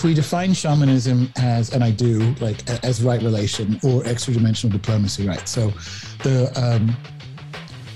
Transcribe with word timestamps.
If 0.00 0.04
we 0.04 0.14
define 0.14 0.54
shamanism 0.54 1.30
as, 1.36 1.74
and 1.74 1.84
I 1.84 1.90
do, 1.90 2.34
like 2.40 2.66
as 2.82 3.02
right 3.02 3.20
relation 3.20 3.78
or 3.82 4.02
extra 4.06 4.32
dimensional 4.32 4.72
diplomacy, 4.72 5.28
right? 5.28 5.46
So 5.46 5.74
the 6.22 6.50
um, 6.56 6.96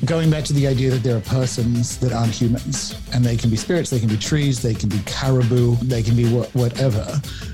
going 0.05 0.29
back 0.29 0.45
to 0.45 0.53
the 0.53 0.67
idea 0.67 0.91
that 0.91 1.03
there 1.03 1.17
are 1.17 1.23
persons 1.23 1.97
that 2.01 2.13
aren't 2.13 2.35
humans 2.35 3.01
and 3.15 3.25
they 3.25 3.39
can 3.39 3.49
be 3.49 3.57
spirits, 3.57 3.89
they 3.89 4.01
can 4.01 4.11
be 4.11 4.19
trees, 4.19 4.61
they 4.61 4.75
can 4.75 4.91
be 4.91 4.99
caribou, 5.07 5.77
they 5.77 6.03
can 6.03 6.15
be 6.15 6.31
wha- 6.31 6.45
whatever. 6.53 7.07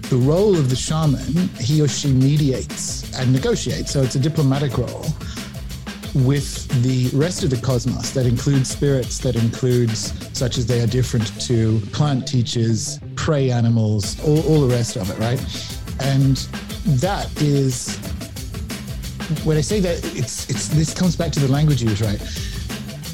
The 0.09 0.17
role 0.17 0.57
of 0.57 0.69
the 0.69 0.75
shaman, 0.75 1.49
he 1.61 1.81
or 1.81 1.87
she 1.87 2.13
mediates 2.13 3.17
and 3.21 3.33
negotiates. 3.33 3.93
So 3.93 4.03
it's 4.03 4.17
a 4.17 4.21
diplomatic 4.21 4.77
role 4.77 5.07
with 6.15 6.69
the 6.83 7.09
rest 7.17 7.45
of 7.45 7.51
the 7.51 7.57
cosmos 7.57 8.11
that 8.11 8.27
includes 8.27 8.71
spirits 8.71 9.19
that 9.19 9.37
includes 9.37 10.13
such 10.37 10.59
as 10.59 10.67
they 10.67 10.81
are 10.81 10.87
different 10.87 11.41
to 11.41 11.81
plant 11.93 12.27
teachers 12.27 12.99
prey 13.15 13.51
animals 13.51 14.19
all, 14.25 14.41
all 14.47 14.61
the 14.67 14.75
rest 14.75 14.97
of 14.97 15.09
it 15.11 15.19
right? 15.19 15.41
And 16.01 16.37
that 16.99 17.31
is 17.41 17.99
when 19.45 19.57
i 19.57 19.61
say 19.61 19.79
that 19.79 19.99
it's 20.17 20.51
it's 20.51 20.69
this 20.69 20.93
comes 20.93 21.15
back 21.15 21.31
to 21.31 21.39
the 21.39 21.47
language 21.47 21.83
use 21.83 22.01
right 22.01 22.21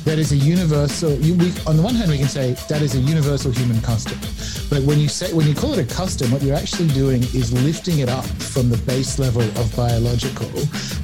that 0.07 0.21
is 0.21 0.31
a 0.31 0.37
universal 0.37 1.11
we, 1.17 1.53
on 1.67 1.77
the 1.77 1.83
one 1.83 1.95
hand 1.95 2.09
we 2.09 2.17
can 2.17 2.29
say 2.29 2.53
that 2.69 2.81
is 2.81 2.95
a 2.95 2.99
universal 2.99 3.51
human 3.51 3.81
custom. 3.83 4.17
But 4.71 4.87
when 4.87 5.01
you 5.01 5.09
say 5.09 5.33
when 5.33 5.48
you 5.48 5.55
call 5.55 5.75
it 5.75 5.81
a 5.81 5.95
custom 5.95 6.31
what 6.31 6.42
you're 6.42 6.57
actually 6.57 6.89
doing 6.89 7.23
is 7.35 7.53
lifting 7.53 7.98
it 7.98 8.08
up 8.08 8.25
from 8.25 8.70
the 8.70 8.79
base 8.86 9.19
level 9.19 9.42
of 9.42 9.77
biological 9.77 10.48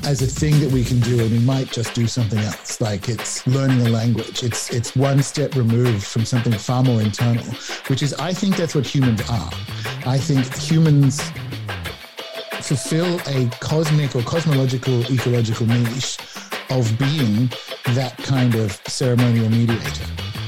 as 0.06 0.22
a 0.22 0.26
thing 0.26 0.60
that 0.60 0.71
we 0.71 0.84
can 0.84 1.00
do 1.00 1.21
and 1.21 1.32
we 1.32 1.41
might 1.41 1.72
just 1.72 1.94
do 1.94 2.06
something 2.06 2.38
else. 2.38 2.81
Like 2.81 3.09
it's 3.09 3.44
learning 3.44 3.84
a 3.84 3.91
language. 3.91 4.44
It's 4.44 4.71
it's 4.71 4.94
one 4.94 5.21
step 5.21 5.56
removed 5.56 6.06
from 6.06 6.25
something 6.25 6.53
far 6.53 6.84
more 6.84 7.03
internal 7.03 7.44
which 7.88 8.03
is 8.03 8.15
i 8.15 8.32
think 8.32 8.56
that's 8.56 8.75
what 8.76 8.87
humans 8.87 9.21
are. 9.28 9.50
I 10.06 10.16
think 10.16 10.47
humans 10.55 11.21
fulfill 12.62 13.19
a 13.26 13.50
cosmic 13.59 14.15
or 14.15 14.22
cosmological 14.22 15.03
ecological 15.12 15.66
niche 15.66 16.19
of 16.71 16.99
being 16.99 17.50
that 17.95 18.17
kind 18.19 18.55
of 18.55 18.73
ceremonial 18.87 19.49
mediator. 19.49 20.41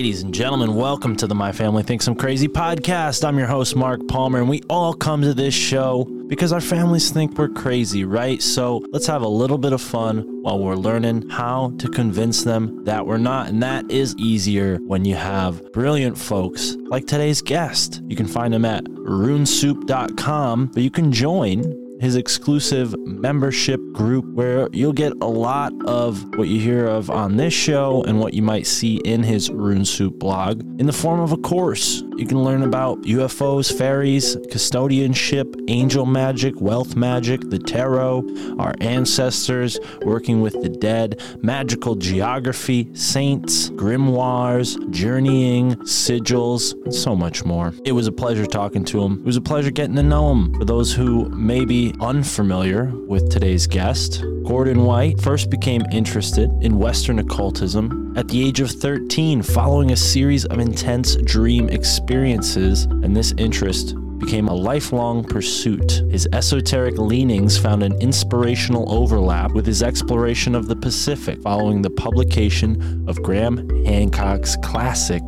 Ladies 0.00 0.22
and 0.22 0.32
gentlemen, 0.32 0.76
welcome 0.76 1.14
to 1.14 1.26
the 1.26 1.34
My 1.34 1.52
Family 1.52 1.82
Thinks 1.82 2.06
I'm 2.06 2.14
Crazy 2.14 2.48
podcast. 2.48 3.22
I'm 3.22 3.36
your 3.36 3.46
host, 3.46 3.76
Mark 3.76 4.00
Palmer, 4.08 4.38
and 4.38 4.48
we 4.48 4.62
all 4.70 4.94
come 4.94 5.20
to 5.20 5.34
this 5.34 5.52
show 5.52 6.04
because 6.26 6.54
our 6.54 6.60
families 6.62 7.10
think 7.10 7.36
we're 7.36 7.50
crazy, 7.50 8.06
right? 8.06 8.40
So 8.40 8.82
let's 8.92 9.06
have 9.08 9.20
a 9.20 9.28
little 9.28 9.58
bit 9.58 9.74
of 9.74 9.82
fun 9.82 10.24
while 10.40 10.58
we're 10.58 10.74
learning 10.74 11.28
how 11.28 11.74
to 11.76 11.88
convince 11.90 12.44
them 12.44 12.82
that 12.84 13.04
we're 13.04 13.18
not. 13.18 13.48
And 13.48 13.62
that 13.62 13.90
is 13.90 14.16
easier 14.16 14.78
when 14.78 15.04
you 15.04 15.16
have 15.16 15.70
brilliant 15.72 16.16
folks 16.16 16.76
like 16.86 17.06
today's 17.06 17.42
guest. 17.42 18.00
You 18.08 18.16
can 18.16 18.26
find 18.26 18.54
him 18.54 18.64
at 18.64 18.84
runesoup.com, 18.84 20.66
but 20.68 20.82
you 20.82 20.90
can 20.90 21.12
join 21.12 21.79
his 22.00 22.16
exclusive 22.16 22.94
membership 22.98 23.80
group 23.92 24.24
where 24.32 24.68
you'll 24.72 24.92
get 24.92 25.12
a 25.20 25.26
lot 25.26 25.72
of 25.84 26.24
what 26.36 26.48
you 26.48 26.58
hear 26.58 26.86
of 26.86 27.10
on 27.10 27.36
this 27.36 27.52
show 27.52 28.02
and 28.04 28.18
what 28.18 28.32
you 28.32 28.42
might 28.42 28.66
see 28.66 28.96
in 29.04 29.22
his 29.22 29.50
Rune 29.50 29.84
Soup 29.84 30.18
blog 30.18 30.62
in 30.80 30.86
the 30.86 30.92
form 30.92 31.20
of 31.20 31.32
a 31.32 31.36
course. 31.36 32.02
You 32.16 32.26
can 32.26 32.42
learn 32.42 32.62
about 32.62 33.02
UFOs, 33.02 33.76
fairies, 33.76 34.36
custodianship, 34.36 35.64
angel 35.68 36.06
magic, 36.06 36.58
wealth 36.60 36.96
magic, 36.96 37.40
the 37.48 37.58
tarot, 37.58 38.24
our 38.58 38.74
ancestors, 38.80 39.78
working 40.02 40.40
with 40.40 40.60
the 40.62 40.68
dead, 40.68 41.20
magical 41.42 41.94
geography, 41.94 42.88
saints, 42.94 43.70
grimoires, 43.70 44.76
journeying, 44.90 45.76
sigils, 45.76 46.74
and 46.84 46.94
so 46.94 47.14
much 47.14 47.44
more. 47.44 47.72
It 47.84 47.92
was 47.92 48.06
a 48.06 48.12
pleasure 48.12 48.46
talking 48.46 48.84
to 48.86 49.02
him. 49.02 49.20
It 49.20 49.26
was 49.26 49.36
a 49.36 49.42
pleasure 49.42 49.70
getting 49.70 49.96
to 49.96 50.02
know 50.02 50.32
him. 50.32 50.54
For 50.54 50.64
those 50.64 50.92
who 50.92 51.28
may 51.30 51.64
unfamiliar 52.00 52.92
with 53.06 53.30
today's 53.30 53.66
guest, 53.66 54.22
Gordon 54.44 54.84
White 54.84 55.20
first 55.20 55.50
became 55.50 55.82
interested 55.92 56.50
in 56.62 56.78
Western 56.78 57.18
occultism 57.18 58.12
at 58.16 58.28
the 58.28 58.46
age 58.46 58.60
of 58.60 58.70
13 58.70 59.42
following 59.42 59.92
a 59.92 59.96
series 59.96 60.44
of 60.44 60.58
intense 60.58 61.16
dream 61.16 61.68
experiences, 61.68 62.84
and 62.84 63.16
this 63.16 63.32
interest 63.38 63.94
became 64.18 64.48
a 64.48 64.54
lifelong 64.54 65.24
pursuit. 65.24 66.02
His 66.10 66.28
esoteric 66.32 66.98
leanings 66.98 67.58
found 67.58 67.82
an 67.82 68.00
inspirational 68.00 68.92
overlap 68.92 69.52
with 69.52 69.66
his 69.66 69.82
exploration 69.82 70.54
of 70.54 70.68
the 70.68 70.76
Pacific 70.76 71.40
following 71.42 71.82
the 71.82 71.90
publication 71.90 73.04
of 73.08 73.22
Graham 73.22 73.68
Hancock's 73.84 74.56
classic 74.62 75.22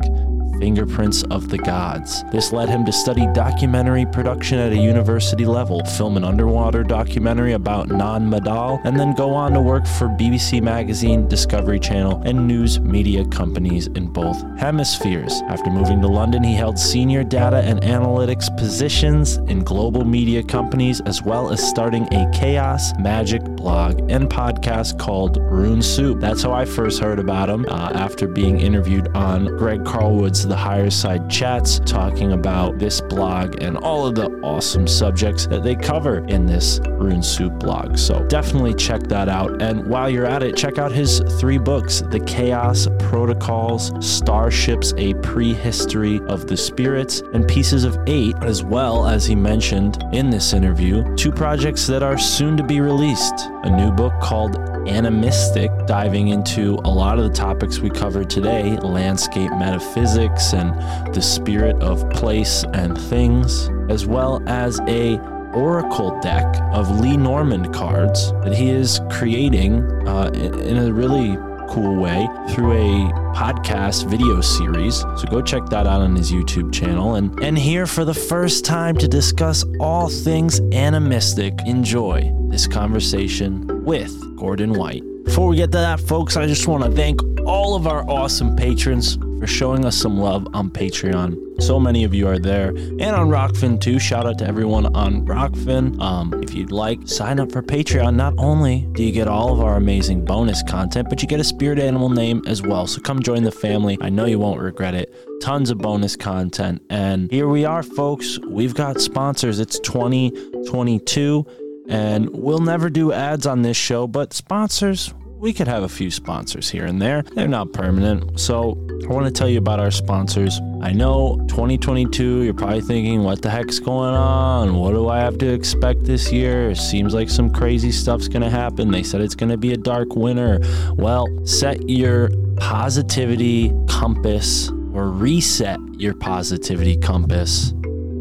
Fingerprints 0.63 1.23
of 1.23 1.49
the 1.49 1.57
Gods. 1.57 2.23
This 2.31 2.53
led 2.53 2.69
him 2.69 2.85
to 2.85 2.93
study 2.93 3.27
documentary 3.33 4.05
production 4.05 4.59
at 4.59 4.71
a 4.71 4.77
university 4.77 5.45
level, 5.45 5.83
film 5.83 6.15
an 6.15 6.23
underwater 6.23 6.83
documentary 6.83 7.51
about 7.51 7.89
Nan 7.89 8.31
Madol, 8.31 8.79
and 8.85 8.97
then 8.97 9.13
go 9.13 9.33
on 9.33 9.51
to 9.51 9.59
work 9.59 9.85
for 9.85 10.07
BBC 10.07 10.61
Magazine, 10.61 11.27
Discovery 11.27 11.81
Channel, 11.81 12.21
and 12.23 12.47
news 12.47 12.79
media 12.79 13.25
companies 13.25 13.87
in 13.87 14.07
both 14.07 14.41
hemispheres. 14.57 15.41
After 15.49 15.69
moving 15.69 15.99
to 15.99 16.07
London, 16.07 16.45
he 16.45 16.53
held 16.53 16.79
senior 16.79 17.25
data 17.25 17.57
and 17.57 17.81
analytics 17.81 18.47
positions 18.57 19.35
in 19.49 19.65
global 19.65 20.05
media 20.05 20.41
companies, 20.43 21.01
as 21.01 21.21
well 21.23 21.51
as 21.51 21.61
starting 21.61 22.07
a 22.13 22.31
chaos 22.31 22.93
magic 22.99 23.43
blog 23.43 23.99
and 24.09 24.29
podcast 24.29 24.97
called 24.97 25.35
Rune 25.41 25.81
Soup. 25.81 26.21
That's 26.21 26.43
how 26.43 26.53
I 26.53 26.63
first 26.63 27.01
heard 27.01 27.19
about 27.19 27.49
him 27.49 27.65
uh, 27.67 27.91
after 27.93 28.29
being 28.29 28.61
interviewed 28.61 29.09
on 29.09 29.47
Greg 29.57 29.83
Carlwood's 29.83 30.52
The 30.53 30.57
Higher 30.57 30.91
Side 30.91 31.31
Chats 31.31 31.79
talking 31.79 32.33
about 32.33 32.77
this 32.77 33.01
blog 33.01 33.63
and 33.63 33.75
all 33.75 34.05
of 34.05 34.13
the 34.13 34.27
awesome 34.43 34.87
subjects 34.87 35.47
that 35.47 35.63
they 35.63 35.73
cover 35.73 36.23
in 36.27 36.45
this 36.45 36.79
Rune 36.89 37.23
Soup 37.23 37.51
blog. 37.57 37.97
So 37.97 38.23
definitely 38.27 38.75
check 38.75 39.01
that 39.07 39.29
out. 39.29 39.63
And 39.63 39.87
while 39.87 40.11
you're 40.11 40.27
at 40.27 40.43
it, 40.43 40.55
check 40.55 40.77
out 40.77 40.91
his 40.91 41.21
three 41.39 41.57
books 41.57 42.01
The 42.01 42.19
Chaos 42.19 42.87
Protocols, 42.99 43.93
Starships, 43.99 44.93
A 44.97 45.15
Prehistory 45.15 46.19
of 46.27 46.45
the 46.45 46.55
Spirits, 46.55 47.23
and 47.33 47.47
Pieces 47.47 47.83
of 47.83 47.97
Eight, 48.05 48.35
as 48.43 48.63
well 48.63 49.07
as 49.07 49.25
he 49.25 49.33
mentioned 49.33 50.03
in 50.13 50.29
this 50.29 50.53
interview, 50.53 51.03
two 51.15 51.31
projects 51.31 51.87
that 51.87 52.03
are 52.03 52.19
soon 52.19 52.55
to 52.57 52.63
be 52.63 52.79
released. 52.79 53.49
A 53.63 53.75
new 53.75 53.91
book 53.91 54.13
called 54.21 54.55
Animystic, 54.85 55.87
diving 55.87 56.29
into 56.29 56.75
a 56.83 56.89
lot 56.89 57.17
of 57.17 57.25
the 57.25 57.33
topics 57.33 57.79
we 57.79 57.89
covered 57.89 58.29
today 58.29 58.77
landscape 58.77 59.51
metaphysics 59.51 60.53
and 60.53 60.73
the 61.13 61.21
spirit 61.21 61.75
of 61.81 62.09
place 62.09 62.63
and 62.73 62.97
things, 62.97 63.69
as 63.89 64.05
well 64.05 64.41
as 64.47 64.79
a 64.87 65.17
oracle 65.53 66.19
deck 66.19 66.45
of 66.73 66.99
Lenormand 66.99 67.73
cards 67.73 68.31
that 68.43 68.53
he 68.53 68.69
is 68.69 68.99
creating 69.09 69.83
uh, 70.07 70.31
in 70.33 70.77
a 70.77 70.91
really 70.91 71.37
cool 71.69 71.95
way 71.95 72.27
through 72.49 72.73
a 72.73 73.11
podcast 73.33 74.07
video 74.07 74.41
series. 74.41 74.99
So 74.99 75.23
go 75.29 75.41
check 75.41 75.65
that 75.67 75.87
out 75.87 76.01
on 76.01 76.15
his 76.15 76.31
YouTube 76.31 76.73
channel. 76.73 77.15
And, 77.15 77.39
and 77.43 77.57
here 77.57 77.87
for 77.87 78.05
the 78.05 78.13
first 78.13 78.65
time 78.65 78.95
to 78.97 79.07
discuss 79.07 79.65
all 79.79 80.09
things 80.09 80.59
animistic, 80.71 81.59
enjoy 81.65 82.31
this 82.49 82.67
conversation 82.67 83.72
with 83.83 84.35
Gordon 84.37 84.73
White. 84.73 85.03
Before 85.25 85.47
we 85.47 85.55
get 85.57 85.71
to 85.71 85.77
that, 85.77 85.99
folks, 85.99 86.37
I 86.37 86.47
just 86.47 86.67
want 86.67 86.83
to 86.83 86.91
thank 86.91 87.21
all 87.45 87.75
of 87.75 87.87
our 87.87 88.07
awesome 88.09 88.55
patrons 88.55 89.17
for 89.39 89.47
showing 89.47 89.83
us 89.85 89.95
some 89.95 90.17
love 90.17 90.47
on 90.53 90.69
Patreon. 90.69 91.61
So 91.61 91.79
many 91.79 92.03
of 92.03 92.13
you 92.13 92.27
are 92.27 92.39
there, 92.39 92.69
and 92.69 93.03
on 93.03 93.29
Rokfin 93.29 93.79
too. 93.79 93.99
Shout 93.99 94.25
out 94.25 94.37
to 94.39 94.47
everyone 94.47 94.95
on 94.95 95.25
Rokfin. 95.25 95.99
Um, 96.01 96.33
if 96.43 96.53
you'd 96.53 96.71
like, 96.71 97.07
sign 97.07 97.39
up 97.39 97.51
for 97.51 97.61
Patreon. 97.61 98.15
Not 98.15 98.33
only 98.37 98.87
do 98.93 99.03
you 99.03 99.11
get 99.11 99.27
all 99.27 99.53
of 99.53 99.61
our 99.61 99.75
amazing 99.75 100.25
bonus 100.25 100.63
content, 100.63 101.09
but 101.09 101.21
you 101.21 101.27
get 101.27 101.39
a 101.39 101.43
spirit 101.43 101.79
animal 101.79 102.09
name 102.09 102.41
as 102.47 102.61
well. 102.61 102.87
So 102.87 103.01
come 103.01 103.21
join 103.21 103.43
the 103.43 103.51
family. 103.51 103.97
I 104.01 104.09
know 104.09 104.25
you 104.25 104.39
won't 104.39 104.59
regret 104.61 104.93
it. 104.93 105.13
Tons 105.41 105.69
of 105.69 105.77
bonus 105.77 106.15
content, 106.15 106.81
and 106.89 107.29
here 107.31 107.47
we 107.47 107.65
are, 107.65 107.83
folks. 107.83 108.39
We've 108.39 108.73
got 108.73 109.01
sponsors. 109.01 109.59
It's 109.59 109.79
2022. 109.79 111.45
And 111.89 112.29
we'll 112.29 112.59
never 112.59 112.89
do 112.89 113.11
ads 113.11 113.45
on 113.45 113.61
this 113.61 113.77
show, 113.77 114.07
but 114.07 114.33
sponsors, 114.33 115.13
we 115.43 115.51
could 115.51 115.67
have 115.67 115.83
a 115.83 115.89
few 115.89 116.09
sponsors 116.09 116.69
here 116.69 116.85
and 116.85 117.01
there. 117.01 117.23
They're 117.23 117.49
not 117.49 117.73
permanent. 117.73 118.39
So 118.39 118.77
I 119.03 119.07
want 119.07 119.25
to 119.25 119.31
tell 119.31 119.49
you 119.49 119.57
about 119.57 119.81
our 119.81 119.91
sponsors. 119.91 120.61
I 120.81 120.93
know 120.93 121.35
2022, 121.49 122.43
you're 122.43 122.53
probably 122.53 122.79
thinking, 122.79 123.23
what 123.23 123.41
the 123.41 123.49
heck's 123.49 123.79
going 123.79 124.15
on? 124.15 124.75
What 124.75 124.91
do 124.91 125.09
I 125.09 125.19
have 125.19 125.37
to 125.39 125.53
expect 125.53 126.05
this 126.05 126.31
year? 126.31 126.69
It 126.69 126.77
seems 126.77 127.13
like 127.13 127.29
some 127.29 127.51
crazy 127.51 127.91
stuff's 127.91 128.29
going 128.29 128.43
to 128.43 128.49
happen. 128.49 128.89
They 128.89 129.03
said 129.03 129.19
it's 129.19 129.35
going 129.35 129.51
to 129.51 129.57
be 129.57 129.73
a 129.73 129.77
dark 129.77 130.15
winter. 130.15 130.61
Well, 130.93 131.27
set 131.45 131.89
your 131.89 132.29
positivity 132.55 133.73
compass 133.89 134.69
or 134.93 135.09
reset 135.09 135.79
your 135.97 136.13
positivity 136.13 136.95
compass 136.95 137.73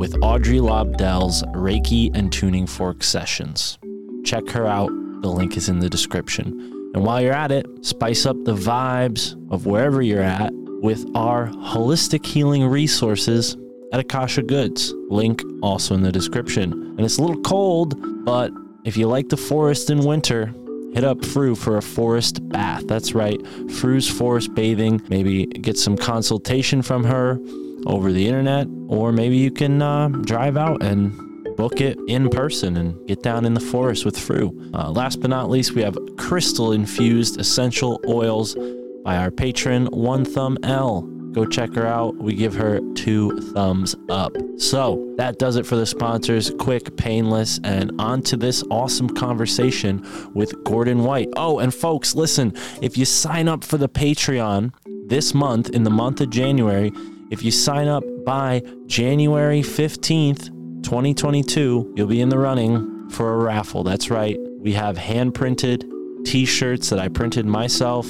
with 0.02 0.20
Audrey 0.20 0.58
Lobdell's 0.58 1.44
Reiki 1.54 2.10
and 2.12 2.32
Tuning 2.32 2.66
Fork 2.66 3.04
sessions. 3.04 3.78
Check 4.24 4.48
her 4.48 4.66
out. 4.66 4.90
The 5.22 5.28
link 5.28 5.56
is 5.56 5.68
in 5.68 5.78
the 5.78 5.88
description. 5.88 6.90
And 6.92 7.04
while 7.04 7.20
you're 7.20 7.32
at 7.32 7.52
it, 7.52 7.66
spice 7.82 8.26
up 8.26 8.34
the 8.42 8.56
vibes 8.56 9.36
of 9.52 9.64
wherever 9.64 10.02
you're 10.02 10.20
at 10.20 10.52
with 10.82 11.06
our 11.14 11.46
holistic 11.46 12.26
healing 12.26 12.66
resources 12.66 13.56
at 13.92 14.00
Akasha 14.00 14.42
Goods. 14.42 14.92
Link 15.08 15.40
also 15.62 15.94
in 15.94 16.02
the 16.02 16.10
description. 16.10 16.72
And 16.72 17.02
it's 17.02 17.18
a 17.18 17.22
little 17.22 17.40
cold, 17.42 18.24
but 18.24 18.50
if 18.84 18.96
you 18.96 19.06
like 19.06 19.28
the 19.28 19.36
forest 19.36 19.88
in 19.88 20.00
winter, 20.00 20.52
hit 20.94 21.04
up 21.04 21.24
Fru 21.24 21.54
for 21.54 21.76
a 21.76 21.82
forest 21.82 22.48
bath. 22.48 22.88
That's 22.88 23.14
right, 23.14 23.40
Fru's 23.70 24.10
Forest 24.10 24.52
Bathing. 24.52 25.00
Maybe 25.08 25.46
get 25.46 25.78
some 25.78 25.96
consultation 25.96 26.82
from 26.82 27.04
her 27.04 27.38
over 27.86 28.12
the 28.12 28.26
internet, 28.26 28.66
or 28.88 29.12
maybe 29.12 29.36
you 29.36 29.50
can 29.50 29.82
uh, 29.82 30.08
drive 30.08 30.56
out 30.56 30.82
and 30.82 31.12
book 31.56 31.80
it 31.80 31.98
in 32.08 32.28
person 32.28 32.76
and 32.76 33.06
get 33.06 33.22
down 33.22 33.44
in 33.44 33.54
the 33.54 33.60
forest 33.60 34.04
with 34.04 34.18
Fru. 34.18 34.70
Uh, 34.74 34.90
last 34.90 35.20
but 35.20 35.30
not 35.30 35.50
least, 35.50 35.72
we 35.72 35.82
have 35.82 35.96
crystal 36.16 36.72
infused 36.72 37.38
essential 37.38 38.00
oils 38.08 38.56
by 39.04 39.16
our 39.16 39.30
patron, 39.30 39.86
One 39.86 40.24
Thumb 40.24 40.58
El. 40.62 41.02
Go 41.32 41.46
check 41.46 41.74
her 41.74 41.86
out. 41.86 42.16
We 42.16 42.34
give 42.34 42.54
her 42.54 42.80
two 42.94 43.40
thumbs 43.52 43.96
up. 44.10 44.36
So 44.58 45.14
that 45.16 45.38
does 45.38 45.56
it 45.56 45.66
for 45.66 45.76
the 45.76 45.86
sponsors. 45.86 46.50
Quick, 46.58 46.94
painless, 46.98 47.58
and 47.64 47.90
on 47.98 48.20
to 48.22 48.36
this 48.36 48.62
awesome 48.70 49.08
conversation 49.08 50.06
with 50.34 50.62
Gordon 50.64 51.04
White. 51.04 51.28
Oh, 51.36 51.58
and 51.58 51.74
folks, 51.74 52.14
listen, 52.14 52.52
if 52.82 52.98
you 52.98 53.06
sign 53.06 53.48
up 53.48 53.64
for 53.64 53.78
the 53.78 53.88
Patreon 53.88 54.72
this 55.06 55.32
month, 55.32 55.70
in 55.70 55.84
the 55.84 55.90
month 55.90 56.20
of 56.20 56.28
January, 56.28 56.92
if 57.32 57.42
you 57.42 57.50
sign 57.50 57.88
up 57.88 58.04
by 58.26 58.62
January 58.84 59.62
15th, 59.62 60.50
2022, 60.82 61.94
you'll 61.96 62.06
be 62.06 62.20
in 62.20 62.28
the 62.28 62.38
running 62.38 63.08
for 63.08 63.32
a 63.32 63.36
raffle. 63.38 63.82
That's 63.82 64.10
right. 64.10 64.36
We 64.58 64.74
have 64.74 64.98
hand 64.98 65.34
printed 65.34 65.90
t 66.26 66.44
shirts 66.44 66.90
that 66.90 66.98
I 66.98 67.08
printed 67.08 67.46
myself. 67.46 68.06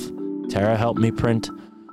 Tara 0.51 0.77
helped 0.77 0.99
me 0.99 1.13
print 1.13 1.49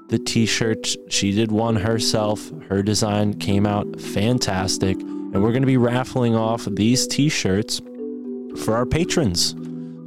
the 0.09 0.17
t 0.17 0.47
shirts. 0.47 0.97
She 1.09 1.31
did 1.31 1.51
one 1.51 1.75
herself. 1.75 2.51
Her 2.67 2.81
design 2.81 3.35
came 3.35 3.67
out 3.67 4.01
fantastic. 4.01 4.99
And 4.99 5.43
we're 5.43 5.51
going 5.51 5.61
to 5.61 5.67
be 5.67 5.77
raffling 5.77 6.35
off 6.35 6.65
these 6.65 7.05
t 7.05 7.29
shirts 7.29 7.79
for 8.63 8.75
our 8.75 8.87
patrons. 8.87 9.53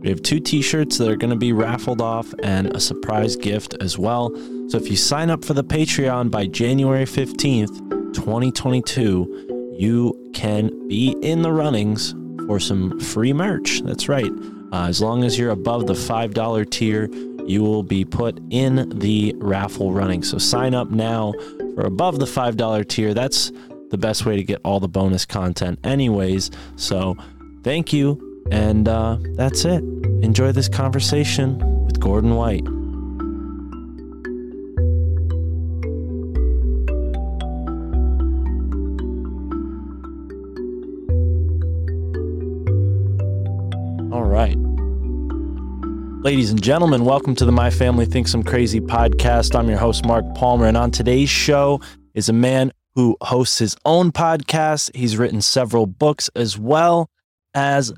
We 0.02 0.08
have 0.08 0.22
two 0.22 0.40
t 0.40 0.60
shirts 0.60 0.98
that 0.98 1.08
are 1.08 1.14
going 1.14 1.30
to 1.30 1.36
be 1.36 1.52
raffled 1.52 2.00
off 2.00 2.34
and 2.42 2.74
a 2.74 2.80
surprise 2.80 3.36
gift 3.36 3.76
as 3.80 3.96
well. 3.96 4.30
So 4.72 4.78
if 4.78 4.88
you 4.88 4.96
sign 4.96 5.28
up 5.28 5.44
for 5.44 5.52
the 5.52 5.62
Patreon 5.62 6.30
by 6.30 6.46
January 6.46 7.04
15th, 7.04 8.14
2022, 8.14 9.74
you 9.78 10.30
can 10.32 10.88
be 10.88 11.14
in 11.20 11.42
the 11.42 11.52
runnings 11.52 12.14
for 12.46 12.58
some 12.58 12.98
free 12.98 13.34
merch. 13.34 13.82
That's 13.82 14.08
right. 14.08 14.32
Uh, 14.72 14.86
as 14.86 15.02
long 15.02 15.24
as 15.24 15.38
you're 15.38 15.50
above 15.50 15.86
the 15.86 15.92
$5 15.92 16.70
tier, 16.70 17.10
you 17.46 17.62
will 17.62 17.82
be 17.82 18.06
put 18.06 18.40
in 18.48 18.98
the 18.98 19.34
raffle 19.36 19.92
running. 19.92 20.22
So 20.22 20.38
sign 20.38 20.74
up 20.74 20.90
now 20.90 21.34
for 21.74 21.82
above 21.82 22.18
the 22.18 22.24
$5 22.24 22.88
tier. 22.88 23.12
That's 23.12 23.52
the 23.90 23.98
best 23.98 24.24
way 24.24 24.36
to 24.36 24.42
get 24.42 24.62
all 24.64 24.80
the 24.80 24.88
bonus 24.88 25.26
content, 25.26 25.80
anyways. 25.84 26.50
So 26.76 27.18
thank 27.62 27.92
you. 27.92 28.46
And 28.50 28.88
uh, 28.88 29.18
that's 29.34 29.66
it. 29.66 29.84
Enjoy 30.22 30.50
this 30.50 30.70
conversation 30.70 31.58
with 31.84 32.00
Gordon 32.00 32.36
White. 32.36 32.66
Ladies 46.32 46.50
and 46.50 46.62
gentlemen, 46.62 47.04
welcome 47.04 47.34
to 47.34 47.44
the 47.44 47.52
My 47.52 47.68
Family 47.68 48.06
Thinks 48.06 48.32
I'm 48.32 48.42
Crazy 48.42 48.80
podcast. 48.80 49.54
I'm 49.54 49.68
your 49.68 49.76
host, 49.76 50.06
Mark 50.06 50.24
Palmer, 50.34 50.64
and 50.64 50.78
on 50.78 50.90
today's 50.90 51.28
show 51.28 51.82
is 52.14 52.30
a 52.30 52.32
man 52.32 52.72
who 52.94 53.18
hosts 53.20 53.58
his 53.58 53.76
own 53.84 54.12
podcast. 54.12 54.96
He's 54.96 55.18
written 55.18 55.42
several 55.42 55.84
books 55.84 56.30
as 56.34 56.56
well 56.56 57.10
as 57.52 57.92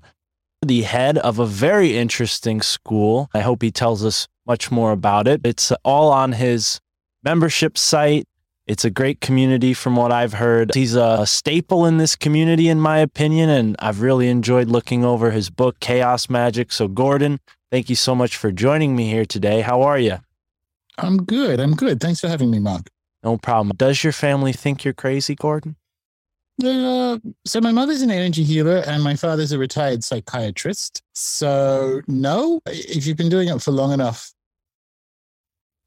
the 0.67 0.83
head 0.83 1.17
of 1.19 1.39
a 1.39 1.47
very 1.47 1.97
interesting 1.97 2.61
school. 2.61 3.31
I 3.33 3.39
hope 3.39 3.63
he 3.63 3.71
tells 3.71 4.05
us 4.05 4.27
much 4.49 4.69
more 4.69 4.91
about 4.91 5.29
it. 5.29 5.41
It's 5.45 5.71
all 5.85 6.11
on 6.11 6.33
his 6.33 6.81
membership 7.23 7.79
site. 7.79 8.27
It's 8.67 8.85
a 8.85 8.91
great 8.91 9.21
community 9.21 9.75
from 9.75 9.95
what 9.95 10.11
I've 10.11 10.33
heard. 10.33 10.75
He's 10.75 10.97
a 10.97 11.25
staple 11.25 11.87
in 11.87 11.99
this 11.99 12.17
community, 12.17 12.69
in 12.69 12.81
my 12.81 12.99
opinion, 12.99 13.49
and 13.49 13.77
I've 13.79 14.01
really 14.01 14.29
enjoyed 14.29 14.67
looking 14.67 15.05
over 15.05 15.31
his 15.31 15.51
book, 15.51 15.79
Chaos 15.79 16.29
Magic. 16.29 16.73
So, 16.73 16.89
Gordon, 16.89 17.39
thank 17.75 17.91
you 17.91 17.97
so 17.97 18.15
much 18.15 18.37
for 18.37 18.53
joining 18.53 18.95
me 18.95 19.11
here 19.11 19.25
today. 19.25 19.61
How 19.61 19.83
are 19.83 19.99
you? 19.99 20.19
I'm 20.97 21.25
good. 21.25 21.59
I'm 21.59 21.75
good. 21.75 21.99
Thanks 21.99 22.21
for 22.21 22.29
having 22.29 22.49
me, 22.49 22.61
Mark. 22.61 22.89
No 23.25 23.37
problem. 23.37 23.75
Does 23.77 24.05
your 24.05 24.13
family 24.13 24.53
think 24.53 24.85
you're 24.85 24.95
crazy, 24.95 25.35
Gordon? 25.35 25.75
Uh, 26.65 27.19
so 27.45 27.61
my 27.61 27.73
mother's 27.73 28.01
an 28.01 28.13
energy 28.13 28.45
healer 28.45 28.85
and 28.87 29.03
my 29.03 29.17
father's 29.17 29.51
a 29.51 29.59
retired 29.59 30.05
psychiatrist. 30.05 31.03
So 31.15 32.01
no, 32.07 32.61
if 32.67 33.09
you've 33.09 33.17
been 33.17 33.29
doing 33.29 33.49
it 33.49 33.61
for 33.61 33.73
long 33.73 33.93
enough, 33.93 34.33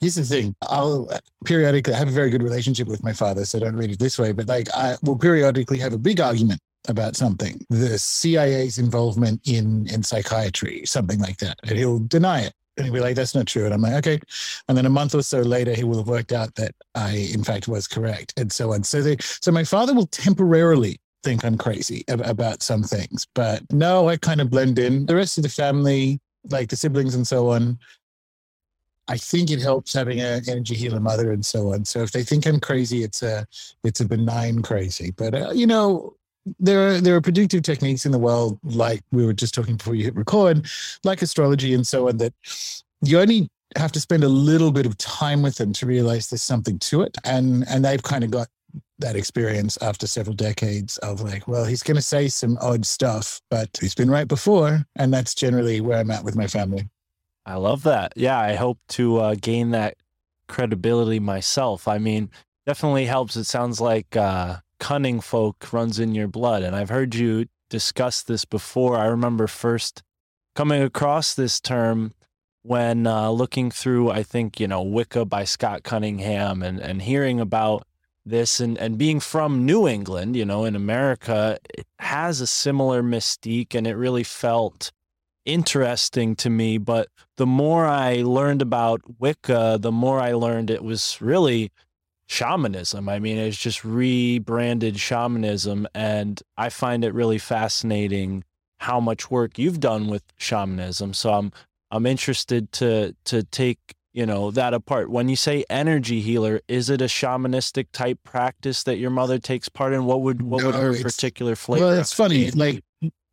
here's 0.02 0.16
the 0.16 0.26
thing. 0.26 0.58
I'll 0.64 1.10
periodically 1.46 1.94
have 1.94 2.10
a 2.10 2.12
very 2.12 2.30
good 2.30 2.44
relationship 2.44 2.90
with 2.90 3.02
my 3.02 3.14
father, 3.14 3.46
so 3.46 3.62
don't 3.62 3.78
read 3.78 3.92
it 3.92 4.00
this 4.00 4.20
way, 4.20 4.34
but 4.34 4.48
like 4.48 4.68
I 4.76 4.98
will 5.04 5.18
periodically 5.18 5.80
have 5.80 5.94
a 5.94 5.98
big 5.98 6.20
argument 6.20 6.60
about 6.88 7.16
something, 7.16 7.66
the 7.70 7.98
CIA's 7.98 8.78
involvement 8.78 9.42
in 9.46 9.88
in 9.88 10.04
psychiatry, 10.04 10.86
something 10.86 11.20
like 11.20 11.38
that, 11.38 11.58
and 11.64 11.78
he'll 11.78 12.00
deny 12.00 12.42
it. 12.42 12.54
And 12.78 12.86
he'll 12.86 12.94
be 12.94 13.00
like, 13.00 13.16
that's 13.16 13.34
not 13.34 13.48
true. 13.48 13.66
And 13.66 13.74
I'm 13.74 13.82
like, 13.82 13.94
okay. 13.96 14.20
And 14.68 14.78
then 14.78 14.86
a 14.86 14.90
month 14.90 15.16
or 15.16 15.24
so 15.24 15.42
later, 15.42 15.74
he 15.74 15.84
will 15.84 15.98
have 15.98 16.08
worked 16.08 16.32
out 16.32 16.54
that 16.56 16.76
I, 16.94 17.30
in 17.34 17.44
fact, 17.44 17.68
was 17.68 17.88
correct 17.88 18.36
and 18.38 18.52
so 18.52 18.74
on. 18.74 18.84
So 18.84 19.02
they, 19.02 19.18
so 19.20 19.52
my 19.52 19.64
father 19.64 19.96
will 19.96 20.06
temporarily 20.06 21.00
think 21.24 21.44
I'm 21.44 21.58
crazy 21.58 22.04
ab- 22.08 22.22
about 22.22 22.62
some 22.62 22.84
things, 22.84 23.26
but 23.34 23.64
no, 23.72 24.10
I 24.10 24.18
kind 24.18 24.40
of 24.42 24.52
blend 24.52 24.78
in. 24.78 25.08
The 25.08 25.16
rest 25.16 25.40
of 25.40 25.44
the 25.44 25.50
family, 25.50 26.22
like 26.52 26.70
the 26.70 26.76
siblings 26.76 27.16
and 27.16 27.26
so 27.26 27.50
on, 27.50 27.80
I 29.08 29.18
think 29.18 29.52
it 29.52 29.62
helps 29.62 29.94
having 29.94 30.20
an 30.20 30.44
energy 30.48 30.76
healer 30.76 31.00
mother 31.00 31.32
and 31.32 31.46
so 31.46 31.74
on. 31.74 31.86
So 31.86 32.02
if 32.02 32.12
they 32.12 32.24
think 32.24 32.46
I'm 32.46 32.60
crazy, 32.60 33.04
it's 33.04 33.24
a 33.24 33.48
it's 33.84 34.02
a 34.02 34.06
benign 34.06 34.62
crazy. 34.62 35.12
But 35.12 35.34
uh, 35.34 35.52
you 35.52 35.66
know, 35.66 36.16
there 36.60 36.90
are 36.90 37.02
there 37.02 37.16
are 37.16 37.22
predictive 37.22 37.64
techniques 37.64 38.06
in 38.06 38.12
the 38.12 38.20
world, 38.20 38.60
like 38.64 39.02
we 39.12 39.26
were 39.26 39.34
just 39.34 39.54
talking 39.54 39.76
before 39.76 39.96
you 39.96 40.04
hit 40.06 40.16
record, 40.16 40.66
like 41.04 41.22
astrology 41.22 41.74
and 41.74 41.86
so 41.86 42.08
on, 42.08 42.18
that 42.18 42.34
you 43.02 43.20
only 43.20 43.50
have 43.76 43.92
to 43.92 44.00
spend 44.00 44.24
a 44.24 44.30
little 44.30 44.72
bit 44.72 44.86
of 44.86 44.98
time 44.98 45.42
with 45.42 45.56
them 45.56 45.74
to 45.74 45.86
realize 45.86 46.30
there's 46.30 46.42
something 46.42 46.80
to 46.80 47.02
it. 47.02 47.18
And 47.24 47.66
and 47.68 47.84
they've 47.84 48.04
kind 48.04 48.24
of 48.24 48.32
got 48.32 48.48
that 49.00 49.16
experience 49.16 49.78
after 49.82 50.08
several 50.08 50.36
decades 50.36 50.98
of 51.00 51.22
like, 51.22 51.48
well, 51.48 51.66
he's 51.66 51.84
to 51.84 52.02
say 52.02 52.28
some 52.28 52.58
odd 52.62 52.86
stuff, 52.86 53.42
but 53.50 53.70
he's 53.80 53.96
been 53.96 54.10
right 54.10 54.28
before, 54.28 54.86
and 54.96 55.14
that's 55.14 55.36
generally 55.36 55.82
where 55.82 56.00
I'm 56.00 56.12
at 56.12 56.24
with 56.24 56.36
my 56.36 56.48
family. 56.48 56.90
I 57.46 57.56
love 57.56 57.84
that. 57.84 58.14
Yeah, 58.16 58.40
I 58.40 58.56
hope 58.56 58.80
to 58.90 59.18
uh, 59.18 59.36
gain 59.40 59.72
that 59.72 59.96
credibility 60.48 61.20
myself. 61.20 61.88
I 61.88 61.98
mean, 61.98 62.30
definitely 62.66 63.06
helps. 63.06 63.36
It 63.36 63.46
sounds 63.46 63.80
like 63.80 64.16
uh, 64.18 64.58
cunning 64.80 65.22
folk 65.22 65.72
runs 65.72 66.00
in 66.00 66.16
your 66.16 66.28
blood. 66.28 66.64
And 66.64 66.76
I've 66.76 66.90
heard 66.90 67.16
you 67.16 67.48
discuss 67.70 68.22
this 68.22 68.46
before. 68.46 68.98
I 68.98 69.06
remember 69.06 69.48
first 69.48 70.04
coming 70.56 70.82
across 70.82 71.34
this 71.34 71.60
term 71.60 72.14
when 72.64 73.08
uh, 73.08 73.30
looking 73.30 73.72
through, 73.72 74.12
I 74.12 74.24
think, 74.24 74.60
you 74.60 74.68
know, 74.68 74.82
Wicca 74.82 75.26
by 75.26 75.46
Scott 75.46 75.84
Cunningham 75.84 76.62
and, 76.62 76.80
and 76.80 77.02
hearing 77.02 77.40
about 77.40 77.88
this 78.26 78.60
and, 78.60 78.78
and 78.78 78.98
being 78.98 79.20
from 79.20 79.66
New 79.66 79.88
England, 79.88 80.36
you 80.36 80.46
know, 80.46 80.66
in 80.66 80.76
America, 80.76 81.58
it 81.74 81.88
has 82.00 82.42
a 82.42 82.48
similar 82.48 83.02
mystique 83.02 83.74
and 83.74 83.88
it 83.88 83.96
really 83.96 84.24
felt 84.24 84.92
interesting 85.46 86.36
to 86.36 86.50
me. 86.50 86.78
But 86.78 87.08
the 87.38 87.46
more 87.46 87.86
I 87.86 88.16
learned 88.18 88.62
about 88.62 89.02
Wicca, 89.20 89.78
the 89.82 89.92
more 89.92 90.20
I 90.20 90.34
learned 90.34 90.70
it 90.70 90.84
was 90.84 91.20
really 91.22 91.72
shamanism. 92.28 93.10
I 93.10 93.20
mean, 93.20 93.38
it's 93.38 93.58
just 93.58 93.84
rebranded 93.84 95.00
shamanism. 95.00 95.88
And 95.96 96.42
I 96.58 96.70
find 96.70 97.04
it 97.04 97.14
really 97.14 97.38
fascinating 97.38 98.44
how 98.80 99.00
much 99.00 99.32
work 99.32 99.58
you've 99.58 99.80
done 99.80 100.08
with 100.08 100.24
shamanism. 100.38 101.14
So 101.14 101.34
I'm 101.34 101.52
I'm 101.90 102.06
interested 102.06 102.72
to 102.74 103.16
to 103.26 103.44
take 103.44 103.80
you 104.14 104.26
know 104.26 104.52
that 104.52 104.74
apart. 104.74 105.10
When 105.10 105.30
you 105.30 105.36
say 105.36 105.64
energy 105.70 106.22
healer, 106.22 106.60
is 106.68 106.90
it 106.90 107.02
a 107.02 107.06
shamanistic 107.06 107.88
type 107.92 108.20
practice 108.24 108.84
that 108.84 108.98
your 108.98 109.10
mother 109.10 109.40
takes 109.40 109.70
part 109.70 109.94
in? 109.94 110.06
What 110.06 110.22
would 110.22 110.42
what 110.42 110.64
would 110.64 110.76
her 110.76 111.02
particular 111.02 111.56
flavor? 111.56 111.86
Well, 111.86 112.00
it's 112.00 112.14
funny. 112.14 112.52
Like 112.52 112.84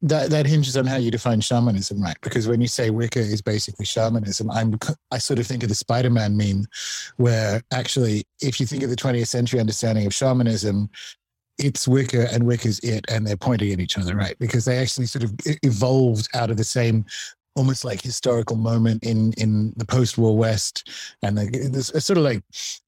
that 0.04 0.28
that 0.30 0.46
hinges 0.46 0.76
on 0.76 0.86
how 0.86 0.96
you 0.96 1.10
define 1.10 1.40
shamanism, 1.40 2.00
right? 2.00 2.16
Because 2.20 2.46
when 2.46 2.60
you 2.60 2.68
say 2.68 2.90
Wicca 2.90 3.18
is 3.18 3.40
basically 3.40 3.86
shamanism, 3.86 4.50
I'm 4.50 4.78
I 5.10 5.18
sort 5.18 5.38
of 5.38 5.46
think 5.46 5.62
of 5.62 5.70
the 5.70 5.74
Spider-Man 5.74 6.36
meme, 6.36 6.66
where 7.16 7.62
actually, 7.72 8.24
if 8.40 8.60
you 8.60 8.66
think 8.66 8.82
of 8.82 8.90
the 8.90 8.96
20th 8.96 9.28
century 9.28 9.60
understanding 9.60 10.06
of 10.06 10.14
shamanism, 10.14 10.90
it's 11.58 11.88
Wicca 11.88 12.32
and 12.32 12.44
Wicca's 12.44 12.78
it, 12.80 13.06
and 13.08 13.26
they're 13.26 13.36
pointing 13.36 13.72
at 13.72 13.80
each 13.80 13.96
other, 13.96 14.14
right? 14.14 14.38
Because 14.38 14.66
they 14.66 14.76
actually 14.76 15.06
sort 15.06 15.24
of 15.24 15.32
evolved 15.62 16.28
out 16.34 16.50
of 16.50 16.58
the 16.58 16.64
same 16.64 17.06
almost 17.56 17.84
like 17.84 18.00
historical 18.00 18.56
moment 18.56 19.02
in 19.02 19.32
in 19.34 19.72
the 19.76 19.84
post-war 19.84 20.36
West, 20.36 20.88
and 21.22 21.38
there's 21.38 21.90
a 21.90 22.00
sort 22.00 22.18
of 22.18 22.24
like 22.24 22.42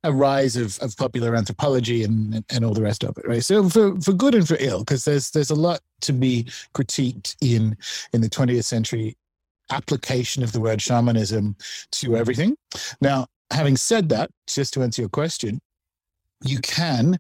a 0.05 0.13
rise 0.13 0.57
of, 0.57 0.79
of 0.81 0.97
popular 0.97 1.35
anthropology 1.37 2.05
and 2.05 2.45
and 2.51 2.65
all 2.65 2.75
the 2.75 2.83
rest 2.83 3.05
of 3.05 3.17
it, 3.19 3.27
right? 3.27 3.45
So 3.45 3.69
for 3.69 4.01
for 4.01 4.13
good 4.13 4.35
and 4.35 4.47
for 4.47 4.57
ill, 4.61 4.81
because 4.81 5.05
there's 5.05 5.31
there's 5.31 5.51
a 5.51 5.55
lot 5.55 5.81
to 6.03 6.13
be 6.13 6.45
critiqued 6.75 7.37
in 7.41 7.77
in 8.13 8.21
the 8.21 8.29
20th 8.29 8.65
century 8.65 9.17
application 9.71 10.43
of 10.43 10.53
the 10.53 10.61
word 10.61 10.81
shamanism 10.81 11.57
to 11.91 12.17
everything. 12.17 12.57
Now, 13.01 13.27
having 13.51 13.77
said 13.77 14.09
that, 14.11 14.31
just 14.47 14.75
to 14.75 14.83
answer 14.83 15.03
your 15.03 15.09
question, 15.09 15.61
you 16.45 16.59
can 16.59 17.19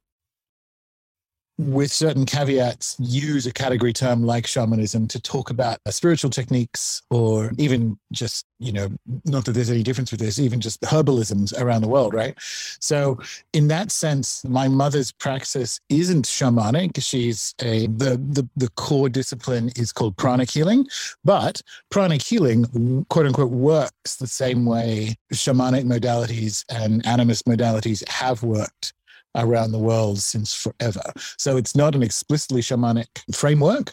with 1.59 1.91
certain 1.91 2.27
caveats, 2.27 2.97
use 2.99 3.47
a 3.47 3.53
category 3.53 3.93
term 3.93 4.23
like 4.23 4.47
shamanism 4.47 5.09
to 5.09 5.21
talk 5.21 5.49
about 5.51 5.79
spiritual 5.89 6.31
techniques 6.31 7.03
or 7.11 7.51
even 7.57 7.99
just, 8.13 8.45
you 8.59 8.73
know, 8.73 8.89
not 9.25 9.45
that 9.47 9.53
there's 9.53 9.71
any 9.71 9.83
difference 9.83 10.11
with 10.11 10.21
this, 10.21 10.39
even 10.39 10.61
just 10.61 10.81
herbalisms 10.83 11.59
around 11.59 11.81
the 11.81 11.89
world, 11.89 12.13
right? 12.13 12.35
So, 12.81 13.19
in 13.53 13.69
that 13.69 13.91
sense, 13.91 14.45
my 14.45 14.69
mother's 14.69 15.13
practice 15.13 15.81
isn't 15.89 16.27
shamanic. 16.27 17.03
She's 17.03 17.55
a, 17.63 17.87
the, 17.87 18.17
the, 18.17 18.49
the 18.57 18.69
core 18.71 19.09
discipline 19.09 19.71
is 19.77 19.93
called 19.93 20.17
pranic 20.17 20.51
healing, 20.51 20.87
but 21.25 21.63
pranic 21.91 22.23
healing, 22.23 23.07
quote 23.09 23.27
unquote, 23.27 23.51
works 23.51 24.17
the 24.17 24.27
same 24.27 24.67
way 24.67 25.17
shamanic 25.33 25.85
modalities 25.85 26.65
and 26.71 27.03
animist 27.05 27.45
modalities 27.45 28.07
have 28.09 28.43
worked 28.43 28.93
around 29.37 29.73
the 29.73 29.79
world 29.79 30.19
since 30.19 30.55
forever. 30.55 31.03
So 31.39 31.57
it's 31.57 31.77
not 31.77 31.95
an 31.95 32.03
explicitly 32.03 32.63
shamanic 32.63 33.07
framework, 33.35 33.93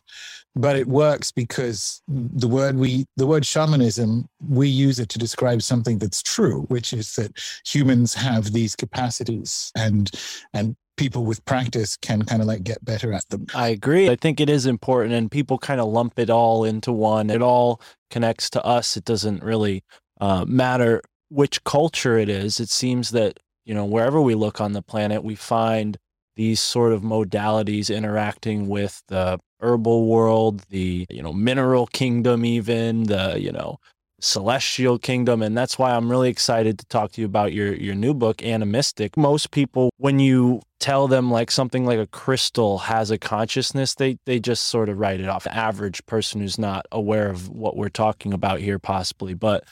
but 0.56 0.76
it 0.76 0.88
works 0.88 1.32
because 1.32 2.02
the 2.08 2.48
word 2.48 2.78
we 2.78 3.06
the 3.18 3.28
word 3.28 3.46
shamanism 3.46 4.28
we 4.48 4.68
use 4.68 5.00
it 5.00 5.10
to 5.10 5.20
describe 5.20 5.62
something 5.62 5.98
that's 5.98 6.22
true, 6.22 6.62
which 6.70 6.94
is 6.94 7.16
that 7.16 7.38
humans 7.66 8.14
have 8.14 8.54
these 8.54 8.76
capacities 8.76 9.72
and 9.76 10.12
and 10.54 10.76
people 10.96 11.26
with 11.26 11.44
practice 11.46 11.98
can 11.98 12.24
kind 12.24 12.42
of 12.42 12.48
like 12.48 12.64
get 12.64 12.84
better 12.86 13.14
at 13.14 13.28
them. 13.30 13.48
I 13.56 13.70
agree. 13.70 14.10
I 14.10 14.16
think 14.16 14.40
it 14.40 14.50
is 14.50 14.66
important, 14.66 15.16
and 15.16 15.32
people 15.32 15.58
kind 15.58 15.82
of 15.82 15.88
lump 15.88 16.20
it 16.20 16.30
all 16.30 16.64
into 16.64 16.92
one. 16.92 17.30
It 17.30 17.42
all 17.42 17.82
connects 18.12 18.50
to 18.52 18.64
us. 18.64 18.96
It 18.96 19.06
doesn't 19.06 19.44
really 19.44 19.84
uh, 20.22 20.46
matter 20.48 21.02
which 21.30 21.64
culture 21.64 22.18
it 22.18 22.30
is. 22.30 22.60
It 22.60 22.70
seems 22.70 23.10
that, 23.12 23.40
you 23.66 23.74
know, 23.74 23.86
wherever 23.86 24.22
we 24.22 24.36
look 24.36 24.62
on 24.62 24.74
the 24.74 24.82
planet, 24.82 25.24
we 25.24 25.36
find 25.36 25.98
these 26.36 26.60
sort 26.60 26.94
of 26.94 27.02
modalities 27.02 27.96
interacting 27.96 28.68
with 28.68 29.04
the 29.08 29.40
herbal 29.60 30.08
world, 30.08 30.62
the, 30.70 31.06
you 31.10 31.22
know, 31.22 31.32
mineral 31.34 31.88
kingdom, 31.88 32.44
even 32.44 33.04
the, 33.04 33.40
you 33.40 33.52
know, 33.52 33.78
celestial 34.24 34.98
kingdom 34.98 35.42
and 35.42 35.58
that's 35.58 35.78
why 35.78 35.94
I'm 35.94 36.10
really 36.10 36.30
excited 36.30 36.80
to 36.80 36.86
talk 36.86 37.12
to 37.12 37.22
you 37.22 37.28
about 37.28 37.52
your 37.52 37.74
your 37.74 37.94
new 37.94 38.14
book 38.14 38.38
Animystic. 38.38 39.18
Most 39.18 39.52
people 39.52 39.90
when 39.98 40.20
you 40.20 40.62
tell 40.80 41.10
them 41.10 41.30
like 41.30 41.52
something 41.52 41.86
like 41.86 42.00
a 42.00 42.08
crystal 42.08 42.78
has 42.78 43.12
a 43.12 43.18
consciousness 43.18 43.96
they 43.96 44.18
they 44.26 44.40
just 44.40 44.70
sort 44.70 44.88
of 44.88 44.98
write 44.98 45.20
it 45.20 45.28
off. 45.28 45.46
Average 45.48 46.06
person 46.06 46.40
who's 46.40 46.58
not 46.58 46.86
aware 46.90 47.30
of 47.30 47.50
what 47.50 47.76
we're 47.76 47.90
talking 47.90 48.32
about 48.32 48.62
here 48.62 48.80
possibly, 48.80 49.34
but 49.34 49.66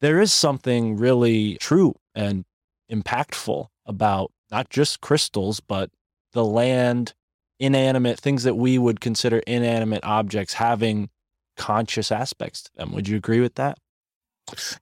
there 0.00 0.20
is 0.20 0.32
something 0.32 0.96
really 0.96 1.56
true 1.56 1.92
and 2.14 2.44
impactful 2.90 3.66
about 3.86 4.32
not 4.50 4.70
just 4.70 5.00
crystals 5.00 5.60
but 5.60 5.90
the 6.32 6.44
land 6.44 7.14
inanimate 7.58 8.20
things 8.20 8.42
that 8.44 8.54
we 8.54 8.78
would 8.78 9.00
consider 9.00 9.38
inanimate 9.46 10.04
objects 10.04 10.54
having 10.54 11.08
conscious 11.56 12.12
aspects 12.12 12.62
to 12.64 12.70
them. 12.76 12.92
Would 12.92 13.08
you 13.08 13.16
agree 13.16 13.40
with 13.40 13.54
that? 13.54 13.78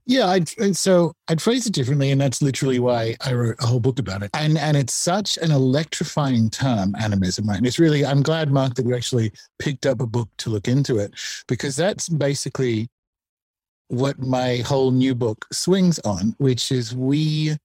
Yeah, 0.04 0.26
I'd, 0.26 0.50
and 0.58 0.76
so 0.76 1.14
I'd 1.28 1.40
phrase 1.40 1.66
it 1.66 1.73
differently, 1.73 2.11
and 2.11 2.20
that's 2.20 2.42
literally 2.42 2.78
why 2.78 3.16
I 3.23 3.32
wrote 3.32 3.56
a 3.61 3.66
whole 3.66 3.80
book 3.80 3.99
about 3.99 4.23
it. 4.23 4.30
And 4.34 4.58
and 4.58 4.76
it's 4.76 4.92
such 4.92 5.38
an 5.38 5.50
electrifying 5.50 6.50
term, 6.50 6.94
animism, 6.96 7.46
right? 7.46 7.56
And 7.56 7.66
it's 7.66 7.78
really 7.78 8.04
I'm 8.04 8.23
glad, 8.23 8.50
Mark, 8.50 8.75
that 8.75 8.84
you 8.84 8.94
actually 8.94 9.32
picked 9.58 9.87
up 9.87 10.00
a 10.00 10.06
book 10.06 10.28
to 10.38 10.50
look 10.50 10.68
into 10.68 10.99
it 10.99 11.14
because 11.49 11.76
that's 11.76 12.11
basically 12.11 12.88
what 13.88 14.18
my 14.18 14.56
whole 14.58 14.90
new 14.90 15.14
book 15.14 15.46
swings 15.50 15.99
on, 16.00 16.34
which 16.38 16.70
is 16.70 16.94
we. 16.94 17.56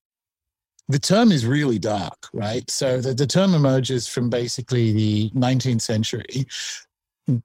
The 0.90 0.98
term 0.98 1.30
is 1.30 1.46
really 1.46 1.78
dark, 1.78 2.28
right? 2.32 2.68
So 2.68 3.00
the, 3.00 3.14
the 3.14 3.26
term 3.26 3.54
emerges 3.54 4.08
from 4.08 4.28
basically 4.28 4.92
the 4.92 5.30
19th 5.30 5.82
century 5.82 6.46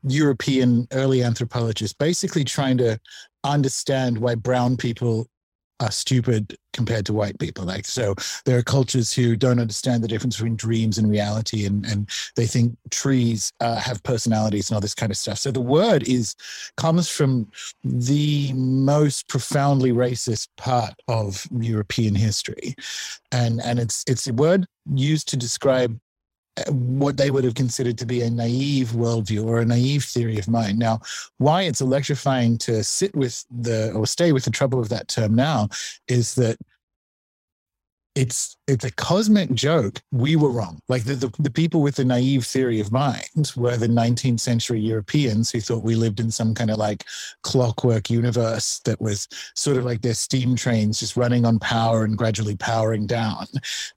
European 0.03 0.87
early 0.91 1.21
anthropologists 1.21 1.95
basically 1.95 2.43
trying 2.43 2.77
to 2.79 2.99
understand 3.43 4.17
why 4.17 4.33
brown 4.33 4.77
people 4.77 5.27
are 5.79 5.91
stupid 5.91 6.57
compared 6.73 7.05
to 7.05 7.13
white 7.13 7.39
people. 7.39 7.65
Like, 7.65 7.85
so 7.85 8.15
there 8.45 8.57
are 8.57 8.63
cultures 8.63 9.13
who 9.13 9.35
don't 9.35 9.59
understand 9.59 10.03
the 10.03 10.07
difference 10.07 10.37
between 10.37 10.55
dreams 10.55 10.97
and 10.97 11.09
reality, 11.09 11.65
and, 11.65 11.85
and 11.85 12.09
they 12.35 12.45
think 12.45 12.77
trees 12.91 13.51
uh, 13.59 13.75
have 13.75 14.03
personalities 14.03 14.69
and 14.69 14.75
all 14.75 14.81
this 14.81 14.95
kind 14.95 15.11
of 15.11 15.17
stuff. 15.17 15.37
So 15.37 15.51
the 15.51 15.61
word 15.61 16.07
is 16.07 16.35
comes 16.77 17.09
from 17.09 17.49
the 17.83 18.51
most 18.53 19.27
profoundly 19.27 19.91
racist 19.91 20.47
part 20.57 20.93
of 21.07 21.47
European 21.59 22.15
history, 22.15 22.75
and 23.31 23.61
and 23.61 23.79
it's 23.79 24.03
it's 24.07 24.27
a 24.27 24.33
word 24.33 24.65
used 24.93 25.27
to 25.29 25.37
describe 25.37 25.99
what 26.69 27.17
they 27.17 27.31
would 27.31 27.43
have 27.43 27.55
considered 27.55 27.97
to 27.97 28.05
be 28.05 28.21
a 28.21 28.29
naive 28.29 28.89
worldview 28.89 29.45
or 29.45 29.59
a 29.59 29.65
naive 29.65 30.03
theory 30.03 30.37
of 30.37 30.47
mind. 30.47 30.79
Now, 30.79 31.01
why 31.37 31.63
it's 31.63 31.81
electrifying 31.81 32.57
to 32.59 32.83
sit 32.83 33.13
with 33.15 33.45
the 33.51 33.91
or 33.93 34.07
stay 34.07 34.31
with 34.31 34.45
the 34.45 34.51
trouble 34.51 34.79
of 34.79 34.89
that 34.89 35.07
term 35.07 35.35
now 35.35 35.69
is 36.07 36.35
that 36.35 36.57
it's 38.15 38.55
it's 38.67 38.85
a 38.85 38.91
cosmic 38.91 39.53
joke. 39.53 40.01
We 40.11 40.35
were 40.35 40.49
wrong. 40.49 40.79
Like 40.89 41.03
the, 41.03 41.13
the, 41.13 41.31
the 41.37 41.51
people 41.51 41.81
with 41.81 41.95
the 41.95 42.05
naive 42.05 42.45
theory 42.45 42.79
of 42.79 42.91
mind 42.91 43.51
were 43.55 43.77
the 43.77 43.87
19th 43.87 44.39
century 44.39 44.79
Europeans 44.79 45.51
who 45.51 45.61
thought 45.61 45.83
we 45.83 45.95
lived 45.95 46.19
in 46.19 46.31
some 46.31 46.55
kind 46.55 46.71
of 46.71 46.77
like 46.77 47.05
clockwork 47.43 48.09
universe 48.09 48.79
that 48.85 48.99
was 48.99 49.27
sort 49.53 49.77
of 49.77 49.85
like 49.85 50.01
their 50.01 50.15
steam 50.15 50.55
trains 50.55 50.99
just 50.99 51.15
running 51.15 51.45
on 51.45 51.59
power 51.59 52.05
and 52.05 52.17
gradually 52.17 52.55
powering 52.55 53.05
down, 53.05 53.45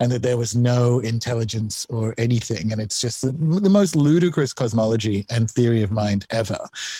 and 0.01 0.13
that 0.13 0.23
there 0.23 0.37
was 0.37 0.55
no 0.55 0.99
intelligence 0.99 1.87
or 1.89 2.15
anything. 2.19 2.73
And 2.73 2.81
it's 2.81 3.01
just 3.01 3.23
the, 3.23 3.33
the 3.33 3.71
most 3.71 3.97
ludicrous 3.97 4.53
cosmology 4.53 5.25
and 5.31 5.51
theory 5.51 5.83
of 5.83 5.93
mind 5.93 6.27
ever. 6.31 6.59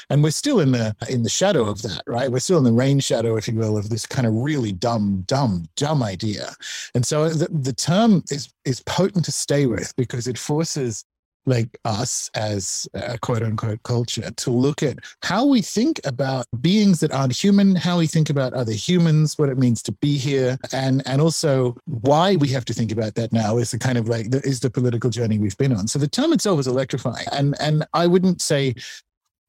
And 0.09 0.23
we're 0.23 0.31
still 0.31 0.61
in 0.61 0.73
the 0.73 0.97
in 1.11 1.23
the 1.23 1.29
shadow 1.29 1.69
of 1.69 1.83
that, 1.83 2.03
right? 2.07 2.31
We're 2.31 2.39
still 2.39 2.59
in 2.59 2.65
the 2.65 2.73
rain 2.73 3.01
shadow, 3.01 3.37
if 3.37 3.49
you 3.49 3.55
will, 3.55 3.77
of 3.77 3.91
this 3.91 4.07
kind 4.07 4.27
of 4.27 4.33
really 4.35 4.73
dumb, 4.73 5.25
dumb, 5.27 5.67
dumb 5.77 6.03
idea. 6.03 6.55
And 6.95 7.05
so 7.09 7.31
the, 7.31 7.49
the 7.49 7.73
term 7.73 8.23
is 8.31 8.53
is 8.67 8.83
potent 8.83 9.25
to 9.25 9.33
stay 9.33 9.65
with 9.65 9.97
because 9.97 10.29
it 10.29 10.37
forces 10.37 11.07
like 11.47 11.79
us 11.87 12.31
as 12.35 12.87
a 12.93 13.19
quote 13.19 13.43
unquote 13.43 13.83
culture 13.83 14.31
to 14.31 14.51
look 14.51 14.83
at 14.83 14.99
how 15.23 15.47
we 15.47 15.63
think 15.63 15.99
about 16.05 16.45
beings 16.61 17.01
that 17.01 17.11
aren't 17.11 17.35
human, 17.35 17.75
how 17.75 17.97
we 17.97 18.07
think 18.07 18.29
about 18.29 18.53
other 18.53 18.73
humans, 18.73 19.39
what 19.39 19.49
it 19.49 19.57
means 19.57 19.83
to 19.85 19.93
be 19.93 20.19
here, 20.19 20.59
and 20.71 21.03
and 21.07 21.23
also 21.23 21.75
why 21.87 22.37
we 22.37 22.49
have 22.49 22.67
to 22.67 22.75
think 22.75 22.93
about 22.93 23.15
that 23.15 23.33
now 23.33 23.57
is 23.57 23.71
the 23.71 23.79
kind 23.79 23.97
of 23.97 24.07
like 24.07 24.31
the, 24.31 24.47
is 24.47 24.61
the 24.61 24.69
political 24.69 25.09
journey 25.09 25.39
we've 25.39 25.57
been 25.57 25.73
on. 25.73 25.89
So 25.89 25.99
the 25.99 26.09
term 26.09 26.35
itself 26.35 26.61
is 26.61 26.67
electrifying, 26.67 27.27
and 27.33 27.57
and 27.59 27.87
I 27.95 28.07
wouldn't 28.07 28.43
say. 28.43 28.75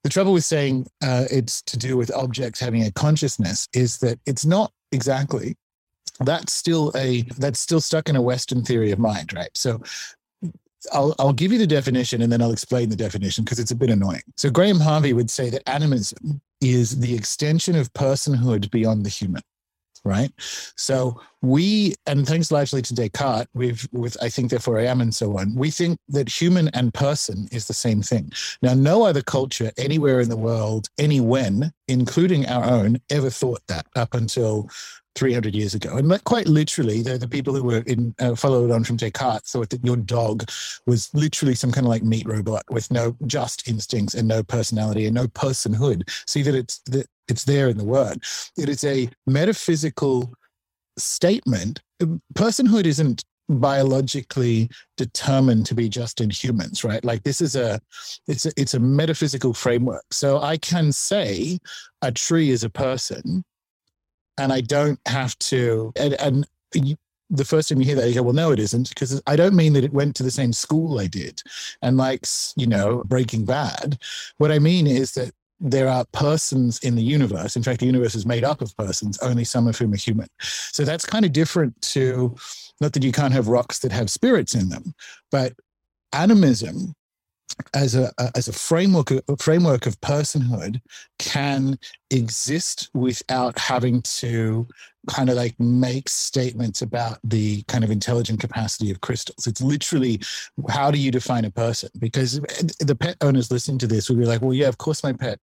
The 0.01 0.09
trouble 0.09 0.31
with 0.31 0.45
saying 0.45 0.87
uh, 1.03 1.25
it's 1.29 1.61
to 1.63 1.77
do 1.77 1.97
with 1.97 2.09
objects 2.15 2.61
having 2.61 2.83
a 2.83 2.91
consciousness 2.93 3.67
is 3.73 3.97
that 3.97 4.17
it's 4.25 4.45
not 4.45 4.71
exactly 4.93 5.57
that's 6.19 6.53
still 6.53 6.91
a 6.95 7.21
that's 7.37 7.59
still 7.59 7.81
stuck 7.81 8.09
in 8.09 8.15
a 8.15 8.21
western 8.21 8.63
theory 8.63 8.91
of 8.91 8.99
mind 8.99 9.33
right 9.33 9.51
so 9.53 9.81
I'll, 10.93 11.15
I'll 11.19 11.33
give 11.33 11.51
you 11.51 11.57
the 11.57 11.67
definition 11.67 12.21
and 12.21 12.31
then 12.31 12.41
I'll 12.41 12.51
explain 12.51 12.89
the 12.89 12.95
definition 12.95 13.43
because 13.43 13.59
it's 13.59 13.71
a 13.71 13.75
bit 13.75 13.89
annoying. 13.89 14.21
So, 14.37 14.49
Graham 14.49 14.79
Harvey 14.79 15.13
would 15.13 15.29
say 15.29 15.49
that 15.49 15.67
animism 15.67 16.41
is 16.61 16.99
the 16.99 17.15
extension 17.15 17.75
of 17.75 17.91
personhood 17.93 18.71
beyond 18.71 19.05
the 19.05 19.09
human, 19.09 19.41
right? 20.05 20.31
So, 20.77 21.21
we, 21.41 21.95
and 22.05 22.25
thanks 22.25 22.51
largely 22.51 22.81
to 22.83 22.93
Descartes, 22.93 23.47
we've, 23.53 23.87
with 23.91 24.15
I 24.21 24.29
think, 24.29 24.51
therefore 24.51 24.79
I 24.79 24.85
am, 24.85 25.01
and 25.01 25.13
so 25.13 25.37
on, 25.37 25.53
we 25.55 25.69
think 25.69 25.99
that 26.09 26.29
human 26.29 26.69
and 26.69 26.93
person 26.93 27.47
is 27.51 27.67
the 27.67 27.73
same 27.73 28.01
thing. 28.01 28.31
Now, 28.61 28.73
no 28.73 29.05
other 29.05 29.21
culture 29.21 29.71
anywhere 29.77 30.21
in 30.21 30.29
the 30.29 30.37
world, 30.37 30.87
any 30.97 31.19
when, 31.19 31.71
including 31.87 32.45
our 32.47 32.63
own, 32.63 32.99
ever 33.09 33.29
thought 33.29 33.61
that 33.67 33.85
up 33.95 34.13
until 34.13 34.69
300 35.15 35.55
years 35.55 35.73
ago. 35.73 35.97
And 35.97 36.23
quite 36.23 36.47
literally, 36.47 37.01
the, 37.01 37.17
the 37.17 37.27
people 37.27 37.53
who 37.53 37.63
were 37.63 37.83
in 37.87 38.15
uh, 38.19 38.35
followed 38.35 38.71
on 38.71 38.83
from 38.83 38.97
Descartes 38.97 39.51
thought 39.51 39.69
that 39.69 39.83
your 39.83 39.97
dog 39.97 40.49
was 40.85 41.13
literally 41.13 41.55
some 41.55 41.71
kind 41.71 41.85
of 41.85 41.89
like 41.89 42.03
meat 42.03 42.27
robot 42.27 42.63
with 42.69 42.89
no 42.91 43.15
just 43.25 43.67
instincts 43.67 44.13
and 44.13 44.27
no 44.27 44.43
personality 44.43 45.05
and 45.05 45.15
no 45.15 45.27
personhood. 45.27 46.03
See 46.27 46.41
that 46.43 46.55
it's 46.55 46.79
that 46.87 47.07
it's 47.27 47.43
there 47.43 47.69
in 47.69 47.77
the 47.77 47.85
word. 47.85 48.23
It 48.57 48.69
is 48.69 48.83
a 48.83 49.09
metaphysical 49.27 50.33
statement. 50.97 51.81
Personhood 52.35 52.85
isn't 52.85 53.23
biologically 53.49 54.69
determined 54.95 55.65
to 55.65 55.73
be 55.73 55.89
just 55.89 56.21
in 56.21 56.29
humans 56.29 56.83
right 56.83 57.03
like 57.03 57.23
this 57.23 57.41
is 57.41 57.55
a 57.55 57.81
it's 58.27 58.45
a, 58.45 58.51
it's 58.57 58.75
a 58.75 58.79
metaphysical 58.79 59.55
framework 59.55 60.03
so 60.11 60.39
i 60.39 60.55
can 60.55 60.91
say 60.91 61.57
a 62.03 62.11
tree 62.11 62.51
is 62.51 62.63
a 62.63 62.69
person 62.69 63.43
and 64.39 64.51
I 64.53 64.61
don't 64.61 64.99
have 65.05 65.37
to. 65.39 65.91
And, 65.95 66.13
and 66.13 66.47
you, 66.73 66.95
the 67.29 67.45
first 67.45 67.69
time 67.69 67.79
you 67.79 67.85
hear 67.85 67.95
that, 67.95 68.07
you 68.07 68.15
go, 68.15 68.23
well, 68.23 68.33
no, 68.33 68.51
it 68.51 68.59
isn't, 68.59 68.89
because 68.89 69.21
I 69.27 69.35
don't 69.35 69.55
mean 69.55 69.73
that 69.73 69.83
it 69.83 69.93
went 69.93 70.15
to 70.15 70.23
the 70.23 70.31
same 70.31 70.51
school 70.51 70.99
I 70.99 71.07
did. 71.07 71.43
And 71.81 71.97
like, 71.97 72.25
you 72.55 72.65
know, 72.65 73.03
Breaking 73.05 73.45
Bad, 73.45 73.99
what 74.37 74.51
I 74.51 74.57
mean 74.57 74.87
is 74.87 75.11
that 75.11 75.31
there 75.59 75.89
are 75.89 76.05
persons 76.13 76.79
in 76.79 76.95
the 76.95 77.03
universe. 77.03 77.55
In 77.55 77.63
fact, 77.63 77.81
the 77.81 77.85
universe 77.85 78.15
is 78.15 78.25
made 78.25 78.43
up 78.43 78.61
of 78.61 78.75
persons, 78.77 79.19
only 79.19 79.43
some 79.43 79.67
of 79.67 79.77
whom 79.77 79.93
are 79.93 79.97
human. 79.97 80.27
So 80.39 80.85
that's 80.85 81.05
kind 81.05 81.25
of 81.25 81.33
different 81.33 81.79
to, 81.93 82.35
not 82.81 82.93
that 82.93 83.03
you 83.03 83.11
can't 83.11 83.33
have 83.33 83.49
rocks 83.49 83.79
that 83.79 83.91
have 83.91 84.09
spirits 84.09 84.55
in 84.55 84.69
them, 84.69 84.93
but 85.31 85.53
animism 86.13 86.95
as 87.73 87.95
a, 87.95 88.11
as 88.35 88.47
a 88.47 88.53
framework 88.53 89.11
a 89.11 89.37
framework 89.37 89.85
of 89.85 89.99
personhood 90.01 90.81
can 91.17 91.77
exist 92.11 92.89
without 92.93 93.57
having 93.57 94.01
to 94.03 94.67
kind 95.07 95.29
of 95.29 95.35
like 95.35 95.59
make 95.59 96.09
statements 96.09 96.81
about 96.81 97.19
the 97.23 97.63
kind 97.63 97.83
of 97.83 97.91
intelligent 97.91 98.39
capacity 98.39 98.91
of 98.91 99.01
crystals. 99.01 99.47
It's 99.47 99.61
literally 99.61 100.21
how 100.69 100.91
do 100.91 100.99
you 100.99 101.11
define 101.11 101.45
a 101.45 101.51
person? 101.51 101.89
Because 101.99 102.39
the 102.79 102.97
pet 102.99 103.17
owners 103.21 103.51
listening 103.51 103.79
to 103.79 103.87
this 103.87 104.09
would 104.09 104.19
be 104.19 104.25
like 104.25 104.41
well 104.41 104.53
yeah 104.53 104.67
of 104.67 104.77
course 104.77 105.03
my 105.03 105.13
pet 105.13 105.39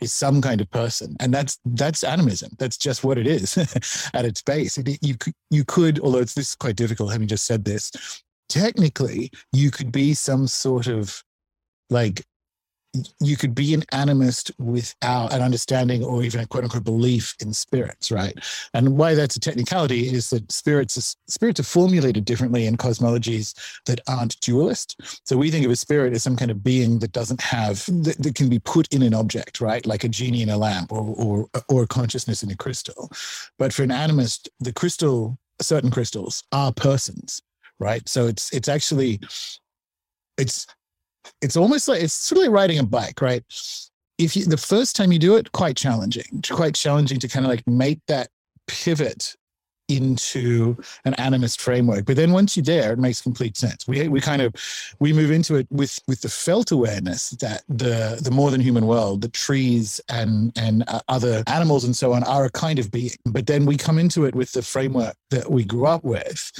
is 0.00 0.12
some 0.12 0.42
kind 0.42 0.60
of 0.60 0.70
person. 0.70 1.16
And 1.20 1.32
that's 1.32 1.58
that's 1.64 2.04
animism. 2.04 2.50
That's 2.58 2.76
just 2.76 3.02
what 3.02 3.18
it 3.18 3.26
is 3.26 3.56
at 4.14 4.24
its 4.24 4.42
base. 4.42 4.76
It, 4.78 4.98
you 5.02 5.16
you 5.50 5.64
could 5.64 6.00
although 6.00 6.18
it's 6.18 6.34
this 6.34 6.50
is 6.50 6.54
quite 6.54 6.76
difficult 6.76 7.12
having 7.12 7.28
just 7.28 7.46
said 7.46 7.64
this 7.64 8.22
technically 8.48 9.30
you 9.52 9.70
could 9.70 9.90
be 9.90 10.14
some 10.14 10.46
sort 10.46 10.86
of 10.86 11.22
like 11.90 12.24
you 13.20 13.36
could 13.36 13.54
be 13.54 13.74
an 13.74 13.82
animist 13.92 14.50
without 14.58 15.32
an 15.32 15.42
understanding 15.42 16.02
or 16.02 16.22
even 16.22 16.40
a 16.40 16.46
quote 16.46 16.64
unquote 16.64 16.84
belief 16.84 17.34
in 17.40 17.52
spirits, 17.52 18.10
right? 18.10 18.34
And 18.72 18.96
why 18.96 19.14
that's 19.14 19.36
a 19.36 19.40
technicality 19.40 20.08
is 20.08 20.30
that 20.30 20.50
spirits 20.50 20.96
are, 20.96 21.30
spirits 21.30 21.60
are 21.60 21.64
formulated 21.64 22.24
differently 22.24 22.66
in 22.66 22.76
cosmologies 22.76 23.54
that 23.84 24.00
aren't 24.08 24.40
dualist. 24.40 24.98
So 25.24 25.36
we 25.36 25.50
think 25.50 25.66
of 25.66 25.70
a 25.70 25.76
spirit 25.76 26.14
as 26.14 26.22
some 26.22 26.36
kind 26.36 26.50
of 26.50 26.64
being 26.64 26.98
that 27.00 27.12
doesn't 27.12 27.40
have 27.40 27.84
that, 27.86 28.16
that 28.18 28.34
can 28.34 28.48
be 28.48 28.58
put 28.60 28.92
in 28.92 29.02
an 29.02 29.14
object, 29.14 29.60
right? 29.60 29.84
Like 29.84 30.04
a 30.04 30.08
genie 30.08 30.42
in 30.42 30.48
a 30.48 30.56
lamp 30.56 30.92
or 30.92 31.14
or 31.16 31.48
or 31.68 31.86
consciousness 31.86 32.42
in 32.42 32.50
a 32.50 32.56
crystal. 32.56 33.10
But 33.58 33.72
for 33.72 33.82
an 33.82 33.90
animist, 33.90 34.48
the 34.60 34.72
crystal, 34.72 35.38
certain 35.60 35.90
crystals 35.90 36.42
are 36.52 36.72
persons, 36.72 37.42
right? 37.78 38.08
So 38.08 38.26
it's 38.26 38.50
it's 38.52 38.68
actually 38.68 39.20
it's 40.38 40.66
it's 41.42 41.56
almost 41.56 41.88
like 41.88 42.02
it's 42.02 42.14
sort 42.14 42.38
of 42.38 42.44
like 42.44 42.54
riding 42.54 42.78
a 42.78 42.84
bike, 42.84 43.20
right? 43.20 43.42
If 44.18 44.36
you 44.36 44.44
the 44.44 44.56
first 44.56 44.96
time 44.96 45.12
you 45.12 45.18
do 45.18 45.36
it, 45.36 45.52
quite 45.52 45.76
challenging, 45.76 46.42
quite 46.50 46.74
challenging 46.74 47.18
to 47.20 47.28
kind 47.28 47.44
of 47.44 47.50
like 47.50 47.66
make 47.66 48.00
that 48.08 48.28
pivot 48.66 49.36
into 49.88 50.76
an 51.04 51.14
animist 51.14 51.60
framework. 51.60 52.04
But 52.04 52.16
then 52.16 52.32
once 52.32 52.56
you're 52.56 52.64
there, 52.64 52.92
it 52.92 52.98
makes 52.98 53.22
complete 53.22 53.56
sense. 53.56 53.86
We 53.86 54.08
we 54.08 54.20
kind 54.20 54.42
of 54.42 54.54
we 54.98 55.12
move 55.12 55.30
into 55.30 55.56
it 55.56 55.66
with 55.70 55.98
with 56.08 56.20
the 56.22 56.28
felt 56.28 56.70
awareness 56.70 57.30
that 57.30 57.62
the 57.68 58.18
the 58.20 58.30
more 58.30 58.50
than 58.50 58.60
human 58.60 58.86
world, 58.86 59.20
the 59.22 59.28
trees 59.28 60.00
and 60.08 60.52
and 60.56 60.84
uh, 60.88 61.00
other 61.08 61.42
animals 61.46 61.84
and 61.84 61.96
so 61.96 62.12
on 62.12 62.24
are 62.24 62.46
a 62.46 62.50
kind 62.50 62.78
of 62.78 62.90
being. 62.90 63.10
But 63.24 63.46
then 63.46 63.66
we 63.66 63.76
come 63.76 63.98
into 63.98 64.24
it 64.24 64.34
with 64.34 64.52
the 64.52 64.62
framework 64.62 65.14
that 65.30 65.50
we 65.50 65.64
grew 65.64 65.86
up 65.86 66.04
with, 66.04 66.52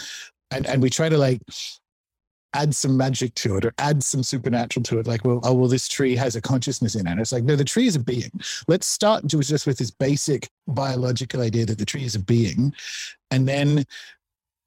and 0.50 0.66
and 0.66 0.83
we 0.83 0.90
try 0.90 1.09
to 1.09 1.18
like 1.18 1.40
add 2.54 2.74
some 2.74 2.96
magic 2.96 3.35
to 3.35 3.56
it 3.56 3.64
or 3.64 3.72
add 3.78 4.02
some 4.02 4.22
supernatural 4.22 4.82
to 4.85 4.98
it. 4.98 5.06
Like, 5.06 5.24
well, 5.24 5.40
oh, 5.42 5.52
well, 5.52 5.68
this 5.68 5.88
tree 5.88 6.16
has 6.16 6.37
a 6.37 6.40
consciousness 6.40 6.94
in 6.94 7.06
it. 7.06 7.18
It's 7.18 7.32
like, 7.32 7.44
no, 7.44 7.56
the 7.56 7.64
tree 7.64 7.87
is 7.87 7.96
a 7.96 8.00
being. 8.00 8.30
Let's 8.68 8.87
start 8.87 9.26
just 9.26 9.66
with 9.66 9.78
this 9.78 9.90
basic 9.90 10.48
biological 10.66 11.42
idea 11.42 11.66
that 11.66 11.78
the 11.78 11.85
tree 11.85 12.04
is 12.04 12.14
a 12.14 12.20
being. 12.20 12.72
And 13.30 13.46
then 13.46 13.85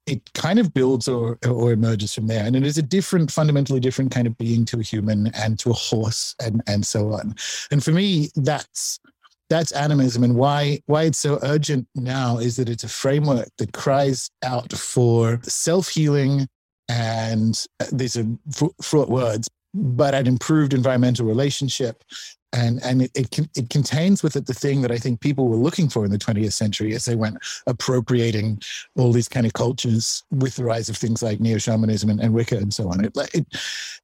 it 0.06 0.32
kind 0.34 0.58
of 0.58 0.74
builds 0.74 1.08
or, 1.08 1.38
or 1.48 1.72
emerges 1.72 2.14
from 2.14 2.26
there. 2.26 2.44
And 2.44 2.56
it 2.56 2.64
is 2.64 2.78
a 2.78 2.82
different, 2.82 3.30
fundamentally 3.30 3.80
different 3.80 4.10
kind 4.10 4.26
of 4.26 4.36
being 4.38 4.64
to 4.66 4.78
a 4.78 4.82
human 4.82 5.28
and 5.28 5.58
to 5.60 5.70
a 5.70 5.74
horse 5.74 6.34
and, 6.42 6.62
and 6.66 6.86
so 6.86 7.12
on. 7.12 7.34
And 7.70 7.82
for 7.82 7.92
me, 7.92 8.28
that's 8.36 9.00
that's 9.48 9.72
animism 9.72 10.22
and 10.22 10.36
why 10.36 10.80
why 10.86 11.02
it's 11.02 11.18
so 11.18 11.40
urgent 11.42 11.86
now 11.96 12.38
is 12.38 12.54
that 12.54 12.68
it's 12.68 12.84
a 12.84 12.88
framework 12.88 13.48
that 13.58 13.72
cries 13.72 14.30
out 14.44 14.72
for 14.72 15.40
self-healing 15.42 16.48
and 16.90 17.66
these 17.92 18.16
are 18.16 18.26
fraught 18.82 19.08
words, 19.08 19.48
but 19.74 20.12
an 20.12 20.26
improved 20.26 20.74
environmental 20.74 21.24
relationship. 21.24 22.02
And, 22.52 22.82
and 22.82 23.02
it, 23.02 23.12
it, 23.14 23.48
it 23.56 23.70
contains 23.70 24.24
with 24.24 24.34
it 24.34 24.46
the 24.46 24.54
thing 24.54 24.82
that 24.82 24.90
I 24.90 24.98
think 24.98 25.20
people 25.20 25.46
were 25.46 25.56
looking 25.56 25.88
for 25.88 26.04
in 26.04 26.10
the 26.10 26.18
20th 26.18 26.52
century 26.52 26.96
as 26.96 27.04
they 27.04 27.14
went 27.14 27.38
appropriating 27.68 28.60
all 28.96 29.12
these 29.12 29.28
kind 29.28 29.46
of 29.46 29.52
cultures 29.52 30.24
with 30.32 30.56
the 30.56 30.64
rise 30.64 30.88
of 30.88 30.96
things 30.96 31.22
like 31.22 31.38
neo 31.38 31.58
shamanism 31.58 32.10
and, 32.10 32.20
and 32.20 32.34
Wicca 32.34 32.56
and 32.56 32.74
so 32.74 32.90
on. 32.90 33.04
It, 33.04 33.12
it, 33.32 33.46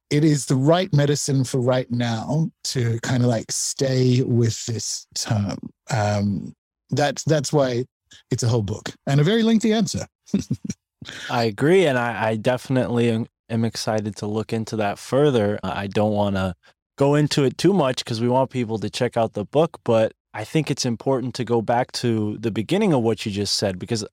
it 0.09 0.23
is 0.23 0.45
the 0.45 0.55
right 0.55 0.91
medicine 0.93 1.43
for 1.43 1.59
right 1.59 1.91
now 1.91 2.49
to 2.65 2.99
kind 3.01 3.21
of 3.21 3.27
like 3.27 3.51
stay 3.51 4.23
with 4.23 4.65
this 4.65 5.07
term. 5.13 5.57
Um, 5.91 6.55
that's, 6.91 7.25
that's 7.25 7.51
why 7.51 7.83
it's 8.31 8.43
a 8.43 8.47
whole 8.47 8.61
book 8.61 8.93
and 9.07 9.19
a 9.19 9.25
very 9.25 9.43
lengthy 9.43 9.73
answer. 9.73 10.07
I 11.29 11.43
agree, 11.43 11.85
and 11.85 11.97
I, 11.97 12.29
I 12.29 12.35
definitely 12.35 13.25
am 13.49 13.65
excited 13.65 14.15
to 14.17 14.27
look 14.27 14.51
into 14.51 14.75
that 14.77 14.99
further. 14.99 15.59
I 15.63 15.87
don't 15.87 16.13
want 16.13 16.35
to 16.35 16.55
go 16.97 17.15
into 17.15 17.43
it 17.43 17.57
too 17.57 17.73
much 17.73 18.03
because 18.03 18.19
we 18.19 18.27
want 18.27 18.49
people 18.49 18.79
to 18.79 18.89
check 18.89 19.15
out 19.15 19.33
the 19.33 19.45
book, 19.45 19.79
but 19.83 20.13
I 20.33 20.43
think 20.43 20.69
it's 20.69 20.85
important 20.85 21.35
to 21.35 21.45
go 21.45 21.61
back 21.61 21.91
to 21.93 22.37
the 22.39 22.51
beginning 22.51 22.93
of 22.93 23.01
what 23.01 23.25
you 23.25 23.31
just 23.31 23.55
said 23.55 23.79
because 23.79 24.05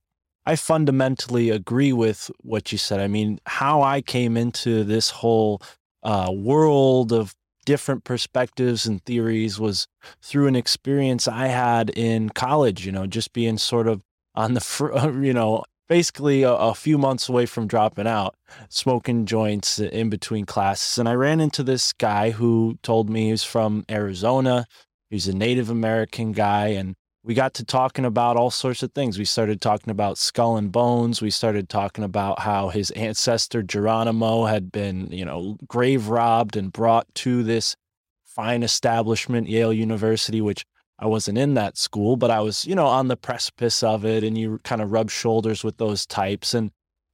I 0.47 0.57
fundamentally 0.57 1.51
agree 1.51 1.92
with 1.92 2.31
what 2.40 2.70
you 2.70 2.79
said. 2.79 3.01
I 3.01 3.09
mean, 3.09 3.40
how 3.47 3.83
I 3.83 4.03
came 4.03 4.37
into 4.37 4.85
this 4.85 5.11
whole 5.11 5.62
uh, 6.03 6.31
world 6.35 7.12
of 7.12 7.35
different 7.64 8.05
perspectives 8.05 8.87
and 8.87 9.03
theories 9.05 9.59
was 9.59 9.87
through 10.23 10.47
an 10.47 10.57
experience 10.57 11.27
I 11.27 11.47
had 11.47 11.90
in 11.90 12.29
college, 12.29 12.85
you 12.85 12.92
know, 12.92 13.07
just 13.07 13.33
being 13.33 13.57
sort 13.57 13.88
of 13.88 14.03
on 14.35 14.53
the, 14.53 14.61
fr- 14.61 14.92
you 15.23 15.33
know, 15.33 15.64
basically 15.88 16.42
a, 16.42 16.53
a, 16.53 16.75
few 16.75 16.99
months 16.99 17.29
away 17.29 17.47
from 17.47 17.66
dropping 17.66 18.07
out, 18.07 18.35
smoking 18.68 19.27
joints 19.27 19.79
in 19.79 20.09
between 20.11 20.47
classes. 20.47 20.99
And 20.99 21.09
I 21.09 21.14
ran 21.14 21.40
into 21.40 21.62
this 21.62 21.92
guy 21.92 22.31
who 22.31 22.79
told 22.83 23.11
me 23.11 23.31
he's 23.31 23.44
from 23.44 23.85
Arizona. 23.90 24.66
He's 25.11 25.29
a 25.29 25.35
Native 25.35 25.70
American 25.70 26.33
guy. 26.33 26.68
And 26.68 26.94
we 27.23 27.35
got 27.35 27.55
to 27.55 27.64
talking 27.64 28.05
about 28.05 28.37
all 28.37 28.51
sorts 28.51 28.83
of 28.83 28.92
things. 28.92 29.18
We 29.18 29.25
started 29.25 29.61
talking 29.61 29.90
about 29.90 30.18
skull 30.18 30.57
and 30.57 30.70
bones. 30.70 31.23
We 31.23 31.31
started 31.31 31.68
talking 31.68 32.05
about 32.05 32.40
how 32.40 32.68
his 32.68 32.90
ancestor 32.92 33.62
Geronimo 33.62 34.44
had 34.44 34.70
been, 34.70 35.09
you 35.11 35.25
know, 35.25 35.57
grave 35.66 36.09
robbed 36.09 36.57
and 36.57 36.73
brought 36.73 37.07
to 37.16 37.42
this 37.42 37.77
fine 38.25 38.62
establishment, 38.62 39.49
Yale 39.49 39.73
University, 39.73 40.40
which 40.40 40.64
I 40.98 41.07
wasn't 41.07 41.38
in 41.38 41.54
that 41.54 41.76
school, 41.76 42.16
but 42.16 42.30
I 42.30 42.40
was, 42.40 42.64
you 42.64 42.74
know, 42.74 42.87
on 42.87 43.09
the 43.09 43.16
precipice 43.16 43.83
of 43.83 44.04
it. 44.04 44.24
And 44.24 44.38
you 44.38 44.61
kind 44.64 44.80
of 44.80 44.92
rub 44.92 45.11
shoulders 45.11 45.64
with 45.64 45.76
those 45.76 46.07
types. 46.07 46.54
And 46.54 46.70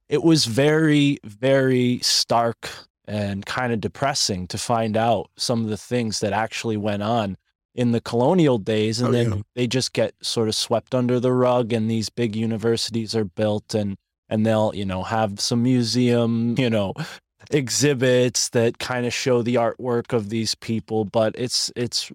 it 0.07 0.23
was 0.23 0.45
very, 0.45 1.17
very 1.23 1.99
stark 1.99 2.69
and 3.05 3.45
kind 3.45 3.73
of 3.73 3.81
depressing 3.81 4.47
to 4.47 4.57
find 4.57 4.95
out 4.95 5.29
some 5.35 5.63
of 5.63 5.69
the 5.69 5.77
things 5.77 6.19
that 6.19 6.33
actually 6.33 6.77
went 6.77 7.03
on 7.03 7.37
in 7.73 7.91
the 7.91 8.01
colonial 8.01 8.57
days 8.57 8.99
and 8.99 9.09
oh, 9.09 9.11
then 9.11 9.31
yeah. 9.31 9.41
they 9.55 9.67
just 9.67 9.93
get 9.93 10.13
sort 10.21 10.47
of 10.47 10.55
swept 10.55 10.93
under 10.93 11.19
the 11.19 11.31
rug 11.31 11.71
and 11.71 11.89
these 11.89 12.09
big 12.09 12.35
universities 12.35 13.15
are 13.15 13.23
built 13.23 13.73
and 13.73 13.97
and 14.29 14.45
they'll 14.45 14.73
you 14.75 14.85
know 14.85 15.03
have 15.03 15.39
some 15.39 15.63
museum 15.63 16.55
you 16.57 16.69
know 16.69 16.93
exhibits 17.49 18.49
that 18.49 18.77
kind 18.77 19.05
of 19.05 19.13
show 19.13 19.41
the 19.41 19.55
artwork 19.55 20.13
of 20.13 20.29
these 20.29 20.53
people 20.55 21.05
but 21.05 21.33
it's 21.37 21.71
it's 21.75 22.11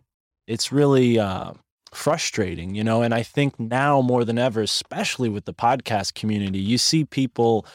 it's 0.47 0.73
really 0.73 1.19
uh, 1.19 1.53
frustrating 1.93 2.75
you 2.75 2.85
know 2.85 3.03
and 3.03 3.15
i 3.15 3.23
think 3.23 3.59
now 3.59 4.01
more 4.01 4.25
than 4.25 4.39
ever 4.39 4.63
especially 4.63 5.29
with 5.29 5.45
the 5.45 5.55
podcast 5.55 6.15
community 6.15 6.59
you 6.59 6.79
see 6.79 7.05
people 7.05 7.67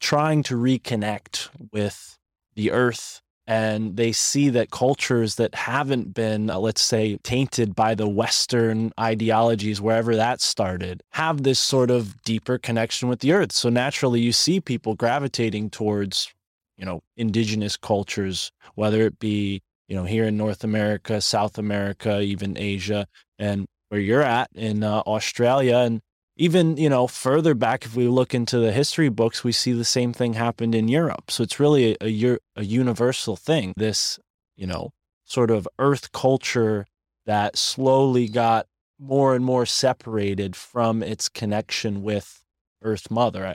trying 0.00 0.42
to 0.42 0.54
reconnect 0.54 1.48
with 1.72 2.18
the 2.56 2.70
earth 2.70 3.22
and 3.46 3.96
they 3.96 4.12
see 4.12 4.48
that 4.50 4.70
cultures 4.70 5.34
that 5.34 5.54
haven't 5.54 6.14
been, 6.14 6.48
uh, 6.48 6.58
let's 6.58 6.80
say, 6.80 7.18
tainted 7.22 7.74
by 7.74 7.94
the 7.94 8.08
Western 8.08 8.92
ideologies, 8.98 9.80
wherever 9.80 10.16
that 10.16 10.40
started, 10.40 11.02
have 11.12 11.42
this 11.42 11.60
sort 11.60 11.90
of 11.90 12.22
deeper 12.22 12.56
connection 12.56 13.08
with 13.08 13.20
the 13.20 13.32
earth. 13.32 13.52
So 13.52 13.68
naturally, 13.68 14.20
you 14.20 14.32
see 14.32 14.60
people 14.60 14.94
gravitating 14.94 15.70
towards, 15.70 16.32
you 16.78 16.86
know, 16.86 17.02
indigenous 17.16 17.76
cultures, 17.76 18.50
whether 18.76 19.02
it 19.02 19.18
be, 19.18 19.60
you 19.88 19.96
know, 19.96 20.04
here 20.04 20.24
in 20.24 20.36
North 20.36 20.64
America, 20.64 21.20
South 21.20 21.58
America, 21.58 22.20
even 22.20 22.56
Asia, 22.56 23.06
and 23.38 23.66
where 23.88 24.00
you're 24.00 24.22
at 24.22 24.48
in 24.54 24.82
uh, 24.82 25.00
Australia. 25.00 25.76
And 25.76 26.00
even 26.36 26.76
you 26.76 26.88
know 26.88 27.06
further 27.06 27.54
back 27.54 27.84
if 27.84 27.94
we 27.94 28.08
look 28.08 28.34
into 28.34 28.58
the 28.58 28.72
history 28.72 29.08
books 29.08 29.44
we 29.44 29.52
see 29.52 29.72
the 29.72 29.84
same 29.84 30.12
thing 30.12 30.34
happened 30.34 30.74
in 30.74 30.88
europe 30.88 31.30
so 31.30 31.42
it's 31.42 31.60
really 31.60 31.96
a, 32.00 32.06
a, 32.06 32.38
a 32.56 32.64
universal 32.64 33.36
thing 33.36 33.72
this 33.76 34.18
you 34.56 34.66
know 34.66 34.90
sort 35.24 35.50
of 35.50 35.68
earth 35.78 36.12
culture 36.12 36.86
that 37.26 37.56
slowly 37.56 38.28
got 38.28 38.66
more 38.98 39.34
and 39.34 39.44
more 39.44 39.66
separated 39.66 40.54
from 40.56 41.02
its 41.02 41.28
connection 41.28 42.02
with 42.02 42.42
earth 42.82 43.10
mother 43.10 43.54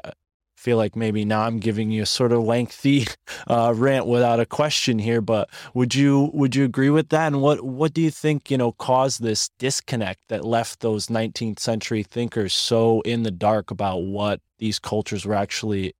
feel 0.59 0.75
like 0.75 0.95
maybe 0.95 1.23
now 1.23 1.43
I'm 1.43 1.59
giving 1.59 1.89
you 1.89 2.03
a 2.03 2.05
sort 2.05 2.33
of 2.33 2.43
lengthy 2.43 3.07
uh, 3.47 3.73
rant 3.75 4.07
without 4.07 4.41
a 4.41 4.45
question 4.45 4.99
here, 4.99 5.21
but 5.21 5.49
would 5.73 5.95
you 5.95 6.29
would 6.33 6.55
you 6.55 6.65
agree 6.65 6.89
with 6.89 7.09
that? 7.09 7.27
And 7.27 7.41
what 7.41 7.61
what 7.61 7.93
do 7.93 8.01
you 8.01 8.11
think 8.11 8.51
you 8.51 8.57
know 8.57 8.73
caused 8.73 9.23
this 9.23 9.49
disconnect 9.57 10.19
that 10.27 10.43
left 10.43 10.81
those 10.81 11.07
19th 11.07 11.59
century 11.59 12.03
thinkers 12.03 12.53
so 12.53 13.01
in 13.01 13.23
the 13.23 13.31
dark 13.31 13.71
about 13.71 14.03
what 14.03 14.41
these 14.57 14.79
cultures 14.79 15.25
were 15.25 15.35
actually 15.35 15.93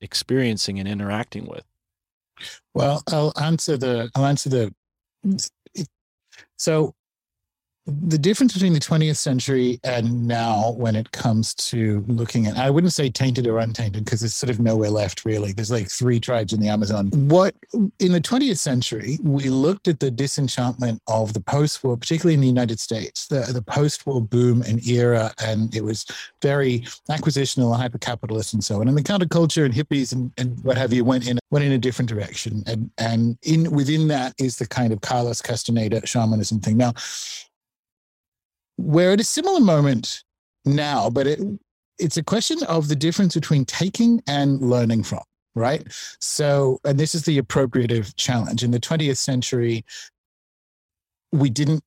experiencing 0.00 0.78
and 0.78 0.88
interacting 0.88 1.46
with? 1.46 1.64
Well, 2.72 3.02
I'll 3.08 3.32
answer 3.40 3.76
the 3.76 4.10
I'll 4.14 4.26
answer 4.26 4.48
the 4.48 4.72
so 6.56 6.94
the 7.86 8.18
difference 8.18 8.54
between 8.54 8.72
the 8.72 8.80
20th 8.80 9.16
century 9.16 9.78
and 9.84 10.26
now 10.26 10.72
when 10.78 10.96
it 10.96 11.12
comes 11.12 11.54
to 11.54 12.02
looking 12.08 12.46
at 12.46 12.56
i 12.56 12.70
wouldn't 12.70 12.92
say 12.92 13.10
tainted 13.10 13.46
or 13.46 13.58
untainted 13.58 14.04
because 14.04 14.20
there's 14.20 14.34
sort 14.34 14.50
of 14.50 14.58
nowhere 14.58 14.90
left 14.90 15.24
really. 15.24 15.52
There's 15.52 15.70
like 15.70 15.90
three 15.90 16.20
tribes 16.20 16.52
in 16.52 16.60
the 16.60 16.68
amazon. 16.68 17.10
What 17.10 17.54
in 17.98 18.12
the 18.12 18.20
20th 18.20 18.58
century 18.58 19.18
we 19.22 19.50
looked 19.50 19.88
at 19.88 20.00
the 20.00 20.10
disenchantment 20.10 21.00
of 21.08 21.32
the 21.32 21.40
post-war 21.40 21.96
particularly 21.96 22.34
in 22.34 22.40
the 22.40 22.46
united 22.46 22.80
states 22.80 23.26
the, 23.26 23.40
the 23.40 23.62
post-war 23.62 24.20
boom 24.20 24.62
and 24.62 24.86
era 24.86 25.32
and 25.44 25.74
it 25.74 25.82
was 25.82 26.06
very 26.42 26.80
acquisitional 27.10 27.76
hyper-capitalist 27.76 28.54
and 28.54 28.64
so 28.64 28.80
on. 28.80 28.88
And 28.88 28.96
the 28.96 29.02
counterculture 29.02 29.64
and 29.64 29.74
hippies 29.74 30.12
and, 30.12 30.32
and 30.38 30.62
what 30.64 30.76
have 30.76 30.92
you 30.92 31.04
went 31.04 31.28
in 31.28 31.38
went 31.50 31.64
in 31.64 31.72
a 31.72 31.78
different 31.78 32.08
direction. 32.08 32.62
And 32.66 32.90
and 32.98 33.38
in 33.42 33.70
within 33.70 34.08
that 34.08 34.34
is 34.38 34.56
the 34.56 34.66
kind 34.66 34.92
of 34.92 35.00
carlos 35.00 35.40
castaneda 35.42 36.06
shamanism 36.06 36.60
thing. 36.60 36.76
Now 36.76 36.92
we're 38.76 39.12
at 39.12 39.20
a 39.20 39.24
similar 39.24 39.60
moment 39.60 40.22
now, 40.64 41.10
but 41.10 41.26
it, 41.26 41.40
it's 41.98 42.16
a 42.16 42.22
question 42.22 42.62
of 42.64 42.88
the 42.88 42.96
difference 42.96 43.34
between 43.34 43.64
taking 43.64 44.22
and 44.26 44.60
learning 44.60 45.04
from, 45.04 45.22
right? 45.54 45.86
So, 46.20 46.78
and 46.84 46.98
this 46.98 47.14
is 47.14 47.22
the 47.24 47.40
appropriative 47.40 48.14
challenge. 48.16 48.62
In 48.62 48.70
the 48.70 48.80
20th 48.80 49.18
century, 49.18 49.84
we 51.32 51.50
didn't 51.50 51.82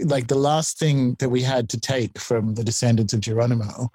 like 0.00 0.26
the 0.26 0.34
last 0.34 0.78
thing 0.78 1.14
that 1.20 1.28
we 1.28 1.40
had 1.40 1.68
to 1.68 1.78
take 1.78 2.18
from 2.18 2.54
the 2.54 2.64
descendants 2.64 3.12
of 3.12 3.20
Geronimo 3.20 3.90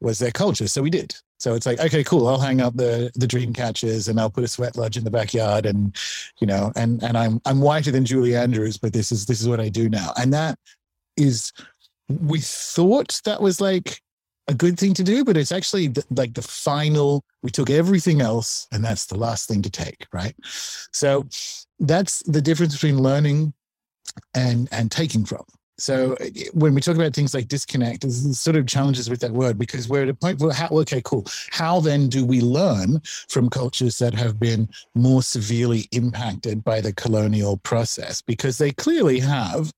was 0.00 0.18
their 0.18 0.32
culture. 0.32 0.66
So 0.66 0.82
we 0.82 0.90
did. 0.90 1.14
So 1.38 1.54
it's 1.54 1.66
like, 1.66 1.78
okay, 1.78 2.02
cool. 2.02 2.26
I'll 2.26 2.40
hang 2.40 2.60
up 2.60 2.74
the 2.76 3.10
the 3.14 3.26
dream 3.26 3.52
catchers 3.52 4.08
and 4.08 4.18
I'll 4.18 4.30
put 4.30 4.44
a 4.44 4.48
sweat 4.48 4.76
lodge 4.76 4.96
in 4.96 5.04
the 5.04 5.10
backyard 5.10 5.66
and 5.66 5.94
you 6.40 6.46
know, 6.46 6.72
and 6.74 7.02
and 7.02 7.16
I'm 7.16 7.40
I'm 7.44 7.60
whiter 7.60 7.90
than 7.90 8.04
Julie 8.04 8.36
Andrews, 8.36 8.76
but 8.76 8.92
this 8.92 9.12
is 9.12 9.26
this 9.26 9.40
is 9.40 9.48
what 9.48 9.60
I 9.60 9.68
do 9.68 9.88
now. 9.88 10.12
And 10.16 10.32
that 10.32 10.58
is 11.16 11.52
we 12.08 12.40
thought 12.40 13.20
that 13.24 13.40
was 13.40 13.60
like 13.60 14.00
a 14.48 14.54
good 14.54 14.78
thing 14.78 14.92
to 14.94 15.04
do, 15.04 15.24
but 15.24 15.36
it's 15.36 15.52
actually 15.52 15.88
the, 15.88 16.04
like 16.10 16.34
the 16.34 16.42
final. 16.42 17.24
We 17.42 17.50
took 17.50 17.70
everything 17.70 18.20
else, 18.20 18.66
and 18.72 18.84
that's 18.84 19.06
the 19.06 19.16
last 19.16 19.48
thing 19.48 19.62
to 19.62 19.70
take, 19.70 20.06
right? 20.12 20.34
So 20.92 21.26
that's 21.80 22.22
the 22.24 22.42
difference 22.42 22.74
between 22.74 23.02
learning 23.02 23.54
and 24.34 24.68
and 24.70 24.90
taking 24.90 25.24
from. 25.24 25.44
So 25.76 26.12
uh, 26.20 26.26
when 26.52 26.74
we 26.74 26.80
talk 26.80 26.94
about 26.94 27.14
things 27.14 27.34
like 27.34 27.48
disconnect, 27.48 28.02
there's 28.02 28.38
sort 28.38 28.56
of 28.56 28.66
challenges 28.66 29.10
with 29.10 29.20
that 29.20 29.32
word 29.32 29.58
because 29.58 29.88
we're 29.88 30.04
at 30.04 30.08
a 30.08 30.14
point 30.14 30.38
where, 30.38 30.52
how, 30.52 30.68
okay, 30.68 31.02
cool. 31.04 31.26
How 31.50 31.80
then 31.80 32.08
do 32.08 32.24
we 32.24 32.40
learn 32.40 33.00
from 33.28 33.50
cultures 33.50 33.98
that 33.98 34.14
have 34.14 34.38
been 34.38 34.68
more 34.94 35.22
severely 35.22 35.88
impacted 35.90 36.62
by 36.62 36.80
the 36.80 36.92
colonial 36.92 37.56
process? 37.58 38.22
Because 38.22 38.58
they 38.58 38.70
clearly 38.70 39.18
have 39.18 39.72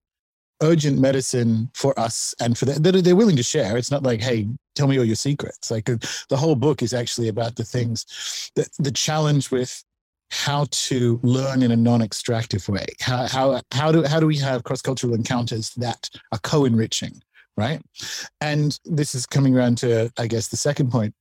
urgent 0.63 0.99
medicine 0.99 1.71
for 1.75 1.99
us 1.99 2.35
and 2.41 2.57
for 2.57 2.65
them 2.65 2.83
that 2.83 3.05
they're 3.05 3.17
willing 3.17 3.37
to 3.37 3.43
share. 3.43 3.77
It's 3.77 3.91
not 3.91 4.03
like, 4.03 4.21
hey, 4.23 4.49
tell 4.75 4.87
me 4.87 4.99
all 4.99 5.05
your 5.05 5.17
secrets. 5.17 5.71
Like 5.71 5.89
uh, 5.89 5.97
the 6.29 6.37
whole 6.37 6.55
book 6.55 6.83
is 6.83 6.95
actually 6.95 7.29
about 7.29 7.57
the 7.57 7.65
things 7.65 8.51
that 8.57 8.69
the 8.79 8.91
challenge 8.91 9.51
with 9.51 9.83
how 10.31 10.67
to 10.71 11.21
learn 11.23 11.63
in 11.63 11.71
a 11.71 11.77
non-extractive 11.77 12.69
way. 12.69 12.87
How 13.01 13.27
how 13.27 13.61
how 13.73 13.93
do 13.93 14.03
how 14.03 14.19
do 14.19 14.27
we 14.27 14.39
have 14.39 14.65
cross-cultural 14.65 15.15
encounters 15.15 15.71
that 15.77 16.11
are 16.33 16.39
co-enriching, 16.43 17.23
right? 17.57 17.81
And 18.41 18.79
this 18.85 19.15
is 19.15 19.27
coming 19.27 19.57
around 19.57 19.79
to, 19.79 20.11
I 20.19 20.27
guess, 20.27 20.49
the 20.49 20.57
second 20.57 20.91
point. 20.91 21.15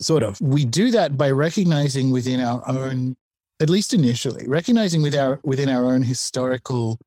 Sort 0.00 0.22
of. 0.22 0.40
We 0.40 0.64
do 0.64 0.90
that 0.92 1.16
by 1.16 1.30
recognizing 1.30 2.10
within 2.10 2.40
our 2.40 2.62
own, 2.68 3.16
at 3.60 3.70
least 3.70 3.92
initially, 3.92 4.46
recognizing 4.46 5.02
with 5.02 5.14
our 5.14 5.40
within 5.42 5.68
our 5.68 5.84
own 5.84 6.02
historical 6.02 6.98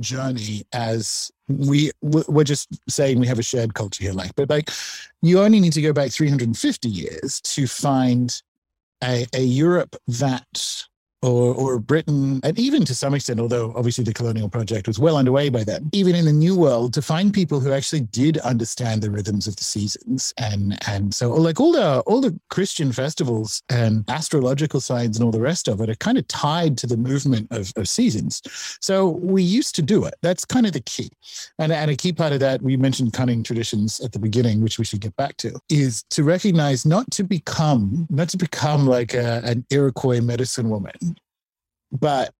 journey 0.00 0.64
as 0.72 1.30
we 1.48 1.90
we're 2.02 2.44
just 2.44 2.68
saying 2.88 3.18
we 3.18 3.26
have 3.26 3.38
a 3.38 3.42
shared 3.42 3.74
culture 3.74 4.04
here 4.04 4.12
like 4.12 4.34
but 4.34 4.48
like 4.48 4.70
you 5.22 5.40
only 5.40 5.60
need 5.60 5.72
to 5.72 5.82
go 5.82 5.92
back 5.92 6.10
350 6.10 6.88
years 6.88 7.40
to 7.42 7.66
find 7.66 8.42
a, 9.02 9.26
a 9.34 9.42
europe 9.42 9.96
that 10.06 10.84
or, 11.22 11.54
or 11.54 11.78
Britain, 11.78 12.40
and 12.42 12.58
even 12.58 12.84
to 12.84 12.94
some 12.94 13.14
extent, 13.14 13.40
although 13.40 13.72
obviously 13.76 14.04
the 14.04 14.14
colonial 14.14 14.48
project 14.48 14.86
was 14.86 14.98
well 14.98 15.16
underway 15.16 15.48
by 15.50 15.62
then, 15.62 15.90
even 15.92 16.14
in 16.14 16.24
the 16.24 16.32
New 16.32 16.56
World, 16.56 16.94
to 16.94 17.02
find 17.02 17.32
people 17.32 17.60
who 17.60 17.72
actually 17.72 18.00
did 18.00 18.38
understand 18.38 19.02
the 19.02 19.10
rhythms 19.10 19.46
of 19.46 19.56
the 19.56 19.64
seasons, 19.64 20.32
and 20.38 20.78
and 20.88 21.14
so 21.14 21.30
like 21.30 21.60
all 21.60 21.72
the 21.72 22.00
all 22.00 22.20
the 22.20 22.38
Christian 22.48 22.92
festivals 22.92 23.62
and 23.68 24.04
astrological 24.08 24.80
signs 24.80 25.16
and 25.16 25.24
all 25.24 25.30
the 25.30 25.40
rest 25.40 25.68
of 25.68 25.80
it 25.80 25.90
are 25.90 25.94
kind 25.96 26.16
of 26.16 26.26
tied 26.28 26.78
to 26.78 26.86
the 26.86 26.96
movement 26.96 27.48
of, 27.50 27.72
of 27.76 27.88
seasons. 27.88 28.40
So 28.80 29.08
we 29.08 29.42
used 29.42 29.74
to 29.76 29.82
do 29.82 30.04
it. 30.04 30.14
That's 30.22 30.44
kind 30.44 30.66
of 30.66 30.72
the 30.72 30.80
key, 30.80 31.10
and 31.58 31.70
and 31.70 31.90
a 31.90 31.96
key 31.96 32.12
part 32.12 32.32
of 32.32 32.40
that 32.40 32.62
we 32.62 32.76
mentioned 32.76 33.12
cunning 33.12 33.42
traditions 33.42 34.00
at 34.00 34.12
the 34.12 34.18
beginning, 34.18 34.62
which 34.62 34.78
we 34.78 34.84
should 34.86 35.00
get 35.00 35.14
back 35.16 35.36
to, 35.38 35.60
is 35.68 36.02
to 36.10 36.24
recognize 36.24 36.86
not 36.86 37.10
to 37.10 37.24
become 37.24 38.06
not 38.08 38.30
to 38.30 38.38
become 38.38 38.86
like 38.86 39.12
a, 39.12 39.42
an 39.44 39.66
Iroquois 39.70 40.20
medicine 40.20 40.70
woman 40.70 40.94
but 41.92 42.32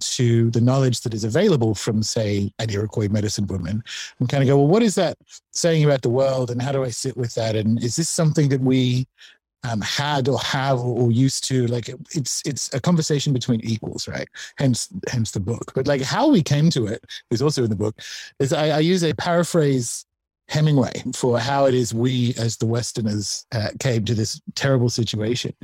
to 0.00 0.50
the 0.50 0.60
knowledge 0.60 1.00
that 1.00 1.14
is 1.14 1.24
available 1.24 1.74
from, 1.74 2.02
say, 2.02 2.52
an 2.58 2.70
Iroquois 2.70 3.08
medicine 3.08 3.46
woman, 3.46 3.82
and 4.18 4.28
kind 4.28 4.42
of 4.42 4.48
go, 4.48 4.56
well, 4.58 4.66
what 4.66 4.82
is 4.82 4.94
that 4.96 5.16
saying 5.52 5.84
about 5.84 6.02
the 6.02 6.10
world, 6.10 6.50
and 6.50 6.60
how 6.60 6.72
do 6.72 6.84
I 6.84 6.90
sit 6.90 7.16
with 7.16 7.34
that, 7.34 7.56
and 7.56 7.82
is 7.82 7.96
this 7.96 8.08
something 8.08 8.48
that 8.50 8.60
we 8.60 9.06
um, 9.64 9.80
had 9.80 10.28
or 10.28 10.38
have 10.40 10.80
or, 10.80 11.10
used 11.10 11.44
to? 11.48 11.66
Like, 11.68 11.88
it's 12.14 12.42
it's 12.44 12.72
a 12.74 12.80
conversation 12.80 13.32
between 13.32 13.60
equals, 13.60 14.08
right? 14.08 14.28
Hence, 14.58 14.88
hence 15.08 15.30
the 15.30 15.40
book. 15.40 15.72
But 15.74 15.86
like 15.86 16.02
how 16.02 16.28
we 16.28 16.42
came 16.42 16.68
to 16.70 16.86
it 16.86 17.04
is 17.30 17.40
also 17.40 17.64
in 17.64 17.70
the 17.70 17.76
book. 17.76 17.98
Is 18.40 18.52
I, 18.52 18.68
I 18.68 18.78
use 18.80 19.04
a 19.04 19.14
paraphrase 19.14 20.04
Hemingway 20.52 21.02
for 21.14 21.38
how 21.38 21.64
it 21.64 21.72
is 21.72 21.94
we 21.94 22.34
as 22.38 22.58
the 22.58 22.66
Westerners 22.66 23.46
uh, 23.52 23.70
came 23.80 24.04
to 24.04 24.14
this 24.14 24.38
terrible 24.54 24.90
situation? 24.90 25.54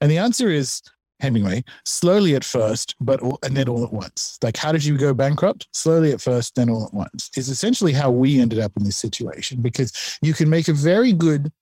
And 0.00 0.10
the 0.10 0.16
answer 0.16 0.48
is 0.48 0.82
Hemingway, 1.20 1.64
slowly 1.84 2.34
at 2.34 2.44
first, 2.44 2.94
but 2.98 3.20
all, 3.20 3.38
and 3.42 3.54
then 3.54 3.68
all 3.68 3.84
at 3.84 3.92
once. 3.92 4.38
Like, 4.42 4.56
how 4.56 4.72
did 4.72 4.84
you 4.84 4.96
go 4.96 5.12
bankrupt? 5.12 5.68
Slowly 5.74 6.12
at 6.12 6.22
first, 6.22 6.54
then 6.54 6.70
all 6.70 6.86
at 6.86 6.94
once. 6.94 7.30
Is 7.36 7.50
essentially 7.50 7.92
how 7.92 8.10
we 8.10 8.40
ended 8.40 8.58
up 8.58 8.72
in 8.78 8.84
this 8.84 8.96
situation 8.96 9.60
because 9.60 10.18
you 10.22 10.32
can 10.32 10.48
make 10.48 10.68
a 10.68 10.72
very 10.72 11.12
good, 11.12 11.52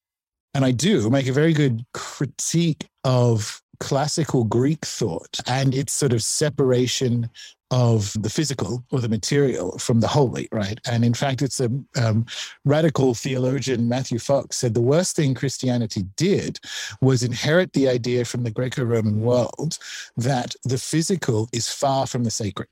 and 0.55 0.65
I 0.65 0.71
do 0.71 1.11
make 1.11 1.27
a 1.27 1.33
very 1.33 1.55
good 1.55 1.85
critique 1.93 2.87
of 3.03 3.61
classical 3.81 4.45
Greek 4.45 4.85
thought 4.85 5.39
and 5.47 5.75
its 5.75 5.93
sort 5.93 6.13
of 6.13 6.23
separation 6.23 7.31
of 7.71 8.13
the 8.21 8.31
physical 8.31 8.85
or 8.93 9.01
the 9.01 9.09
material 9.09 9.77
from 9.79 10.01
the 10.01 10.07
holy, 10.07 10.49
right? 10.53 10.79
And 10.87 11.05
in 11.05 11.15
fact, 11.15 11.43
it's 11.43 11.61
a 11.61 11.71
um, 11.97 12.27
radical 12.65 13.15
theologian, 13.15 13.89
Matthew 13.89 14.19
Fox, 14.19 14.57
said 14.57 14.75
the 14.75 14.81
worst 14.81 15.17
thing 15.17 15.35
Christianity 15.35 16.05
did 16.17 16.61
was 17.01 17.23
inherit 17.23 17.73
the 17.73 17.89
idea 17.89 18.25
from 18.25 18.45
the 18.45 18.53
Greco 18.53 18.85
Roman 18.85 19.21
world 19.21 19.79
that 20.17 20.55
the 20.65 20.79
physical 20.79 21.49
is 21.53 21.69
far 21.69 22.07
from 22.07 22.23
the 22.23 22.31
sacred. 22.31 22.69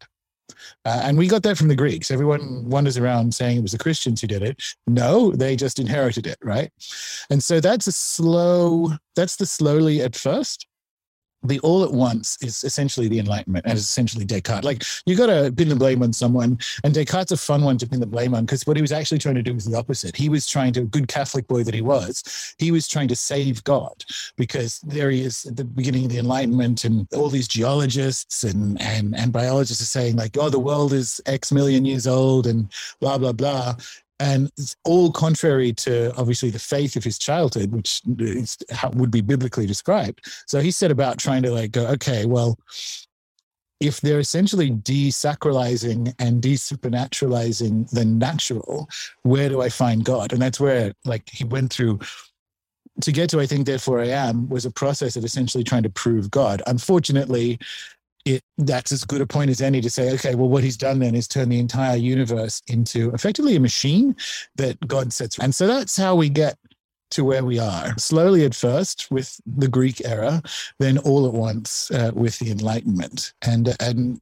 Uh, 0.85 1.01
and 1.03 1.19
we 1.19 1.27
got 1.27 1.43
that 1.43 1.59
from 1.59 1.69
the 1.69 1.75
Greeks. 1.75 2.11
Everyone 2.11 2.69
wanders 2.69 2.97
around 2.97 3.35
saying 3.35 3.59
it 3.59 3.63
was 3.63 3.73
the 3.73 3.79
Christians 3.79 4.21
who 4.21 4.27
did 4.29 4.43
it. 4.43 4.63
No, 4.87 5.33
they 5.33 5.57
just 5.57 5.81
inherited 5.81 6.27
it, 6.27 6.39
right? 6.43 6.71
And 7.31 7.43
so 7.43 7.59
that's 7.59 7.89
a 7.89 7.93
slow, 7.93 8.93
that's 9.17 9.37
the 9.37 9.47
slowly 9.47 10.03
at 10.03 10.15
first 10.15 10.67
the 11.45 11.61
all 11.61 11.85
at 11.85 11.93
once 11.93 12.39
is 12.43 12.65
essentially 12.65 13.09
the 13.09 13.19
enlightenment 13.19 13.65
and 13.67 13.77
is 13.77 13.85
essentially 13.85 14.25
Descartes. 14.25 14.65
Like 14.65 14.83
you 15.07 15.17
got 15.17 15.27
to 15.27 15.53
pin 15.53 15.69
the 15.69 15.77
blame 15.77 16.03
on 16.03 16.13
someone, 16.13 16.59
and 16.83 16.95
Descartes' 16.95 17.33
a 17.33 17.37
fun 17.37 17.63
one 17.63 17.79
to 17.79 17.87
pin 17.87 18.01
the 18.01 18.07
blame 18.07 18.35
on 18.35 18.45
because 18.45 18.67
what 18.67 18.77
he 18.77 18.83
was 18.83 18.93
actually 18.93 19.19
trying 19.19 19.35
to 19.37 19.43
do 19.43 19.55
was 19.55 19.65
the 19.65 19.77
opposite. 19.77 20.17
He 20.17 20.29
was 20.29 20.47
trying 20.47 20.73
to, 20.75 20.83
good 20.83 21.09
Catholic 21.09 21.47
boy 21.47 21.63
that 21.65 21.75
he 21.75 21.83
was, 21.83 22.55
he 22.59 22.71
was 22.71 22.89
trying 22.89 23.09
to 23.09 23.17
save 23.17 23.63
God 23.65 24.05
because 24.37 24.81
there 24.81 25.11
he 25.11 25.23
is 25.23 25.47
at 25.47 25.57
the 25.57 25.65
beginning 25.65 26.07
of 26.07 26.11
the 26.11 26.19
Enlightenment, 26.19 26.85
and 26.85 27.07
all 27.15 27.29
these 27.29 27.49
geologists 27.49 28.45
and 28.45 28.81
and 28.81 29.15
and 29.15 29.33
biologists 29.33 29.83
are 29.83 29.87
saying 29.87 30.17
like, 30.17 30.37
oh, 30.39 30.49
the 30.49 30.59
world 30.59 30.93
is 30.93 31.21
X 31.27 31.53
million 31.53 31.85
years 31.85 32.07
old, 32.07 32.47
and 32.47 32.71
blah 33.01 33.19
blah 33.19 33.33
blah, 33.33 33.75
and 34.21 34.51
it's 34.57 34.77
all 34.85 35.11
contrary 35.11 35.73
to 35.73 36.15
obviously 36.17 36.51
the 36.51 36.59
faith 36.59 36.97
of 36.97 37.05
his 37.05 37.19
childhood, 37.19 37.73
which 37.73 38.01
is 38.19 38.57
would 38.95 39.11
be 39.11 39.21
biblically 39.21 39.67
described. 39.67 40.25
So 40.47 40.61
he 40.61 40.71
set 40.71 40.91
about 40.91 41.19
trying 41.19 41.43
to 41.43 41.51
like 41.51 41.73
go, 41.73 41.87
okay, 41.89 42.25
well, 42.25 42.59
if 43.81 44.01
they're 44.01 44.21
essentially 44.21 44.71
desacralizing 44.71 46.15
and 46.19 46.41
desupernaturalizing 46.41 47.91
the 47.91 48.05
natural, 48.05 48.89
where 49.23 49.49
do 49.49 49.61
I 49.61 49.69
find 49.69 50.05
God? 50.05 50.33
And 50.33 50.41
that's 50.41 50.61
where 50.61 50.93
like 51.05 51.29
he 51.29 51.45
went 51.45 51.73
through 51.73 51.99
to 53.01 53.11
get 53.11 53.29
to 53.31 53.41
I 53.41 53.47
think 53.47 53.67
therefore 53.67 54.01
I 54.01 54.09
am 54.09 54.49
was 54.49 54.65
a 54.65 54.71
process 54.71 55.17
of 55.17 55.25
essentially 55.25 55.65
trying 55.65 55.83
to 55.83 55.91
prove 55.91 56.31
God. 56.31 56.63
Unfortunately, 56.69 57.59
it 58.25 58.43
that's 58.59 58.93
as 58.93 59.05
good 59.05 59.21
a 59.21 59.27
point 59.27 59.51
as 59.51 59.61
any 59.61 59.81
to 59.81 59.91
say, 59.91 60.13
okay, 60.15 60.35
well, 60.35 60.49
what 60.49 60.65
he's 60.65 60.77
done 60.77 60.99
then 60.99 61.15
is 61.15 61.29
turn 61.29 61.49
the 61.49 61.59
entire 61.59 61.97
universe 61.97 62.63
into 62.69 63.11
effectively 63.13 63.57
a 63.57 63.61
machine 63.61 64.17
that 64.57 64.79
God 64.87 65.13
sets. 65.13 65.39
And 65.39 65.55
so 65.55 65.67
that's 65.67 65.97
how 65.97 66.15
we 66.15 66.29
get 66.29 66.57
to 67.11 67.25
where 67.25 67.45
we 67.45 67.59
are. 67.59 67.97
Slowly 67.99 68.45
at 68.45 68.55
first 68.55 69.09
with 69.11 69.39
the 69.47 69.69
Greek 69.69 70.05
era, 70.05 70.43
then 70.79 70.99
all 70.99 71.27
at 71.27 71.35
once 71.35 71.91
uh, 71.91 72.13
with 72.15 72.39
the 72.39 72.51
Enlightenment. 72.51 73.35
And 73.43 73.77
and 73.81 74.21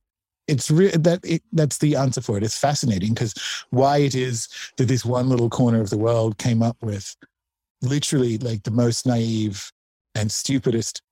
it's 0.49 0.71
re- 0.71 0.91
that 0.91 1.21
it, 1.25 1.43
that's 1.53 1.79
the 1.79 1.97
answer 1.97 2.21
for 2.21 2.37
it. 2.37 2.43
It's 2.43 2.59
fascinating 2.59 3.15
because 3.15 3.35
why 3.71 3.99
it 3.99 4.15
is 4.15 4.49
that 4.77 4.89
this 4.89 5.05
one 5.05 5.29
little 5.29 5.49
corner 5.49 5.81
of 5.81 5.91
the 5.91 5.99
world 5.99 6.39
came 6.39 6.63
up 6.63 6.77
with 6.83 7.17
literally 7.81 8.39
like 8.39 8.65
the 8.65 8.71
most 8.71 9.07
naive 9.07 9.73
and 10.15 10.31
stupidest 10.31 11.03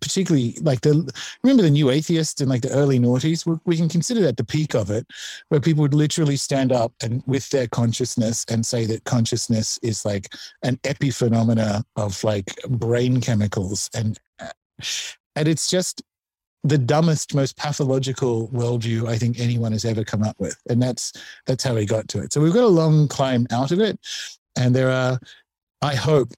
particularly 0.00 0.56
like 0.60 0.80
the 0.80 1.12
remember 1.42 1.62
the 1.62 1.70
new 1.70 1.90
atheists 1.90 2.40
in 2.40 2.48
like 2.48 2.62
the 2.62 2.70
early 2.70 2.98
noughties? 2.98 3.46
We, 3.46 3.56
we 3.64 3.76
can 3.76 3.88
consider 3.88 4.20
that 4.22 4.36
the 4.36 4.44
peak 4.44 4.74
of 4.74 4.90
it 4.90 5.06
where 5.48 5.60
people 5.60 5.82
would 5.82 5.94
literally 5.94 6.36
stand 6.36 6.72
up 6.72 6.92
and 7.02 7.22
with 7.26 7.48
their 7.50 7.66
consciousness 7.68 8.44
and 8.50 8.64
say 8.64 8.84
that 8.86 9.04
consciousness 9.04 9.78
is 9.82 10.04
like 10.04 10.28
an 10.62 10.78
epiphenomena 10.84 11.82
of 11.96 12.22
like 12.24 12.54
brain 12.68 13.20
chemicals. 13.20 13.90
And 13.94 14.18
uh, 14.40 14.48
and 15.36 15.48
it's 15.48 15.68
just 15.68 16.02
the 16.62 16.78
dumbest 16.78 17.34
most 17.34 17.58
pathological 17.58 18.48
worldview 18.48 19.06
i 19.06 19.18
think 19.18 19.38
anyone 19.38 19.72
has 19.72 19.84
ever 19.84 20.04
come 20.04 20.22
up 20.22 20.38
with. 20.38 20.56
And 20.68 20.82
that's 20.82 21.12
that's 21.46 21.64
how 21.64 21.74
we 21.74 21.86
got 21.86 22.08
to 22.08 22.20
it. 22.20 22.32
So 22.32 22.40
we've 22.40 22.54
got 22.54 22.64
a 22.64 22.68
long 22.68 23.08
climb 23.08 23.46
out 23.50 23.70
of 23.70 23.80
it. 23.80 23.98
And 24.56 24.74
there 24.74 24.90
are 24.90 25.18
i 25.82 25.94
hope 25.94 26.32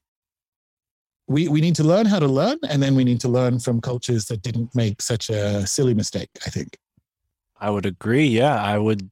we, 1.27 1.47
we 1.47 1.61
need 1.61 1.75
to 1.75 1.83
learn 1.83 2.05
how 2.05 2.19
to 2.19 2.27
learn 2.27 2.57
and 2.69 2.81
then 2.81 2.95
we 2.95 3.03
need 3.03 3.19
to 3.21 3.27
learn 3.27 3.59
from 3.59 3.81
cultures 3.81 4.25
that 4.27 4.41
didn't 4.41 4.73
make 4.73 5.01
such 5.01 5.29
a 5.29 5.67
silly 5.67 5.93
mistake 5.93 6.29
i 6.45 6.49
think 6.49 6.77
I 7.59 7.69
would 7.69 7.85
agree. 7.85 8.27
Yeah, 8.27 8.61
I 8.61 8.77
would. 8.77 9.09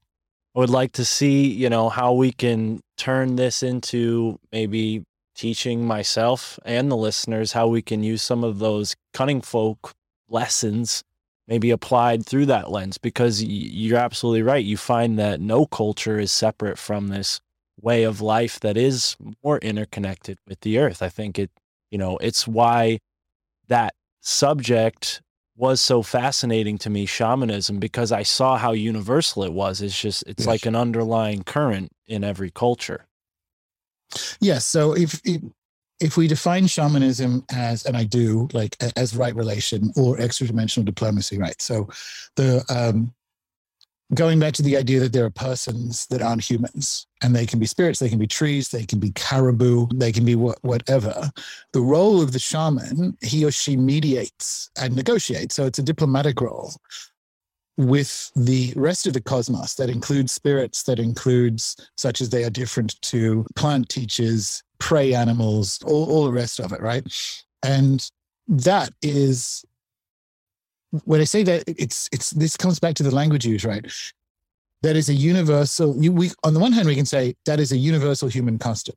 I 0.56 0.60
would 0.60 0.70
like 0.70 0.94
to 0.94 1.04
see, 1.04 1.48
you 1.48 1.70
know, 1.70 1.90
how 1.90 2.14
we 2.14 2.32
can 2.32 2.80
turn 2.96 3.36
this 3.36 3.62
into 3.62 4.40
maybe 4.54 5.04
teaching 5.36 5.86
myself 5.86 6.58
and 6.64 6.90
the 6.90 6.96
listeners 6.96 7.52
how 7.52 7.68
we 7.68 7.82
can 7.82 8.04
use 8.04 8.22
some 8.22 8.42
of 8.42 8.60
those 8.60 8.96
cunning 9.14 9.42
folk 9.42 9.94
lessons 10.30 11.04
maybe 11.46 11.72
applied 11.72 12.26
through 12.26 12.46
that 12.46 12.72
lens 12.72 12.98
because 12.98 13.44
you're 13.44 13.98
absolutely 13.98 14.42
right 14.42 14.64
you 14.64 14.78
find 14.78 15.20
that 15.20 15.42
no 15.42 15.66
culture 15.66 16.18
is 16.18 16.32
separate 16.32 16.78
from 16.78 17.10
this 17.10 17.42
way 17.82 18.04
of 18.04 18.22
life 18.22 18.62
that 18.62 18.78
is 18.78 19.18
more 19.44 19.58
interconnected 19.58 20.38
with 20.48 20.62
the 20.62 20.80
earth 20.80 21.02
i 21.02 21.10
think 21.10 21.38
it 21.38 21.52
you 21.96 22.00
know 22.00 22.18
it's 22.18 22.46
why 22.46 23.00
that 23.70 23.94
subject 24.20 25.22
was 25.56 25.80
so 25.80 26.04
fascinating 26.04 26.78
to 26.78 26.90
me 26.90 27.06
shamanism 27.06 27.80
because 27.80 28.12
i 28.12 28.22
saw 28.22 28.58
how 28.58 28.74
universal 28.74 29.46
it 29.46 29.54
was. 29.54 29.82
It's 29.82 29.98
just 29.98 30.26
it's 30.28 30.42
Yes. 30.44 30.48
like 30.54 30.66
an 30.66 30.76
underlying 30.76 31.44
current 31.44 31.94
in 32.06 32.26
every 32.26 32.52
culture. 32.52 33.06
Yes 34.42 34.66
so 34.68 34.92
if, 34.92 35.22
if 35.24 35.42
if 36.02 36.18
we 36.18 36.28
define 36.28 36.68
shamanism 36.68 37.46
as 37.54 37.86
and 37.86 37.96
i 37.96 38.04
do 38.04 38.50
like 38.52 38.76
as 38.98 39.16
right 39.16 39.34
relation 39.34 39.94
or 39.96 40.20
extra 40.20 40.48
dimensional 40.48 40.84
diplomacy 40.84 41.38
right? 41.38 41.62
So 41.62 41.88
the 42.36 42.62
um 42.68 43.15
going 44.14 44.40
back 44.40 44.54
to 44.54 44.62
the 44.62 44.78
idea 44.78 45.00
that 45.00 45.14
there 45.14 45.26
are 45.26 45.32
persons 45.32 46.06
that 46.08 46.22
aren't 46.22 46.48
humans 46.48 47.08
and 47.24 47.36
they 47.36 47.46
can 47.46 47.60
be 47.60 47.66
spirits 47.66 48.00
they 48.00 48.10
can 48.10 48.20
be 48.20 48.28
trees 48.28 48.70
they 48.70 48.86
can 48.86 49.00
be 49.00 49.12
caribou 49.12 49.88
they 49.96 50.12
can 50.12 50.24
be 50.24 50.36
what, 50.36 50.60
whatever 50.62 51.32
the 51.74 51.82
role 51.82 52.22
of 52.22 52.32
the 52.32 52.40
shaman 52.40 53.18
he 53.22 53.44
or 53.44 53.52
she 53.52 53.76
mediates 53.76 54.70
and 54.80 54.96
negotiates. 54.96 55.56
So 55.56 55.66
it's 55.66 55.80
a 55.80 55.84
diplomatic 55.84 56.40
role 56.42 56.74
with 57.78 58.32
the 58.36 58.72
rest 58.76 59.06
of 59.06 59.14
the 59.14 59.22
cosmos 59.22 59.76
that 59.76 59.90
includes 59.90 60.32
spirits 60.32 60.84
that 60.84 61.00
includes 61.00 61.76
such 61.98 62.22
as 62.22 62.30
they 62.30 62.44
are 62.44 62.50
different 62.50 63.02
to 63.02 63.46
plant 63.56 63.90
teachers 63.90 64.64
prey 64.80 65.14
animals 65.14 65.80
all, 65.86 66.10
all 66.10 66.26
the 66.26 66.32
rest 66.32 66.60
of 66.60 66.72
it 66.72 66.82
right? 66.82 67.06
And 67.64 68.10
that 68.48 68.92
is 69.02 69.66
when 71.06 71.22
I 71.22 71.26
say 71.26 71.44
that 71.44 71.64
it's 71.68 72.10
it's 72.12 72.32
this 72.32 72.58
comes 72.58 72.80
back 72.80 72.96
to 72.96 73.04
the 73.04 73.14
language 73.14 73.46
use, 73.46 73.66
right? 73.66 73.86
that 74.86 74.96
is 74.96 75.10
a 75.10 75.14
universal 75.14 75.96
you, 76.02 76.12
we 76.12 76.30
on 76.44 76.54
the 76.54 76.60
one 76.60 76.72
hand 76.72 76.88
we 76.88 76.96
can 76.96 77.08
say 77.08 77.36
that 77.46 77.60
is 77.60 77.72
a 77.72 77.78
universal 77.78 78.28
human 78.28 78.60
custom. 78.60 78.94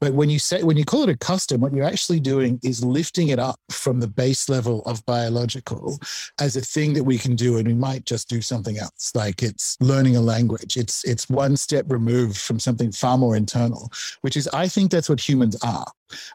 But 0.00 0.12
when 0.14 0.30
you 0.30 0.40
say 0.40 0.64
when 0.64 0.76
you 0.76 0.84
call 0.84 1.04
it 1.04 1.10
a 1.10 1.16
custom 1.16 1.60
what 1.60 1.72
you're 1.72 1.84
actually 1.84 2.18
doing 2.18 2.58
is 2.64 2.84
lifting 2.84 3.28
it 3.28 3.38
up 3.38 3.60
from 3.70 4.00
the 4.00 4.08
base 4.08 4.48
level 4.48 4.82
of 4.82 5.04
biological 5.06 5.98
as 6.40 6.56
a 6.56 6.60
thing 6.60 6.92
that 6.94 7.04
we 7.04 7.18
can 7.18 7.36
do 7.36 7.56
and 7.58 7.68
we 7.68 7.74
might 7.74 8.04
just 8.04 8.28
do 8.28 8.42
something 8.42 8.78
else. 8.78 9.12
Like 9.14 9.42
it's 9.42 9.76
learning 9.80 10.16
a 10.16 10.20
language. 10.20 10.76
It's 10.76 11.04
it's 11.04 11.30
one 11.30 11.56
step 11.56 11.84
removed 11.88 12.38
from 12.38 12.58
something 12.58 12.90
far 12.90 13.16
more 13.16 13.36
internal 13.36 13.90
which 14.22 14.36
is 14.36 14.48
i 14.52 14.66
think 14.66 14.90
that's 14.90 15.08
what 15.08 15.20
humans 15.20 15.56
are. 15.62 15.86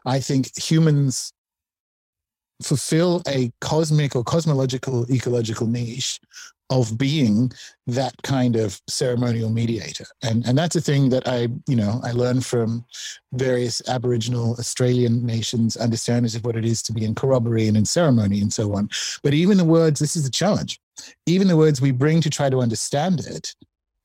I 0.06 0.20
think 0.20 0.56
humans 0.56 1.32
fulfill 2.62 3.22
a 3.26 3.50
cosmic 3.60 4.14
or 4.16 4.24
cosmological 4.24 5.10
ecological 5.10 5.66
niche 5.66 6.20
of 6.70 6.96
being 6.96 7.52
that 7.86 8.14
kind 8.22 8.56
of 8.56 8.80
ceremonial 8.88 9.50
mediator. 9.50 10.06
And 10.22 10.46
and 10.46 10.56
that's 10.56 10.76
a 10.76 10.80
thing 10.80 11.10
that 11.10 11.28
i 11.28 11.48
you 11.66 11.76
know 11.76 12.00
i 12.02 12.12
learned 12.12 12.44
from 12.44 12.84
various 13.32 13.86
aboriginal 13.88 14.52
australian 14.58 15.26
nations 15.26 15.76
understandings 15.76 16.34
of 16.34 16.44
what 16.44 16.56
it 16.56 16.64
is 16.64 16.82
to 16.84 16.92
be 16.92 17.04
in 17.04 17.14
corroboree 17.14 17.68
and 17.68 17.76
in 17.76 17.84
ceremony 17.84 18.40
and 18.40 18.52
so 18.52 18.74
on. 18.74 18.88
But 19.22 19.34
even 19.34 19.58
the 19.58 19.64
words 19.64 20.00
this 20.00 20.16
is 20.16 20.24
the 20.24 20.30
challenge 20.30 20.80
even 21.26 21.48
the 21.48 21.56
words 21.56 21.80
we 21.80 21.90
bring 21.90 22.20
to 22.22 22.30
try 22.30 22.48
to 22.48 22.60
understand 22.60 23.20
it 23.20 23.54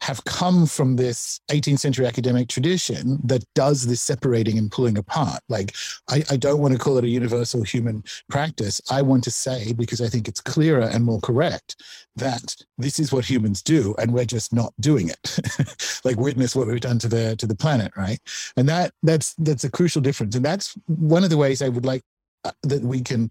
have 0.02 0.24
come 0.24 0.66
from 0.66 0.96
this 0.96 1.42
18th 1.50 1.80
century 1.80 2.06
academic 2.06 2.48
tradition 2.48 3.20
that 3.24 3.44
does 3.54 3.86
this 3.86 4.02
separating 4.02 4.58
and 4.58 4.72
pulling 4.72 4.98
apart. 4.98 5.42
Like, 5.50 5.76
I, 6.10 6.24
I, 6.30 6.38
don't 6.38 6.60
want 6.60 6.74
to 6.74 6.80
call 6.80 6.98
it 6.98 7.04
a 7.04 7.10
universal 7.10 7.64
human 7.64 8.04
practice. 8.30 8.80
I 8.90 9.02
want 9.02 9.24
to 9.26 9.32
say, 9.32 9.74
because 9.74 10.00
I 10.02 10.08
think 10.08 10.28
it's 10.28 10.40
clearer 10.40 10.82
and 10.82 11.04
more 11.04 11.20
correct, 11.20 11.84
that 12.16 12.56
this 12.78 13.00
is 13.00 13.12
what 13.12 13.30
humans 13.30 13.62
do, 13.62 13.94
and 14.00 14.14
we're 14.14 14.26
just 14.26 14.54
not 14.54 14.74
doing 14.80 15.10
it. 15.10 16.02
like, 16.06 16.18
witness 16.18 16.56
what 16.56 16.68
we've 16.68 16.80
done 16.80 17.00
to 17.00 17.08
the 17.08 17.36
to 17.36 17.46
the 17.46 17.56
planet, 17.56 17.92
right? 17.98 18.20
And 18.56 18.70
that 18.70 18.94
that's 19.04 19.34
that's 19.36 19.66
a 19.66 19.72
crucial 19.72 20.02
difference. 20.02 20.36
And 20.36 20.46
that's 20.46 20.78
one 20.86 21.24
of 21.24 21.30
the 21.30 21.38
ways 21.38 21.62
I 21.62 21.70
would 21.70 21.86
like 21.86 22.04
uh, 22.46 22.52
that 22.64 22.82
we 22.82 23.02
can 23.02 23.30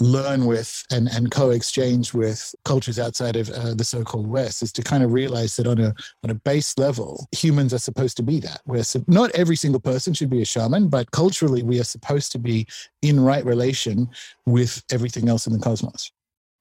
learn 0.00 0.46
with 0.46 0.82
and, 0.90 1.08
and 1.08 1.30
co-exchange 1.30 2.14
with 2.14 2.54
cultures 2.64 2.98
outside 2.98 3.36
of 3.36 3.50
uh, 3.50 3.74
the 3.74 3.84
so-called 3.84 4.26
West 4.26 4.62
is 4.62 4.72
to 4.72 4.82
kind 4.82 5.04
of 5.04 5.12
realize 5.12 5.56
that 5.56 5.66
on 5.66 5.78
a 5.78 5.94
on 6.24 6.30
a 6.30 6.34
base 6.34 6.76
level, 6.78 7.28
humans 7.32 7.74
are 7.74 7.78
supposed 7.78 8.16
to 8.16 8.22
be 8.22 8.40
that. 8.40 8.62
We're 8.66 8.82
so, 8.82 9.04
not 9.06 9.30
every 9.32 9.56
single 9.56 9.80
person 9.80 10.14
should 10.14 10.30
be 10.30 10.42
a 10.42 10.46
shaman, 10.46 10.88
but 10.88 11.10
culturally 11.10 11.62
we 11.62 11.78
are 11.78 11.84
supposed 11.84 12.32
to 12.32 12.38
be 12.38 12.66
in 13.02 13.20
right 13.20 13.44
relation 13.44 14.08
with 14.46 14.82
everything 14.90 15.28
else 15.28 15.46
in 15.46 15.52
the 15.52 15.58
cosmos. 15.58 16.10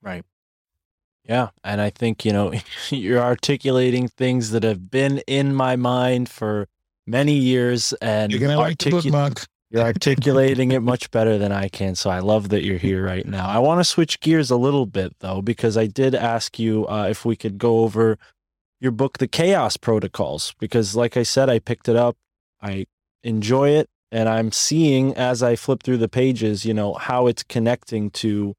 Right. 0.02 0.23
Yeah, 1.23 1.49
and 1.63 1.80
I 1.80 1.91
think 1.91 2.25
you 2.25 2.34
know 2.34 2.54
you're 2.89 3.21
articulating 3.21 4.08
things 4.08 4.52
that 4.52 4.63
have 4.63 4.91
been 4.91 5.19
in 5.28 5.56
my 5.56 5.75
mind 5.75 6.28
for 6.30 6.67
many 7.08 7.34
years, 7.34 7.93
and 8.02 8.32
you're 8.32 8.41
gonna 8.41 8.58
like 8.58 8.78
the 8.80 8.91
bookmark. 8.91 9.45
You're 9.71 9.84
articulating 9.84 10.71
it 10.71 10.82
much 10.82 11.12
better 11.12 11.38
than 11.38 11.51
I 11.51 11.67
can. 11.67 11.93
So 11.93 12.10
I 12.10 12.19
love 12.19 12.49
that 12.49 12.63
you're 12.63 12.79
here 12.79 13.05
right 13.05 13.25
now. 13.25 13.47
I 13.47 13.60
want 13.60 13.79
to 13.79 13.84
switch 13.84 14.19
gears 14.19 14.49
a 14.49 14.58
little 14.58 14.88
bit, 14.88 15.15
though, 15.19 15.43
because 15.43 15.77
I 15.77 15.86
did 15.86 16.15
ask 16.15 16.58
you 16.58 16.88
uh, 16.88 17.08
if 17.08 17.23
we 17.23 17.36
could 17.36 17.60
go 17.60 17.82
over 17.82 18.17
your 18.79 18.91
book, 18.91 19.19
The 19.19 19.27
Chaos 19.27 19.77
Protocols, 19.77 20.55
because, 20.58 20.95
like 20.95 21.17
I 21.17 21.23
said, 21.23 21.49
I 21.49 21.60
picked 21.60 21.88
it 21.88 21.95
up. 21.95 22.17
I 22.62 22.88
enjoy 23.23 23.69
it. 23.69 23.89
And 24.12 24.27
I'm 24.27 24.51
seeing 24.51 25.15
as 25.15 25.43
I 25.43 25.55
flip 25.55 25.84
through 25.84 25.97
the 25.97 26.10
pages, 26.10 26.65
you 26.65 26.73
know, 26.73 26.95
how 26.95 27.27
it's 27.27 27.43
connecting 27.43 28.10
to, 28.12 28.55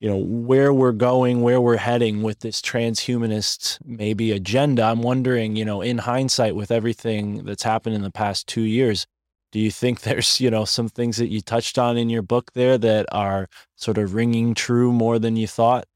you 0.00 0.08
know, 0.08 0.16
where 0.16 0.72
we're 0.72 0.92
going, 0.92 1.42
where 1.42 1.60
we're 1.60 1.76
heading 1.76 2.22
with 2.22 2.40
this 2.40 2.62
transhumanist 2.62 3.80
maybe 3.84 4.32
agenda. 4.32 4.84
I'm 4.84 5.02
wondering, 5.02 5.56
you 5.56 5.66
know, 5.66 5.82
in 5.82 5.98
hindsight, 5.98 6.56
with 6.56 6.70
everything 6.70 7.44
that's 7.44 7.64
happened 7.64 7.96
in 7.96 8.02
the 8.02 8.10
past 8.10 8.46
two 8.46 8.62
years, 8.62 9.06
do 9.52 9.60
you 9.60 9.70
think 9.70 10.00
there's 10.02 10.40
you 10.40 10.50
know 10.50 10.64
some 10.64 10.88
things 10.88 11.16
that 11.18 11.28
you 11.28 11.40
touched 11.40 11.78
on 11.78 11.96
in 11.96 12.10
your 12.10 12.22
book 12.22 12.52
there 12.54 12.76
that 12.78 13.06
are 13.12 13.48
sort 13.76 13.98
of 13.98 14.14
ringing 14.14 14.54
true 14.54 14.92
more 14.92 15.18
than 15.18 15.36
you 15.36 15.46
thought? 15.46 15.86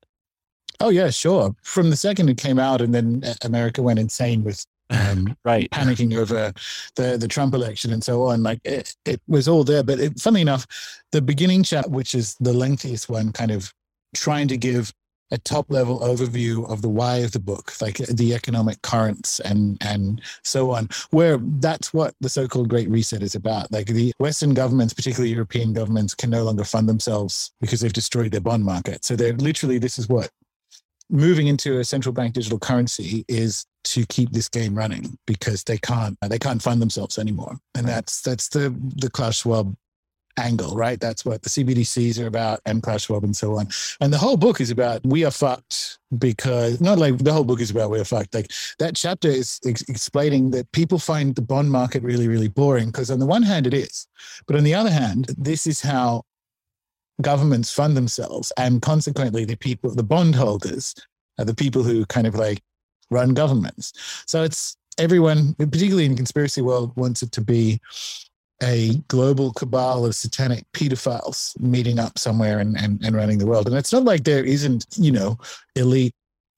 Oh 0.79 0.91
yeah 0.91 1.11
sure. 1.11 1.57
From 1.63 1.91
the 1.91 1.97
second 1.97 2.29
it 2.29 2.37
came 2.37 2.59
out 2.59 2.81
and 2.81 2.95
then 2.95 3.23
uh, 3.25 3.35
america 3.43 3.83
went 3.83 3.99
insane 3.99 4.45
with 4.45 4.65
um, 4.91 5.37
right. 5.45 5.69
panicking 5.73 6.17
over 6.17 6.53
the 6.95 7.17
the 7.17 7.29
trump 7.29 7.55
election 7.55 7.93
and 7.93 8.05
so 8.05 8.25
on 8.25 8.43
like 8.43 8.61
it, 8.65 8.95
it 9.05 9.21
was 9.27 9.49
all 9.49 9.65
there. 9.65 9.83
But 9.83 9.99
it, 9.99 10.21
funny 10.21 10.43
enough 10.43 10.67
the 11.13 11.23
beginning 11.23 11.63
chat 11.63 11.91
which 11.91 12.15
is 12.15 12.37
the 12.41 12.53
lengthiest 12.53 13.09
one 13.09 13.33
kind 13.33 13.51
of 13.51 13.73
trying 14.15 14.49
to 14.49 14.57
give 14.57 14.93
a 15.31 15.39
top 15.39 15.71
level 15.71 16.01
overview 16.01 16.69
of 16.71 16.83
the 16.83 16.89
why 16.89 17.17
of 17.19 17.33
the 17.33 17.41
book, 17.41 17.73
like 17.81 17.97
the 17.97 18.35
economic 18.35 18.81
currents 18.83 19.41
and 19.41 19.77
and 19.81 20.23
so 20.43 20.71
on, 20.71 20.89
where 21.11 21.39
that's 21.39 21.93
what 21.93 22.15
the 22.21 22.29
so-called 22.29 22.69
Great 22.69 22.89
Reset 22.89 23.23
is 23.23 23.35
about. 23.35 23.71
Like 23.73 23.87
the 23.87 24.13
Western 24.19 24.55
governments, 24.55 24.95
particularly 24.95 25.33
European 25.33 25.73
governments, 25.73 26.15
can 26.15 26.31
no 26.31 26.45
longer 26.45 26.65
fund 26.65 26.89
themselves 26.89 27.53
because 27.61 27.81
they've 27.81 27.93
destroyed 27.93 28.33
their 28.33 28.41
bond 28.41 28.65
market. 28.65 29.05
So 29.05 29.17
they're 29.17 29.35
literally 29.35 29.79
this 29.79 29.99
is 29.99 30.09
what 30.09 30.31
moving 31.11 31.47
into 31.47 31.79
a 31.79 31.85
central 31.85 32.13
bank 32.13 32.35
digital 32.35 32.59
currency 32.59 33.25
is 33.29 33.65
to 33.85 34.05
keep 34.07 34.33
this 34.33 34.49
game 34.49 34.75
running 34.75 35.17
because 35.27 35.63
they 35.65 35.79
can't 35.79 36.19
they 36.29 36.39
can't 36.39 36.61
fund 36.61 36.83
themselves 36.83 37.19
anymore 37.19 37.57
and 37.77 37.87
that's 37.87 38.21
that's 38.23 38.49
the 38.49 38.75
the 38.97 39.09
Klaus 39.09 39.37
Schwab 39.37 39.77
angle, 40.37 40.75
right? 40.75 41.01
That's 41.01 41.25
what 41.25 41.43
the 41.43 41.49
CBDCs 41.49 42.23
are 42.23 42.27
about 42.27 42.61
and 42.67 42.83
Klaus 42.83 43.03
Schwab 43.03 43.25
and 43.25 43.37
so 43.37 43.59
on. 43.59 43.69
And 44.01 44.13
the 44.13 44.19
whole 44.19 44.37
book 44.37 44.61
is 44.61 44.71
about 44.71 45.05
we 45.05 45.25
are 45.25 45.31
fucked 45.31 45.99
because 46.19 46.81
not 46.81 46.99
like 46.99 47.19
the 47.19 47.33
whole 47.33 47.45
book 47.45 47.61
is 47.61 47.71
about 47.71 47.91
we 47.91 48.01
are 48.01 48.05
fucked. 48.05 48.35
Like 48.35 48.51
that 48.79 48.97
chapter 48.97 49.29
is 49.29 49.61
ex- 49.67 49.89
explaining 49.89 50.51
that 50.51 50.71
people 50.73 50.99
find 50.99 51.35
the 51.35 51.43
bond 51.43 51.71
market 51.71 52.03
really, 52.03 52.29
really 52.29 52.49
boring 52.49 52.87
because 52.87 53.11
on 53.11 53.19
the 53.19 53.27
one 53.27 53.43
hand 53.43 53.67
it 53.67 53.75
is, 53.75 54.07
but 54.47 54.57
on 54.57 54.65
the 54.65 54.75
other 54.75 54.91
hand, 54.91 55.27
this 55.39 55.67
is 55.67 55.81
how 55.81 56.23
governments 57.23 57.73
fund 57.73 57.97
themselves 57.97 58.53
and 58.59 58.83
consequently 58.83 59.45
the 59.45 59.57
people, 59.57 59.95
the 59.95 60.03
bondholders 60.03 60.95
are 61.39 61.45
the 61.45 61.55
people 61.55 61.83
who 61.83 62.05
kind 62.07 62.27
of 62.27 62.35
like 62.35 62.63
run 63.11 63.35
governments. 63.35 63.93
So 64.27 64.43
it's 64.43 64.77
everyone, 64.99 65.55
particularly 65.55 66.05
in 66.05 66.17
conspiracy 66.17 66.63
world, 66.63 66.93
wants 66.97 67.23
it 67.23 67.33
to 67.33 67.41
be 67.41 67.81
a 68.63 68.95
global 69.09 69.53
cabal 69.53 70.07
of 70.07 70.15
satanic 70.15 70.65
pedophiles 70.73 71.59
meeting 71.61 71.99
up 71.99 72.19
somewhere 72.19 72.59
and, 72.59 72.77
and, 72.77 73.05
and 73.05 73.15
running 73.15 73.39
the 73.39 73.47
world. 73.47 73.67
And 73.67 73.77
it's 73.77 73.93
not 73.93 74.05
like 74.05 74.25
there 74.25 74.45
isn't, 74.45 74.87
you 74.97 75.13
know, 75.13 75.39
elite 75.75 76.15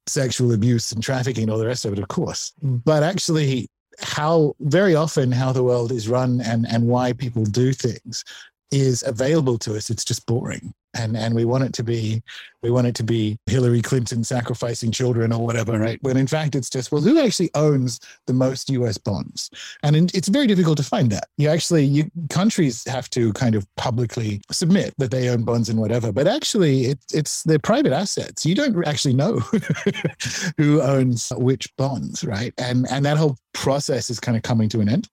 sexual 0.06 0.52
abuse 0.52 0.92
and 0.92 1.02
trafficking 1.02 1.44
and 1.44 1.52
all 1.52 1.58
the 1.58 1.66
rest 1.66 1.84
of 1.84 1.92
it, 1.92 1.98
of 1.98 2.08
course. 2.08 2.52
Mm. 2.64 2.82
But 2.84 3.02
actually, 3.02 3.68
how 4.00 4.54
very 4.60 4.94
often 4.94 5.32
how 5.32 5.52
the 5.52 5.64
world 5.64 5.90
is 5.90 6.08
run 6.08 6.40
and, 6.40 6.66
and 6.68 6.86
why 6.86 7.12
people 7.12 7.44
do 7.44 7.72
things 7.72 8.24
is 8.70 9.02
available 9.06 9.58
to 9.58 9.76
us. 9.76 9.90
It's 9.90 10.04
just 10.04 10.26
boring 10.26 10.74
and 10.94 11.16
and 11.16 11.34
we 11.34 11.44
want 11.44 11.64
it 11.64 11.72
to 11.74 11.82
be 11.82 12.22
we 12.62 12.70
want 12.70 12.86
it 12.86 12.94
to 12.96 13.04
be 13.04 13.38
Hillary 13.46 13.82
Clinton 13.82 14.24
sacrificing 14.24 14.90
children 14.90 15.32
or 15.32 15.44
whatever, 15.44 15.78
right? 15.78 15.98
When 16.02 16.16
in 16.16 16.26
fact 16.26 16.54
it's 16.54 16.70
just 16.70 16.90
well, 16.90 17.00
who 17.00 17.20
actually 17.20 17.50
owns 17.54 18.00
the 18.26 18.32
most 18.32 18.70
U.S. 18.70 18.98
bonds? 18.98 19.50
And 19.82 19.94
in, 19.94 20.08
it's 20.14 20.28
very 20.28 20.46
difficult 20.46 20.76
to 20.78 20.82
find 20.82 21.10
that. 21.10 21.28
You 21.36 21.48
actually 21.48 21.84
you 21.84 22.10
countries 22.30 22.84
have 22.88 23.08
to 23.10 23.32
kind 23.34 23.54
of 23.54 23.66
publicly 23.76 24.40
submit 24.50 24.94
that 24.98 25.10
they 25.10 25.28
own 25.28 25.44
bonds 25.44 25.68
and 25.68 25.78
whatever, 25.78 26.12
but 26.12 26.26
actually 26.26 26.86
it, 26.86 26.98
it's 27.12 27.42
their 27.44 27.58
private 27.58 27.92
assets. 27.92 28.44
You 28.44 28.54
don't 28.54 28.86
actually 28.86 29.14
know 29.14 29.38
who 30.56 30.80
owns 30.82 31.32
which 31.36 31.74
bonds, 31.76 32.24
right? 32.24 32.52
And 32.58 32.86
and 32.90 33.04
that 33.04 33.18
whole 33.18 33.36
process 33.52 34.10
is 34.10 34.20
kind 34.20 34.36
of 34.36 34.42
coming 34.42 34.68
to 34.70 34.80
an 34.80 34.88
end. 34.88 35.08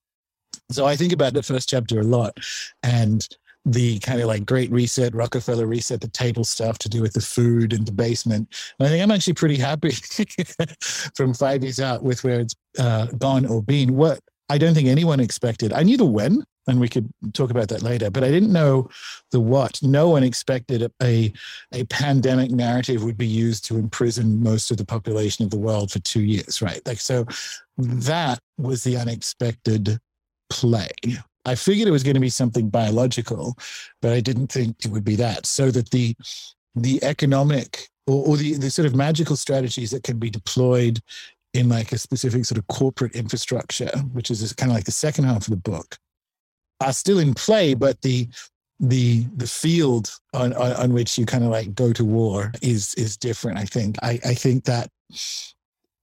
So 0.71 0.85
I 0.85 0.95
think 0.95 1.13
about 1.13 1.33
the 1.33 1.43
first 1.43 1.69
chapter 1.69 1.99
a 1.99 2.03
lot, 2.03 2.37
and 2.81 3.27
the 3.65 3.99
kind 3.99 4.21
of 4.21 4.27
like 4.27 4.45
great 4.45 4.71
reset, 4.71 5.15
Rockefeller 5.15 5.65
reset, 5.65 6.01
the 6.01 6.07
table 6.07 6.43
stuff 6.43 6.77
to 6.79 6.89
do 6.89 7.01
with 7.01 7.13
the 7.13 7.21
food 7.21 7.73
and 7.73 7.85
debasement. 7.85 8.47
And 8.79 8.87
I 8.87 8.91
think 8.91 9.03
I'm 9.03 9.11
actually 9.11 9.33
pretty 9.33 9.57
happy 9.57 9.91
from 11.15 11.33
five 11.33 11.63
years 11.63 11.79
out 11.79 12.03
with 12.03 12.23
where 12.23 12.39
it's 12.39 12.55
uh, 12.77 13.07
gone 13.17 13.45
or 13.45 13.63
been. 13.63 13.95
What 13.95 14.19
I 14.49 14.59
don't 14.59 14.75
think 14.75 14.87
anyone 14.87 15.19
expected. 15.19 15.73
I 15.73 15.81
knew 15.81 15.97
the 15.97 16.05
when, 16.05 16.43
and 16.67 16.79
we 16.79 16.87
could 16.87 17.09
talk 17.33 17.49
about 17.49 17.67
that 17.69 17.81
later, 17.81 18.11
but 18.11 18.23
I 18.23 18.29
didn't 18.29 18.53
know 18.53 18.89
the 19.31 19.39
what. 19.39 19.81
No 19.81 20.09
one 20.09 20.23
expected 20.23 20.91
a, 21.01 21.33
a 21.73 21.83
pandemic 21.85 22.51
narrative 22.51 23.03
would 23.03 23.17
be 23.17 23.27
used 23.27 23.65
to 23.65 23.77
imprison 23.77 24.41
most 24.41 24.69
of 24.69 24.77
the 24.77 24.85
population 24.85 25.43
of 25.43 25.51
the 25.51 25.57
world 25.57 25.91
for 25.91 25.99
two 25.99 26.21
years, 26.21 26.61
right? 26.61 26.81
Like, 26.85 26.99
so 26.99 27.25
that 27.77 28.39
was 28.57 28.83
the 28.83 28.97
unexpected 28.97 29.99
play 30.51 30.89
I 31.45 31.55
figured 31.55 31.87
it 31.87 31.91
was 31.91 32.03
going 32.03 32.15
to 32.15 32.19
be 32.19 32.29
something 32.29 32.69
biological, 32.69 33.57
but 34.01 34.13
I 34.13 34.19
didn't 34.19 34.51
think 34.51 34.83
it 34.83 34.91
would 34.91 35.05
be 35.05 35.15
that. 35.17 35.45
So 35.45 35.71
that 35.71 35.91
the 35.91 36.15
the 36.75 37.03
economic 37.03 37.87
or, 38.07 38.25
or 38.27 38.37
the, 38.37 38.53
the 38.55 38.69
sort 38.69 38.85
of 38.85 38.95
magical 38.95 39.35
strategies 39.35 39.91
that 39.91 40.03
can 40.03 40.19
be 40.19 40.29
deployed 40.29 40.99
in 41.53 41.69
like 41.69 41.91
a 41.91 41.97
specific 41.97 42.45
sort 42.45 42.57
of 42.57 42.67
corporate 42.67 43.15
infrastructure, 43.15 43.89
which 44.11 44.29
is 44.29 44.51
kind 44.53 44.71
of 44.71 44.75
like 44.75 44.83
the 44.83 44.91
second 44.91 45.23
half 45.23 45.47
of 45.47 45.51
the 45.51 45.71
book, 45.71 45.97
are 46.81 46.93
still 46.93 47.19
in 47.19 47.33
play, 47.33 47.73
but 47.73 48.01
the 48.01 48.27
the 48.79 49.25
the 49.37 49.47
field 49.47 50.11
on, 50.33 50.53
on, 50.53 50.73
on 50.73 50.93
which 50.93 51.17
you 51.17 51.25
kind 51.25 51.45
of 51.45 51.49
like 51.49 51.73
go 51.73 51.93
to 51.93 52.03
war 52.03 52.51
is 52.61 52.93
is 52.95 53.15
different. 53.15 53.57
I 53.57 53.65
think. 53.65 53.97
I, 54.03 54.19
I 54.25 54.33
think 54.33 54.65
that 54.65 54.89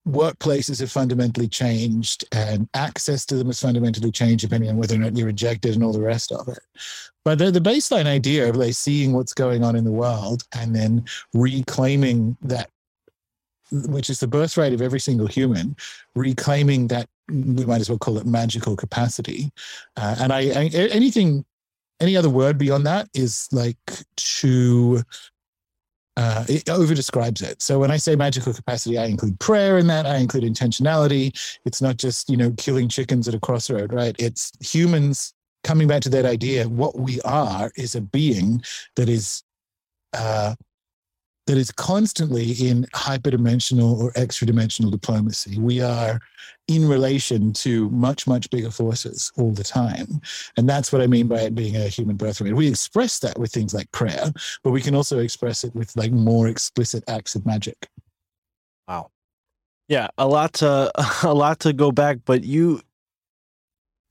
workplaces 0.07 0.79
have 0.79 0.91
fundamentally 0.91 1.47
changed 1.47 2.25
and 2.33 2.67
access 2.73 3.25
to 3.25 3.35
them 3.35 3.47
has 3.47 3.61
fundamentally 3.61 4.11
changed 4.11 4.41
depending 4.41 4.69
on 4.69 4.77
whether 4.77 4.95
or 4.95 4.99
not 4.99 5.15
you're 5.15 5.27
rejected 5.27 5.73
and 5.73 5.83
all 5.83 5.93
the 5.93 6.01
rest 6.01 6.31
of 6.31 6.47
it. 6.47 6.59
But 7.23 7.39
the, 7.39 7.51
the 7.51 7.61
baseline 7.61 8.05
idea 8.05 8.49
of 8.49 8.57
like 8.57 8.73
seeing 8.73 9.13
what's 9.13 9.33
going 9.33 9.63
on 9.63 9.75
in 9.75 9.85
the 9.85 9.91
world 9.91 10.43
and 10.53 10.75
then 10.75 11.05
reclaiming 11.33 12.37
that, 12.41 12.69
which 13.71 14.09
is 14.09 14.19
the 14.19 14.27
birthright 14.27 14.73
of 14.73 14.81
every 14.81 14.99
single 14.99 15.27
human, 15.27 15.75
reclaiming 16.15 16.87
that 16.89 17.07
we 17.29 17.65
might 17.65 17.79
as 17.79 17.89
well 17.89 17.97
call 17.97 18.17
it 18.17 18.25
magical 18.25 18.75
capacity. 18.75 19.51
Uh, 19.95 20.15
and 20.19 20.33
I, 20.33 20.39
I 20.39 20.65
anything, 20.91 21.45
any 22.01 22.17
other 22.17 22.29
word 22.29 22.57
beyond 22.57 22.85
that 22.85 23.07
is 23.13 23.47
like 23.53 23.77
to 24.17 25.01
uh, 26.15 26.45
it 26.47 26.69
over 26.69 26.93
describes 26.93 27.41
it. 27.41 27.61
So 27.61 27.79
when 27.79 27.91
I 27.91 27.97
say 27.97 28.15
magical 28.15 28.53
capacity, 28.53 28.97
I 28.97 29.05
include 29.05 29.39
prayer 29.39 29.77
in 29.77 29.87
that. 29.87 30.05
I 30.05 30.17
include 30.17 30.43
intentionality. 30.43 31.57
It's 31.65 31.81
not 31.81 31.97
just 31.97 32.29
you 32.29 32.37
know 32.37 32.51
killing 32.57 32.87
chickens 32.87 33.27
at 33.27 33.33
a 33.33 33.39
crossroad, 33.39 33.93
right? 33.93 34.15
It's 34.19 34.51
humans 34.61 35.33
coming 35.63 35.87
back 35.87 36.01
to 36.03 36.09
that 36.09 36.25
idea. 36.25 36.67
What 36.69 36.97
we 36.97 37.19
are 37.21 37.71
is 37.75 37.95
a 37.95 38.01
being 38.01 38.61
that 38.95 39.09
is 39.09 39.43
uh, 40.13 40.55
that 41.45 41.57
is 41.57 41.71
constantly 41.71 42.51
in 42.51 42.85
hyperdimensional 42.93 43.97
or 43.99 44.11
extra 44.15 44.47
dimensional 44.47 44.89
diplomacy. 44.89 45.59
We 45.59 45.81
are 45.81 46.19
in 46.67 46.87
relation 46.87 47.51
to 47.51 47.89
much, 47.89 48.25
much 48.27 48.49
bigger 48.49 48.71
forces 48.71 49.31
all 49.35 49.51
the 49.51 49.63
time. 49.63 50.21
And 50.55 50.69
that's 50.69 50.93
what 50.93 51.01
I 51.01 51.07
mean 51.07 51.27
by 51.27 51.41
it 51.41 51.55
being 51.55 51.75
a 51.75 51.87
human 51.89 52.15
birthright. 52.15 52.53
We 52.53 52.67
express 52.67 53.19
that 53.19 53.37
with 53.37 53.51
things 53.51 53.73
like 53.73 53.91
prayer, 53.91 54.31
but 54.63 54.71
we 54.71 54.81
can 54.81 54.95
also 54.95 55.19
express 55.19 55.65
it 55.65 55.75
with 55.75 55.95
like 55.97 56.11
more 56.11 56.47
explicit 56.47 57.03
acts 57.09 57.35
of 57.35 57.45
magic. 57.45 57.89
Wow. 58.87 59.11
Yeah, 59.89 60.07
a 60.17 60.27
lot 60.27 60.53
to 60.53 60.91
a 61.23 61.33
lot 61.33 61.59
to 61.61 61.73
go 61.73 61.91
back, 61.91 62.19
but 62.23 62.45
you 62.45 62.81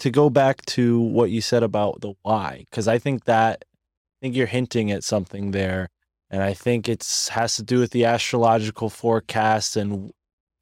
to 0.00 0.10
go 0.10 0.28
back 0.28 0.64
to 0.66 1.00
what 1.00 1.30
you 1.30 1.40
said 1.40 1.62
about 1.62 2.00
the 2.02 2.12
why, 2.22 2.64
because 2.70 2.88
I 2.88 2.98
think 2.98 3.24
that 3.24 3.64
I 3.64 4.16
think 4.20 4.36
you're 4.36 4.46
hinting 4.46 4.90
at 4.90 5.04
something 5.04 5.52
there 5.52 5.88
and 6.32 6.42
I 6.42 6.54
think 6.54 6.88
it's 6.88 7.28
has 7.28 7.54
to 7.56 7.62
do 7.62 7.78
with 7.78 7.90
the 7.92 8.04
astrological 8.06 8.88
forecast. 8.90 9.76
And 9.76 10.10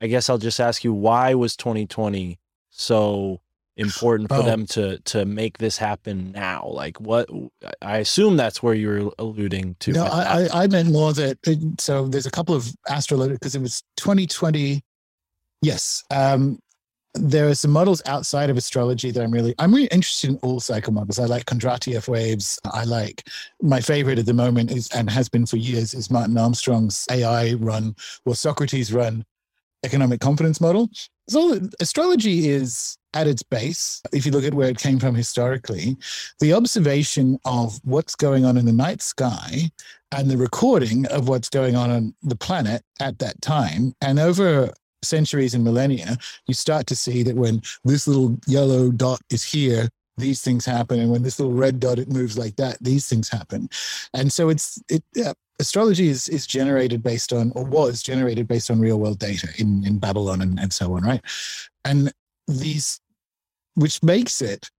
I 0.02 0.08
guess 0.08 0.28
I'll 0.28 0.36
just 0.38 0.60
ask 0.60 0.84
you, 0.84 0.92
why 0.92 1.32
was 1.34 1.56
2020 1.56 2.38
so 2.68 3.40
important 3.76 4.28
for 4.28 4.36
Oh. 4.38 4.42
them 4.42 4.66
to 4.66 4.98
to 4.98 5.24
make 5.24 5.56
this 5.58 5.78
happen 5.78 6.32
now? 6.32 6.68
Like, 6.74 7.00
what? 7.00 7.30
I 7.80 7.98
assume 7.98 8.36
that's 8.36 8.62
where 8.62 8.74
you're 8.74 9.10
alluding 9.18 9.76
to. 9.80 9.92
No, 9.92 10.04
I. 10.04 10.42
I, 10.52 10.64
I 10.64 10.66
meant 10.66 10.90
more 10.92 11.12
that. 11.14 11.38
it- 11.46 11.80
So 11.80 12.08
there's 12.08 12.26
a 12.26 12.30
couple 12.30 12.54
of 12.54 12.74
astrological 12.88 13.36
because 13.38 13.54
it 13.54 13.62
was 13.62 13.82
2020. 13.96 14.82
Yes, 15.62 16.02
um, 16.10 16.58
there 17.14 17.48
are 17.48 17.54
some 17.54 17.72
models 17.72 18.00
outside 18.06 18.50
of 18.50 18.56
astrology 18.56 19.10
that 19.10 19.22
I'm 19.22 19.32
really 19.32 19.54
I'm 19.58 19.74
really 19.74 19.88
interested 19.88 20.30
in 20.30 20.36
all 20.42 20.60
cycle 20.60 20.92
models. 20.92 21.18
I 21.18 21.24
like 21.24 21.44
Kondratiev 21.46 22.08
waves. 22.08 22.58
I 22.72 22.84
like 22.84 23.26
my 23.60 23.80
favorite 23.80 24.18
at 24.18 24.26
the 24.26 24.34
moment 24.34 24.70
is 24.70 24.88
and 24.94 25.10
has 25.10 25.28
been 25.28 25.46
for 25.46 25.56
years 25.56 25.92
is 25.92 26.10
Martin 26.10 26.38
Armstrong's 26.38 27.06
AI 27.10 27.54
run 27.54 27.96
or 28.24 28.34
Socrates 28.34 28.92
run 28.92 29.24
economic 29.82 30.20
confidence 30.20 30.60
model. 30.60 30.90
So 31.28 31.60
astrology 31.80 32.48
is 32.48 32.98
at 33.14 33.26
its 33.26 33.42
base, 33.42 34.00
if 34.12 34.24
you 34.24 34.32
look 34.32 34.44
at 34.44 34.54
where 34.54 34.68
it 34.68 34.78
came 34.78 34.98
from 34.98 35.14
historically, 35.14 35.96
the 36.38 36.52
observation 36.52 37.38
of 37.44 37.80
what's 37.84 38.14
going 38.14 38.44
on 38.44 38.56
in 38.56 38.66
the 38.66 38.72
night 38.72 39.02
sky 39.02 39.70
and 40.12 40.30
the 40.30 40.36
recording 40.36 41.06
of 41.06 41.28
what's 41.28 41.48
going 41.48 41.76
on 41.76 41.90
on 41.90 42.14
the 42.22 42.36
planet 42.36 42.82
at 43.00 43.18
that 43.18 43.40
time. 43.42 43.94
And 44.00 44.18
over 44.18 44.72
centuries 45.02 45.54
and 45.54 45.64
millennia, 45.64 46.16
you 46.46 46.54
start 46.54 46.86
to 46.88 46.96
see 46.96 47.22
that 47.22 47.36
when 47.36 47.62
this 47.84 48.06
little 48.06 48.38
yellow 48.46 48.90
dot 48.90 49.20
is 49.30 49.42
here, 49.42 49.88
these 50.16 50.42
things 50.42 50.66
happen. 50.66 51.00
And 51.00 51.10
when 51.10 51.22
this 51.22 51.38
little 51.38 51.54
red 51.54 51.80
dot, 51.80 51.98
it 51.98 52.12
moves 52.12 52.36
like 52.36 52.56
that, 52.56 52.76
these 52.80 53.08
things 53.08 53.28
happen. 53.28 53.68
And 54.12 54.32
so 54.32 54.48
it's, 54.48 54.82
it, 54.88 55.02
yeah, 55.14 55.32
astrology 55.58 56.08
is, 56.08 56.28
is 56.28 56.46
generated 56.46 57.02
based 57.02 57.32
on, 57.32 57.52
or 57.54 57.64
was 57.64 58.02
generated 58.02 58.46
based 58.46 58.70
on 58.70 58.80
real 58.80 58.98
world 58.98 59.18
data 59.18 59.48
in, 59.58 59.84
in 59.86 59.98
Babylon 59.98 60.42
and, 60.42 60.58
and 60.60 60.72
so 60.72 60.94
on, 60.94 61.02
right? 61.02 61.22
And 61.84 62.12
these, 62.46 63.00
which 63.74 64.02
makes 64.02 64.42
it 64.42 64.70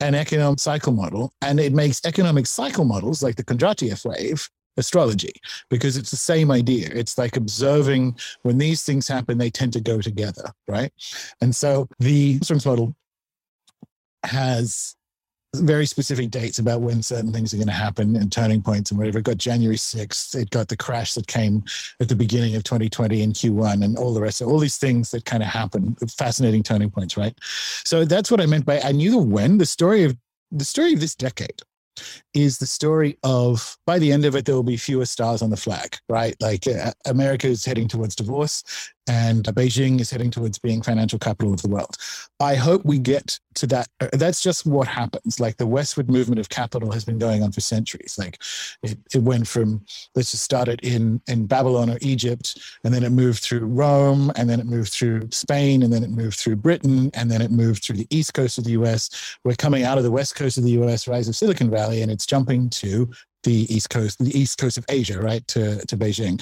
an 0.00 0.14
economic 0.14 0.58
cycle 0.58 0.92
model, 0.92 1.32
and 1.42 1.60
it 1.60 1.72
makes 1.72 2.00
economic 2.04 2.46
cycle 2.46 2.84
models 2.84 3.22
like 3.22 3.36
the 3.36 3.44
Kondratiev 3.44 4.04
wave 4.04 4.48
astrology 4.76 5.32
because 5.70 5.96
it's 5.96 6.10
the 6.10 6.16
same 6.16 6.50
idea. 6.50 6.88
It's 6.92 7.18
like 7.18 7.36
observing 7.36 8.16
when 8.42 8.58
these 8.58 8.82
things 8.82 9.08
happen, 9.08 9.38
they 9.38 9.50
tend 9.50 9.72
to 9.74 9.80
go 9.80 10.00
together, 10.00 10.50
right? 10.68 10.92
And 11.40 11.54
so 11.54 11.88
the 11.98 12.34
Armstrong's 12.34 12.66
model 12.66 12.94
has 14.24 14.96
very 15.56 15.84
specific 15.84 16.30
dates 16.30 16.58
about 16.58 16.80
when 16.80 17.02
certain 17.02 17.30
things 17.30 17.52
are 17.52 17.58
going 17.58 17.66
to 17.66 17.74
happen 17.74 18.16
and 18.16 18.32
turning 18.32 18.62
points 18.62 18.90
and 18.90 18.98
whatever. 18.98 19.18
It 19.18 19.24
got 19.24 19.36
January 19.36 19.76
6th. 19.76 20.34
It 20.34 20.48
got 20.48 20.68
the 20.68 20.76
crash 20.78 21.12
that 21.14 21.26
came 21.26 21.62
at 22.00 22.08
the 22.08 22.16
beginning 22.16 22.56
of 22.56 22.64
2020 22.64 23.22
in 23.22 23.32
Q1 23.32 23.84
and 23.84 23.98
all 23.98 24.14
the 24.14 24.20
rest 24.20 24.40
of 24.40 24.48
all 24.48 24.58
these 24.58 24.78
things 24.78 25.10
that 25.10 25.26
kind 25.26 25.42
of 25.42 25.50
happen, 25.50 25.94
fascinating 26.16 26.62
turning 26.62 26.90
points, 26.90 27.18
right? 27.18 27.38
So 27.84 28.06
that's 28.06 28.30
what 28.30 28.40
I 28.40 28.46
meant 28.46 28.64
by 28.64 28.80
I 28.80 28.92
knew 28.92 29.10
the 29.10 29.18
when. 29.18 29.58
The 29.58 29.66
story 29.66 30.04
of 30.04 30.16
the 30.50 30.64
story 30.64 30.94
of 30.94 31.00
this 31.00 31.14
decade 31.14 31.60
is 32.34 32.58
the 32.58 32.66
story 32.66 33.18
of 33.22 33.76
by 33.86 33.98
the 33.98 34.12
end 34.12 34.24
of 34.24 34.34
it 34.34 34.44
there 34.44 34.54
will 34.54 34.62
be 34.62 34.76
fewer 34.76 35.04
stars 35.04 35.42
on 35.42 35.50
the 35.50 35.56
flag 35.56 35.96
right? 36.08 36.34
Like 36.40 36.66
uh, 36.66 36.92
america 37.06 37.46
is 37.46 37.64
heading 37.64 37.88
towards 37.88 38.16
divorce 38.16 38.62
and 39.08 39.44
beijing 39.44 40.00
is 40.00 40.10
heading 40.10 40.30
towards 40.30 40.58
being 40.58 40.82
financial 40.82 41.18
capital 41.18 41.52
of 41.52 41.62
the 41.62 41.68
world. 41.68 41.96
I 42.40 42.54
hope 42.54 42.84
we 42.84 42.98
get 42.98 43.38
to 43.54 43.66
that 43.68 43.88
uh, 44.00 44.08
that's 44.12 44.42
just 44.42 44.66
what 44.66 44.88
happens. 44.88 45.40
Like 45.40 45.56
the 45.56 45.66
westward 45.66 46.10
movement 46.10 46.40
of 46.40 46.48
capital 46.48 46.90
has 46.92 47.04
been 47.04 47.18
going 47.18 47.42
on 47.42 47.52
for 47.52 47.60
centuries. 47.60 48.16
Like 48.18 48.38
it, 48.82 48.98
it 49.14 49.22
went 49.22 49.46
from 49.46 49.84
let's 50.14 50.30
just 50.30 50.44
start 50.44 50.68
it 50.68 50.80
in 50.82 51.20
in 51.28 51.46
babylon 51.46 51.90
or 51.90 51.98
egypt 52.00 52.58
and 52.84 52.92
then 52.92 53.02
it 53.02 53.10
moved 53.10 53.42
through 53.42 53.66
rome 53.66 54.32
and 54.36 54.48
then 54.48 54.60
it 54.60 54.66
moved 54.66 54.92
through 54.92 55.28
spain 55.30 55.82
and 55.82 55.92
then 55.92 56.02
it 56.02 56.10
moved 56.10 56.38
through 56.38 56.56
britain 56.56 57.10
and 57.14 57.30
then 57.30 57.40
it 57.40 57.50
moved 57.50 57.82
through 57.82 57.96
the 57.96 58.06
east 58.10 58.34
coast 58.34 58.58
of 58.58 58.64
the 58.64 58.72
us 58.72 59.36
we're 59.44 59.54
coming 59.54 59.84
out 59.84 59.98
of 59.98 60.04
the 60.04 60.10
west 60.10 60.34
coast 60.34 60.58
of 60.58 60.64
the 60.64 60.72
us 60.72 61.08
rise 61.08 61.28
of 61.28 61.36
silicon 61.36 61.70
valley 61.70 62.02
and 62.02 62.10
it's 62.10 62.26
jumping 62.26 62.68
to 62.68 63.08
the 63.42 63.74
east 63.74 63.90
coast 63.90 64.18
the 64.18 64.38
east 64.38 64.58
coast 64.58 64.78
of 64.78 64.84
asia 64.88 65.20
right 65.20 65.46
to, 65.48 65.84
to 65.86 65.96
beijing. 65.96 66.40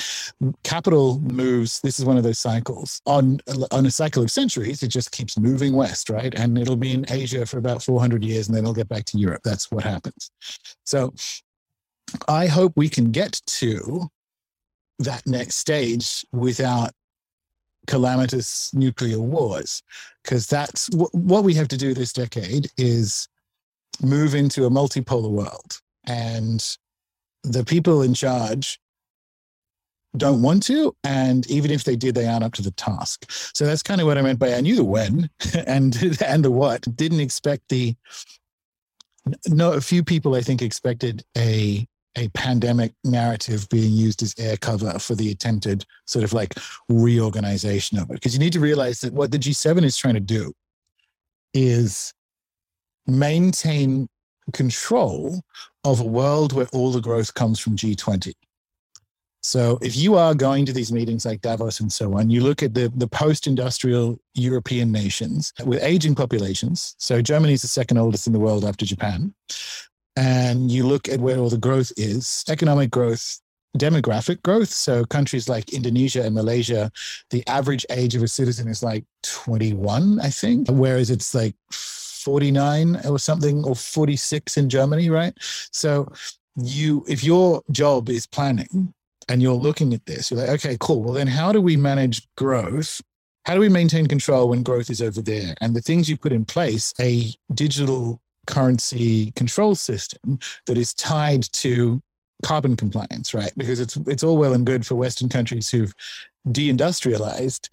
Capital 0.62 1.18
moves 1.20 1.80
this 1.80 1.98
is 1.98 2.05
one 2.05 2.16
of 2.16 2.22
those 2.22 2.38
cycles 2.38 3.01
on 3.07 3.40
on 3.70 3.86
a 3.86 3.90
cycle 3.90 4.22
of 4.22 4.30
centuries 4.30 4.82
it 4.82 4.88
just 4.88 5.12
keeps 5.12 5.38
moving 5.38 5.74
west 5.74 6.11
right? 6.11 6.34
And 6.34 6.59
it'll 6.59 6.76
be 6.76 6.92
in 6.92 7.07
asia 7.11 7.46
for 7.46 7.59
about 7.59 7.82
400 7.82 8.24
years 8.24 8.48
and 8.48 8.57
then 8.57 8.64
it'll 8.64 8.74
get 8.74 8.88
back 8.88 9.05
to 9.07 9.18
europe. 9.18 9.42
That's 9.44 9.70
what 9.70 9.84
happens. 9.84 10.30
So 10.84 11.14
i 12.28 12.46
hope 12.46 12.72
we 12.76 12.88
can 12.88 13.12
get 13.12 13.40
to 13.46 14.09
that 14.98 15.26
next 15.26 15.57
stage 15.57 16.24
without 16.32 16.90
calamitous 17.86 18.72
nuclear 18.74 19.18
wars 19.18 19.82
because 20.22 20.46
that's 20.46 20.88
wh- 20.94 21.14
what 21.14 21.44
we 21.44 21.55
have 21.55 21.68
to 21.68 21.76
do 21.76 21.94
this 21.94 22.12
decade 22.12 22.68
is 22.76 23.28
move 24.03 24.34
into 24.34 24.64
a 24.64 24.70
multipolar 24.70 25.30
world 25.30 25.80
and 26.07 26.76
the 27.43 27.64
people 27.64 28.03
in 28.03 28.14
charge 28.14 28.80
don't 30.16 30.43
want 30.43 30.62
to 30.64 30.95
and 31.05 31.49
even 31.49 31.70
if 31.70 31.84
they 31.84 31.95
did 31.95 32.14
they 32.14 32.26
aren't 32.26 32.45
up 32.45 32.53
to 32.55 32.62
the 32.62 32.72
task. 32.72 33.30
So 33.55 33.64
that's 33.64 33.82
kind 33.82 34.01
of 34.01 34.07
what 34.07 34.18
i 34.18 34.22
meant 34.22 34.38
by 34.38 34.55
i 34.55 34.61
knew 34.61 34.76
the 34.76 34.84
when 34.84 35.30
and 35.66 35.97
and 36.26 36.45
the 36.45 36.51
what. 36.51 36.84
Didn't 36.97 37.20
expect 37.20 37.68
the 37.68 37.95
no 39.49 39.72
a 39.72 39.80
few 39.80 40.03
people 40.03 40.34
i 40.34 40.41
think 40.41 40.62
expected 40.62 41.22
a 41.36 41.86
a 42.16 42.28
pandemic 42.30 42.93
narrative 43.05 43.68
being 43.68 43.93
used 43.93 44.22
as 44.22 44.34
air 44.38 44.57
cover 44.57 44.99
for 44.99 45.14
the 45.14 45.30
attempted 45.30 45.84
sort 46.07 46.24
of 46.24 46.32
like 46.32 46.55
reorganization 46.88 47.99
of 47.99 48.11
it. 48.11 48.14
Because 48.14 48.32
you 48.32 48.41
need 48.41 48.53
to 48.53 48.61
realize 48.61 49.01
that 49.01 49.12
what 49.12 49.30
the 49.30 49.38
g7 49.38 49.84
is 49.84 49.97
trying 49.97 50.14
to 50.14 50.20
do 50.20 50.53
is 51.55 52.12
maintain 53.07 54.09
control 54.51 55.42
of 55.84 56.01
a 56.01 56.05
world 56.05 56.53
where 56.53 56.68
all 56.72 56.92
the 56.92 57.01
growth 57.01 57.34
comes 57.34 57.59
from 57.59 57.76
G20. 57.76 58.34
So 59.42 59.78
if 59.80 59.96
you 59.96 60.16
are 60.16 60.34
going 60.34 60.66
to 60.66 60.72
these 60.72 60.92
meetings 60.92 61.24
like 61.24 61.40
Davos 61.40 61.80
and 61.80 61.90
so 61.90 62.18
on, 62.18 62.28
you 62.28 62.42
look 62.42 62.62
at 62.62 62.74
the, 62.74 62.92
the 62.94 63.07
post-industrial 63.07 64.18
European 64.34 64.92
nations 64.92 65.53
with 65.64 65.82
aging 65.82 66.14
populations. 66.14 66.94
So 66.98 67.22
Germany 67.22 67.55
is 67.55 67.62
the 67.62 67.68
second 67.68 67.96
oldest 67.96 68.26
in 68.26 68.34
the 68.34 68.38
world 68.38 68.64
after 68.64 68.84
Japan. 68.84 69.34
And 70.16 70.70
you 70.70 70.86
look 70.86 71.09
at 71.09 71.20
where 71.20 71.38
all 71.38 71.48
the 71.48 71.57
growth 71.57 71.90
is, 71.96 72.44
economic 72.48 72.90
growth, 72.90 73.40
demographic 73.78 74.42
growth. 74.42 74.68
So 74.68 75.05
countries 75.05 75.48
like 75.48 75.72
Indonesia 75.72 76.22
and 76.22 76.34
Malaysia, 76.34 76.90
the 77.30 77.46
average 77.46 77.86
age 77.90 78.14
of 78.14 78.22
a 78.22 78.28
citizen 78.28 78.68
is 78.68 78.82
like 78.82 79.05
21, 79.22 80.20
I 80.20 80.28
think, 80.28 80.68
whereas 80.68 81.11
it's 81.11 81.34
like 81.34 81.55
49 82.22 83.00
or 83.06 83.18
something 83.18 83.64
or 83.64 83.74
46 83.74 84.56
in 84.56 84.68
Germany, 84.68 85.10
right? 85.10 85.34
So 85.72 86.10
you 86.56 87.04
if 87.08 87.24
your 87.24 87.62
job 87.70 88.08
is 88.08 88.26
planning 88.26 88.92
and 89.28 89.40
you're 89.40 89.54
looking 89.54 89.94
at 89.94 90.06
this, 90.06 90.30
you're 90.30 90.40
like, 90.40 90.50
okay, 90.50 90.76
cool. 90.80 91.02
Well, 91.02 91.14
then 91.14 91.28
how 91.28 91.52
do 91.52 91.60
we 91.60 91.76
manage 91.76 92.26
growth 92.36 93.00
how 93.44 93.54
do 93.54 93.60
we 93.60 93.68
maintain 93.68 94.06
control 94.06 94.50
when 94.50 94.62
growth 94.62 94.90
is 94.90 95.00
over 95.00 95.22
there? 95.22 95.54
And 95.60 95.74
the 95.74 95.80
things 95.80 96.08
you 96.08 96.16
put 96.16 96.32
in 96.32 96.44
place, 96.44 96.92
a 97.00 97.32
digital 97.54 98.20
currency 98.46 99.32
control 99.32 99.74
system 99.74 100.38
that 100.66 100.76
is 100.76 100.94
tied 100.94 101.42
to 101.54 102.02
carbon 102.44 102.76
compliance, 102.76 103.34
right? 103.34 103.52
Because 103.56 103.80
it's 103.80 103.96
it's 104.06 104.22
all 104.22 104.36
well 104.36 104.52
and 104.52 104.66
good 104.66 104.86
for 104.86 104.94
Western 104.94 105.28
countries 105.28 105.70
who've 105.70 105.94
deindustrialized 106.48 107.68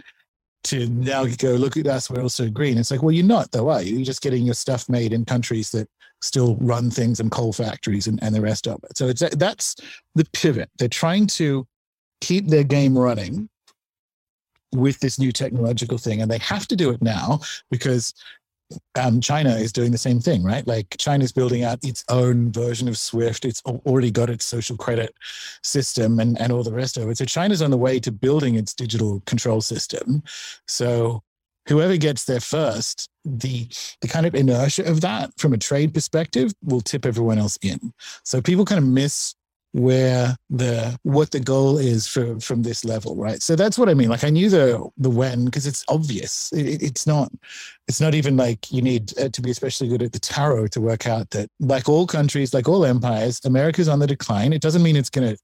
to 0.67 0.87
now 0.87 1.25
go 1.25 1.51
look 1.53 1.77
at 1.77 1.87
us, 1.87 2.09
we're 2.09 2.21
also 2.21 2.49
green. 2.49 2.77
It's 2.77 2.91
like, 2.91 3.01
well, 3.01 3.11
you're 3.11 3.25
not 3.25 3.51
though, 3.51 3.69
are 3.69 3.81
you? 3.81 3.95
You're 3.97 4.05
just 4.05 4.21
getting 4.21 4.45
your 4.45 4.53
stuff 4.53 4.87
made 4.89 5.13
in 5.13 5.25
countries 5.25 5.71
that 5.71 5.87
still 6.21 6.55
run 6.59 6.89
things 6.89 7.19
in 7.19 7.29
coal 7.29 7.53
factories 7.53 8.07
and, 8.07 8.21
and 8.23 8.33
the 8.33 8.41
rest 8.41 8.67
of 8.67 8.83
it. 8.83 8.97
So 8.97 9.07
it's 9.07 9.23
that's 9.37 9.75
the 10.15 10.25
pivot. 10.33 10.69
They're 10.77 10.87
trying 10.87 11.27
to 11.27 11.67
keep 12.21 12.47
their 12.47 12.63
game 12.63 12.97
running 12.97 13.49
with 14.73 14.99
this 14.99 15.17
new 15.17 15.31
technological 15.31 15.97
thing, 15.97 16.21
and 16.21 16.29
they 16.29 16.39
have 16.39 16.67
to 16.67 16.75
do 16.75 16.89
it 16.89 17.01
now 17.01 17.39
because 17.71 18.13
um, 18.95 19.21
China 19.21 19.51
is 19.51 19.71
doing 19.71 19.91
the 19.91 19.97
same 19.97 20.19
thing, 20.19 20.43
right? 20.43 20.65
Like 20.67 20.95
China's 20.97 21.31
building 21.31 21.63
out 21.63 21.79
its 21.83 22.03
own 22.09 22.51
version 22.51 22.87
of 22.87 22.97
Swift. 22.97 23.45
It's 23.45 23.61
already 23.63 24.11
got 24.11 24.29
its 24.29 24.45
social 24.45 24.77
credit 24.77 25.13
system 25.63 26.19
and, 26.19 26.39
and 26.39 26.51
all 26.51 26.63
the 26.63 26.73
rest 26.73 26.97
of 26.97 27.09
it. 27.09 27.17
So 27.17 27.25
China's 27.25 27.61
on 27.61 27.71
the 27.71 27.77
way 27.77 27.99
to 27.99 28.11
building 28.11 28.55
its 28.55 28.73
digital 28.73 29.21
control 29.25 29.61
system. 29.61 30.23
So 30.67 31.23
whoever 31.67 31.97
gets 31.97 32.25
there 32.25 32.39
first, 32.39 33.09
the 33.23 33.67
the 34.01 34.07
kind 34.07 34.25
of 34.25 34.35
inertia 34.35 34.89
of 34.89 35.01
that 35.01 35.31
from 35.37 35.53
a 35.53 35.57
trade 35.57 35.93
perspective 35.93 36.53
will 36.63 36.81
tip 36.81 37.05
everyone 37.05 37.37
else 37.37 37.57
in. 37.61 37.93
So 38.23 38.41
people 38.41 38.65
kind 38.65 38.79
of 38.79 38.85
miss 38.85 39.35
where 39.77 40.35
the 40.49 40.97
what 41.03 41.29
the 41.29 41.39
goal 41.39 41.77
is 41.77 42.07
for 42.07 42.39
from 42.39 42.63
this 42.63 42.83
level 42.83 43.15
right? 43.15 43.41
So 43.41 43.55
that's 43.55 43.77
what 43.77 43.89
i 43.89 43.93
mean. 43.93 44.09
Like 44.09 44.23
i 44.23 44.29
knew 44.29 44.49
the 44.49 44.83
the 44.97 45.09
when 45.09 45.45
because 45.45 45.67
it's 45.67 45.83
obvious. 45.87 46.51
It, 46.51 46.81
it's 46.81 47.05
not 47.05 47.31
it's 47.87 48.01
not 48.01 48.15
even 48.15 48.35
like 48.37 48.71
you 48.71 48.81
need 48.81 49.17
uh, 49.19 49.29
to 49.29 49.41
be 49.41 49.51
especially 49.51 49.87
good 49.87 50.01
at 50.01 50.13
the 50.13 50.19
tarot 50.19 50.67
to 50.67 50.81
work 50.81 51.05
out 51.07 51.29
that 51.31 51.49
like 51.59 51.87
all 51.87 52.07
countries 52.07 52.53
like 52.53 52.67
all 52.67 52.85
empires 52.85 53.39
america's 53.45 53.87
on 53.87 53.99
the 53.99 54.07
decline. 54.07 54.51
It 54.51 54.61
doesn't 54.61 54.83
mean 54.83 54.95
it's 54.95 55.11
going 55.11 55.35
to 55.35 55.37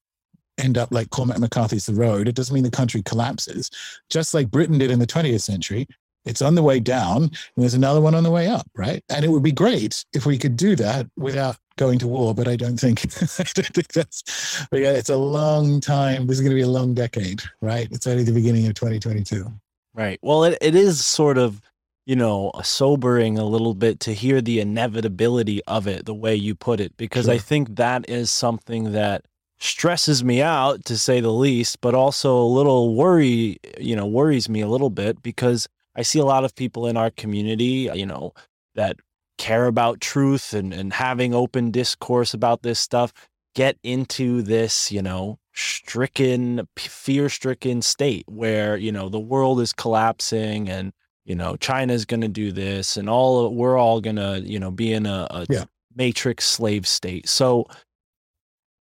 end 0.58 0.78
up 0.78 0.92
like 0.92 1.10
cormac 1.10 1.38
mccarthy's 1.38 1.86
the 1.86 1.94
road. 1.94 2.28
It 2.28 2.34
doesn't 2.34 2.54
mean 2.54 2.64
the 2.64 2.70
country 2.70 3.02
collapses. 3.02 3.70
Just 4.10 4.34
like 4.34 4.50
britain 4.50 4.78
did 4.78 4.90
in 4.90 4.98
the 4.98 5.06
20th 5.06 5.42
century 5.42 5.86
it's 6.24 6.40
on 6.40 6.54
the 6.54 6.62
way 6.62 6.80
down 6.80 7.24
and 7.24 7.32
there's 7.58 7.74
another 7.74 8.00
one 8.00 8.14
on 8.14 8.24
the 8.24 8.30
way 8.30 8.48
up 8.48 8.66
right? 8.74 9.04
And 9.10 9.24
it 9.24 9.28
would 9.28 9.42
be 9.44 9.52
great 9.52 10.04
if 10.12 10.26
we 10.26 10.38
could 10.38 10.56
do 10.56 10.74
that 10.76 11.06
without 11.16 11.56
going 11.76 11.98
to 11.98 12.06
war 12.06 12.34
but 12.34 12.46
i 12.46 12.56
don't 12.56 12.78
think 12.78 13.00
i 13.22 13.44
don't 13.54 13.74
think 13.74 13.92
that's 13.92 14.66
but 14.70 14.80
yeah 14.80 14.92
it's 14.92 15.10
a 15.10 15.16
long 15.16 15.80
time. 15.80 16.26
This 16.26 16.36
is 16.36 16.40
going 16.42 16.50
to 16.50 16.56
be 16.56 16.62
a 16.62 16.68
long 16.68 16.94
decade 16.94 17.42
right? 17.60 17.88
It's 17.90 18.06
only 18.06 18.22
the 18.24 18.32
beginning 18.32 18.66
of 18.66 18.74
2022 18.74 19.52
Right. 19.94 20.18
Well, 20.22 20.44
it, 20.44 20.58
it 20.60 20.74
is 20.74 21.06
sort 21.06 21.38
of, 21.38 21.60
you 22.04 22.16
know, 22.16 22.50
sobering 22.62 23.38
a 23.38 23.44
little 23.44 23.74
bit 23.74 24.00
to 24.00 24.12
hear 24.12 24.40
the 24.42 24.60
inevitability 24.60 25.64
of 25.64 25.86
it, 25.86 26.04
the 26.04 26.14
way 26.14 26.34
you 26.34 26.54
put 26.54 26.80
it, 26.80 26.96
because 26.96 27.28
I 27.28 27.38
think 27.38 27.76
that 27.76 28.08
is 28.10 28.30
something 28.30 28.92
that 28.92 29.24
stresses 29.58 30.22
me 30.22 30.42
out 30.42 30.84
to 30.86 30.98
say 30.98 31.20
the 31.20 31.32
least, 31.32 31.80
but 31.80 31.94
also 31.94 32.36
a 32.36 32.44
little 32.44 32.94
worry, 32.96 33.58
you 33.80 33.94
know, 33.94 34.04
worries 34.04 34.48
me 34.48 34.60
a 34.60 34.68
little 34.68 34.90
bit 34.90 35.22
because 35.22 35.68
I 35.94 36.02
see 36.02 36.18
a 36.18 36.24
lot 36.24 36.44
of 36.44 36.54
people 36.56 36.88
in 36.88 36.96
our 36.96 37.10
community, 37.10 37.88
you 37.94 38.04
know, 38.04 38.34
that 38.74 38.96
care 39.38 39.66
about 39.66 40.00
truth 40.00 40.52
and, 40.52 40.72
and 40.72 40.92
having 40.92 41.34
open 41.34 41.70
discourse 41.70 42.34
about 42.34 42.62
this 42.62 42.78
stuff 42.78 43.12
get 43.54 43.78
into 43.82 44.42
this, 44.42 44.90
you 44.90 45.00
know, 45.02 45.38
stricken, 45.52 46.66
fear 46.76 47.28
stricken 47.28 47.80
state 47.82 48.24
where, 48.28 48.76
you 48.76 48.90
know, 48.90 49.08
the 49.08 49.20
world 49.20 49.60
is 49.60 49.72
collapsing 49.72 50.68
and, 50.68 50.92
you 51.24 51.34
know, 51.34 51.56
China's 51.56 52.04
going 52.04 52.20
to 52.20 52.28
do 52.28 52.50
this 52.52 52.96
and 52.96 53.08
all, 53.08 53.54
we're 53.54 53.78
all 53.78 54.00
going 54.00 54.16
to, 54.16 54.40
you 54.44 54.58
know, 54.58 54.70
be 54.70 54.92
in 54.92 55.06
a, 55.06 55.26
a 55.30 55.46
Yeah. 55.48 55.64
matrix 55.94 56.44
slave 56.44 56.86
state. 56.86 57.28
So 57.28 57.66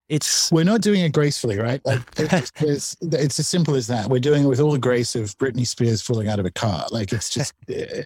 it's, 0.09 0.51
we're 0.51 0.63
not 0.65 0.81
doing 0.81 1.01
it 1.01 1.11
gracefully 1.13 1.57
right 1.57 1.81
like 1.85 2.01
it's, 2.17 2.51
it's, 2.59 2.97
it's 3.01 3.39
as 3.39 3.47
simple 3.47 3.73
as 3.75 3.87
that 3.87 4.09
we're 4.09 4.19
doing 4.19 4.43
it 4.43 4.47
with 4.47 4.59
all 4.59 4.71
the 4.71 4.77
grace 4.77 5.15
of 5.15 5.35
britney 5.37 5.65
spears 5.65 6.01
falling 6.01 6.27
out 6.27 6.39
of 6.39 6.45
a 6.45 6.51
car 6.51 6.85
like 6.91 7.13
it's 7.13 7.29
just 7.29 7.53
eh. 7.69 8.03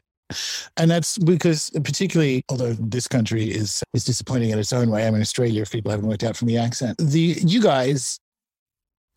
And 0.78 0.92
that's 0.92 1.18
because 1.18 1.70
particularly 1.84 2.44
although 2.50 2.74
this 2.74 3.08
country 3.08 3.46
is 3.46 3.84
is 3.94 4.04
disappointing 4.04 4.50
in 4.50 4.60
its 4.60 4.74
own 4.74 4.90
way 4.90 5.08
i 5.08 5.12
mean 5.12 5.22
australia 5.22 5.62
if 5.62 5.72
people 5.72 5.92
haven't 5.92 6.08
worked 6.08 6.24
out 6.24 6.36
from 6.36 6.48
the 6.48 6.58
accent 6.58 6.98
the 6.98 7.38
you 7.46 7.62
guys 7.62 8.20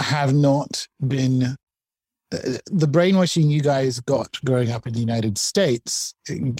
have 0.00 0.32
not 0.32 0.86
been 1.06 1.56
uh, 2.32 2.58
the 2.66 2.86
brainwashing 2.86 3.50
you 3.50 3.60
guys 3.60 3.98
got 4.00 4.38
growing 4.44 4.70
up 4.70 4.86
in 4.86 4.92
the 4.92 5.00
United 5.00 5.36
States 5.36 6.14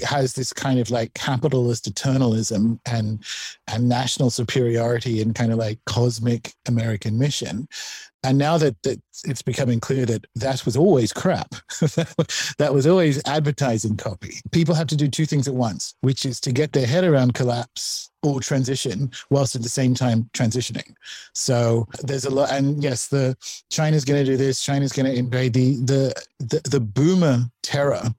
has 0.04 0.32
this 0.34 0.52
kind 0.52 0.80
of 0.80 0.90
like 0.90 1.14
capitalist 1.14 1.92
eternalism 1.92 2.78
and 2.86 3.24
and 3.68 3.88
national 3.88 4.30
superiority 4.30 5.22
and 5.22 5.34
kind 5.34 5.52
of 5.52 5.58
like 5.58 5.78
cosmic 5.86 6.52
American 6.66 7.18
mission. 7.18 7.68
And 8.22 8.36
now 8.36 8.58
that, 8.58 8.82
that 8.82 9.00
it's 9.24 9.42
becoming 9.42 9.80
clear 9.80 10.04
that 10.06 10.26
that 10.36 10.64
was 10.64 10.76
always 10.76 11.12
crap, 11.12 11.48
that 12.58 12.70
was 12.72 12.86
always 12.86 13.22
advertising 13.26 13.96
copy. 13.96 14.40
People 14.52 14.74
have 14.74 14.88
to 14.88 14.96
do 14.96 15.08
two 15.08 15.26
things 15.26 15.48
at 15.48 15.54
once, 15.54 15.94
which 16.02 16.26
is 16.26 16.38
to 16.40 16.52
get 16.52 16.72
their 16.72 16.86
head 16.86 17.04
around 17.04 17.34
collapse 17.34 18.10
or 18.22 18.40
transition 18.40 19.10
whilst 19.30 19.56
at 19.56 19.62
the 19.62 19.68
same 19.68 19.94
time 19.94 20.28
transitioning. 20.34 20.94
So 21.32 21.86
there's 22.02 22.26
a 22.26 22.30
lot, 22.30 22.52
and 22.52 22.82
yes, 22.82 23.08
the 23.08 23.36
China's 23.70 24.04
going 24.04 24.22
to 24.22 24.30
do 24.30 24.36
this. 24.36 24.62
China's 24.62 24.92
going 24.92 25.06
to 25.06 25.18
invade 25.18 25.54
the 25.54 25.76
the 25.76 26.14
the, 26.38 26.60
the 26.68 26.80
boomer 26.80 27.44
terror 27.62 28.14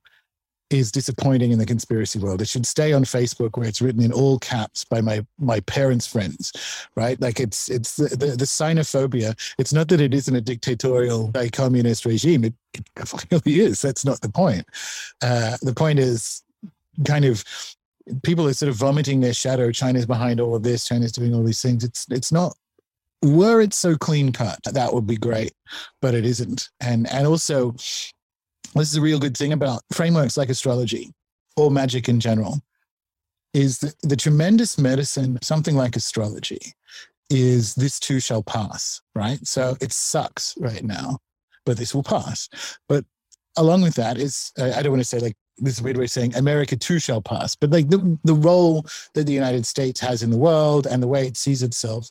is 0.72 0.92
disappointing 0.92 1.52
in 1.52 1.60
the 1.60 1.66
conspiracy 1.66 2.18
world. 2.18 2.42
It 2.42 2.48
should 2.48 2.66
stay 2.66 2.94
on 2.94 3.04
Facebook 3.04 3.58
where 3.58 3.68
it's 3.68 3.82
written 3.82 4.02
in 4.02 4.14
all 4.14 4.40
caps 4.40 4.86
by 4.86 5.02
my 5.02 5.26
my 5.38 5.60
parents' 5.62 6.08
friends, 6.08 6.52
right? 6.96 7.20
Like 7.20 7.40
it's 7.40 7.70
it's 7.70 7.98
the, 7.98 8.10
the, 8.10 8.28
the 8.38 8.46
xenophobia. 8.46 9.38
It's 9.58 9.74
not 9.74 9.90
that 9.90 10.02
it 10.02 10.14
isn't 10.14 10.36
a 10.36 10.42
dictatorial, 10.42 11.32
like 11.34 11.54
communist 11.54 12.06
regime. 12.06 12.46
It, 12.46 12.54
it 12.74 13.26
really 13.32 13.60
is. 13.60 13.82
That's 13.82 14.06
not 14.06 14.22
the 14.22 14.30
point. 14.30 14.66
Uh, 15.22 15.58
the 15.62 15.74
point 15.74 16.00
is 16.00 16.44
kind 17.06 17.26
of 17.26 17.44
people 18.24 18.48
are 18.48 18.54
sort 18.54 18.70
of 18.70 18.76
vomiting 18.76 19.20
their 19.20 19.34
shadow. 19.34 19.72
China's 19.72 20.06
behind 20.06 20.40
all 20.40 20.56
of 20.56 20.64
this. 20.64 20.88
China's 20.88 21.12
doing 21.12 21.36
all 21.36 21.44
these 21.44 21.62
things. 21.62 21.84
It's 21.84 22.08
it's 22.10 22.32
not. 22.32 22.56
Were 23.24 23.62
it 23.62 23.74
so 23.74 23.96
clean 23.96 24.32
cut, 24.32 24.58
that 24.64 24.94
would 24.94 25.06
be 25.06 25.18
great, 25.18 25.54
but 26.02 26.16
it 26.16 26.26
isn't. 26.26 26.70
And 26.80 27.08
and 27.12 27.28
also, 27.28 27.76
this 28.76 28.90
is 28.90 28.98
a 28.98 29.02
real 29.02 29.20
good 29.20 29.38
thing 29.38 29.54
about 29.54 29.82
frameworks 29.92 30.38
like 30.38 30.50
astrology 30.50 31.14
or 31.58 31.72
magic 31.72 32.08
in 32.08 32.20
general 32.20 32.60
is 33.54 33.80
the, 33.80 33.94
the 34.04 34.16
tremendous 34.16 34.78
medicine 34.78 35.38
something 35.42 35.76
like 35.76 35.96
astrology 35.96 36.74
is 37.30 37.76
this 37.76 38.00
too 38.00 38.20
shall 38.20 38.44
pass 38.44 39.02
right? 39.16 39.46
So 39.46 39.76
it 39.82 39.92
sucks 39.92 40.56
right 40.60 40.84
now 40.84 41.20
but 41.66 41.78
this 41.78 41.94
will 41.94 42.04
pass. 42.04 42.50
But 42.90 43.06
along 43.58 43.82
with 43.82 43.96
that 43.96 44.18
is 44.18 44.52
i 44.58 44.62
uh, 44.62 44.80
I 44.80 44.82
don't 44.82 44.94
want 44.94 45.02
to 45.02 45.08
say 45.08 45.20
like 45.20 45.36
this 45.58 45.76
is 45.76 45.82
weird 45.82 45.98
way 45.98 46.06
of 46.06 46.12
saying 46.12 46.36
america 46.36 46.76
too 46.76 47.00
shall 47.00 47.22
pass 47.22 47.56
but 47.56 47.70
like 47.70 47.90
the, 47.90 48.18
the 48.24 48.34
role 48.34 48.86
that 49.14 49.26
the 49.26 49.34
united 49.34 49.66
states 49.66 50.00
has 50.00 50.24
in 50.24 50.32
the 50.32 50.38
world 50.38 50.88
and 50.88 51.04
the 51.04 51.08
way 51.08 51.28
it 51.28 51.38
sees 51.38 51.62
itself 51.62 52.10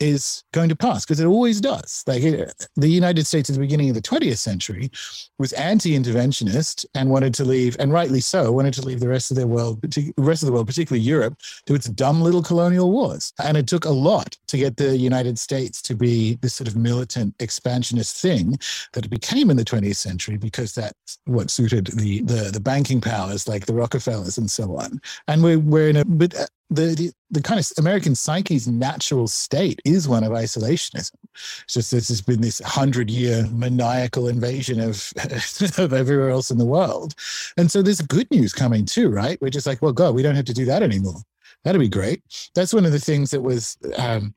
is 0.00 0.44
going 0.52 0.68
to 0.68 0.76
pass 0.76 1.04
because 1.04 1.20
it 1.20 1.26
always 1.26 1.60
does. 1.60 2.04
Like 2.06 2.22
it, 2.22 2.66
the 2.76 2.88
United 2.88 3.26
States 3.26 3.48
at 3.48 3.54
the 3.54 3.60
beginning 3.60 3.88
of 3.88 3.94
the 3.94 4.02
20th 4.02 4.38
century 4.38 4.90
was 5.38 5.52
anti-interventionist 5.54 6.84
and 6.94 7.10
wanted 7.10 7.34
to 7.34 7.44
leave, 7.44 7.76
and 7.78 7.92
rightly 7.92 8.20
so, 8.20 8.52
wanted 8.52 8.74
to 8.74 8.82
leave 8.82 9.00
the 9.00 9.08
rest 9.08 9.30
of 9.30 9.36
their 9.36 9.46
world, 9.46 9.80
the 9.82 10.12
rest 10.18 10.42
of 10.42 10.46
the 10.46 10.52
world, 10.52 10.66
particularly 10.66 11.02
Europe, 11.02 11.38
to 11.66 11.74
its 11.74 11.86
dumb 11.86 12.20
little 12.20 12.42
colonial 12.42 12.90
wars. 12.90 13.32
And 13.42 13.56
it 13.56 13.66
took 13.66 13.84
a 13.84 13.90
lot 13.90 14.36
to 14.48 14.56
get 14.56 14.76
the 14.76 14.96
United 14.96 15.38
States 15.38 15.80
to 15.82 15.94
be 15.94 16.36
this 16.36 16.54
sort 16.54 16.68
of 16.68 16.76
militant 16.76 17.34
expansionist 17.40 18.20
thing 18.20 18.58
that 18.92 19.04
it 19.04 19.08
became 19.08 19.50
in 19.50 19.56
the 19.56 19.64
20th 19.64 19.96
century 19.96 20.36
because 20.36 20.74
that's 20.74 21.18
what 21.24 21.50
suited 21.50 21.86
the 21.88 22.22
the, 22.22 22.50
the 22.52 22.60
banking 22.60 23.00
powers 23.00 23.48
like 23.48 23.66
the 23.66 23.74
Rockefellers 23.74 24.38
and 24.38 24.50
so 24.50 24.76
on. 24.76 25.00
And 25.28 25.42
we're 25.42 25.58
we're 25.58 25.88
in 25.88 25.96
a 25.96 26.00
uh, 26.00 26.46
the, 26.70 26.94
the 26.94 27.12
the 27.30 27.42
kind 27.42 27.58
of 27.58 27.66
American 27.78 28.14
psyche's 28.14 28.68
natural 28.68 29.26
state 29.26 29.80
is 29.84 30.08
one 30.08 30.24
of 30.24 30.32
isolationism. 30.32 31.12
It's 31.34 31.74
just 31.74 31.90
this 31.90 32.08
has 32.08 32.20
been 32.20 32.40
this 32.40 32.60
hundred 32.60 33.10
year 33.10 33.46
maniacal 33.50 34.28
invasion 34.28 34.80
of, 34.80 35.12
of 35.78 35.92
everywhere 35.92 36.30
else 36.30 36.50
in 36.50 36.58
the 36.58 36.64
world. 36.64 37.14
And 37.56 37.70
so 37.70 37.82
there's 37.82 38.00
good 38.00 38.30
news 38.30 38.52
coming 38.52 38.84
too, 38.84 39.10
right? 39.10 39.40
We're 39.40 39.50
just 39.50 39.66
like, 39.66 39.82
well, 39.82 39.92
God, 39.92 40.14
we 40.14 40.22
don't 40.22 40.36
have 40.36 40.44
to 40.46 40.54
do 40.54 40.64
that 40.66 40.82
anymore. 40.82 41.20
That'd 41.64 41.80
be 41.80 41.88
great. 41.88 42.22
That's 42.54 42.72
one 42.72 42.86
of 42.86 42.92
the 42.92 43.00
things 43.00 43.30
that 43.32 43.42
was 43.42 43.76
um, 43.96 44.34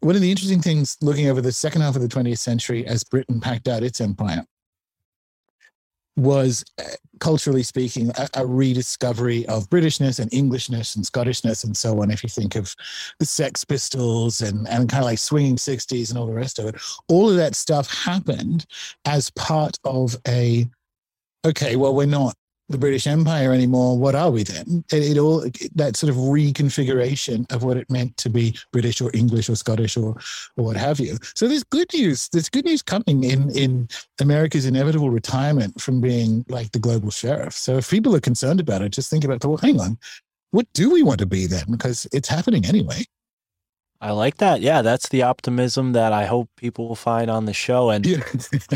one 0.00 0.16
of 0.16 0.22
the 0.22 0.30
interesting 0.30 0.60
things 0.60 0.96
looking 1.00 1.28
over 1.28 1.40
the 1.40 1.52
second 1.52 1.82
half 1.82 1.96
of 1.96 2.02
the 2.02 2.08
20th 2.08 2.38
century 2.38 2.86
as 2.86 3.04
Britain 3.04 3.40
packed 3.40 3.68
out 3.68 3.82
its 3.82 4.00
empire 4.00 4.44
was 6.16 6.64
uh, 6.78 6.84
culturally 7.20 7.62
speaking 7.62 8.10
a, 8.16 8.28
a 8.34 8.46
rediscovery 8.46 9.46
of 9.46 9.68
britishness 9.70 10.20
and 10.20 10.32
englishness 10.34 10.96
and 10.96 11.04
scottishness 11.04 11.64
and 11.64 11.76
so 11.76 12.02
on 12.02 12.10
if 12.10 12.22
you 12.22 12.28
think 12.28 12.56
of 12.56 12.74
the 13.18 13.24
sex 13.24 13.64
pistols 13.64 14.40
and, 14.40 14.68
and 14.68 14.88
kind 14.88 15.02
of 15.02 15.06
like 15.06 15.18
swinging 15.18 15.56
60s 15.56 16.10
and 16.10 16.18
all 16.18 16.26
the 16.26 16.32
rest 16.32 16.58
of 16.58 16.66
it. 16.66 16.76
All 17.08 17.30
of 17.30 17.36
that 17.36 17.54
stuff 17.54 17.92
happened 17.92 18.66
as 19.04 19.30
part 19.30 19.78
of 19.84 20.16
a 20.26 20.68
okay, 21.44 21.76
well, 21.76 21.94
we're 21.94 22.06
not 22.06 22.34
the 22.72 22.78
British 22.78 23.06
Empire 23.06 23.52
anymore. 23.52 23.98
What 23.98 24.14
are 24.14 24.30
we 24.30 24.42
then? 24.42 24.84
It, 24.92 25.16
it 25.16 25.18
all 25.18 25.44
that 25.74 25.96
sort 25.96 26.10
of 26.10 26.16
reconfiguration 26.16 27.50
of 27.52 27.62
what 27.62 27.76
it 27.76 27.90
meant 27.90 28.16
to 28.18 28.30
be 28.30 28.56
British 28.72 29.00
or 29.00 29.10
English 29.14 29.48
or 29.48 29.56
Scottish 29.56 29.96
or 29.96 30.16
or 30.56 30.64
what 30.64 30.76
have 30.76 30.98
you. 30.98 31.18
So 31.34 31.48
there's 31.48 31.64
good 31.64 31.88
news. 31.94 32.28
There's 32.32 32.48
good 32.48 32.64
news 32.64 32.82
coming 32.82 33.24
in 33.24 33.50
in 33.50 33.88
America's 34.20 34.66
inevitable 34.66 35.10
retirement 35.10 35.80
from 35.80 36.00
being 36.00 36.44
like 36.48 36.72
the 36.72 36.78
global 36.78 37.10
sheriff. 37.10 37.54
So 37.54 37.76
if 37.76 37.90
people 37.90 38.14
are 38.16 38.20
concerned 38.20 38.60
about 38.60 38.82
it, 38.82 38.90
just 38.90 39.10
think 39.10 39.24
about, 39.24 39.40
the 39.40 39.48
well, 39.48 39.58
hang 39.58 39.80
on, 39.80 39.98
what 40.50 40.66
do 40.72 40.90
we 40.90 41.02
want 41.02 41.20
to 41.20 41.26
be 41.26 41.46
then? 41.46 41.64
Because 41.70 42.06
it's 42.12 42.28
happening 42.28 42.66
anyway. 42.66 43.04
I 44.02 44.10
like 44.10 44.38
that. 44.38 44.60
Yeah, 44.60 44.82
that's 44.82 45.08
the 45.10 45.22
optimism 45.22 45.92
that 45.92 46.12
I 46.12 46.24
hope 46.24 46.48
people 46.56 46.88
will 46.88 46.96
find 46.96 47.30
on 47.30 47.44
the 47.46 47.52
show. 47.52 47.88
And 47.90 48.04
Yeah. 48.04 48.18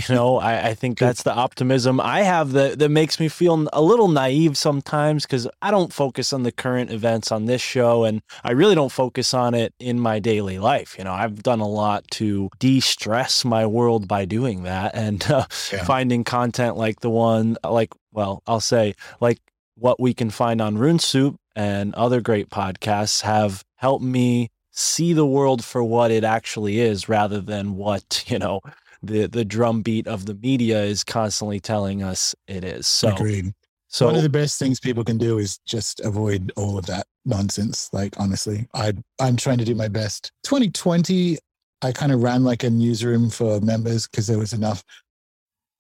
you 0.08 0.14
know, 0.14 0.36
I, 0.38 0.68
I 0.68 0.74
think 0.74 0.98
that's 1.00 1.24
the 1.24 1.34
optimism 1.34 2.00
I 2.00 2.22
have 2.22 2.52
that 2.52 2.78
that 2.78 2.90
makes 2.90 3.18
me 3.18 3.28
feel 3.28 3.66
a 3.72 3.82
little 3.82 4.06
naive 4.06 4.56
sometimes 4.56 5.24
because 5.26 5.48
I 5.60 5.72
don't 5.72 5.92
focus 5.92 6.32
on 6.32 6.44
the 6.44 6.52
current 6.52 6.92
events 6.92 7.32
on 7.32 7.46
this 7.46 7.60
show, 7.60 8.04
and 8.04 8.22
I 8.44 8.52
really 8.52 8.76
don't 8.76 8.92
focus 8.92 9.34
on 9.34 9.54
it 9.54 9.74
in 9.80 9.98
my 9.98 10.20
daily 10.20 10.60
life. 10.60 10.94
You 10.96 11.02
know, 11.02 11.12
I've 11.12 11.42
done 11.42 11.58
a 11.60 11.68
lot 11.68 12.08
to 12.12 12.48
de-stress 12.60 13.44
my 13.44 13.66
world 13.66 14.06
by 14.06 14.26
doing 14.26 14.62
that, 14.62 14.94
and 14.94 15.28
uh, 15.28 15.46
Yeah. 15.72 15.82
finding 15.84 16.22
content 16.22 16.76
like 16.76 17.00
the 17.00 17.10
one, 17.10 17.56
like, 17.68 17.92
well, 18.12 18.42
I'll 18.46 18.60
say 18.60 18.94
like 19.20 19.38
what 19.74 19.98
we 19.98 20.14
can 20.14 20.30
find 20.30 20.60
on 20.60 20.78
Rune 20.78 21.00
Soup 21.00 21.34
and 21.56 21.94
other 21.96 22.20
great 22.20 22.48
podcasts 22.48 23.22
have 23.22 23.64
helped 23.76 24.04
me 24.04 24.50
see 24.76 25.14
the 25.14 25.26
world 25.26 25.64
for 25.64 25.82
what 25.82 26.10
it 26.10 26.22
actually 26.22 26.78
is 26.78 27.08
rather 27.08 27.40
than 27.40 27.76
what, 27.76 28.24
you 28.28 28.38
know, 28.38 28.60
the 29.02 29.26
the 29.26 29.44
drumbeat 29.44 30.06
of 30.06 30.26
the 30.26 30.34
media 30.34 30.82
is 30.82 31.02
constantly 31.02 31.60
telling 31.60 32.02
us 32.02 32.34
it 32.46 32.64
is. 32.64 32.86
So 32.86 33.14
Agreed. 33.14 33.52
so 33.88 34.06
One 34.06 34.16
of 34.16 34.22
the 34.22 34.28
best 34.28 34.58
things 34.58 34.80
people 34.80 35.04
can 35.04 35.18
do 35.18 35.38
is 35.38 35.58
just 35.66 36.00
avoid 36.00 36.52
all 36.56 36.78
of 36.78 36.86
that 36.86 37.06
nonsense. 37.24 37.90
Like 37.92 38.14
honestly, 38.18 38.68
I 38.74 38.94
I'm 39.20 39.36
trying 39.36 39.58
to 39.58 39.64
do 39.64 39.74
my 39.74 39.88
best. 39.88 40.32
2020, 40.44 41.38
I 41.82 41.92
kind 41.92 42.12
of 42.12 42.22
ran 42.22 42.42
like 42.44 42.64
a 42.64 42.70
newsroom 42.70 43.30
for 43.30 43.60
members 43.60 44.06
because 44.06 44.26
there 44.26 44.38
was 44.38 44.52
enough 44.52 44.82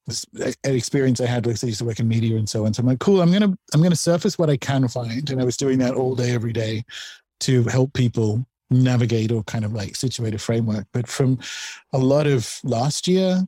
this 0.06 0.24
uh, 0.40 0.52
experience 0.64 1.20
I 1.20 1.26
had 1.26 1.42
because 1.42 1.64
I 1.64 1.68
used 1.68 1.80
to 1.80 1.84
work 1.84 1.98
in 1.98 2.06
media 2.06 2.36
and 2.36 2.48
so 2.48 2.64
on. 2.64 2.74
So 2.74 2.80
I'm 2.80 2.86
like, 2.86 3.00
cool. 3.00 3.22
I'm 3.22 3.32
gonna 3.32 3.56
I'm 3.74 3.82
gonna 3.82 3.96
surface 3.96 4.38
what 4.38 4.50
I 4.50 4.56
can 4.56 4.86
find, 4.88 5.28
and 5.30 5.40
I 5.40 5.44
was 5.44 5.56
doing 5.56 5.78
that 5.78 5.94
all 5.94 6.14
day 6.14 6.32
every 6.32 6.52
day 6.52 6.84
to 7.40 7.64
help 7.64 7.92
people 7.92 8.46
navigate 8.70 9.32
or 9.32 9.42
kind 9.44 9.64
of 9.64 9.72
like 9.72 9.96
situate 9.96 10.34
a 10.34 10.38
framework. 10.38 10.86
But 10.92 11.06
from 11.06 11.38
a 11.92 11.98
lot 11.98 12.26
of 12.26 12.60
last 12.64 13.06
year, 13.06 13.46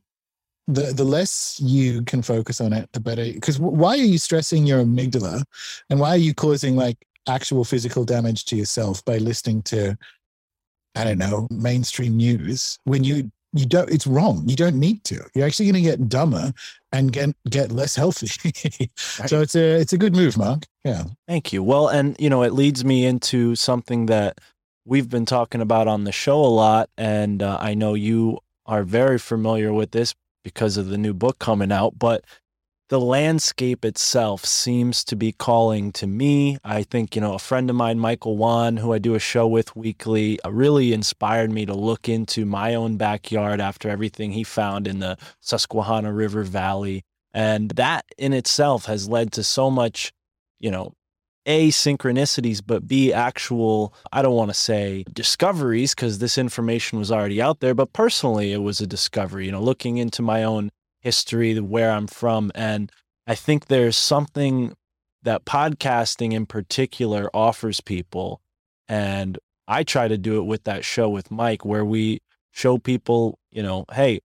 the 0.69 0.93
the 0.93 1.03
less 1.03 1.59
you 1.59 2.03
can 2.03 2.21
focus 2.21 2.61
on 2.61 2.73
it, 2.73 2.89
the 2.93 2.99
better. 2.99 3.25
Because 3.25 3.59
why 3.59 3.97
are 3.97 3.97
you 3.97 4.17
stressing 4.17 4.65
your 4.65 4.83
amygdala, 4.83 5.43
and 5.89 5.99
why 5.99 6.09
are 6.09 6.17
you 6.17 6.33
causing 6.33 6.75
like 6.75 6.97
actual 7.27 7.63
physical 7.63 8.05
damage 8.05 8.45
to 8.45 8.55
yourself 8.55 9.03
by 9.03 9.17
listening 9.17 9.61
to, 9.63 9.97
I 10.95 11.03
don't 11.03 11.17
know, 11.17 11.47
mainstream 11.49 12.17
news 12.17 12.77
when 12.83 13.03
you 13.03 13.31
you 13.51 13.65
don't? 13.65 13.89
It's 13.89 14.05
wrong. 14.05 14.47
You 14.47 14.55
don't 14.55 14.79
need 14.79 15.03
to. 15.05 15.19
You're 15.33 15.47
actually 15.47 15.71
going 15.71 15.83
to 15.83 15.89
get 15.89 16.07
dumber 16.07 16.53
and 16.91 17.11
get 17.11 17.35
get 17.49 17.71
less 17.71 17.95
healthy. 17.95 18.27
so 18.95 19.41
it's 19.41 19.55
a 19.55 19.79
it's 19.81 19.93
a 19.93 19.97
good 19.97 20.15
move, 20.15 20.37
Mark. 20.37 20.65
Yeah. 20.85 21.05
Thank 21.27 21.51
you. 21.51 21.63
Well, 21.63 21.87
and 21.87 22.15
you 22.19 22.29
know, 22.29 22.43
it 22.43 22.53
leads 22.53 22.85
me 22.85 23.05
into 23.05 23.55
something 23.55 24.05
that 24.05 24.39
we've 24.89 25.09
been 25.09 25.25
talking 25.25 25.61
about 25.61 25.87
on 25.87 26.03
the 26.03 26.11
show 26.11 26.43
a 26.43 26.47
lot, 26.47 26.89
and 26.97 27.43
uh, 27.43 27.57
I 27.61 27.75
know 27.75 27.93
you 27.93 28.39
are 28.65 28.83
very 28.83 29.19
familiar 29.19 29.71
with 29.71 29.91
this 29.91 30.15
because 30.43 30.77
of 30.77 30.87
the 30.87 30.97
new 30.97 31.13
book 31.13 31.37
coming 31.37 31.71
out. 31.71 31.99
But 31.99 32.25
the 32.89 32.99
landscape 32.99 33.85
itself 33.85 34.45
seems 34.45 35.03
to 35.03 35.15
be 35.15 35.31
calling 35.31 35.91
to 35.91 36.07
me. 36.07 36.57
I 36.63 36.81
think 36.81 37.15
you 37.15 37.21
know 37.21 37.35
a 37.35 37.39
friend 37.39 37.69
of 37.69 37.75
mine, 37.75 37.99
Michael 37.99 38.35
Wan, 38.35 38.77
who 38.77 38.91
I 38.91 38.97
do 38.97 39.13
a 39.13 39.19
show 39.19 39.47
with 39.47 39.75
weekly, 39.75 40.41
uh, 40.41 40.51
really 40.51 40.91
inspired 40.91 41.51
me 41.51 41.67
to 41.67 41.73
look 41.75 42.09
into 42.09 42.45
my 42.45 42.73
own 42.73 42.97
backyard 42.97 43.61
after 43.61 43.89
everything 43.89 44.31
he 44.31 44.43
found 44.43 44.87
in 44.87 44.99
the 44.99 45.17
Susquehanna 45.39 46.11
River 46.11 46.43
Valley, 46.43 47.03
and 47.31 47.69
that 47.71 48.05
in 48.17 48.33
itself 48.33 48.85
has 48.85 49.07
led 49.07 49.31
to 49.33 49.43
so 49.43 49.69
much, 49.69 50.11
you 50.59 50.71
know, 50.71 50.93
a 51.49 51.69
synchronicities 51.69 52.61
but 52.65 52.87
b 52.87 53.11
actual 53.11 53.93
i 54.13 54.21
don't 54.21 54.35
want 54.35 54.51
to 54.51 54.53
say 54.53 55.03
discoveries 55.11 55.95
because 55.95 56.19
this 56.19 56.37
information 56.37 56.99
was 56.99 57.11
already 57.11 57.41
out 57.41 57.59
there 57.59 57.73
but 57.73 57.91
personally 57.91 58.53
it 58.53 58.61
was 58.61 58.79
a 58.79 58.87
discovery 58.87 59.47
you 59.47 59.51
know 59.51 59.61
looking 59.61 59.97
into 59.97 60.21
my 60.21 60.43
own 60.43 60.69
history 61.01 61.59
where 61.59 61.91
i'm 61.91 62.05
from 62.05 62.51
and 62.53 62.91
i 63.25 63.33
think 63.33 63.65
there's 63.65 63.97
something 63.97 64.75
that 65.23 65.43
podcasting 65.43 66.33
in 66.33 66.45
particular 66.45 67.29
offers 67.33 67.81
people 67.81 68.39
and 68.87 69.39
i 69.67 69.83
try 69.83 70.07
to 70.07 70.19
do 70.19 70.37
it 70.37 70.45
with 70.45 70.63
that 70.65 70.85
show 70.85 71.09
with 71.09 71.31
mike 71.31 71.65
where 71.65 71.83
we 71.83 72.19
show 72.51 72.77
people 72.77 73.39
you 73.49 73.63
know 73.63 73.85
hey 73.93 74.19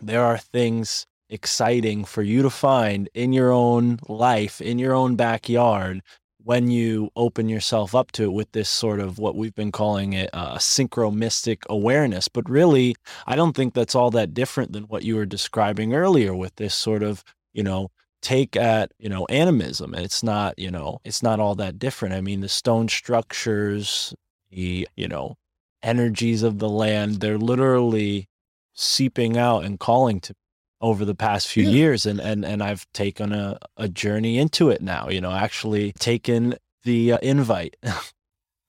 there 0.00 0.24
are 0.24 0.38
things 0.38 1.06
exciting 1.28 2.04
for 2.04 2.22
you 2.22 2.42
to 2.42 2.50
find 2.50 3.08
in 3.14 3.32
your 3.32 3.52
own 3.52 3.98
life 4.08 4.60
in 4.60 4.78
your 4.78 4.92
own 4.92 5.14
backyard 5.14 6.02
when 6.44 6.70
you 6.70 7.10
open 7.16 7.48
yourself 7.48 7.94
up 7.94 8.12
to 8.12 8.24
it 8.24 8.32
with 8.32 8.50
this 8.52 8.68
sort 8.68 9.00
of 9.00 9.18
what 9.18 9.36
we've 9.36 9.54
been 9.54 9.72
calling 9.72 10.12
it 10.12 10.30
uh, 10.32 10.56
synchromystic 10.56 11.58
awareness. 11.68 12.28
But 12.28 12.48
really, 12.48 12.94
I 13.26 13.36
don't 13.36 13.54
think 13.54 13.74
that's 13.74 13.94
all 13.94 14.10
that 14.12 14.34
different 14.34 14.72
than 14.72 14.84
what 14.84 15.04
you 15.04 15.16
were 15.16 15.26
describing 15.26 15.94
earlier 15.94 16.34
with 16.34 16.56
this 16.56 16.74
sort 16.74 17.02
of, 17.02 17.22
you 17.52 17.62
know, 17.62 17.90
take 18.22 18.56
at, 18.56 18.92
you 18.98 19.08
know, 19.08 19.26
animism. 19.26 19.94
It's 19.94 20.22
not, 20.22 20.58
you 20.58 20.70
know, 20.70 20.98
it's 21.04 21.22
not 21.22 21.40
all 21.40 21.54
that 21.56 21.78
different. 21.78 22.14
I 22.14 22.20
mean, 22.20 22.40
the 22.40 22.48
stone 22.48 22.88
structures, 22.88 24.14
the, 24.50 24.88
you 24.96 25.08
know, 25.08 25.36
energies 25.82 26.42
of 26.42 26.58
the 26.58 26.68
land, 26.68 27.20
they're 27.20 27.38
literally 27.38 28.28
seeping 28.74 29.36
out 29.36 29.64
and 29.64 29.78
calling 29.78 30.20
to 30.20 30.34
over 30.82 31.04
the 31.04 31.14
past 31.14 31.48
few 31.48 31.64
Yeah. 31.64 31.70
years 31.70 32.04
and 32.06 32.20
and 32.20 32.44
and 32.44 32.62
I've 32.62 32.86
taken 32.92 33.32
a 33.32 33.58
a 33.76 33.88
journey 33.88 34.38
into 34.38 34.68
it 34.70 34.82
now 34.82 35.08
you 35.08 35.20
know 35.20 35.32
actually 35.32 35.92
taken 35.92 36.56
the 36.84 37.12
uh, 37.12 37.18
invite 37.22 37.76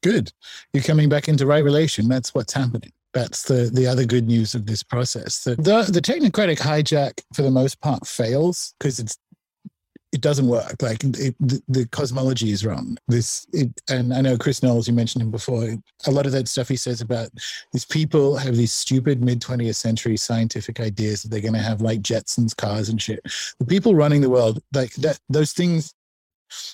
Good. 0.04 0.34
You're 0.74 0.84
coming 0.84 1.08
back 1.08 1.30
into 1.30 1.46
right 1.46 1.64
relation. 1.64 2.10
That's 2.10 2.34
what's 2.36 2.52
happening. 2.54 2.92
That's 3.14 3.44
the 3.44 3.72
the 3.74 3.88
other 3.88 4.04
good 4.06 4.28
news 4.28 4.54
of 4.54 4.66
this 4.66 4.84
process. 4.84 5.44
The 5.46 5.56
the, 5.56 5.90
the 5.90 6.02
technocratic 6.02 6.58
hijack, 6.60 7.22
for 7.34 7.42
the 7.42 7.52
most 7.52 7.80
part, 7.80 8.06
fails 8.06 8.74
because 8.80 9.00
it's 9.00 9.18
it 10.14 10.22
doesn't 10.22 10.48
work. 10.48 10.82
Like 10.82 11.04
it, 11.04 11.36
the, 11.40 11.62
the 11.68 11.88
cosmology 11.88 12.52
is 12.52 12.64
wrong. 12.64 12.98
This 13.08 13.48
it, 13.52 13.70
and 13.90 14.14
I 14.14 14.22
know 14.22 14.38
Chris 14.38 14.62
Knowles. 14.62 14.88
You 14.88 14.94
mentioned 14.94 15.24
him 15.24 15.32
before. 15.32 15.68
A 16.06 16.12
lot 16.12 16.28
of 16.28 16.32
that 16.34 16.48
stuff 16.48 16.70
he 16.70 16.78
says 16.78 17.02
about 17.02 17.30
these 17.74 17.84
people 17.84 18.38
have 18.38 18.56
these 18.56 18.72
stupid 18.72 19.24
mid 19.24 19.42
20th 19.42 19.76
century 19.76 20.16
scientific 20.16 20.80
ideas 20.80 21.24
that 21.24 21.30
they're 21.30 21.42
going 21.42 21.54
to 21.54 21.60
have 21.60 21.82
like 21.82 22.02
Jetsons 22.02 22.56
cars 22.56 22.90
and 22.90 23.02
shit. 23.02 23.22
The 23.60 23.66
people 23.66 23.96
running 23.96 24.22
the 24.22 24.30
world, 24.30 24.62
like 24.72 24.94
that, 24.96 25.20
those 25.30 25.52
things 25.52 25.94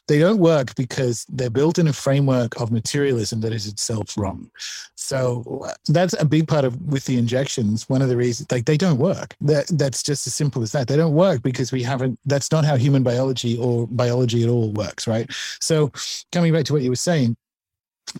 they 0.08 0.20
don't 0.20 0.40
work 0.40 0.76
because 0.76 1.26
they're 1.30 1.50
built 1.50 1.78
in 1.78 1.88
a 1.88 1.94
framework 1.94 2.60
of 2.60 2.72
materialism 2.72 3.42
that 3.42 3.54
is 3.54 3.68
itself 3.68 4.18
wrong. 4.18 4.50
So 4.96 5.68
that's 5.88 6.14
a 6.20 6.26
big 6.26 6.48
part 6.48 6.66
of 6.66 6.80
with 6.82 7.06
the 7.06 7.18
injections. 7.18 7.90
One 7.90 8.02
of 8.02 8.10
the 8.10 8.18
reasons, 8.18 8.52
like 8.52 8.66
they 8.66 8.78
don't 8.78 8.98
work. 8.98 9.36
That 9.42 9.68
that's 9.68 10.04
just 10.04 10.28
as 10.28 10.34
simple 10.34 10.62
as 10.62 10.72
that. 10.74 10.88
They 10.88 10.98
don't 10.98 11.14
work 11.14 11.42
because 11.42 11.72
we 11.72 11.84
haven't. 11.84 12.20
That's 12.26 12.52
not 12.52 12.66
how 12.66 12.76
human 12.76 13.04
biology 13.04 13.58
or 13.58 13.88
biology 13.88 14.44
at 14.44 14.50
all 14.50 14.72
works, 14.74 15.08
right? 15.08 15.30
So 15.60 15.92
coming 16.32 16.54
back 16.54 16.66
to 16.66 16.74
what 16.74 16.82
you 16.82 16.90
were 16.90 16.96
saying. 16.96 17.36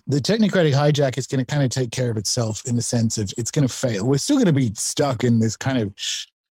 The 0.06 0.20
technocratic 0.20 0.72
hijack 0.72 1.18
is 1.18 1.26
going 1.26 1.44
to 1.44 1.44
kind 1.44 1.64
of 1.64 1.70
take 1.70 1.90
care 1.90 2.12
of 2.12 2.16
itself 2.16 2.62
in 2.64 2.76
the 2.76 2.82
sense 2.82 3.18
of 3.18 3.32
it's 3.36 3.50
going 3.50 3.66
to 3.66 3.74
fail. 3.74 4.06
We're 4.06 4.18
still 4.18 4.36
going 4.36 4.46
to 4.46 4.52
be 4.52 4.72
stuck 4.74 5.24
in 5.24 5.40
this 5.40 5.56
kind 5.56 5.78
of 5.78 5.92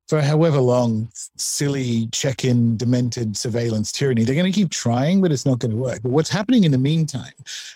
for 0.09 0.20
however 0.20 0.61
long, 0.61 1.09
silly, 1.36 2.09
check 2.12 2.44
in, 2.44 2.76
demented 2.76 3.36
surveillance 3.36 3.90
tyranny. 3.90 4.24
They're 4.24 4.36
going 4.36 4.50
to 4.50 4.57
keep 4.57 4.70
trying, 4.70 5.20
but 5.20 5.32
it's 5.32 5.46
not 5.46 5.59
going 5.59 5.72
to 5.72 5.76
work. 5.76 6.02
But 6.02 6.12
what's 6.12 6.30
happening 6.30 6.64
in 6.64 6.70
the 6.70 6.78
meantime, 6.78 7.32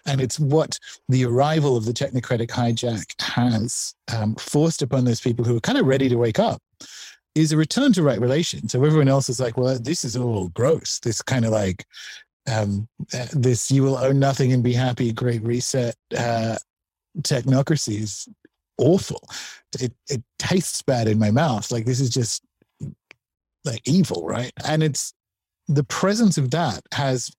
and 0.06 0.20
it's 0.20 0.38
what 0.38 0.78
the 1.08 1.24
arrival 1.24 1.76
of 1.76 1.84
the 1.84 1.92
technocratic 1.92 2.48
hijack 2.48 3.20
has 3.20 3.94
um, 4.16 4.36
forced 4.36 4.82
upon 4.82 5.04
those 5.04 5.20
people 5.20 5.44
who 5.44 5.56
are 5.56 5.60
kind 5.60 5.78
of 5.78 5.86
ready 5.86 6.08
to 6.08 6.16
wake 6.16 6.38
up, 6.38 6.62
is 7.34 7.52
a 7.52 7.56
return 7.56 7.92
to 7.94 8.02
right 8.02 8.20
relation. 8.20 8.68
So 8.68 8.84
everyone 8.84 9.08
else 9.08 9.28
is 9.28 9.40
like, 9.40 9.56
well, 9.56 9.78
this 9.78 10.04
is 10.04 10.16
all 10.16 10.48
gross. 10.48 11.00
This 11.00 11.22
kind 11.22 11.44
of 11.44 11.50
like, 11.50 11.84
um, 12.50 12.88
uh, 13.12 13.26
this 13.32 13.70
you 13.70 13.82
will 13.82 13.96
own 13.96 14.18
nothing 14.18 14.52
and 14.52 14.62
be 14.62 14.72
happy, 14.72 15.12
great 15.12 15.42
reset 15.42 15.96
uh, 16.16 16.56
technocracy 17.22 18.28
awful. 18.80 19.22
It 19.78 19.92
it 20.08 20.22
tastes 20.38 20.82
bad 20.82 21.06
in 21.08 21.18
my 21.18 21.30
mouth. 21.30 21.70
Like 21.70 21.84
this 21.84 22.00
is 22.00 22.10
just 22.10 22.42
like 23.64 23.82
evil, 23.86 24.26
right? 24.26 24.52
And 24.66 24.82
it's 24.82 25.12
the 25.68 25.84
presence 25.84 26.38
of 26.38 26.50
that 26.50 26.82
has 26.92 27.30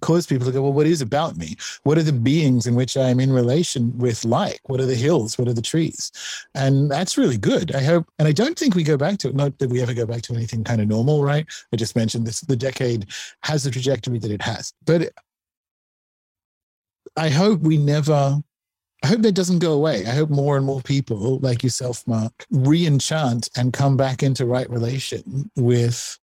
caused 0.00 0.28
people 0.28 0.44
to 0.44 0.52
go, 0.52 0.62
well, 0.62 0.72
what 0.72 0.86
is 0.86 1.00
about 1.00 1.36
me? 1.36 1.56
What 1.84 1.96
are 1.96 2.02
the 2.02 2.12
beings 2.12 2.66
in 2.66 2.74
which 2.74 2.96
I 2.96 3.08
am 3.08 3.20
in 3.20 3.32
relation 3.32 3.96
with 3.96 4.24
like? 4.24 4.60
What 4.64 4.80
are 4.80 4.86
the 4.86 4.96
hills? 4.96 5.38
What 5.38 5.48
are 5.48 5.54
the 5.54 5.62
trees? 5.62 6.10
And 6.54 6.90
that's 6.90 7.16
really 7.16 7.38
good. 7.38 7.74
I 7.74 7.82
hope, 7.82 8.06
and 8.18 8.28
I 8.28 8.32
don't 8.32 8.58
think 8.58 8.74
we 8.74 8.82
go 8.82 8.96
back 8.96 9.18
to 9.18 9.28
it. 9.28 9.34
Not 9.34 9.58
that 9.58 9.70
we 9.70 9.80
ever 9.80 9.94
go 9.94 10.04
back 10.04 10.22
to 10.22 10.34
anything 10.34 10.64
kind 10.64 10.80
of 10.80 10.88
normal, 10.88 11.22
right? 11.22 11.46
I 11.72 11.76
just 11.76 11.96
mentioned 11.96 12.26
this. 12.26 12.40
The 12.40 12.56
decade 12.56 13.06
has 13.44 13.64
the 13.64 13.70
trajectory 13.70 14.18
that 14.18 14.30
it 14.30 14.42
has, 14.42 14.72
but 14.84 15.12
I 17.16 17.28
hope 17.30 17.60
we 17.60 17.78
never. 17.78 18.42
I 19.02 19.08
hope 19.08 19.22
that 19.22 19.34
doesn't 19.34 19.58
go 19.58 19.72
away. 19.72 20.06
I 20.06 20.10
hope 20.10 20.30
more 20.30 20.56
and 20.56 20.64
more 20.64 20.80
people 20.80 21.38
like 21.40 21.62
yourself, 21.62 22.06
Mark, 22.06 22.46
re-enchant 22.50 23.48
and 23.56 23.72
come 23.72 23.96
back 23.96 24.22
into 24.22 24.46
right 24.46 24.70
relation 24.70 25.50
with 25.56 26.18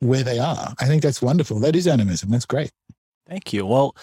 where 0.00 0.22
they 0.22 0.38
are. 0.38 0.74
I 0.80 0.86
think 0.86 1.02
that's 1.02 1.20
wonderful. 1.20 1.58
That 1.58 1.74
is 1.74 1.88
animism. 1.88 2.30
That's 2.30 2.46
great. 2.46 2.70
Thank 3.28 3.52
you. 3.52 3.66
Well, 3.66 3.96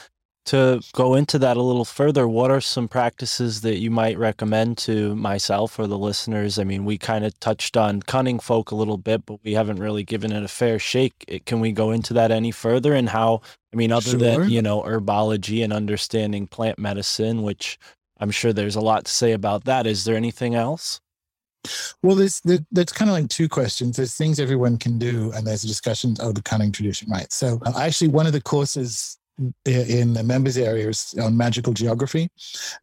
to 0.46 0.82
go 0.94 1.16
into 1.16 1.40
that 1.40 1.58
a 1.58 1.62
little 1.62 1.86
further, 1.86 2.28
what 2.28 2.52
are 2.52 2.62
some 2.62 2.88
practices 2.88 3.62
that 3.62 3.78
you 3.80 3.90
might 3.90 4.18
recommend 4.18 4.78
to 4.80 5.16
myself 5.16 5.78
or 5.80 5.88
the 5.88 5.98
listeners? 5.98 6.60
I 6.60 6.64
mean, 6.64 6.86
we 6.86 6.98
kind 6.98 7.26
of 7.26 7.40
touched 7.40 7.76
on 7.78 8.02
cunning 8.04 8.40
folk 8.40 8.72
a 8.72 8.76
little 8.76 8.98
bit, 8.98 9.26
but 9.26 9.40
we 9.44 9.54
haven't 9.54 9.78
really 9.80 10.04
given 10.04 10.32
it 10.32 10.44
a 10.44 10.48
fair 10.48 10.78
shake. 10.80 11.26
It- 11.28 11.46
Can 11.46 11.60
we 11.60 11.72
go 11.72 11.92
into 11.92 12.14
that 12.14 12.32
any 12.32 12.52
further 12.52 12.94
and 12.94 13.10
how, 13.10 13.42
I 13.74 13.76
mean, 13.76 13.92
other 13.92 14.12
Sure. 14.12 14.20
than, 14.20 14.50
you 14.50 14.62
know, 14.62 14.82
herbology 14.84 15.64
and 15.64 15.74
understanding 15.74 16.48
plant 16.48 16.78
medicine, 16.80 17.42
which 17.44 17.78
I'm 18.20 18.32
sure 18.32 18.54
there's 18.54 18.76
a 18.76 18.82
lot 18.82 19.06
to 19.06 19.12
say 19.12 19.32
about 19.34 19.66
that. 19.66 19.86
Is 19.88 20.06
there 20.06 20.16
anything 20.16 20.56
else? 20.56 21.02
Well, 22.04 22.16
there's 22.16 22.40
there, 22.42 22.60
that's 22.72 22.94
kind 22.94 23.10
of 23.10 23.14
like 23.16 23.28
two 23.30 23.50
questions. 23.50 23.98
There's 23.98 24.14
things 24.14 24.40
everyone 24.40 24.78
can 24.78 25.00
do, 25.00 25.32
and 25.34 25.48
there's 25.48 25.64
a 25.64 25.68
discussion 25.68 26.16
of 26.20 26.36
the 26.36 26.44
cunning 26.44 26.72
tradition, 26.72 27.10
right? 27.10 27.32
So, 27.34 27.60
uh, 27.66 27.74
actually, 27.80 28.10
one 28.10 28.28
of 28.28 28.34
the 28.34 28.42
courses 28.42 29.18
in 29.66 30.14
the 30.14 30.24
members 30.24 30.58
areas 30.58 31.14
on 31.22 31.36
magical 31.36 31.74
geography, 31.74 32.30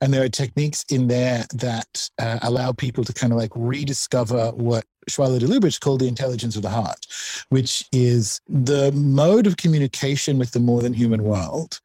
and 0.01 0.13
there 0.13 0.23
are 0.23 0.29
techniques 0.29 0.85
in 0.91 1.09
there 1.09 1.45
that 1.55 2.11
uh, 2.19 2.39
allow 2.43 2.73
people 2.73 3.05
to 3.05 3.13
kind 3.13 3.33
of 3.33 3.39
like 3.39 3.53
rediscover 3.55 4.51
what 4.53 4.85
Schwaller 5.11 5.41
de 5.41 5.47
Lubicz 5.47 5.81
called 5.81 6.01
the 6.01 6.09
intelligence 6.09 6.57
of 6.57 6.63
the 6.63 6.71
heart, 6.71 7.07
which 7.49 7.85
is 7.93 8.41
the 8.49 8.93
mode 8.93 9.47
of 9.47 9.57
communication 9.57 10.39
with 10.39 10.53
the 10.53 10.61
more 10.61 10.83
than 10.83 10.95
human 10.95 11.23
world 11.23 11.81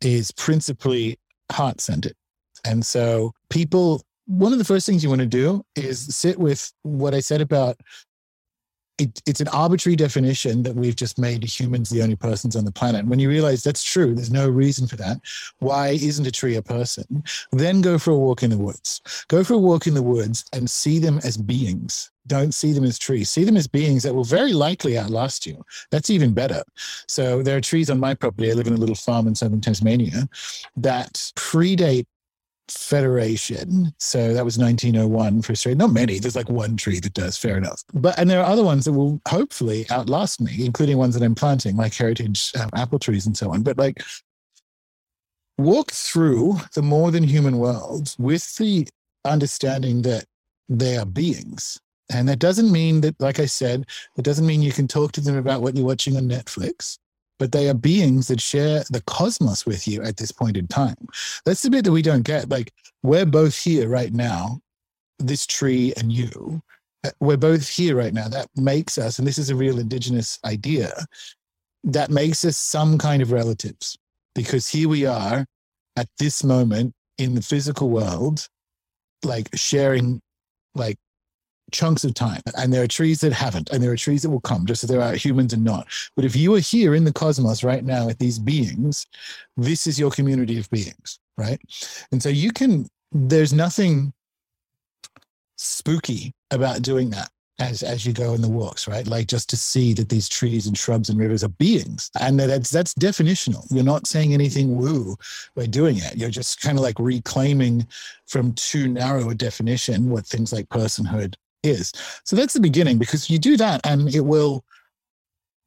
is 0.00 0.30
principally 0.32 1.18
heart 1.52 1.80
centered. 1.80 2.14
And 2.64 2.84
so 2.84 3.32
people, 3.50 4.02
one 4.26 4.52
of 4.52 4.58
the 4.58 4.64
first 4.64 4.86
things 4.86 5.02
you 5.02 5.08
want 5.08 5.20
to 5.20 5.26
do 5.26 5.62
is 5.74 6.14
sit 6.14 6.38
with 6.38 6.72
what 6.82 7.14
I 7.14 7.20
said 7.20 7.40
about 7.40 7.76
it, 8.98 9.20
it's 9.26 9.40
an 9.40 9.48
arbitrary 9.48 9.96
definition 9.96 10.62
that 10.62 10.74
we've 10.74 10.96
just 10.96 11.18
made 11.18 11.44
humans 11.44 11.90
the 11.90 12.02
only 12.02 12.16
persons 12.16 12.56
on 12.56 12.64
the 12.64 12.72
planet. 12.72 13.06
When 13.06 13.18
you 13.18 13.28
realize 13.28 13.62
that's 13.62 13.84
true, 13.84 14.14
there's 14.14 14.30
no 14.30 14.48
reason 14.48 14.86
for 14.86 14.96
that. 14.96 15.20
Why 15.58 15.88
isn't 15.88 16.26
a 16.26 16.30
tree 16.30 16.56
a 16.56 16.62
person? 16.62 17.22
Then 17.52 17.82
go 17.82 17.98
for 17.98 18.12
a 18.12 18.18
walk 18.18 18.42
in 18.42 18.50
the 18.50 18.58
woods. 18.58 19.02
Go 19.28 19.44
for 19.44 19.54
a 19.54 19.58
walk 19.58 19.86
in 19.86 19.94
the 19.94 20.02
woods 20.02 20.44
and 20.52 20.68
see 20.68 20.98
them 20.98 21.20
as 21.24 21.36
beings. 21.36 22.10
Don't 22.26 22.54
see 22.54 22.72
them 22.72 22.84
as 22.84 22.98
trees. 22.98 23.30
See 23.30 23.44
them 23.44 23.56
as 23.56 23.68
beings 23.68 24.02
that 24.02 24.14
will 24.14 24.24
very 24.24 24.52
likely 24.52 24.98
outlast 24.98 25.46
you. 25.46 25.64
That's 25.90 26.10
even 26.10 26.32
better. 26.32 26.62
So 27.06 27.42
there 27.42 27.56
are 27.56 27.60
trees 27.60 27.90
on 27.90 28.00
my 28.00 28.14
property. 28.14 28.50
I 28.50 28.54
live 28.54 28.66
in 28.66 28.72
a 28.72 28.78
little 28.78 28.96
farm 28.96 29.28
in 29.28 29.34
southern 29.34 29.60
Tasmania 29.60 30.28
that 30.76 31.12
predate 31.36 32.06
Federation. 32.68 33.94
So 33.98 34.34
that 34.34 34.44
was 34.44 34.58
1901 34.58 35.42
for 35.42 35.52
Australia. 35.52 35.78
Not 35.78 35.92
many. 35.92 36.18
There's 36.18 36.36
like 36.36 36.48
one 36.48 36.76
tree 36.76 37.00
that 37.00 37.14
does. 37.14 37.36
Fair 37.36 37.56
enough. 37.56 37.82
But 37.94 38.18
and 38.18 38.28
there 38.28 38.40
are 38.40 38.50
other 38.50 38.64
ones 38.64 38.84
that 38.84 38.92
will 38.92 39.20
hopefully 39.28 39.86
outlast 39.90 40.40
me, 40.40 40.64
including 40.64 40.98
ones 40.98 41.14
that 41.14 41.24
I'm 41.24 41.34
planting, 41.34 41.76
like 41.76 41.94
heritage 41.94 42.52
um, 42.58 42.70
apple 42.74 42.98
trees 42.98 43.26
and 43.26 43.36
so 43.36 43.52
on. 43.52 43.62
But 43.62 43.78
like, 43.78 44.02
walk 45.58 45.90
through 45.90 46.56
the 46.74 46.82
more 46.82 47.10
than 47.10 47.22
human 47.22 47.58
world 47.58 48.14
with 48.18 48.56
the 48.56 48.86
understanding 49.24 50.02
that 50.02 50.24
they 50.68 50.96
are 50.96 51.06
beings. 51.06 51.80
And 52.12 52.28
that 52.28 52.38
doesn't 52.38 52.70
mean 52.70 53.00
that, 53.00 53.20
like 53.20 53.40
I 53.40 53.46
said, 53.46 53.86
it 54.16 54.22
doesn't 54.22 54.46
mean 54.46 54.62
you 54.62 54.72
can 54.72 54.86
talk 54.86 55.12
to 55.12 55.20
them 55.20 55.36
about 55.36 55.60
what 55.62 55.76
you're 55.76 55.86
watching 55.86 56.16
on 56.16 56.28
Netflix 56.28 56.98
but 57.38 57.52
they 57.52 57.68
are 57.68 57.74
beings 57.74 58.28
that 58.28 58.40
share 58.40 58.84
the 58.90 59.02
cosmos 59.06 59.66
with 59.66 59.86
you 59.86 60.02
at 60.02 60.16
this 60.16 60.32
point 60.32 60.56
in 60.56 60.66
time. 60.66 60.96
That's 61.44 61.62
the 61.62 61.70
bit 61.70 61.84
that 61.84 61.92
we 61.92 62.02
don't 62.02 62.22
get. 62.22 62.48
Like, 62.48 62.72
we're 63.02 63.26
both 63.26 63.56
here 63.56 63.88
right 63.88 64.12
now, 64.12 64.60
this 65.18 65.46
tree 65.46 65.92
and 65.96 66.12
you. 66.12 66.62
uh, 67.04 67.10
We're 67.20 67.36
both 67.36 67.68
here 67.68 67.96
right 67.96 68.14
now. 68.14 68.28
That 68.28 68.48
makes 68.56 68.98
us, 68.98 69.18
and 69.18 69.26
this 69.26 69.38
is 69.38 69.50
a 69.50 69.56
real 69.56 69.78
indigenous 69.78 70.38
idea, 70.44 70.92
that 71.84 72.10
makes 72.10 72.44
us 72.44 72.56
some 72.56 72.98
kind 72.98 73.22
of 73.22 73.32
relatives 73.32 73.96
because 74.34 74.68
here 74.68 74.88
we 74.88 75.06
are 75.06 75.46
at 75.96 76.08
this 76.18 76.42
moment 76.42 76.92
in 77.18 77.34
the 77.34 77.42
physical 77.42 77.88
world, 77.90 78.48
like 79.24 79.48
sharing 79.54 80.20
like 80.74 80.96
chunks 81.72 82.04
of 82.04 82.14
time. 82.14 82.40
And 82.56 82.72
there 82.72 82.82
are 82.82 82.88
trees 82.88 83.20
that 83.20 83.32
haven't, 83.32 83.70
and 83.70 83.82
there 83.82 83.92
are 83.92 83.96
trees 83.96 84.22
that 84.22 84.30
will 84.30 84.40
come, 84.40 84.66
just 84.66 84.84
as 84.84 84.90
there 84.90 85.00
are 85.00 85.14
humans 85.14 85.52
and 85.52 85.64
not. 85.64 85.86
But 86.14 86.24
if 86.24 86.36
you 86.36 86.54
are 86.54 86.60
here 86.60 86.94
in 86.94 87.04
the 87.04 87.12
cosmos 87.12 87.64
right 87.64 87.84
now 87.84 88.06
with 88.06 88.18
these 88.18 88.38
beings, 88.38 89.06
this 89.56 89.86
is 89.86 89.98
your 89.98 90.10
community 90.10 90.58
of 90.58 90.70
beings, 90.70 91.18
right? 91.36 91.60
And 92.12 92.22
so 92.22 92.28
you 92.28 92.52
can, 92.52 92.88
there's 93.12 93.52
nothing 93.52 94.12
spooky 95.56 96.34
about 96.50 96.82
doing 96.82 97.10
that 97.10 97.30
as 97.58 97.82
as 97.82 98.04
you 98.04 98.12
go 98.12 98.34
in 98.34 98.42
the 98.42 98.48
walks, 98.48 98.86
right? 98.86 99.06
Like 99.06 99.28
just 99.28 99.48
to 99.50 99.56
see 99.56 99.94
that 99.94 100.08
these 100.08 100.28
trees 100.28 100.66
and 100.66 100.76
shrubs 100.76 101.08
and 101.08 101.18
rivers 101.18 101.42
are 101.42 101.48
beings, 101.48 102.10
and 102.20 102.38
that 102.38 102.48
that's 102.48 102.70
that's 102.70 102.94
definitional. 102.94 103.66
You're 103.70 103.84
not 103.84 104.06
saying 104.06 104.34
anything 104.34 104.76
woo 104.76 105.16
by 105.54 105.66
doing 105.66 105.96
it. 105.96 106.16
You're 106.16 106.30
just 106.30 106.60
kind 106.60 106.76
of 106.78 106.82
like 106.82 106.98
reclaiming 106.98 107.86
from 108.26 108.52
too 108.52 108.88
narrow 108.88 109.30
a 109.30 109.34
definition 109.34 110.10
what 110.10 110.26
things 110.26 110.52
like 110.52 110.68
personhood 110.68 111.34
is. 111.66 111.92
So 112.24 112.36
that's 112.36 112.54
the 112.54 112.60
beginning 112.60 112.98
because 112.98 113.28
you 113.28 113.38
do 113.38 113.56
that 113.56 113.80
and 113.84 114.14
it 114.14 114.22
will, 114.22 114.64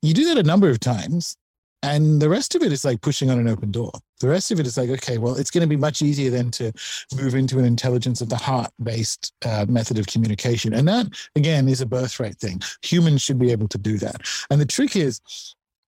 you 0.02 0.14
do 0.14 0.26
that 0.26 0.38
a 0.38 0.44
number 0.44 0.70
of 0.70 0.80
times. 0.80 1.36
And 1.82 2.22
the 2.22 2.28
rest 2.28 2.56
of 2.56 2.62
it 2.62 2.74
is 2.74 2.84
like 2.84 3.00
pushing 3.02 3.30
on 3.30 3.40
an 3.40 3.48
open 3.48 3.72
door. 3.72 3.92
The 4.20 4.28
rest 4.28 4.52
of 4.52 4.60
it 4.60 4.68
is 4.68 4.78
like, 4.78 4.90
okay, 4.90 5.18
well, 5.18 5.36
it's 5.36 5.50
going 5.50 5.62
to 5.62 5.68
be 5.68 5.78
much 5.78 6.02
easier 6.02 6.30
then 6.30 6.52
to 6.52 6.74
move 7.16 7.36
into 7.36 7.58
an 7.58 7.64
intelligence 7.64 8.20
of 8.20 8.28
the 8.28 8.36
heart 8.36 8.72
based 8.84 9.32
uh, 9.46 9.66
method 9.70 9.98
of 9.98 10.08
communication. 10.08 10.74
And 10.74 10.88
that, 10.90 11.08
again, 11.38 11.70
is 11.70 11.80
a 11.80 11.86
birthright 11.86 12.36
thing. 12.36 12.62
Humans 12.84 13.22
should 13.22 13.40
be 13.40 13.52
able 13.52 13.70
to 13.70 13.78
do 13.78 13.98
that. 14.00 14.22
And 14.50 14.60
the 14.60 14.66
trick 14.66 14.98
is, 14.98 15.22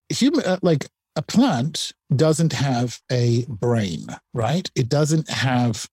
human, 0.08 0.46
uh, 0.46 0.60
like 0.62 0.88
a 1.18 1.22
plant 1.22 1.92
doesn't 2.16 2.54
have 2.54 3.02
a 3.12 3.46
brain, 3.50 4.08
right? 4.34 4.72
It 4.76 4.88
doesn't 4.88 5.30
have 5.30 5.90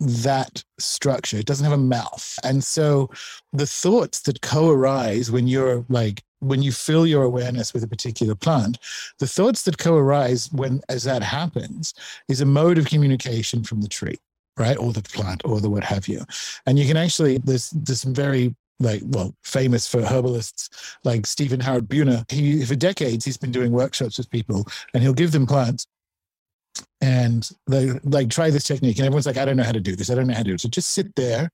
that 0.00 0.64
structure. 0.78 1.36
It 1.36 1.46
doesn't 1.46 1.64
have 1.64 1.78
a 1.78 1.82
mouth. 1.82 2.38
And 2.42 2.64
so 2.64 3.10
the 3.52 3.66
thoughts 3.66 4.22
that 4.22 4.40
co-arise 4.40 5.30
when 5.30 5.46
you're 5.46 5.84
like 5.88 6.22
when 6.40 6.62
you 6.62 6.72
fill 6.72 7.06
your 7.06 7.22
awareness 7.22 7.74
with 7.74 7.84
a 7.84 7.88
particular 7.88 8.34
plant, 8.34 8.78
the 9.18 9.26
thoughts 9.26 9.62
that 9.64 9.76
co-arise 9.76 10.50
when 10.52 10.80
as 10.88 11.04
that 11.04 11.22
happens 11.22 11.92
is 12.28 12.40
a 12.40 12.46
mode 12.46 12.78
of 12.78 12.86
communication 12.86 13.62
from 13.62 13.82
the 13.82 13.88
tree, 13.88 14.16
right? 14.58 14.78
Or 14.78 14.92
the 14.92 15.02
plant 15.02 15.42
or 15.44 15.60
the 15.60 15.68
what 15.68 15.84
have 15.84 16.08
you. 16.08 16.24
And 16.66 16.78
you 16.78 16.86
can 16.86 16.96
actually 16.96 17.38
there's 17.38 17.70
there's 17.70 18.00
some 18.00 18.14
very 18.14 18.54
like 18.80 19.02
well 19.04 19.34
famous 19.42 19.86
for 19.86 20.00
herbalists 20.00 20.96
like 21.04 21.26
Stephen 21.26 21.60
Harrod 21.60 21.88
Buhner. 21.88 22.30
He 22.30 22.64
for 22.64 22.74
decades 22.74 23.26
he's 23.26 23.36
been 23.36 23.52
doing 23.52 23.72
workshops 23.72 24.16
with 24.16 24.30
people 24.30 24.66
and 24.94 25.02
he'll 25.02 25.12
give 25.12 25.32
them 25.32 25.46
plants 25.46 25.86
and 27.00 27.50
they 27.66 27.92
like 28.04 28.28
try 28.28 28.50
this 28.50 28.64
technique 28.64 28.98
and 28.98 29.06
everyone's 29.06 29.26
like 29.26 29.36
i 29.36 29.44
don't 29.44 29.56
know 29.56 29.62
how 29.62 29.72
to 29.72 29.80
do 29.80 29.96
this. 29.96 30.10
I 30.10 30.14
don't 30.14 30.26
know 30.26 30.34
how 30.34 30.42
to 30.42 30.48
do 30.48 30.54
it. 30.54 30.60
So 30.60 30.68
just 30.68 30.90
sit 30.90 31.14
there 31.16 31.50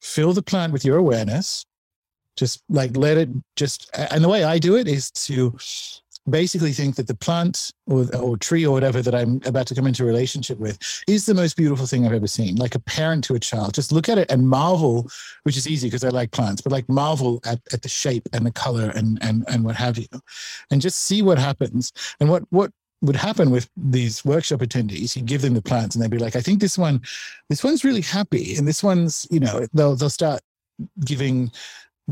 fill 0.00 0.32
the 0.32 0.42
plant 0.42 0.72
with 0.72 0.84
your 0.84 0.96
awareness 0.96 1.66
just 2.36 2.62
like 2.68 2.96
let 2.96 3.18
it 3.18 3.28
just 3.56 3.90
and 3.94 4.24
the 4.24 4.28
way 4.28 4.44
i 4.44 4.58
do 4.58 4.76
it 4.76 4.88
is 4.88 5.10
to 5.10 5.56
basically 6.28 6.72
think 6.72 6.96
that 6.96 7.06
the 7.06 7.14
plant 7.14 7.72
or, 7.86 8.06
or 8.16 8.36
tree 8.36 8.64
or 8.64 8.72
whatever 8.72 9.02
that 9.02 9.14
i'm 9.14 9.40
about 9.44 9.66
to 9.66 9.74
come 9.74 9.86
into 9.86 10.02
a 10.04 10.06
relationship 10.06 10.58
with 10.58 10.78
is 11.06 11.26
the 11.26 11.34
most 11.34 11.56
beautiful 11.56 11.86
thing 11.86 12.06
i've 12.06 12.12
ever 12.12 12.26
seen 12.26 12.56
like 12.56 12.74
a 12.74 12.80
parent 12.80 13.24
to 13.24 13.34
a 13.34 13.40
child. 13.40 13.74
Just 13.74 13.92
look 13.92 14.08
at 14.08 14.18
it 14.18 14.30
and 14.30 14.48
marvel 14.48 15.10
which 15.42 15.56
is 15.56 15.68
easy 15.68 15.88
because 15.88 16.04
i 16.04 16.08
like 16.08 16.30
plants 16.30 16.62
but 16.62 16.72
like 16.72 16.88
marvel 16.88 17.40
at, 17.44 17.60
at 17.72 17.82
the 17.82 17.88
shape 17.88 18.28
and 18.32 18.46
the 18.46 18.52
color 18.52 18.90
and 18.94 19.18
and 19.22 19.44
and 19.48 19.64
what 19.64 19.76
have 19.76 19.98
you 19.98 20.06
and 20.70 20.80
just 20.80 21.04
see 21.04 21.22
what 21.22 21.38
happens. 21.38 21.92
And 22.20 22.28
what 22.28 22.44
what 22.50 22.72
would 23.02 23.16
happen 23.16 23.50
with 23.50 23.68
these 23.76 24.24
workshop 24.24 24.60
attendees 24.60 25.16
you 25.16 25.22
give 25.22 25.42
them 25.42 25.54
the 25.54 25.62
plants 25.62 25.94
and 25.94 26.02
they'd 26.02 26.10
be 26.10 26.18
like 26.18 26.36
i 26.36 26.40
think 26.40 26.60
this 26.60 26.76
one 26.76 27.00
this 27.48 27.64
one's 27.64 27.84
really 27.84 28.02
happy 28.02 28.56
and 28.56 28.68
this 28.68 28.82
one's 28.82 29.26
you 29.30 29.40
know 29.40 29.66
they'll 29.72 29.96
they'll 29.96 30.10
start 30.10 30.40
giving 31.04 31.50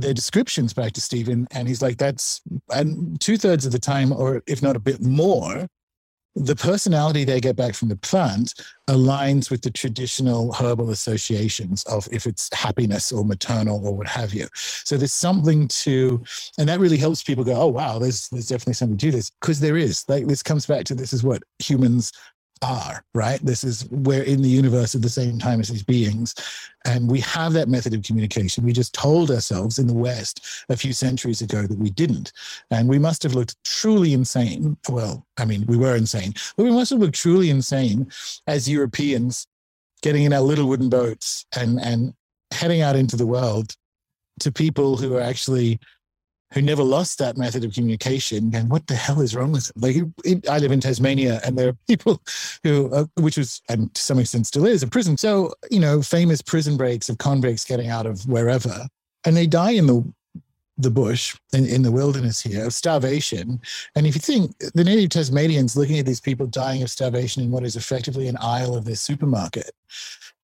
their 0.01 0.15
descriptions 0.15 0.73
back 0.73 0.93
to 0.93 1.01
Stephen, 1.01 1.47
and 1.51 1.69
he's 1.69 1.83
like, 1.83 1.99
"That's 1.99 2.41
and 2.71 3.21
two 3.21 3.37
thirds 3.37 3.67
of 3.67 3.73
the 3.73 3.79
time, 3.79 4.13
or 4.13 4.43
if 4.47 4.63
not 4.63 4.77
a 4.77 4.81
bit 4.81 5.03
more, 5.03 5.67
the 6.39 6.57
personality 6.57 7.25
they 7.25 7.41
get 7.41 7.57
back 7.57 7.75
from 7.75 7.89
the 7.89 7.97
plant 7.97 8.55
aligns 8.89 9.51
with 9.51 9.63
the 9.63 9.71
traditional 9.71 10.53
herbal 10.53 10.91
associations 10.91 11.83
of 11.85 12.09
if 12.11 12.27
it's 12.27 12.49
happiness 12.55 13.13
or 13.13 13.25
maternal 13.25 13.87
or 13.87 13.95
what 13.95 14.07
have 14.07 14.33
you. 14.33 14.47
So 14.55 14.97
there's 14.97 15.13
something 15.13 15.69
to, 15.69 16.23
and 16.59 16.69
that 16.69 16.81
really 16.81 16.97
helps 16.97 17.23
people 17.23 17.45
go, 17.45 17.55
oh 17.55 17.67
wow, 17.67 17.99
there's 17.99 18.29
there's 18.29 18.49
definitely 18.49 18.75
something 18.75 18.99
to 18.99 19.11
this 19.11 19.31
because 19.41 19.61
there 19.61 19.77
is. 19.77 20.05
Like 20.09 20.27
this 20.27 20.43
comes 20.43 20.67
back 20.67 20.85
to 20.87 20.95
this 20.95 21.13
is 21.13 21.23
what 21.23 21.43
humans 21.59 22.13
are, 22.63 23.05
right? 23.15 23.41
This 23.43 23.65
is 23.65 23.89
we're 23.91 24.23
in 24.23 24.43
the 24.43 24.49
universe 24.49 24.95
at 24.95 25.03
the 25.03 25.09
same 25.09 25.39
time 25.39 25.61
as 25.61 25.69
these 25.69 25.83
beings. 25.83 26.35
And 26.85 27.11
we 27.11 27.21
have 27.21 27.53
that 27.53 27.69
method 27.69 27.95
of 27.95 28.03
communication. 28.03 28.65
We 28.65 28.73
just 28.73 28.95
told 28.95 29.31
ourselves 29.31 29.79
in 29.79 29.87
the 29.87 29.95
West 29.95 30.65
a 30.69 30.77
few 30.77 30.93
centuries 30.93 31.43
ago 31.43 31.67
that 31.67 31.79
we 31.79 31.91
didn't. 31.91 32.33
And 32.71 32.89
we 32.89 32.99
must 32.99 33.23
have 33.23 33.35
looked 33.35 33.57
truly 33.65 34.13
insane. 34.13 34.77
Well, 34.89 35.27
I 35.37 35.45
mean, 35.45 35.67
we 35.67 35.77
were 35.77 35.97
insane, 35.97 36.35
but 36.57 36.65
we 36.65 36.71
must 36.71 36.91
have 36.91 37.01
looked 37.01 37.17
truly 37.17 37.51
insane 37.51 38.11
as 38.47 38.69
Europeans 38.69 39.47
getting 40.03 40.25
in 40.25 40.33
our 40.33 40.41
little 40.41 40.69
wooden 40.69 40.89
boats 40.89 41.45
and, 41.57 41.81
and 41.81 42.15
heading 42.53 42.81
out 42.81 42.97
into 42.97 43.17
the 43.17 43.27
world 43.27 43.75
to 44.41 44.53
people 44.53 44.97
who 44.97 45.17
are 45.17 45.21
actually 45.21 45.79
who 46.53 46.63
never 46.63 46.83
lost 46.83 47.19
that 47.19 47.37
method 47.37 47.65
of 47.65 47.75
communication. 47.75 48.55
And 48.55 48.71
what 48.71 48.87
the 48.87 48.95
hell 48.95 49.21
is 49.21 49.35
wrong 49.35 49.53
with 49.53 49.71
it? 49.71 49.77
Like, 49.77 49.97
it, 50.25 50.49
I 50.49 50.59
live 50.59 50.73
in 50.73 50.81
Tasmania, 50.81 51.41
and 51.45 51.59
there 51.59 51.69
are 51.69 51.77
people 51.89 52.23
who, 52.63 52.93
uh, 52.93 53.07
which 53.17 53.37
was, 53.37 53.61
and 53.69 53.93
to 53.95 54.03
some 54.03 54.19
extent 54.19 54.47
still 54.47 54.67
is, 54.67 54.83
a 54.83 54.87
prison. 54.87 55.17
So, 55.17 55.53
you 55.71 55.81
know, 55.81 56.03
famous 56.03 56.43
prison 56.43 56.77
breaks 56.77 57.09
of 57.09 57.19
convicts 57.19 57.65
getting 57.65 57.89
out 57.89 58.07
of 58.07 58.27
wherever, 58.29 58.87
and 59.25 59.37
they 59.37 59.47
die 59.47 59.73
in 59.73 59.87
the 59.87 60.05
the 60.81 60.91
bush 60.91 61.37
in, 61.53 61.67
in 61.67 61.83
the 61.83 61.91
wilderness 61.91 62.41
here 62.41 62.65
of 62.65 62.73
starvation. 62.73 63.61
And 63.97 64.07
if 64.07 64.15
you 64.15 64.21
think 64.21 64.57
the 64.75 64.85
native 64.85 65.11
Tasmanians 65.11 65.77
looking 65.77 65.99
at 65.99 66.07
these 66.07 66.21
people 66.21 66.47
dying 66.47 66.83
of 66.83 66.91
starvation 66.91 67.43
in 67.43 67.51
what 67.51 67.65
is 67.65 67.75
effectively 67.75 68.29
an 68.29 68.37
aisle 68.41 68.77
of 68.77 68.85
their 68.85 68.95
supermarket, 68.95 69.73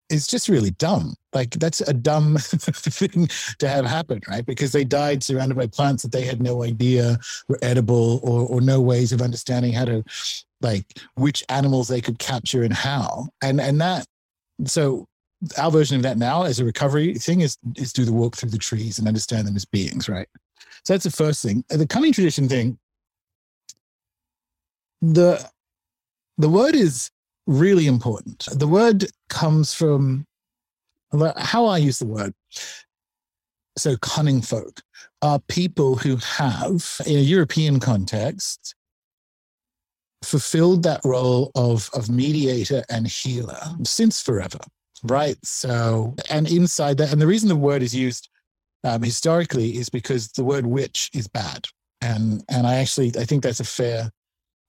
is 0.09 0.27
just 0.27 0.49
really 0.49 0.71
dumb. 0.71 1.15
Like 1.33 1.51
that's 1.51 1.81
a 1.81 1.93
dumb 1.93 2.37
thing 2.39 3.29
to 3.59 3.67
have 3.67 3.85
happen, 3.85 4.21
right? 4.27 4.45
Because 4.45 4.71
they 4.71 4.83
died 4.83 5.23
surrounded 5.23 5.55
by 5.55 5.67
plants 5.67 6.03
that 6.03 6.11
they 6.11 6.23
had 6.25 6.41
no 6.41 6.63
idea 6.63 7.19
were 7.47 7.59
edible 7.61 8.19
or, 8.23 8.47
or 8.47 8.61
no 8.61 8.81
ways 8.81 9.11
of 9.11 9.21
understanding 9.21 9.73
how 9.73 9.85
to 9.85 10.03
like 10.61 10.85
which 11.15 11.43
animals 11.49 11.87
they 11.87 12.01
could 12.01 12.19
capture 12.19 12.63
and 12.63 12.73
how. 12.73 13.27
And 13.41 13.61
and 13.61 13.79
that 13.81 14.05
so 14.65 15.05
our 15.57 15.71
version 15.71 15.95
of 15.95 16.03
that 16.03 16.17
now 16.17 16.43
as 16.43 16.59
a 16.59 16.65
recovery 16.65 17.13
thing 17.13 17.41
is 17.41 17.57
is 17.77 17.93
do 17.93 18.05
the 18.05 18.13
walk 18.13 18.35
through 18.35 18.49
the 18.49 18.57
trees 18.57 18.99
and 18.99 19.07
understand 19.07 19.47
them 19.47 19.55
as 19.55 19.65
beings, 19.65 20.09
right? 20.09 20.27
So 20.83 20.93
that's 20.93 21.03
the 21.03 21.11
first 21.11 21.43
thing. 21.43 21.63
The 21.69 21.87
cunning 21.87 22.13
tradition 22.13 22.49
thing, 22.49 22.77
the 25.01 25.47
the 26.37 26.49
word 26.49 26.75
is 26.75 27.11
really 27.49 27.87
important. 27.87 28.47
The 28.51 28.67
word 28.67 29.07
comes 29.29 29.73
from 29.73 30.25
how 31.37 31.65
I 31.65 31.79
use 31.79 31.99
the 31.99 32.05
word. 32.05 32.33
So, 33.77 33.97
cunning 33.97 34.41
folk 34.41 34.81
are 35.21 35.39
people 35.47 35.95
who 35.95 36.17
have, 36.17 37.01
in 37.05 37.17
a 37.17 37.21
European 37.21 37.79
context, 37.79 38.75
fulfilled 40.23 40.83
that 40.83 41.01
role 41.03 41.51
of, 41.55 41.89
of 41.93 42.09
mediator 42.09 42.83
and 42.89 43.07
healer 43.07 43.59
since 43.83 44.21
forever, 44.21 44.59
right? 45.03 45.37
So, 45.43 46.15
and 46.29 46.49
inside 46.49 46.97
that, 46.97 47.11
and 47.11 47.21
the 47.21 47.27
reason 47.27 47.49
the 47.49 47.55
word 47.55 47.81
is 47.81 47.95
used 47.95 48.29
um, 48.83 49.01
historically 49.01 49.77
is 49.77 49.89
because 49.89 50.31
the 50.33 50.43
word 50.43 50.65
witch 50.65 51.09
is 51.13 51.27
bad. 51.27 51.65
And, 52.01 52.43
and 52.49 52.67
I 52.67 52.75
actually, 52.75 53.13
I 53.17 53.25
think 53.25 53.43
that's 53.43 53.59
a 53.59 53.65
fair 53.65 54.11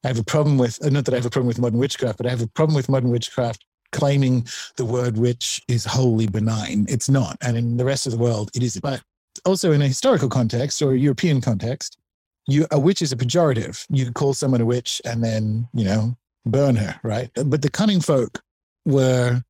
I 0.05 0.09
have 0.09 0.18
a 0.18 0.24
problem 0.24 0.59
with, 0.59 0.84
uh, 0.84 0.88
not 0.88 1.05
that 1.05 1.14
I 1.14 1.18
have 1.18 1.26
a 1.26 1.30
problem 1.30 1.48
with 1.48 1.59
modern 1.59 1.78
witchcraft, 1.78 2.16
but 2.16 2.26
I 2.26 2.30
have 2.30 2.42
a 2.42 2.46
problem 2.46 2.74
with 2.74 2.88
modern 2.88 3.11
witchcraft 3.11 3.64
claiming 3.92 4.46
the 4.76 4.84
word 4.84 5.18
witch 5.18 5.61
is 5.68 5.84
wholly 5.84 6.26
benign. 6.26 6.86
It's 6.88 7.09
not. 7.09 7.36
And 7.42 7.57
in 7.57 7.76
the 7.76 7.84
rest 7.84 8.07
of 8.07 8.12
the 8.12 8.18
world, 8.18 8.51
it 8.55 8.62
isn't. 8.62 8.82
But 8.82 9.03
also 9.44 9.72
in 9.72 9.82
a 9.82 9.88
historical 9.88 10.28
context 10.28 10.80
or 10.80 10.92
a 10.92 10.98
European 10.98 11.40
context, 11.40 11.98
you, 12.46 12.66
a 12.70 12.78
witch 12.78 13.03
is 13.03 13.12
a 13.12 13.16
pejorative. 13.16 13.84
You 13.90 14.12
call 14.12 14.34
someone 14.34 14.61
a 14.61 14.66
witch 14.66 15.03
and 15.05 15.22
then, 15.22 15.68
you 15.74 15.84
know, 15.84 16.16
burn 16.46 16.76
her, 16.76 16.98
right? 17.03 17.30
But 17.34 17.62
the 17.62 17.70
cunning 17.70 18.01
folk 18.01 18.42
were 18.86 19.42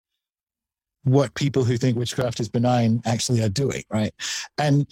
what 1.05 1.35
people 1.35 1.65
who 1.65 1.77
think 1.77 1.97
witchcraft 1.97 2.41
is 2.41 2.49
benign 2.49 3.03
actually 3.07 3.43
are 3.43 3.49
doing, 3.49 3.85
right? 3.91 4.13
And 4.59 4.87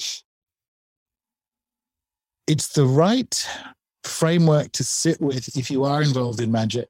it's 2.47 2.69
the 2.69 2.87
right 2.87 3.47
framework 4.09 4.73
to 4.73 4.85
sit 4.85 5.21
with 5.21 5.57
if 5.57 5.71
you 5.71 5.85
are 5.85 6.03
involved 6.03 6.41
in 6.41 6.51
magic 6.51 6.89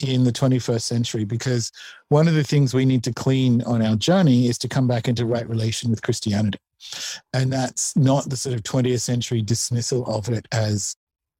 in 0.00 0.24
the 0.24 0.32
21st 0.32 0.82
century 0.82 1.24
because 1.24 1.70
one 2.08 2.26
of 2.26 2.34
the 2.34 2.42
things 2.42 2.74
we 2.74 2.84
need 2.84 3.04
to 3.04 3.12
clean 3.12 3.62
on 3.62 3.82
our 3.82 3.96
journey 3.96 4.48
is 4.48 4.58
to 4.58 4.68
come 4.68 4.88
back 4.88 5.08
into 5.08 5.24
right 5.24 5.48
relation 5.48 5.90
with 5.90 6.02
Christianity. 6.02 6.58
And 7.32 7.52
that's 7.52 7.96
not 7.96 8.28
the 8.28 8.36
sort 8.36 8.56
of 8.56 8.62
20th 8.62 9.00
century 9.00 9.42
dismissal 9.42 10.04
of 10.06 10.28
it 10.28 10.48
as 10.50 10.96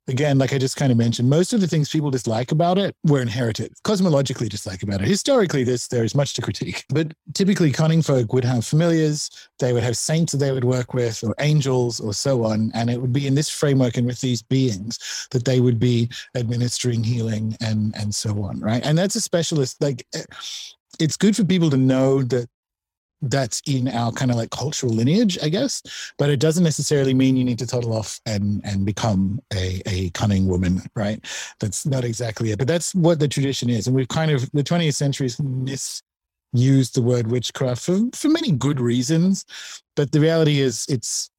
again, 0.09 0.39
like 0.39 0.53
I 0.53 0.59
just 0.59 0.77
kind 0.77 0.91
of 0.91 0.99
mentioned, 0.99 1.31
most 1.31 1.53
of 1.53 1.61
the 1.61 1.67
things 1.67 1.89
people 1.89 2.11
dislike 2.11 2.53
about 2.53 2.79
it 2.79 2.97
were 3.05 3.21
inherited, 3.21 3.73
cosmologically 3.85 4.49
dislike 4.49 4.83
about 4.83 5.01
it. 5.01 5.09
Historically, 5.09 5.65
this 5.65 5.89
there 5.89 6.05
is 6.05 6.15
much 6.15 6.35
to 6.35 6.43
critique, 6.43 6.85
but 6.89 7.13
typically 7.35 7.71
cunning 7.71 8.03
folk 8.03 8.33
would 8.33 8.45
have 8.45 8.65
familiars, 8.65 9.31
they 9.59 9.73
would 9.73 9.83
have 9.83 9.97
saints 9.97 10.33
that 10.33 10.39
they 10.39 10.53
would 10.53 10.65
work 10.65 10.95
with, 10.95 11.23
or 11.23 11.35
angels, 11.39 12.01
or 12.01 12.13
so 12.13 12.45
on, 12.45 12.71
and 12.75 12.91
it 12.91 13.01
would 13.01 13.13
be 13.13 13.27
in 13.27 13.35
this 13.35 13.49
framework 13.49 13.97
and 13.97 14.07
with 14.07 14.21
these 14.21 14.43
beings 14.43 15.29
that 15.31 15.45
they 15.45 15.61
would 15.61 15.79
be 15.79 16.11
administering 16.37 17.05
healing 17.05 17.57
and 17.61 17.95
and 17.97 18.15
so 18.15 18.43
on, 18.43 18.61
right? 18.61 18.85
And 18.85 18.99
that's 18.99 19.17
a 19.17 19.21
specialist. 19.21 19.81
Like, 19.81 20.07
eh, 20.15 20.23
it's 20.99 21.17
good 21.17 21.37
for 21.37 21.45
people 21.45 21.71
to 21.71 21.77
know 21.77 22.23
that 22.23 22.49
that's 23.23 23.63
in 23.67 23.89
our 23.89 24.13
kind 24.13 24.31
of 24.31 24.37
like 24.37 24.51
cultural 24.51 24.93
lineage, 24.93 25.39
I 25.43 25.49
guess. 25.49 25.83
But 26.19 26.31
it 26.31 26.41
doesn't 26.41 26.65
necessarily 26.65 27.15
mean 27.15 27.37
you 27.37 27.45
need 27.45 27.59
to 27.61 27.67
toddle 27.67 27.93
off 27.93 28.21
and 28.27 28.61
and 28.65 28.85
become 28.85 29.41
a, 29.55 29.81
a 29.87 30.11
cunning 30.11 30.47
woman, 30.47 30.83
right? 30.95 31.25
That's 31.61 31.87
not 31.87 32.05
exactly 32.05 32.51
it. 32.51 32.59
But 32.59 32.69
that's 32.69 32.95
what 32.95 33.21
the 33.21 33.29
tradition 33.29 33.71
is. 33.71 33.87
And 33.87 33.97
we've 33.97 34.09
kind 34.09 34.31
of 34.31 34.51
the 34.53 34.65
20th 34.65 34.95
century 34.95 35.27
has 35.27 35.41
misused 35.41 36.95
the 36.95 37.03
word 37.03 37.29
witchcraft 37.29 37.83
for, 37.83 38.01
for 38.15 38.29
many 38.29 38.53
good 38.53 38.81
reasons. 38.81 39.45
But 39.95 40.13
the 40.13 40.21
reality 40.21 40.61
is 40.61 40.87
it's 40.89 41.31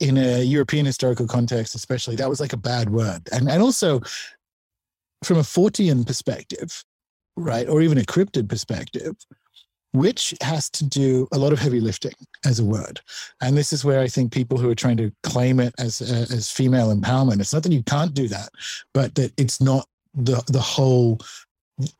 in 0.00 0.18
a 0.18 0.42
European 0.42 0.84
historical 0.84 1.28
context, 1.28 1.76
especially, 1.76 2.16
that 2.16 2.28
was 2.28 2.40
like 2.40 2.52
a 2.52 2.58
bad 2.58 2.90
word. 2.90 3.22
And 3.30 3.48
and 3.48 3.62
also 3.62 4.00
from 5.22 5.38
a 5.38 5.42
Fortean 5.42 6.04
perspective, 6.04 6.84
right, 7.36 7.68
or 7.68 7.80
even 7.80 7.98
a 7.98 8.02
cryptid 8.02 8.48
perspective, 8.48 9.14
which 9.92 10.34
has 10.40 10.70
to 10.70 10.84
do 10.84 11.28
a 11.32 11.38
lot 11.38 11.52
of 11.52 11.58
heavy 11.58 11.80
lifting 11.80 12.14
as 12.44 12.58
a 12.58 12.64
word. 12.64 13.00
And 13.40 13.56
this 13.56 13.72
is 13.72 13.84
where 13.84 14.00
I 14.00 14.08
think 14.08 14.32
people 14.32 14.58
who 14.58 14.70
are 14.70 14.74
trying 14.74 14.96
to 14.96 15.12
claim 15.22 15.60
it 15.60 15.74
as 15.78 16.00
uh, 16.00 16.26
as 16.34 16.50
female 16.50 16.94
empowerment, 16.94 17.40
it's 17.40 17.52
not 17.52 17.62
that 17.62 17.72
you 17.72 17.82
can't 17.82 18.14
do 18.14 18.28
that, 18.28 18.50
but 18.94 19.14
that 19.16 19.32
it's 19.36 19.60
not 19.60 19.86
the 20.14 20.42
the 20.48 20.60
whole 20.60 21.20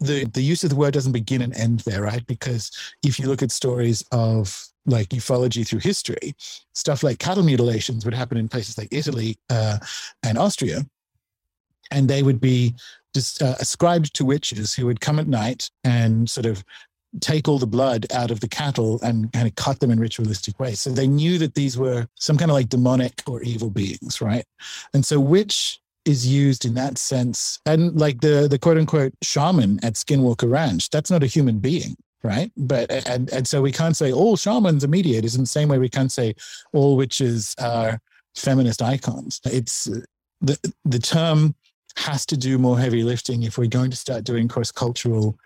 the 0.00 0.24
the 0.24 0.42
use 0.42 0.64
of 0.64 0.70
the 0.70 0.76
word 0.76 0.94
doesn't 0.94 1.12
begin 1.12 1.42
and 1.42 1.54
end 1.54 1.80
there, 1.80 2.02
right? 2.02 2.26
Because 2.26 2.70
if 3.02 3.18
you 3.18 3.26
look 3.26 3.42
at 3.42 3.50
stories 3.50 4.04
of 4.12 4.66
like 4.86 5.10
ufology 5.10 5.66
through 5.66 5.78
history, 5.80 6.34
stuff 6.74 7.02
like 7.02 7.18
cattle 7.18 7.44
mutilations 7.44 8.04
would 8.04 8.14
happen 8.14 8.38
in 8.38 8.48
places 8.48 8.76
like 8.78 8.88
Italy 8.90 9.38
uh, 9.50 9.78
and 10.22 10.38
Austria, 10.38 10.84
and 11.90 12.08
they 12.08 12.22
would 12.22 12.40
be 12.40 12.74
just 13.14 13.42
uh, 13.42 13.54
ascribed 13.60 14.14
to 14.14 14.24
witches 14.24 14.72
who 14.72 14.86
would 14.86 15.00
come 15.00 15.18
at 15.18 15.28
night 15.28 15.70
and 15.84 16.28
sort 16.28 16.46
of 16.46 16.64
take 17.20 17.48
all 17.48 17.58
the 17.58 17.66
blood 17.66 18.06
out 18.12 18.30
of 18.30 18.40
the 18.40 18.48
cattle 18.48 18.98
and 19.02 19.32
kind 19.32 19.46
of 19.46 19.54
cut 19.56 19.80
them 19.80 19.90
in 19.90 20.00
ritualistic 20.00 20.58
ways. 20.58 20.80
So 20.80 20.90
they 20.90 21.06
knew 21.06 21.38
that 21.38 21.54
these 21.54 21.76
were 21.76 22.06
some 22.14 22.38
kind 22.38 22.50
of 22.50 22.54
like 22.54 22.68
demonic 22.68 23.22
or 23.26 23.42
evil 23.42 23.70
beings, 23.70 24.20
right? 24.20 24.44
And 24.94 25.04
so 25.04 25.20
witch 25.20 25.78
is 26.04 26.26
used 26.26 26.64
in 26.64 26.74
that 26.74 26.98
sense. 26.98 27.60
And 27.66 27.98
like 27.98 28.20
the 28.20 28.48
the 28.48 28.58
quote 28.58 28.78
unquote 28.78 29.12
shaman 29.22 29.78
at 29.84 29.94
Skinwalker 29.94 30.50
Ranch, 30.50 30.90
that's 30.90 31.10
not 31.10 31.22
a 31.22 31.26
human 31.26 31.58
being, 31.58 31.96
right? 32.22 32.50
But 32.56 32.90
and 33.06 33.30
and 33.30 33.46
so 33.46 33.62
we 33.62 33.72
can't 33.72 33.96
say 33.96 34.12
all 34.12 34.36
shamans 34.36 34.84
are 34.84 34.88
mediators 34.88 35.34
in 35.34 35.42
the 35.42 35.46
same 35.46 35.68
way 35.68 35.78
we 35.78 35.88
can't 35.88 36.12
say 36.12 36.34
all 36.72 36.96
witches 36.96 37.54
are 37.60 38.00
feminist 38.34 38.82
icons. 38.82 39.40
It's 39.44 39.88
uh, 39.88 40.00
the 40.40 40.58
the 40.84 40.98
term 40.98 41.54
has 41.96 42.24
to 42.26 42.36
do 42.36 42.58
more 42.58 42.78
heavy 42.78 43.04
lifting 43.04 43.42
if 43.42 43.58
we're 43.58 43.66
going 43.66 43.90
to 43.90 43.96
start 43.96 44.24
doing 44.24 44.48
cross 44.48 44.72
cultural 44.72 45.36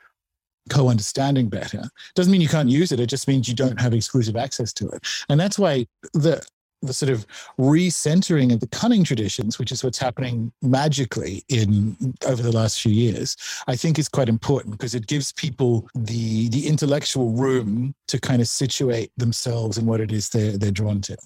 co-understanding 0.70 1.48
better 1.48 1.82
doesn't 2.14 2.32
mean 2.32 2.40
you 2.40 2.48
can't 2.48 2.68
use 2.68 2.92
it 2.92 3.00
it 3.00 3.06
just 3.06 3.28
means 3.28 3.48
you 3.48 3.54
don't 3.54 3.80
have 3.80 3.94
exclusive 3.94 4.36
access 4.36 4.72
to 4.72 4.88
it 4.88 5.06
and 5.28 5.38
that's 5.38 5.58
why 5.58 5.86
the 6.14 6.44
the 6.82 6.92
sort 6.92 7.10
of 7.10 7.26
recentering 7.58 8.52
of 8.52 8.60
the 8.60 8.66
cunning 8.68 9.02
traditions 9.02 9.58
which 9.58 9.72
is 9.72 9.82
what's 9.82 9.98
happening 9.98 10.52
magically 10.62 11.42
in 11.48 11.96
over 12.26 12.42
the 12.42 12.52
last 12.52 12.80
few 12.80 12.92
years 12.92 13.36
i 13.66 13.74
think 13.74 13.98
is 13.98 14.08
quite 14.08 14.28
important 14.28 14.72
because 14.72 14.94
it 14.94 15.06
gives 15.06 15.32
people 15.32 15.88
the 15.94 16.48
the 16.50 16.66
intellectual 16.66 17.30
room 17.30 17.94
to 18.06 18.20
kind 18.20 18.42
of 18.42 18.48
situate 18.48 19.10
themselves 19.16 19.78
in 19.78 19.86
what 19.86 20.00
it 20.00 20.12
is 20.12 20.28
they're 20.28 20.58
they're 20.58 20.70
drawn 20.70 21.00
to 21.00 21.16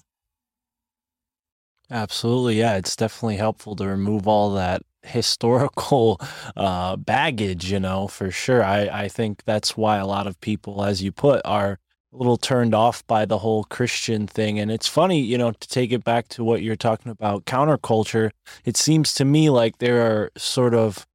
Absolutely. 1.91 2.57
Yeah. 2.57 2.77
It's 2.77 2.95
definitely 2.95 3.35
helpful 3.35 3.75
to 3.75 3.85
remove 3.85 4.27
all 4.27 4.53
that 4.53 4.81
historical 5.03 6.19
uh, 6.55 6.95
baggage, 6.95 7.71
you 7.71 7.79
know, 7.79 8.07
for 8.07 8.31
sure. 8.31 8.63
I, 8.63 8.87
I 8.87 9.07
think 9.07 9.43
that's 9.45 9.75
why 9.77 9.97
a 9.97 10.05
lot 10.05 10.27
of 10.27 10.39
people, 10.41 10.83
as 10.83 11.01
you 11.01 11.11
put, 11.11 11.41
are 11.45 11.79
a 12.13 12.17
little 12.17 12.37
turned 12.37 12.75
off 12.75 13.05
by 13.07 13.25
the 13.25 13.37
whole 13.39 13.63
Christian 13.65 14.27
thing. 14.27 14.59
And 14.59 14.69
it's 14.71 14.87
funny, 14.87 15.21
you 15.21 15.37
know, 15.37 15.51
to 15.51 15.67
take 15.67 15.91
it 15.91 16.03
back 16.03 16.27
to 16.29 16.43
what 16.43 16.61
you're 16.61 16.75
talking 16.75 17.11
about 17.11 17.45
counterculture, 17.45 18.31
it 18.65 18.77
seems 18.77 19.13
to 19.15 19.25
me 19.25 19.49
like 19.49 19.77
there 19.77 20.01
are 20.01 20.31
sort 20.37 20.73
of 20.73 21.07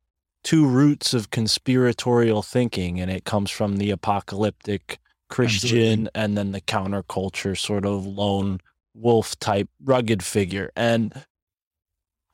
two 0.42 0.66
roots 0.66 1.12
of 1.12 1.30
conspiratorial 1.30 2.42
thinking, 2.42 3.00
and 3.00 3.10
it 3.10 3.24
comes 3.24 3.50
from 3.50 3.76
the 3.76 3.90
apocalyptic 3.90 4.98
Christian 5.28 6.06
Absolutely. 6.06 6.10
and 6.14 6.38
then 6.38 6.52
the 6.52 6.60
counterculture 6.60 7.58
sort 7.58 7.84
of 7.84 8.06
lone 8.06 8.60
wolf 8.94 9.38
type 9.38 9.68
rugged 9.84 10.22
figure. 10.22 10.70
And 10.76 11.24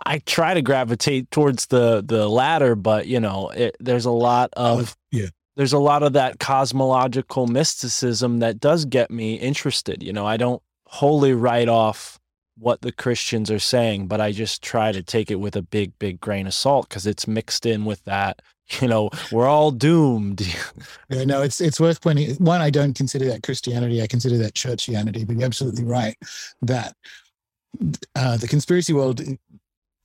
I 0.07 0.19
try 0.19 0.55
to 0.55 0.63
gravitate 0.63 1.31
towards 1.31 1.67
the 1.67 2.03
the 2.05 2.29
latter, 2.29 2.75
but 2.75 3.07
you 3.07 3.21
know, 3.21 3.51
it, 3.51 3.77
there's 3.81 4.05
a 4.05 4.11
lot 4.11 4.51
of 4.55 4.97
yeah. 5.11 5.29
there's 5.57 5.73
a 5.73 5.79
lot 5.79 6.03
of 6.03 6.15
that 6.15 6.39
cosmological 6.39 7.47
mysticism 7.47 8.41
that 8.41 8.61
does 8.61 8.85
get 8.85 9.11
me 9.11 9.35
interested. 9.35 10.03
You 10.03 10.13
know, 10.13 10.27
I 10.27 10.37
don't 10.37 10.63
wholly 10.87 11.33
write 11.33 11.69
off 11.69 12.19
what 12.59 12.83
the 12.83 12.93
Christians 12.93 13.51
are 13.51 13.59
saying, 13.59 14.07
but 14.07 14.21
I 14.21 14.31
just 14.33 14.63
try 14.63 14.93
to 14.93 15.03
take 15.03 15.31
it 15.31 15.37
with 15.37 15.57
a 15.57 15.63
big, 15.63 15.99
big 15.99 16.21
grain 16.21 16.47
of 16.47 16.55
salt 16.55 16.89
because 16.89 17.07
it's 17.07 17.27
mixed 17.27 17.67
in 17.67 17.85
with 17.85 18.05
that. 18.05 18.43
You 18.81 18.89
know, 18.89 19.11
we're 19.31 19.49
all 19.49 19.71
doomed. 19.71 20.41
Yeah, 21.11 21.25
no, 21.25 21.43
it's 21.43 21.61
it's 21.61 21.79
worth 21.79 22.01
pointing. 22.01 22.37
One, 22.37 22.63
I 22.63 22.71
don't 22.71 22.95
consider 22.95 23.27
that 23.27 23.43
Christianity. 23.43 24.01
I 24.01 24.07
consider 24.07 24.39
that 24.39 24.55
churchianity. 24.55 25.27
But 25.27 25.37
you're 25.37 25.45
absolutely 25.45 25.85
right 25.85 26.17
that 26.63 26.97
uh, 28.15 28.39
the 28.39 28.49
conspiracy 28.49 28.95
world 28.95 29.21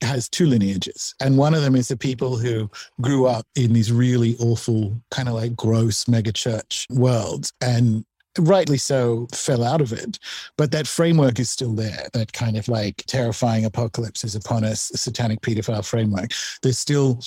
has 0.02 0.28
two 0.28 0.46
lineages, 0.46 1.14
and 1.20 1.36
one 1.36 1.54
of 1.54 1.62
them 1.62 1.76
is 1.76 1.88
the 1.88 1.96
people 1.96 2.36
who 2.36 2.70
grew 3.00 3.26
up 3.26 3.46
in 3.56 3.72
these 3.72 3.92
really 3.92 4.36
awful, 4.38 5.00
kind 5.10 5.28
of 5.28 5.34
like 5.34 5.56
gross 5.56 6.08
mega 6.08 6.32
church 6.32 6.86
worlds, 6.90 7.52
and 7.60 8.04
rightly 8.38 8.78
so 8.78 9.26
fell 9.32 9.64
out 9.64 9.80
of 9.80 9.92
it 9.92 10.16
but 10.56 10.70
that 10.70 10.86
framework 10.86 11.40
is 11.40 11.50
still 11.50 11.72
there 11.72 12.06
that 12.12 12.32
kind 12.32 12.56
of 12.56 12.68
like 12.68 13.02
terrifying 13.08 13.64
apocalypse 13.64 14.22
is 14.22 14.36
upon 14.36 14.62
us 14.62 14.92
satanic 14.94 15.40
pedophile 15.40 15.84
framework 15.84 16.30
there's 16.62 16.78
still 16.78 17.18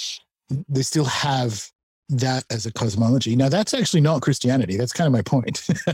they 0.70 0.82
still 0.82 1.04
have 1.04 1.70
that 2.12 2.44
as 2.50 2.66
a 2.66 2.74
cosmology. 2.74 3.36
Now 3.36 3.50
that's 3.50 3.74
actually 3.74 4.02
not 4.02 4.22
Christianity. 4.22 4.78
That's 4.78 4.94
kind 4.94 5.08
of 5.08 5.14
my 5.14 5.22
point. 5.22 5.64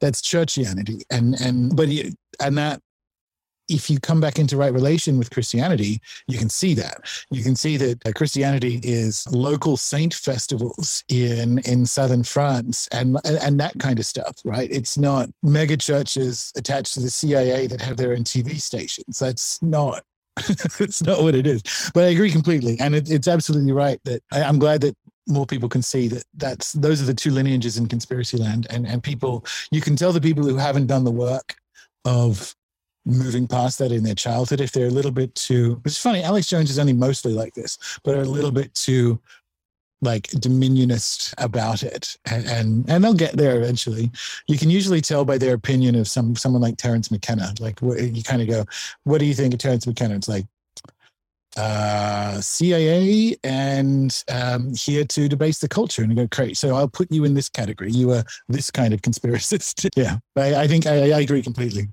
that's 0.00 0.22
churchianity, 0.22 1.02
and 1.10 1.34
and 1.40 1.76
but 1.76 1.88
you, 1.88 2.12
and 2.40 2.56
that 2.56 2.80
if 3.70 3.88
you 3.88 4.00
come 4.00 4.20
back 4.20 4.38
into 4.38 4.56
right 4.56 4.72
relation 4.72 5.18
with 5.18 5.30
Christianity, 5.30 6.00
you 6.26 6.38
can 6.38 6.48
see 6.48 6.74
that. 6.74 7.02
You 7.30 7.42
can 7.42 7.56
see 7.56 7.76
that 7.78 8.14
Christianity 8.14 8.80
is 8.82 9.26
local 9.32 9.76
saint 9.76 10.12
festivals 10.12 11.04
in 11.08 11.58
in 11.60 11.86
southern 11.86 12.24
France 12.24 12.88
and 12.92 13.16
and 13.24 13.60
that 13.60 13.78
kind 13.78 13.98
of 13.98 14.06
stuff, 14.06 14.36
right? 14.44 14.70
It's 14.70 14.98
not 14.98 15.30
mega 15.42 15.76
churches 15.76 16.52
attached 16.56 16.94
to 16.94 17.00
the 17.00 17.10
CIA 17.10 17.66
that 17.68 17.80
have 17.80 17.96
their 17.96 18.12
own 18.12 18.24
TV 18.24 18.60
stations. 18.60 19.18
That's 19.18 19.62
not 19.62 20.02
it's 20.80 21.02
not 21.02 21.22
what 21.22 21.34
it 21.34 21.46
is. 21.46 21.62
But 21.94 22.04
I 22.04 22.08
agree 22.08 22.30
completely, 22.30 22.78
and 22.80 22.94
it, 22.94 23.10
it's 23.10 23.28
absolutely 23.28 23.72
right 23.72 24.00
that 24.04 24.22
I, 24.32 24.42
I'm 24.42 24.58
glad 24.58 24.80
that 24.82 24.96
more 25.28 25.46
people 25.46 25.68
can 25.68 25.82
see 25.82 26.08
that 26.08 26.24
that's 26.34 26.72
those 26.72 27.00
are 27.00 27.06
the 27.06 27.14
two 27.14 27.30
lineages 27.30 27.76
in 27.76 27.86
conspiracy 27.86 28.36
land, 28.36 28.66
and 28.70 28.86
and 28.86 29.02
people 29.02 29.44
you 29.70 29.80
can 29.80 29.96
tell 29.96 30.12
the 30.12 30.20
people 30.20 30.44
who 30.44 30.56
haven't 30.56 30.86
done 30.86 31.04
the 31.04 31.10
work 31.10 31.54
of 32.04 32.54
moving 33.04 33.46
past 33.46 33.78
that 33.78 33.92
in 33.92 34.04
their 34.04 34.14
childhood 34.14 34.60
if 34.60 34.72
they're 34.72 34.86
a 34.86 34.90
little 34.90 35.10
bit 35.10 35.34
too. 35.34 35.80
It's 35.84 35.98
funny, 35.98 36.22
Alex 36.22 36.48
Jones 36.48 36.70
is 36.70 36.78
only 36.78 36.92
mostly 36.92 37.32
like 37.32 37.54
this, 37.54 37.78
but 38.04 38.14
are 38.14 38.22
a 38.22 38.24
little 38.24 38.52
bit 38.52 38.74
too 38.74 39.20
like 40.02 40.28
dominionist 40.28 41.34
about 41.38 41.82
it. 41.82 42.16
And, 42.26 42.46
and 42.46 42.90
and 42.90 43.04
they'll 43.04 43.14
get 43.14 43.36
there 43.36 43.56
eventually. 43.56 44.10
You 44.46 44.58
can 44.58 44.70
usually 44.70 45.00
tell 45.00 45.24
by 45.24 45.38
their 45.38 45.54
opinion 45.54 45.94
of 45.94 46.08
some 46.08 46.36
someone 46.36 46.62
like 46.62 46.76
terence 46.76 47.10
mckenna. 47.10 47.54
Like 47.60 47.80
you 47.82 48.22
kind 48.22 48.42
of 48.42 48.48
go 48.48 48.64
what 49.04 49.18
do 49.18 49.26
you 49.26 49.34
think 49.34 49.54
of 49.54 49.60
terence 49.60 49.86
mckenna? 49.86 50.16
It's 50.16 50.28
like 50.28 50.46
uh 51.56 52.40
cia 52.40 53.34
and 53.42 54.22
um 54.32 54.72
here 54.72 55.04
to 55.04 55.28
debase 55.28 55.58
the 55.58 55.68
culture 55.68 56.04
and 56.04 56.14
go 56.14 56.24
great 56.28 56.56
so 56.56 56.76
i'll 56.76 56.86
put 56.86 57.10
you 57.10 57.24
in 57.24 57.34
this 57.34 57.48
category. 57.48 57.90
You 57.90 58.12
are 58.12 58.24
this 58.48 58.70
kind 58.70 58.94
of 58.94 59.02
conspiracist. 59.02 59.88
Yeah. 59.96 60.18
I, 60.36 60.62
I 60.62 60.66
think 60.68 60.86
I, 60.86 61.10
I 61.10 61.20
agree 61.20 61.42
completely 61.42 61.88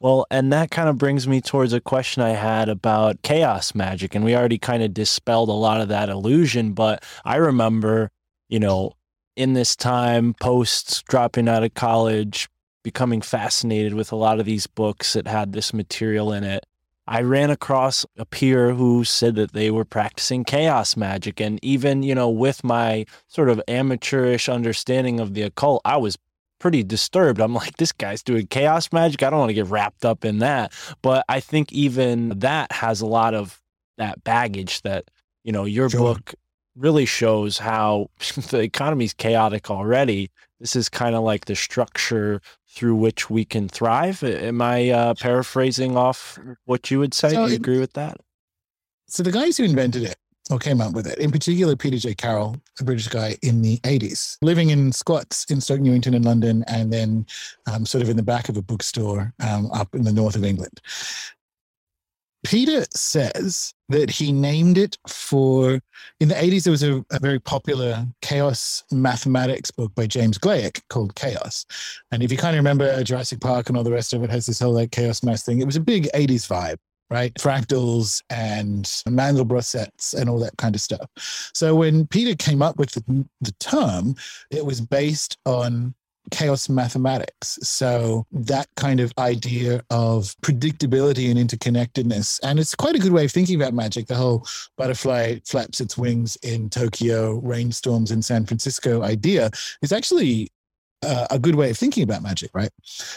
Well, 0.00 0.26
and 0.30 0.50
that 0.52 0.70
kind 0.70 0.88
of 0.88 0.96
brings 0.96 1.28
me 1.28 1.42
towards 1.42 1.74
a 1.74 1.80
question 1.80 2.22
I 2.22 2.30
had 2.30 2.70
about 2.70 3.20
chaos 3.20 3.74
magic. 3.74 4.14
And 4.14 4.24
we 4.24 4.34
already 4.34 4.58
kind 4.58 4.82
of 4.82 4.94
dispelled 4.94 5.50
a 5.50 5.52
lot 5.52 5.82
of 5.82 5.88
that 5.88 6.08
illusion. 6.08 6.72
But 6.72 7.04
I 7.24 7.36
remember, 7.36 8.10
you 8.48 8.58
know, 8.58 8.94
in 9.36 9.52
this 9.52 9.76
time, 9.76 10.34
post 10.40 11.04
dropping 11.06 11.48
out 11.48 11.64
of 11.64 11.74
college, 11.74 12.48
becoming 12.82 13.20
fascinated 13.20 13.92
with 13.92 14.10
a 14.10 14.16
lot 14.16 14.40
of 14.40 14.46
these 14.46 14.66
books 14.66 15.12
that 15.12 15.26
had 15.26 15.52
this 15.52 15.74
material 15.74 16.32
in 16.32 16.44
it. 16.44 16.64
I 17.06 17.20
ran 17.20 17.50
across 17.50 18.06
a 18.16 18.24
peer 18.24 18.72
who 18.72 19.04
said 19.04 19.34
that 19.34 19.52
they 19.52 19.70
were 19.70 19.84
practicing 19.84 20.44
chaos 20.44 20.96
magic. 20.96 21.40
And 21.40 21.58
even, 21.62 22.02
you 22.02 22.14
know, 22.14 22.30
with 22.30 22.64
my 22.64 23.04
sort 23.26 23.50
of 23.50 23.60
amateurish 23.68 24.48
understanding 24.48 25.20
of 25.20 25.34
the 25.34 25.42
occult, 25.42 25.82
I 25.84 25.98
was 25.98 26.16
pretty 26.60 26.84
disturbed. 26.84 27.40
I'm 27.40 27.54
like, 27.54 27.76
this 27.78 27.90
guy's 27.90 28.22
doing 28.22 28.46
chaos 28.46 28.92
magic. 28.92 29.22
I 29.24 29.30
don't 29.30 29.40
want 29.40 29.50
to 29.50 29.54
get 29.54 29.66
wrapped 29.66 30.04
up 30.04 30.24
in 30.24 30.38
that. 30.38 30.72
But 31.02 31.24
I 31.28 31.40
think 31.40 31.72
even 31.72 32.28
that 32.38 32.70
has 32.70 33.00
a 33.00 33.06
lot 33.06 33.34
of 33.34 33.60
that 33.98 34.22
baggage 34.22 34.82
that, 34.82 35.04
you 35.42 35.50
know, 35.52 35.64
your 35.64 35.90
Sure. 35.90 36.00
book 36.00 36.34
really 36.76 37.04
shows 37.06 37.58
how 37.58 38.08
the 38.50 38.60
economy's 38.60 39.12
chaotic 39.12 39.70
already. 39.70 40.30
This 40.60 40.76
is 40.76 40.88
kind 40.88 41.16
of 41.16 41.22
like 41.24 41.46
the 41.46 41.56
structure 41.56 42.40
through 42.68 42.94
which 42.94 43.28
we 43.30 43.44
can 43.44 43.68
thrive. 43.68 44.22
Am 44.22 44.60
I 44.62 44.90
uh, 44.90 45.14
paraphrasing 45.14 45.96
off 45.96 46.38
what 46.66 46.90
you 46.90 46.98
would 47.00 47.14
say? 47.14 47.30
So 47.30 47.36
Do 47.46 47.48
you 47.48 47.54
it- 47.54 47.60
agree 47.60 47.80
with 47.80 47.94
that? 47.94 48.18
so 49.08 49.24
the 49.24 49.32
guys 49.32 49.56
who 49.56 49.64
invented 49.64 50.04
it 50.04 50.14
or 50.50 50.58
came 50.58 50.80
up 50.80 50.92
with 50.92 51.06
it, 51.06 51.18
in 51.18 51.30
particular 51.30 51.76
Peter 51.76 51.96
J. 51.96 52.14
Carroll, 52.14 52.56
a 52.80 52.84
British 52.84 53.08
guy 53.08 53.36
in 53.42 53.62
the 53.62 53.78
80s, 53.78 54.36
living 54.42 54.70
in 54.70 54.92
squats 54.92 55.44
in 55.50 55.60
Stoke 55.60 55.80
Newington 55.80 56.14
in 56.14 56.22
London, 56.22 56.64
and 56.66 56.92
then 56.92 57.26
um, 57.70 57.86
sort 57.86 58.02
of 58.02 58.08
in 58.08 58.16
the 58.16 58.22
back 58.22 58.48
of 58.48 58.56
a 58.56 58.62
bookstore 58.62 59.32
um, 59.40 59.70
up 59.72 59.94
in 59.94 60.02
the 60.02 60.12
north 60.12 60.36
of 60.36 60.44
England. 60.44 60.80
Peter 62.44 62.84
says 62.94 63.74
that 63.90 64.10
he 64.10 64.32
named 64.32 64.78
it 64.78 64.96
for, 65.06 65.78
in 66.20 66.28
the 66.28 66.34
80s, 66.34 66.64
there 66.64 66.70
was 66.70 66.82
a, 66.82 67.04
a 67.12 67.18
very 67.20 67.38
popular 67.38 68.06
chaos 68.22 68.82
mathematics 68.90 69.70
book 69.70 69.94
by 69.94 70.06
James 70.06 70.38
Gleick 70.38 70.80
called 70.88 71.14
Chaos. 71.14 71.66
And 72.10 72.22
if 72.22 72.32
you 72.32 72.38
kind 72.38 72.56
of 72.56 72.60
remember 72.60 73.04
Jurassic 73.04 73.40
Park 73.40 73.68
and 73.68 73.76
all 73.76 73.84
the 73.84 73.92
rest 73.92 74.14
of 74.14 74.24
it 74.24 74.30
has 74.30 74.46
this 74.46 74.60
whole 74.60 74.72
like 74.72 74.90
chaos 74.90 75.22
math 75.22 75.44
thing, 75.44 75.60
it 75.60 75.66
was 75.66 75.76
a 75.76 75.80
big 75.80 76.08
80s 76.14 76.48
vibe 76.48 76.78
right? 77.10 77.34
Fractals 77.34 78.22
and 78.30 78.84
Mandelbrot 79.08 79.64
sets 79.64 80.14
and 80.14 80.30
all 80.30 80.38
that 80.38 80.56
kind 80.56 80.74
of 80.74 80.80
stuff. 80.80 81.08
So 81.54 81.74
when 81.74 82.06
Peter 82.06 82.34
came 82.34 82.62
up 82.62 82.78
with 82.78 82.92
the, 82.92 83.26
the 83.40 83.52
term, 83.52 84.14
it 84.50 84.64
was 84.64 84.80
based 84.80 85.36
on 85.44 85.94
chaos 86.30 86.68
mathematics. 86.68 87.58
So 87.62 88.26
that 88.30 88.68
kind 88.76 89.00
of 89.00 89.12
idea 89.18 89.82
of 89.90 90.36
predictability 90.42 91.30
and 91.30 91.38
interconnectedness. 91.38 92.38
And 92.42 92.58
it's 92.58 92.74
quite 92.74 92.94
a 92.94 93.00
good 93.00 93.12
way 93.12 93.24
of 93.24 93.32
thinking 93.32 93.60
about 93.60 93.74
magic. 93.74 94.06
The 94.06 94.14
whole 94.14 94.46
butterfly 94.76 95.38
flaps 95.44 95.80
its 95.80 95.98
wings 95.98 96.36
in 96.42 96.70
Tokyo, 96.70 97.40
rainstorms 97.42 98.10
in 98.10 98.22
San 98.22 98.46
Francisco 98.46 99.02
idea 99.02 99.50
is 99.82 99.92
actually 99.92 100.50
a 101.02 101.38
good 101.38 101.54
way 101.54 101.70
of 101.70 101.78
thinking 101.78 102.02
about 102.02 102.22
magic, 102.22 102.50
right? 102.54 102.70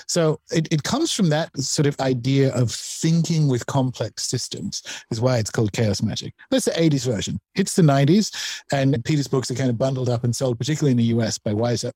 So 0.07 0.39
it, 0.51 0.67
it 0.71 0.83
comes 0.83 1.11
from 1.11 1.29
that 1.29 1.55
sort 1.57 1.85
of 1.85 1.99
idea 1.99 2.53
of 2.53 2.71
thinking 2.71 3.47
with 3.47 3.65
complex 3.65 4.23
systems, 4.23 4.83
is 5.11 5.19
why 5.19 5.37
it's 5.37 5.51
called 5.51 5.73
chaos 5.73 6.01
magic. 6.01 6.33
That's 6.49 6.65
the 6.65 6.71
80s 6.71 7.05
version. 7.05 7.39
It's 7.55 7.75
the 7.75 7.81
90s, 7.81 8.63
and 8.71 9.03
Peter's 9.03 9.27
books 9.27 9.51
are 9.51 9.55
kind 9.55 9.69
of 9.69 9.77
bundled 9.77 10.09
up 10.09 10.23
and 10.23 10.35
sold, 10.35 10.57
particularly 10.57 10.91
in 10.91 10.97
the 10.97 11.15
US 11.15 11.37
by 11.37 11.51
Weiser. 11.51 11.91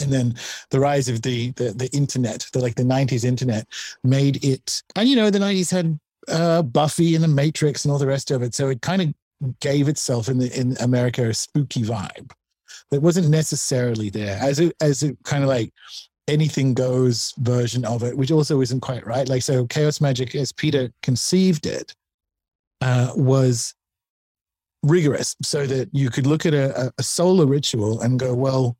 And 0.00 0.10
then 0.10 0.34
the 0.70 0.80
rise 0.80 1.10
of 1.10 1.20
the 1.20 1.50
the, 1.52 1.70
the 1.72 1.90
internet, 1.92 2.46
the 2.54 2.60
like 2.60 2.74
the 2.74 2.82
90s 2.82 3.24
internet, 3.24 3.68
made 4.02 4.42
it. 4.42 4.82
And 4.96 5.08
you 5.08 5.16
know, 5.16 5.28
the 5.28 5.38
90s 5.38 5.70
had 5.70 5.98
uh, 6.28 6.62
Buffy 6.62 7.14
and 7.14 7.22
the 7.22 7.28
Matrix 7.28 7.84
and 7.84 7.92
all 7.92 7.98
the 7.98 8.06
rest 8.06 8.30
of 8.30 8.42
it. 8.42 8.54
So 8.54 8.70
it 8.70 8.80
kind 8.80 9.02
of 9.02 9.60
gave 9.60 9.88
itself 9.88 10.28
in 10.28 10.38
the 10.38 10.58
in 10.58 10.74
America 10.80 11.28
a 11.28 11.34
spooky 11.34 11.82
vibe 11.82 12.32
that 12.90 13.00
wasn't 13.00 13.28
necessarily 13.28 14.10
there 14.10 14.38
as 14.40 14.60
it 14.60 14.74
as 14.80 15.02
it 15.02 15.16
kind 15.24 15.42
of 15.42 15.48
like 15.48 15.72
anything 16.28 16.74
goes 16.74 17.34
version 17.38 17.84
of 17.84 18.02
it, 18.02 18.16
which 18.16 18.30
also 18.30 18.60
isn't 18.60 18.80
quite 18.80 19.06
right. 19.06 19.28
Like 19.28 19.42
so, 19.42 19.66
chaos 19.66 20.00
magic, 20.00 20.34
as 20.34 20.52
Peter 20.52 20.90
conceived 21.02 21.66
it, 21.66 21.94
uh, 22.80 23.12
was 23.14 23.74
rigorous, 24.82 25.36
so 25.42 25.66
that 25.66 25.88
you 25.92 26.10
could 26.10 26.26
look 26.26 26.46
at 26.46 26.54
a, 26.54 26.92
a 26.98 27.02
solar 27.02 27.46
ritual 27.46 28.00
and 28.00 28.18
go, 28.18 28.34
well, 28.34 28.76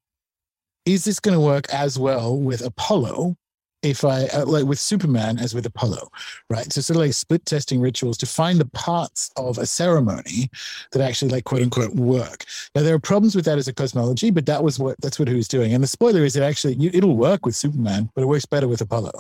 is 0.87 1.05
this 1.05 1.21
going 1.21 1.35
to 1.35 1.41
work 1.41 1.67
as 1.73 1.99
well 1.99 2.37
with 2.37 2.65
Apollo 2.65 3.37
if 3.85 4.05
I 4.05 4.25
uh, 4.27 4.47
like 4.47 4.65
with 4.65 4.81
Superman 4.81 5.39
as 5.39 5.55
with 5.55 5.67
Apollo, 5.67 6.11
right? 6.49 6.73
So 6.73 6.81
sort 6.81 6.97
of 6.97 7.03
like 7.03 7.13
split 7.13 7.45
testing 7.45 7.81
rituals 7.81 8.17
to 8.19 8.27
find 8.27 8.59
the 8.59 8.67
parts 8.67 9.31
of 9.37 9.59
a 9.59 9.67
ceremony 9.67 10.51
that 10.93 11.03
actually 11.03 11.31
like 11.31 11.45
quote 11.45 11.63
unquote 11.63 11.95
work. 11.95 12.45
Now 12.75 12.83
there 12.83 12.95
are 12.95 13.01
problems 13.01 13.37
with 13.37 13.45
that 13.45 13.59
as 13.59 13.69
a 13.69 13.73
cosmology, 13.73 14.31
but 14.31 14.47
that 14.47 14.65
was 14.65 14.79
what 14.79 15.01
that's 15.01 15.19
what 15.19 15.29
he 15.29 15.35
was 15.35 15.49
doing. 15.49 15.75
And 15.75 15.83
the 15.83 15.89
spoiler 15.89 16.25
is 16.25 16.35
that 16.35 16.43
actually 16.43 16.75
you, 16.75 16.91
it'll 16.95 17.17
work 17.17 17.45
with 17.45 17.55
Superman, 17.55 18.11
but 18.15 18.23
it 18.23 18.27
works 18.27 18.47
better 18.47 18.69
with 18.69 18.81
Apollo, 18.81 19.13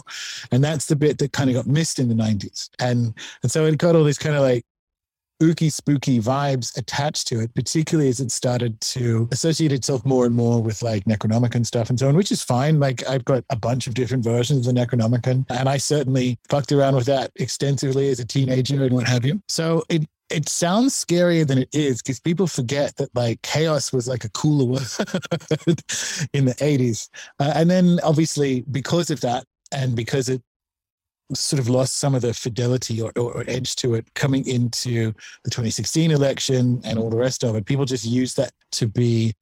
and 0.50 0.64
that's 0.64 0.86
the 0.86 0.96
bit 0.96 1.18
that 1.18 1.32
kind 1.32 1.50
of 1.50 1.56
got 1.56 1.66
missed 1.66 1.98
in 1.98 2.08
the 2.08 2.14
'90s. 2.14 2.70
And 2.78 3.14
and 3.42 3.52
so 3.52 3.66
it 3.66 3.78
got 3.78 3.96
all 3.96 4.04
these 4.04 4.18
kind 4.18 4.34
of 4.34 4.42
like 4.42 4.64
ooky 5.42 5.70
spooky 5.72 6.20
vibes 6.20 6.76
attached 6.76 7.26
to 7.28 7.40
it, 7.40 7.54
particularly 7.54 8.08
as 8.08 8.20
it 8.20 8.30
started 8.30 8.80
to 8.80 9.28
associate 9.32 9.72
itself 9.72 10.04
more 10.04 10.26
and 10.26 10.34
more 10.34 10.62
with 10.62 10.82
like 10.82 11.04
Necronomicon 11.04 11.66
stuff 11.66 11.90
and 11.90 11.98
so 11.98 12.08
on, 12.08 12.16
which 12.16 12.32
is 12.32 12.42
fine. 12.42 12.80
Like 12.80 13.06
I've 13.08 13.24
got 13.24 13.44
a 13.50 13.56
bunch 13.56 13.86
of 13.86 13.94
different 13.94 14.24
versions 14.24 14.66
of 14.66 14.74
the 14.74 14.80
Necronomicon, 14.80 15.44
and 15.50 15.68
I 15.68 15.76
certainly 15.76 16.38
fucked 16.48 16.72
around 16.72 16.94
with 16.94 17.06
that 17.06 17.30
extensively 17.36 18.08
as 18.08 18.20
a 18.20 18.24
teenager 18.24 18.82
and 18.82 18.94
what 18.94 19.08
have 19.08 19.24
you. 19.24 19.40
So 19.48 19.82
it 19.88 20.06
it 20.30 20.48
sounds 20.48 20.94
scarier 20.94 21.46
than 21.46 21.58
it 21.58 21.68
is 21.72 22.02
because 22.02 22.18
people 22.18 22.46
forget 22.46 22.96
that 22.96 23.14
like 23.14 23.42
chaos 23.42 23.92
was 23.92 24.08
like 24.08 24.24
a 24.24 24.30
cooler 24.30 24.64
word 24.64 24.82
in 26.32 26.46
the 26.46 26.54
80s. 26.58 27.08
Uh, 27.38 27.52
and 27.54 27.70
then 27.70 28.00
obviously 28.02 28.64
because 28.70 29.10
of 29.10 29.20
that 29.20 29.44
and 29.70 29.94
because 29.94 30.28
it 30.28 30.42
sort 31.32 31.60
of 31.60 31.68
lost 31.68 31.98
some 31.98 32.14
of 32.14 32.22
the 32.22 32.34
fidelity 32.34 33.00
or, 33.00 33.10
or, 33.16 33.32
or, 33.32 33.44
edge 33.48 33.76
to 33.76 33.94
it 33.94 34.12
coming 34.14 34.46
into 34.46 35.12
the 35.42 35.50
2016 35.50 36.10
election 36.10 36.80
and 36.84 36.98
all 36.98 37.08
the 37.08 37.16
rest 37.16 37.42
of 37.44 37.56
it. 37.56 37.64
People 37.64 37.86
just 37.86 38.04
use 38.04 38.34
that 38.34 38.52
to 38.72 38.86
be 38.86 39.34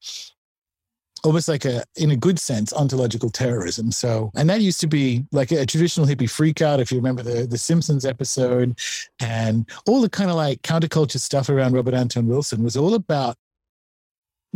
almost 1.24 1.48
like 1.48 1.64
a, 1.64 1.84
in 1.96 2.10
a 2.10 2.16
good 2.16 2.38
sense, 2.38 2.72
ontological 2.72 3.30
terrorism. 3.30 3.92
So, 3.92 4.30
and 4.34 4.48
that 4.50 4.60
used 4.60 4.80
to 4.80 4.86
be 4.86 5.24
like 5.32 5.50
a, 5.52 5.66
traditional 5.66 6.06
hippie 6.06 6.22
freakout. 6.22 6.78
If 6.78 6.90
you 6.90 6.98
remember 6.98 7.22
the 7.22 7.46
the 7.46 7.58
Simpsons 7.58 8.04
episode, 8.04 8.78
and 9.20 9.68
all 9.86 10.00
the 10.00 10.10
kind 10.10 10.30
of 10.30 10.36
like 10.36 10.62
counterculture 10.62 11.20
stuff 11.20 11.48
around 11.48 11.74
Robert 11.74 11.94
Anton 11.94 12.26
Wilson 12.26 12.62
was 12.62 12.76
all 12.76 12.94
about 12.94 13.36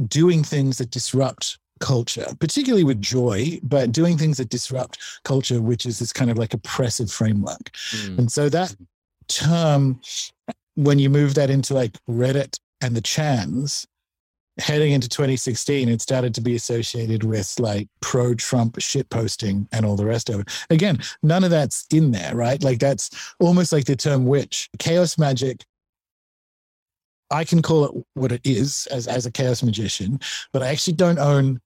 doing 0.08 0.42
things 0.42 0.78
that 0.78 0.90
disrupt 0.90 1.58
culture, 1.80 2.26
particularly 2.38 2.84
with 2.84 3.00
joy, 3.00 3.58
but 3.62 3.92
doing 3.92 4.16
things 4.16 4.38
that 4.38 4.48
disrupt 4.48 4.98
culture, 5.24 5.60
which 5.60 5.86
is 5.86 5.98
this 5.98 6.12
kind 6.12 6.30
of 6.30 6.38
like 6.38 6.54
oppressive 6.54 7.10
framework. 7.10 7.70
Mm. 7.90 8.18
And 8.18 8.32
so 8.32 8.48
that 8.48 8.74
term, 9.28 10.00
when 10.74 10.98
you 10.98 11.10
move 11.10 11.34
that 11.34 11.50
into 11.50 11.74
like 11.74 11.92
Reddit 12.08 12.58
and 12.80 12.94
the 12.94 13.00
Chans, 13.00 13.86
heading 14.58 14.92
into 14.92 15.08
2016, 15.08 15.88
it 15.88 16.00
started 16.00 16.34
to 16.34 16.40
be 16.40 16.54
associated 16.54 17.24
with 17.24 17.58
like 17.58 17.88
pro 18.00 18.34
Trump 18.34 18.80
shit 18.80 19.08
posting 19.10 19.68
and 19.72 19.84
all 19.84 19.96
the 19.96 20.06
rest 20.06 20.30
of 20.30 20.40
it. 20.40 20.66
Again, 20.70 20.98
none 21.22 21.44
of 21.44 21.50
that's 21.50 21.86
in 21.92 22.10
there, 22.10 22.34
right? 22.34 22.62
Like 22.62 22.78
that's 22.78 23.10
almost 23.38 23.70
like 23.70 23.84
the 23.84 23.96
term 23.96 24.24
witch. 24.24 24.70
Chaos 24.78 25.18
magic 25.18 25.64
I 27.30 27.44
can 27.44 27.62
call 27.62 27.84
it 27.84 28.06
what 28.14 28.32
it 28.32 28.40
is 28.44 28.86
as, 28.90 29.06
as 29.06 29.26
a 29.26 29.30
chaos 29.30 29.62
magician, 29.62 30.20
but 30.52 30.62
I 30.62 30.68
actually 30.68 30.94
don't 30.94 31.18
own 31.18 31.60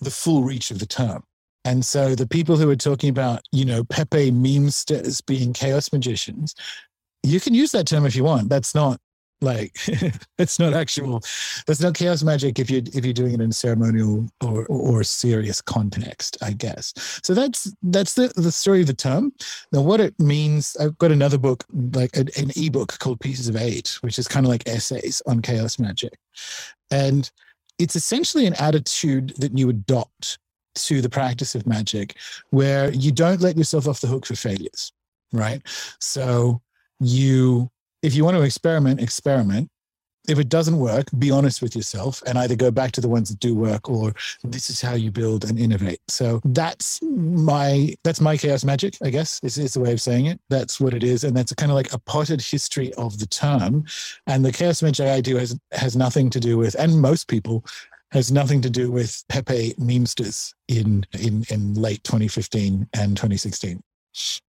the 0.00 0.10
full 0.10 0.42
reach 0.42 0.70
of 0.70 0.78
the 0.78 0.86
term. 0.86 1.22
And 1.64 1.84
so 1.84 2.14
the 2.14 2.26
people 2.26 2.56
who 2.56 2.70
are 2.70 2.76
talking 2.76 3.10
about, 3.10 3.42
you 3.52 3.64
know, 3.64 3.84
Pepe 3.84 4.30
memesters 4.30 5.24
being 5.24 5.52
chaos 5.52 5.92
magicians, 5.92 6.54
you 7.22 7.38
can 7.38 7.52
use 7.52 7.72
that 7.72 7.86
term 7.86 8.06
if 8.06 8.16
you 8.16 8.24
want. 8.24 8.48
That's 8.48 8.74
not 8.74 8.98
like 9.42 9.72
it's 10.38 10.58
not 10.58 10.74
actual. 10.74 11.22
That's 11.66 11.80
not 11.80 11.94
chaos 11.94 12.22
magic 12.22 12.58
if 12.58 12.70
you 12.70 12.82
if 12.94 13.04
you're 13.04 13.14
doing 13.14 13.34
it 13.34 13.40
in 13.40 13.52
ceremonial 13.52 14.28
or 14.42 14.66
or 14.66 15.02
serious 15.04 15.60
context, 15.60 16.36
I 16.42 16.52
guess. 16.52 16.92
So 17.22 17.34
that's 17.34 17.72
that's 17.82 18.14
the 18.14 18.32
the 18.36 18.52
story 18.52 18.80
of 18.82 18.86
the 18.86 18.94
term. 18.94 19.32
Now, 19.72 19.82
what 19.82 20.00
it 20.00 20.18
means, 20.18 20.76
I've 20.80 20.96
got 20.98 21.10
another 21.10 21.38
book, 21.38 21.64
like 21.94 22.16
an, 22.16 22.28
an 22.36 22.50
ebook 22.56 22.98
called 22.98 23.20
Pieces 23.20 23.48
of 23.48 23.56
Eight, 23.56 23.98
which 24.00 24.18
is 24.18 24.28
kind 24.28 24.46
of 24.46 24.50
like 24.50 24.68
essays 24.68 25.22
on 25.26 25.42
chaos 25.42 25.78
magic, 25.78 26.18
and 26.90 27.30
it's 27.80 27.96
essentially 27.96 28.46
an 28.46 28.54
attitude 28.54 29.34
that 29.38 29.56
you 29.56 29.70
adopt 29.70 30.38
to 30.74 31.00
the 31.00 31.08
practice 31.08 31.54
of 31.54 31.66
magic 31.66 32.16
where 32.50 32.92
you 32.92 33.10
don't 33.10 33.40
let 33.40 33.56
yourself 33.56 33.88
off 33.88 34.00
the 34.00 34.06
hook 34.06 34.26
for 34.26 34.36
failures, 34.36 34.92
right? 35.32 35.62
So 35.98 36.60
you, 37.00 37.70
if 38.02 38.14
you 38.14 38.24
want 38.24 38.36
to 38.36 38.42
experiment, 38.42 39.00
experiment, 39.00 39.70
if 40.28 40.38
it 40.38 40.48
doesn't 40.48 40.78
work, 40.78 41.08
be 41.18 41.30
honest 41.30 41.62
with 41.62 41.74
yourself 41.74 42.22
and 42.26 42.38
either 42.38 42.54
go 42.54 42.70
back 42.70 42.92
to 42.92 43.00
the 43.00 43.08
ones 43.08 43.30
that 43.30 43.40
do 43.40 43.54
work 43.54 43.88
or 43.88 44.12
this 44.44 44.70
is 44.70 44.80
how 44.80 44.94
you 44.94 45.10
build 45.10 45.44
and 45.44 45.58
innovate. 45.58 46.00
So 46.08 46.40
that's 46.44 47.00
my 47.02 47.94
that's 48.04 48.20
my 48.20 48.36
chaos 48.36 48.64
magic, 48.64 48.96
I 49.02 49.10
guess, 49.10 49.40
is, 49.42 49.58
is 49.58 49.74
the 49.74 49.80
way 49.80 49.92
of 49.92 50.00
saying 50.00 50.26
it. 50.26 50.40
That's 50.48 50.80
what 50.80 50.94
it 50.94 51.02
is. 51.02 51.24
And 51.24 51.36
that's 51.36 51.54
kind 51.54 51.70
of 51.70 51.76
like 51.76 51.92
a 51.92 51.98
potted 51.98 52.40
history 52.40 52.92
of 52.94 53.18
the 53.18 53.26
term. 53.26 53.84
And 54.26 54.44
the 54.44 54.52
chaos 54.52 54.82
magic 54.82 55.06
I 55.06 55.20
do 55.20 55.36
has 55.36 55.58
has 55.72 55.96
nothing 55.96 56.30
to 56.30 56.40
do 56.40 56.58
with, 56.58 56.74
and 56.78 57.00
most 57.00 57.28
people 57.28 57.64
has 58.12 58.32
nothing 58.32 58.60
to 58.60 58.70
do 58.70 58.90
with 58.90 59.22
Pepe 59.28 59.74
memesters 59.78 60.52
in 60.68 61.06
in 61.18 61.44
in 61.50 61.74
late 61.74 62.04
2015 62.04 62.88
and 62.94 63.16
2016. 63.16 63.80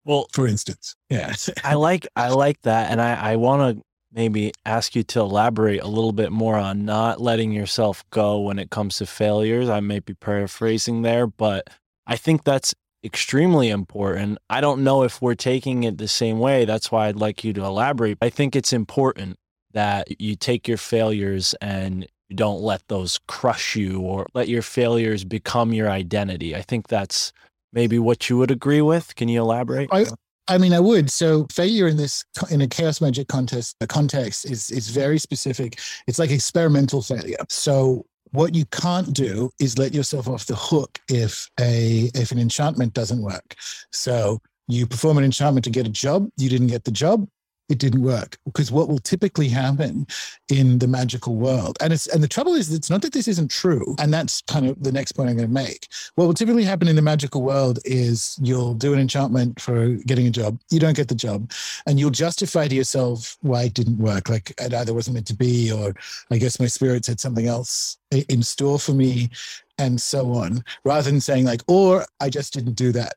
Well, 0.05 0.27
for 0.31 0.47
instance, 0.47 0.95
yeah, 1.09 1.33
I 1.63 1.73
like 1.73 2.07
I 2.15 2.29
like 2.29 2.61
that, 2.63 2.91
and 2.91 3.01
I 3.01 3.13
I 3.13 3.35
want 3.35 3.77
to 3.77 3.83
maybe 4.11 4.53
ask 4.65 4.95
you 4.95 5.03
to 5.03 5.19
elaborate 5.19 5.81
a 5.81 5.87
little 5.87 6.13
bit 6.13 6.31
more 6.31 6.55
on 6.55 6.85
not 6.85 7.21
letting 7.21 7.51
yourself 7.51 8.03
go 8.09 8.39
when 8.39 8.59
it 8.59 8.69
comes 8.69 8.97
to 8.97 9.05
failures. 9.05 9.69
I 9.69 9.79
may 9.79 9.99
be 9.99 10.13
paraphrasing 10.13 11.01
there, 11.01 11.27
but 11.27 11.69
I 12.05 12.15
think 12.15 12.43
that's 12.43 12.73
extremely 13.03 13.69
important. 13.69 14.37
I 14.49 14.61
don't 14.61 14.83
know 14.83 15.03
if 15.03 15.21
we're 15.21 15.35
taking 15.35 15.83
it 15.83 15.97
the 15.97 16.07
same 16.07 16.39
way. 16.39 16.65
That's 16.65 16.91
why 16.91 17.07
I'd 17.07 17.15
like 17.15 17.43
you 17.43 17.53
to 17.53 17.63
elaborate. 17.63 18.17
I 18.21 18.29
think 18.29 18.55
it's 18.55 18.73
important 18.73 19.37
that 19.73 20.19
you 20.19 20.35
take 20.35 20.67
your 20.67 20.77
failures 20.77 21.53
and 21.61 22.07
you 22.29 22.35
don't 22.35 22.61
let 22.61 22.81
those 22.87 23.19
crush 23.27 23.75
you 23.75 24.01
or 24.01 24.27
let 24.33 24.47
your 24.47 24.61
failures 24.61 25.23
become 25.23 25.73
your 25.73 25.89
identity. 25.89 26.55
I 26.55 26.61
think 26.61 26.87
that's 26.87 27.31
maybe 27.71 27.99
what 27.99 28.29
you 28.29 28.37
would 28.37 28.51
agree 28.51 28.81
with. 28.81 29.15
Can 29.15 29.29
you 29.29 29.41
elaborate? 29.41 29.89
I, 29.91 30.05
I 30.47 30.57
mean, 30.57 30.73
I 30.73 30.79
would. 30.79 31.09
So 31.11 31.45
failure 31.51 31.87
in 31.87 31.97
this 31.97 32.23
in 32.49 32.61
a 32.61 32.67
chaos 32.67 33.01
magic 33.01 33.27
contest 33.27 33.75
a 33.81 33.87
context 33.87 34.49
is 34.49 34.69
is 34.69 34.89
very 34.89 35.19
specific. 35.19 35.79
It's 36.07 36.19
like 36.19 36.31
experimental 36.31 37.01
failure. 37.01 37.37
So 37.49 38.05
what 38.31 38.55
you 38.55 38.65
can't 38.65 39.13
do 39.13 39.49
is 39.59 39.77
let 39.77 39.93
yourself 39.93 40.27
off 40.27 40.45
the 40.45 40.55
hook 40.55 40.99
if 41.09 41.49
a 41.59 42.09
if 42.13 42.31
an 42.31 42.39
enchantment 42.39 42.93
doesn't 42.93 43.21
work. 43.21 43.55
So 43.91 44.39
you 44.67 44.85
perform 44.85 45.17
an 45.17 45.23
enchantment 45.23 45.63
to 45.65 45.69
get 45.69 45.87
a 45.87 45.91
job, 45.91 46.29
you 46.37 46.49
didn't 46.49 46.67
get 46.67 46.83
the 46.83 46.91
job, 46.91 47.27
it 47.69 47.79
didn't 47.79 48.01
work. 48.01 48.37
Because 48.45 48.71
what 48.71 48.87
will 48.87 48.99
typically 48.99 49.49
happen 49.49 50.07
in 50.49 50.79
the 50.79 50.87
magical 50.87 51.35
world 51.35 51.77
and 51.81 51.91
it's 51.91 52.07
and 52.07 52.23
the 52.23 52.27
trouble 52.27 52.55
is 52.55 52.71
it's 52.73 52.89
not 52.89 53.01
that 53.01 53.13
this 53.13 53.27
isn't 53.27 53.51
true 53.51 53.95
and 53.99 54.13
that's 54.13 54.41
kind 54.43 54.65
of 54.65 54.81
the 54.81 54.91
next 54.91 55.11
point 55.13 55.29
i'm 55.29 55.35
going 55.35 55.47
to 55.47 55.53
make. 55.53 55.87
What 56.15 56.25
will 56.25 56.33
typically 56.33 56.63
happen 56.63 56.87
in 56.87 56.95
the 56.95 57.01
magical 57.01 57.41
world 57.41 57.79
is 57.85 58.37
you'll 58.41 58.73
do 58.73 58.93
an 58.93 58.99
enchantment 58.99 59.59
for 59.59 59.89
getting 60.05 60.27
a 60.27 60.31
job. 60.31 60.59
You 60.69 60.79
don't 60.79 60.95
get 60.95 61.07
the 61.07 61.15
job 61.15 61.51
and 61.85 61.99
you'll 61.99 62.09
justify 62.11 62.67
to 62.67 62.75
yourself 62.75 63.37
why 63.41 63.63
it 63.63 63.73
didn't 63.73 63.97
work. 63.97 64.29
Like 64.29 64.53
it 64.59 64.73
either 64.73 64.93
wasn't 64.93 65.15
meant 65.15 65.27
to 65.27 65.35
be 65.35 65.71
or 65.71 65.93
i 66.31 66.37
guess 66.37 66.59
my 66.59 66.67
spirits 66.67 67.07
had 67.07 67.19
something 67.19 67.47
else 67.47 67.97
in 68.29 68.41
store 68.43 68.79
for 68.79 68.93
me 68.93 69.29
and 69.77 70.01
so 70.01 70.33
on 70.33 70.63
rather 70.83 71.09
than 71.09 71.21
saying 71.21 71.45
like 71.45 71.61
or 71.67 72.05
i 72.19 72.29
just 72.29 72.53
didn't 72.53 72.73
do 72.73 72.91
that 72.91 73.13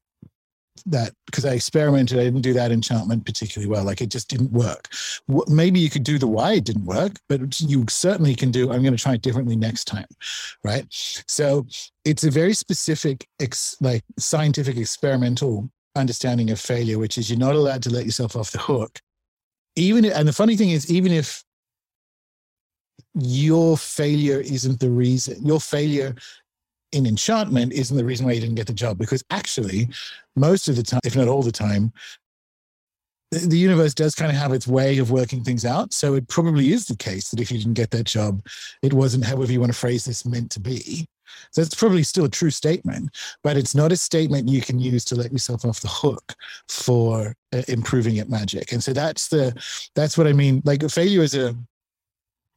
that 0.87 1.13
because 1.27 1.45
I 1.45 1.53
experimented, 1.53 2.19
I 2.19 2.25
didn't 2.25 2.41
do 2.43 2.53
that 2.55 2.73
enchantment 2.73 3.27
particularly 3.27 3.71
well. 3.71 3.85
Like 3.85 4.01
it 4.01 4.11
just 4.11 4.29
didn't 4.29 4.53
work. 4.53 4.89
Maybe 5.49 5.81
you 5.81 5.91
could 5.91 6.05
do 6.05 6.19
the 6.19 6.27
why 6.27 6.55
it 6.55 6.65
didn't 6.65 6.85
work, 6.85 7.17
but 7.29 7.61
you 7.61 7.85
certainly 7.89 8.35
can 8.35 8.51
do. 8.51 8.71
I'm 8.71 8.83
going 8.83 8.97
to 8.97 9.03
try 9.03 9.15
it 9.15 9.23
differently 9.23 9.57
next 9.57 9.85
time, 9.85 10.07
right? 10.65 10.87
So 10.91 11.67
it's 12.05 12.25
a 12.25 12.31
very 12.31 12.55
specific, 12.55 13.27
ex, 13.41 13.77
like 13.81 14.05
scientific 14.19 14.77
experimental 14.77 15.71
understanding 15.97 16.51
of 16.51 16.61
failure, 16.61 16.99
which 16.99 17.19
is 17.19 17.31
you're 17.31 17.39
not 17.39 17.55
allowed 17.55 17.83
to 17.83 17.91
let 17.91 18.07
yourself 18.07 18.37
off 18.37 18.53
the 18.53 18.59
hook. 18.59 19.01
Even 19.77 20.05
and 20.05 20.27
the 20.27 20.33
funny 20.33 20.57
thing 20.57 20.71
is, 20.71 20.91
even 20.91 21.13
if 21.13 21.45
your 23.15 23.77
failure 23.77 24.41
isn't 24.41 24.81
the 24.81 24.91
reason, 24.91 25.45
your 25.45 25.61
failure 25.61 26.15
in 26.93 27.07
enchantment 27.07 27.73
isn't 27.73 27.97
the 27.97 28.05
reason 28.05 28.27
why 28.27 28.33
you 28.33 28.41
didn't 28.41 28.57
get 28.57 28.67
the 28.67 28.73
job 28.73 28.99
because 28.99 29.23
actually 29.31 29.89
most 30.37 30.69
of 30.69 30.77
the 30.77 30.83
time 30.83 31.01
if 31.05 31.17
not 31.17 31.29
all 31.29 31.43
the 31.43 31.53
time 31.53 31.93
the 33.31 33.59
universe 33.59 33.95
does 33.95 34.15
kind 34.15 34.31
of 34.31 34.37
have 34.37 34.53
its 34.53 34.67
way 34.67 34.99
of 34.99 35.13
working 35.13 35.45
things 35.45 35.65
out. 35.65 35.93
So 35.93 36.15
it 36.15 36.27
probably 36.27 36.73
is 36.73 36.87
the 36.87 36.97
case 36.97 37.31
that 37.31 37.39
if 37.39 37.53
you 37.53 37.59
didn't 37.59 37.75
get 37.75 37.91
that 37.93 38.07
job 38.07 38.45
it 38.83 38.93
wasn't 38.93 39.25
however 39.25 39.53
you 39.53 39.61
want 39.61 39.73
to 39.73 39.79
phrase 39.79 40.05
this 40.05 40.27
meant 40.27 40.51
to 40.53 40.61
be. 40.61 41.07
So 41.53 41.63
it's 41.63 41.77
probably 41.77 42.03
still 42.03 42.25
a 42.25 42.29
true 42.29 42.51
statement 42.51 43.11
but 43.45 43.57
it's 43.57 43.75
not 43.75 43.93
a 43.93 43.97
statement 43.97 44.49
you 44.49 44.61
can 44.61 44.81
use 44.81 45.05
to 45.07 45.15
let 45.15 45.33
yourself 45.33 45.65
off 45.65 45.81
the 45.81 45.89
hook 45.89 46.35
for 46.69 47.37
uh, 47.53 47.63
improving 47.69 48.19
at 48.19 48.29
magic. 48.29 48.73
And 48.73 48.83
so 48.83 48.93
that's 48.93 49.29
the 49.29 49.55
that's 49.95 50.19
what 50.19 50.27
i 50.27 50.33
mean. 50.33 50.61
Like 50.65 50.89
failure 50.91 51.23
is 51.23 51.37
a 51.37 51.55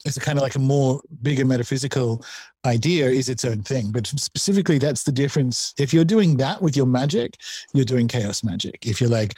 as 0.05 0.17
a 0.17 0.19
kind 0.19 0.37
of 0.37 0.43
like 0.43 0.55
a 0.55 0.59
more 0.59 1.01
bigger 1.21 1.45
metaphysical 1.45 2.23
idea 2.65 3.07
is 3.07 3.29
its 3.29 3.45
own 3.45 3.63
thing. 3.63 3.91
But 3.91 4.07
specifically, 4.07 4.77
that's 4.77 5.03
the 5.03 5.11
difference. 5.11 5.73
If 5.77 5.93
you're 5.93 6.05
doing 6.05 6.37
that 6.37 6.61
with 6.61 6.75
your 6.75 6.85
magic, 6.85 7.37
you're 7.73 7.85
doing 7.85 8.07
chaos 8.07 8.43
magic. 8.43 8.85
If 8.85 8.99
you're 8.99 9.09
like 9.09 9.35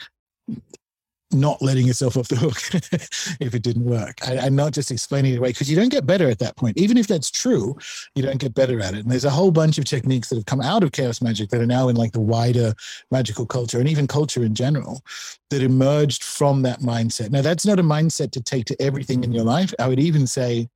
not 1.32 1.60
letting 1.60 1.86
yourself 1.86 2.16
off 2.16 2.28
the 2.28 2.36
hook 2.36 2.56
if 3.40 3.54
it 3.54 3.62
didn't 3.62 3.84
work. 3.84 4.18
And, 4.26 4.38
and 4.38 4.56
not 4.56 4.72
just 4.72 4.90
explaining 4.90 5.34
it 5.34 5.38
away 5.38 5.50
because 5.50 5.68
you 5.68 5.76
don't 5.76 5.88
get 5.88 6.06
better 6.06 6.28
at 6.28 6.38
that 6.38 6.56
point. 6.56 6.78
Even 6.78 6.96
if 6.96 7.06
that's 7.06 7.30
true 7.30 7.76
you 8.14 8.22
don't 8.22 8.38
get 8.38 8.54
better 8.54 8.80
at 8.80 8.94
it. 8.94 9.00
And 9.00 9.10
there's 9.10 9.24
a 9.24 9.30
whole 9.30 9.50
bunch 9.50 9.78
of 9.78 9.84
techniques 9.84 10.28
that 10.28 10.36
have 10.36 10.46
come 10.46 10.60
out 10.60 10.82
of 10.82 10.92
chaos 10.92 11.20
magic 11.20 11.50
that 11.50 11.60
are 11.60 11.66
now 11.66 11.88
in 11.88 11.96
like 11.96 12.12
the 12.12 12.20
wider 12.20 12.74
magical 13.10 13.46
culture 13.46 13.78
and 13.78 13.88
even 13.88 14.06
culture 14.06 14.44
in 14.44 14.54
general 14.54 15.02
that 15.50 15.62
emerged 15.62 16.22
from 16.22 16.62
that 16.62 16.80
mindset. 16.80 17.30
Now 17.30 17.42
that's 17.42 17.66
not 17.66 17.78
a 17.78 17.84
mindset 17.84 18.30
to 18.32 18.42
take 18.42 18.66
to 18.66 18.82
everything 18.82 19.24
in 19.24 19.32
your 19.32 19.44
life. 19.44 19.74
I 19.78 19.88
would 19.88 20.00
even 20.00 20.26
say 20.26 20.68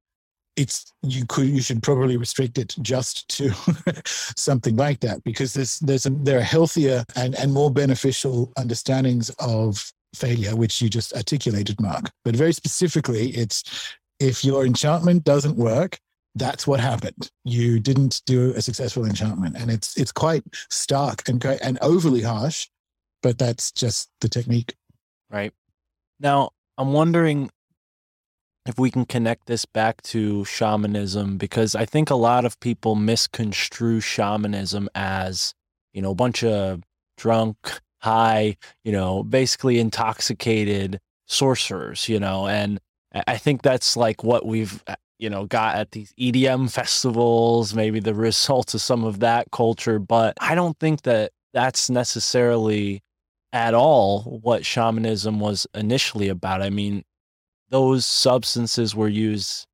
it's 0.56 0.92
you 1.02 1.24
could 1.26 1.46
you 1.46 1.62
should 1.62 1.82
probably 1.82 2.16
restrict 2.16 2.58
it 2.58 2.74
just 2.82 3.28
to 3.28 3.52
something 4.04 4.76
like 4.76 5.00
that 5.00 5.22
because 5.24 5.54
there's 5.54 5.78
there's 5.78 6.06
a, 6.06 6.10
there 6.10 6.38
are 6.38 6.42
healthier 6.42 7.04
and 7.16 7.34
and 7.36 7.52
more 7.52 7.70
beneficial 7.70 8.52
understandings 8.58 9.30
of 9.38 9.92
failure, 10.14 10.56
which 10.56 10.80
you 10.80 10.88
just 10.88 11.12
articulated, 11.14 11.80
Mark. 11.80 12.10
But 12.24 12.36
very 12.36 12.52
specifically, 12.52 13.30
it's 13.30 13.94
if 14.18 14.44
your 14.44 14.64
enchantment 14.66 15.24
doesn't 15.24 15.56
work, 15.56 15.98
that's 16.34 16.66
what 16.66 16.80
happened. 16.80 17.30
You 17.44 17.80
didn't 17.80 18.22
do 18.26 18.52
a 18.54 18.62
successful 18.62 19.04
enchantment, 19.04 19.56
and 19.56 19.70
it's 19.70 19.96
it's 19.96 20.12
quite 20.12 20.44
stark 20.70 21.28
and 21.28 21.44
and 21.44 21.78
overly 21.82 22.22
harsh, 22.22 22.68
but 23.22 23.38
that's 23.38 23.72
just 23.72 24.10
the 24.20 24.28
technique. 24.28 24.74
Right. 25.30 25.52
Now, 26.18 26.50
I'm 26.76 26.92
wondering 26.92 27.50
if 28.66 28.78
we 28.78 28.90
can 28.90 29.04
connect 29.04 29.46
this 29.46 29.64
back 29.64 30.02
to 30.02 30.44
shamanism 30.44 31.38
because 31.38 31.74
I 31.74 31.84
think 31.86 32.10
a 32.10 32.14
lot 32.14 32.44
of 32.44 32.60
people 32.60 32.94
misconstrue 32.94 34.00
shamanism 34.00 34.88
as, 34.94 35.54
you 35.92 36.02
know, 36.02 36.10
a 36.10 36.14
bunch 36.14 36.44
of 36.44 36.82
drunk 37.16 37.80
high, 38.00 38.56
you 38.84 38.92
know, 38.92 39.22
basically 39.22 39.78
intoxicated 39.78 41.00
sorcerers, 41.26 42.08
you 42.08 42.18
know, 42.18 42.46
and 42.46 42.80
I 43.26 43.36
think 43.38 43.62
that's 43.62 43.96
like 43.96 44.22
what 44.22 44.46
we've, 44.46 44.82
uh, 44.86 44.96
you 45.18 45.28
know, 45.28 45.46
got 45.46 45.76
at 45.76 45.90
these 45.92 46.12
EDM 46.18 46.70
festivals, 46.72 47.74
maybe 47.74 48.00
the 48.00 48.14
result 48.28 48.74
of 48.74 48.80
some 48.80 49.04
of 49.04 49.20
that 49.20 49.50
culture. 49.50 49.98
But 49.98 50.34
I 50.40 50.54
don't 50.54 50.78
think 50.78 51.02
that 51.02 51.32
that's 51.52 51.90
necessarily 51.90 53.02
at 53.52 53.74
all 53.74 54.22
what 54.42 54.64
shamanism 54.64 55.40
was 55.40 55.66
initially 55.74 56.28
about. 56.28 56.62
I 56.62 56.70
mean, 56.70 57.02
those 57.70 58.06
substances 58.06 58.94
were 58.94 59.08
used 59.08 59.66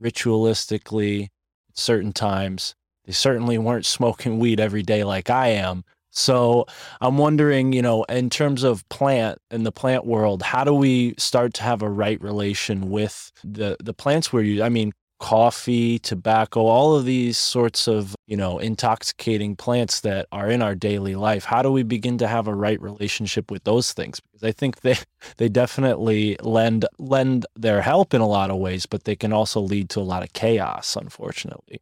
ritualistically 0.00 1.24
at 1.24 1.78
certain 1.78 2.12
times. 2.12 2.74
They 3.04 3.12
certainly 3.12 3.58
weren't 3.58 3.86
smoking 3.86 4.38
weed 4.38 4.60
every 4.60 4.82
day 4.82 5.02
like 5.02 5.30
I 5.30 5.48
am. 5.48 5.84
So 6.12 6.66
I'm 7.00 7.16
wondering, 7.18 7.72
you 7.72 7.82
know, 7.82 8.04
in 8.04 8.28
terms 8.30 8.62
of 8.62 8.86
plant 8.90 9.38
and 9.50 9.64
the 9.64 9.72
plant 9.72 10.06
world, 10.06 10.42
how 10.42 10.62
do 10.62 10.74
we 10.74 11.14
start 11.18 11.54
to 11.54 11.62
have 11.62 11.80
a 11.82 11.88
right 11.88 12.20
relation 12.20 12.90
with 12.90 13.32
the 13.42 13.76
the 13.82 13.94
plants 13.94 14.32
we're 14.32 14.42
using? 14.42 14.64
I 14.64 14.68
mean, 14.68 14.92
coffee, 15.20 15.98
tobacco, 16.00 16.66
all 16.66 16.96
of 16.96 17.04
these 17.06 17.38
sorts 17.38 17.88
of, 17.88 18.14
you 18.26 18.36
know, 18.36 18.58
intoxicating 18.58 19.56
plants 19.56 20.00
that 20.00 20.26
are 20.32 20.50
in 20.50 20.60
our 20.60 20.74
daily 20.74 21.14
life. 21.14 21.44
How 21.44 21.62
do 21.62 21.72
we 21.72 21.82
begin 21.84 22.18
to 22.18 22.26
have 22.26 22.46
a 22.48 22.54
right 22.54 22.80
relationship 22.82 23.50
with 23.50 23.64
those 23.64 23.92
things? 23.92 24.20
Because 24.20 24.42
I 24.46 24.52
think 24.52 24.80
they 24.80 24.96
they 25.38 25.48
definitely 25.48 26.36
lend 26.42 26.84
lend 26.98 27.46
their 27.56 27.80
help 27.80 28.12
in 28.12 28.20
a 28.20 28.28
lot 28.28 28.50
of 28.50 28.58
ways, 28.58 28.84
but 28.84 29.04
they 29.04 29.16
can 29.16 29.32
also 29.32 29.60
lead 29.60 29.88
to 29.90 30.00
a 30.00 30.02
lot 30.02 30.22
of 30.22 30.32
chaos, 30.34 30.94
unfortunately 30.94 31.80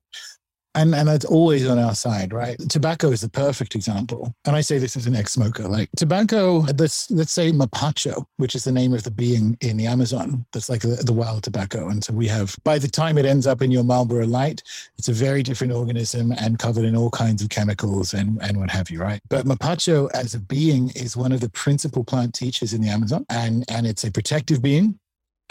and 0.75 0.95
and 0.95 1.09
that's 1.09 1.25
always 1.25 1.69
on 1.69 1.79
our 1.79 1.95
side 1.95 2.33
right? 2.33 2.59
Tobacco 2.69 3.11
is 3.11 3.21
the 3.21 3.29
perfect 3.29 3.75
example. 3.75 4.35
And 4.47 4.57
i 4.57 4.61
say 4.61 4.79
this 4.79 4.97
as 4.97 5.07
an 5.07 5.17
ex-smoker 5.17 5.67
like 5.69 5.89
tobacco 5.97 6.59
let's 6.79 7.11
let's 7.11 7.33
say 7.33 7.53
mapacho 7.53 8.25
which 8.37 8.55
is 8.55 8.65
the 8.65 8.73
name 8.73 8.95
of 8.95 9.03
the 9.03 9.11
being 9.11 9.57
in 9.61 9.77
the 9.77 9.87
amazon 9.87 10.45
that's 10.53 10.69
like 10.69 10.83
the, 10.83 11.03
the 11.05 11.13
wild 11.13 11.43
tobacco. 11.43 11.89
And 11.89 12.03
so 12.03 12.13
we 12.13 12.27
have 12.29 12.57
by 12.65 12.79
the 12.79 12.89
time 12.89 13.19
it 13.19 13.27
ends 13.27 13.47
up 13.47 13.63
in 13.63 13.71
your 13.71 13.85
marlboro 13.85 14.27
light 14.27 14.63
it's 14.99 15.09
a 15.09 15.13
very 15.13 15.43
different 15.43 15.73
organism 15.73 16.33
and 16.33 16.59
covered 16.59 16.85
in 16.85 16.97
all 16.97 17.11
kinds 17.11 17.43
of 17.43 17.49
chemicals 17.49 18.15
and 18.15 18.39
and 18.43 18.59
what 18.59 18.71
have 18.71 18.91
you 18.91 19.01
right? 19.01 19.21
But 19.29 19.47
mapacho 19.47 20.11
as 20.15 20.35
a 20.35 20.41
being 20.41 20.91
is 20.91 21.17
one 21.17 21.33
of 21.33 21.41
the 21.41 21.51
principal 21.51 22.05
plant 22.05 22.35
teachers 22.35 22.73
in 22.73 22.81
the 22.81 22.89
amazon. 22.89 23.27
And 23.29 23.65
and 23.69 23.87
it's 23.87 24.05
a 24.05 24.13
protective 24.13 24.63
being 24.63 24.99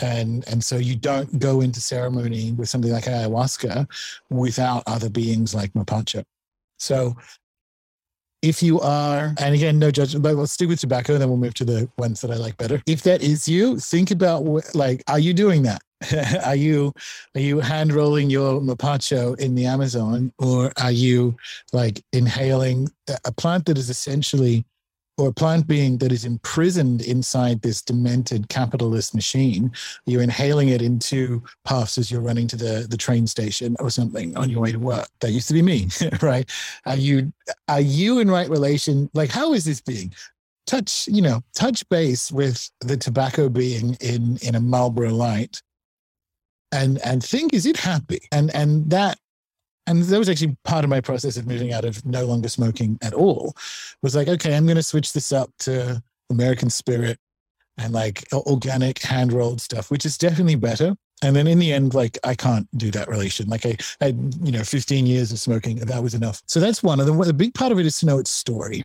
and 0.01 0.47
and 0.47 0.63
so 0.63 0.77
you 0.77 0.95
don't 0.95 1.39
go 1.39 1.61
into 1.61 1.81
ceremony 1.81 2.51
with 2.53 2.69
something 2.69 2.91
like 2.91 3.05
ayahuasca 3.05 3.87
without 4.29 4.83
other 4.87 5.09
beings 5.09 5.53
like 5.53 5.71
mapacho 5.73 6.23
so 6.77 7.15
if 8.41 8.63
you 8.63 8.79
are 8.79 9.33
and 9.39 9.53
again 9.53 9.77
no 9.77 9.91
judgment 9.91 10.23
but 10.23 10.35
let's 10.35 10.53
stick 10.53 10.69
with 10.69 10.79
tobacco 10.79 11.13
and 11.13 11.21
then 11.21 11.29
we'll 11.29 11.37
move 11.37 11.53
to 11.53 11.65
the 11.65 11.89
ones 11.97 12.21
that 12.21 12.31
i 12.31 12.35
like 12.35 12.55
better. 12.57 12.81
If 12.85 13.03
that 13.03 13.21
is 13.21 13.47
you 13.47 13.77
think 13.79 14.11
about 14.11 14.43
what, 14.43 14.73
like 14.73 15.03
are 15.07 15.19
you 15.19 15.33
doing 15.33 15.63
that? 15.63 15.81
Are 16.45 16.55
you 16.55 16.93
are 17.35 17.41
you 17.41 17.59
hand 17.59 17.91
rolling 17.91 18.29
your 18.29 18.61
mapacho 18.61 19.37
in 19.37 19.53
the 19.53 19.65
amazon 19.65 20.31
or 20.39 20.71
are 20.77 20.93
you 20.93 21.35
like 21.73 22.01
inhaling 22.13 22.87
a 23.25 23.33
plant 23.33 23.65
that 23.65 23.77
is 23.77 23.89
essentially 23.89 24.63
or 25.19 25.27
a 25.27 25.33
plant 25.33 25.67
being 25.67 25.97
that 25.97 26.11
is 26.11 26.23
imprisoned 26.23 27.01
inside 27.01 27.61
this 27.61 27.81
demented 27.81 28.47
capitalist 28.49 29.13
machine, 29.13 29.71
you're 30.05 30.21
inhaling 30.21 30.69
it 30.69 30.81
into 30.81 31.43
puffs 31.65 31.97
as 31.97 32.09
you're 32.09 32.21
running 32.21 32.47
to 32.47 32.55
the, 32.55 32.87
the 32.89 32.97
train 32.97 33.27
station 33.27 33.75
or 33.79 33.89
something 33.89 34.35
on 34.37 34.49
your 34.49 34.61
way 34.61 34.71
to 34.71 34.79
work. 34.79 35.07
That 35.19 35.31
used 35.31 35.49
to 35.49 35.53
be 35.53 35.61
me, 35.61 35.89
right? 36.21 36.49
Are 36.85 36.95
you 36.95 37.33
are 37.67 37.81
you 37.81 38.19
in 38.19 38.31
right 38.31 38.49
relation? 38.49 39.09
Like, 39.13 39.29
how 39.29 39.53
is 39.53 39.65
this 39.65 39.81
being? 39.81 40.13
Touch, 40.65 41.07
you 41.07 41.21
know, 41.21 41.41
touch 41.53 41.87
base 41.89 42.31
with 42.31 42.69
the 42.81 42.95
tobacco 42.95 43.49
being 43.49 43.97
in 43.99 44.37
in 44.41 44.55
a 44.55 44.59
Marlboro 44.59 45.09
light 45.09 45.61
and 46.71 46.99
and 46.99 47.23
think, 47.23 47.53
is 47.53 47.65
it 47.65 47.77
happy? 47.77 48.19
And 48.31 48.53
and 48.55 48.89
that 48.91 49.17
and 49.89 50.03
that 50.03 50.17
was 50.17 50.29
actually 50.29 50.55
part 50.63 50.83
of 50.83 50.89
my 50.89 51.01
process 51.01 51.35
of 51.35 51.47
moving 51.47 51.73
out 51.73 51.83
of 51.83 52.05
no 52.05 52.25
longer 52.25 52.47
smoking 52.47 52.97
at 53.01 53.13
all 53.13 53.53
was 54.01 54.15
like 54.15 54.27
okay 54.27 54.55
i'm 54.55 54.65
going 54.65 54.77
to 54.77 54.83
switch 54.83 55.11
this 55.13 55.31
up 55.31 55.49
to 55.59 56.01
american 56.29 56.69
spirit 56.69 57.17
and 57.79 57.93
like 57.93 58.25
organic 58.33 59.01
hand 59.01 59.33
rolled 59.33 59.61
stuff 59.61 59.89
which 59.89 60.05
is 60.05 60.17
definitely 60.17 60.55
better. 60.55 60.95
And 61.21 61.35
then 61.35 61.47
in 61.47 61.59
the 61.59 61.73
end 61.73 61.93
like 61.93 62.17
i 62.23 62.35
can't 62.35 62.67
do 62.77 62.91
that 62.91 63.07
relation. 63.07 63.49
Like 63.49 63.65
i 63.65 63.75
had 63.99 64.35
you 64.43 64.51
know 64.51 64.63
15 64.63 65.05
years 65.05 65.31
of 65.31 65.39
smoking 65.39 65.77
that 65.77 66.03
was 66.03 66.13
enough. 66.13 66.41
So 66.45 66.59
that's 66.59 66.83
one 66.83 66.99
of 66.99 67.05
them 67.05 67.17
the 67.17 67.33
big 67.33 67.53
part 67.53 67.71
of 67.71 67.79
it 67.79 67.85
is 67.85 67.99
to 67.99 68.05
know 68.05 68.19
its 68.19 68.31
story 68.31 68.83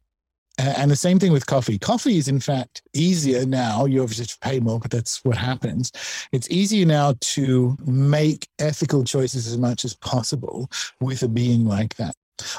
and 0.58 0.90
the 0.90 0.96
same 0.96 1.18
thing 1.18 1.32
with 1.32 1.46
coffee. 1.46 1.78
Coffee 1.78 2.16
is, 2.16 2.28
in 2.28 2.40
fact, 2.40 2.82
easier 2.92 3.44
now. 3.44 3.86
You 3.86 4.02
obviously 4.02 4.26
pay 4.40 4.60
more, 4.60 4.78
but 4.78 4.90
that's 4.90 5.24
what 5.24 5.36
happens. 5.36 5.90
It's 6.32 6.48
easier 6.50 6.86
now 6.86 7.14
to 7.20 7.76
make 7.86 8.48
ethical 8.58 9.02
choices 9.04 9.46
as 9.46 9.58
much 9.58 9.84
as 9.84 9.94
possible 9.94 10.70
with 11.00 11.22
a 11.22 11.28
being 11.28 11.66
like 11.66 11.96
that. 11.96 12.14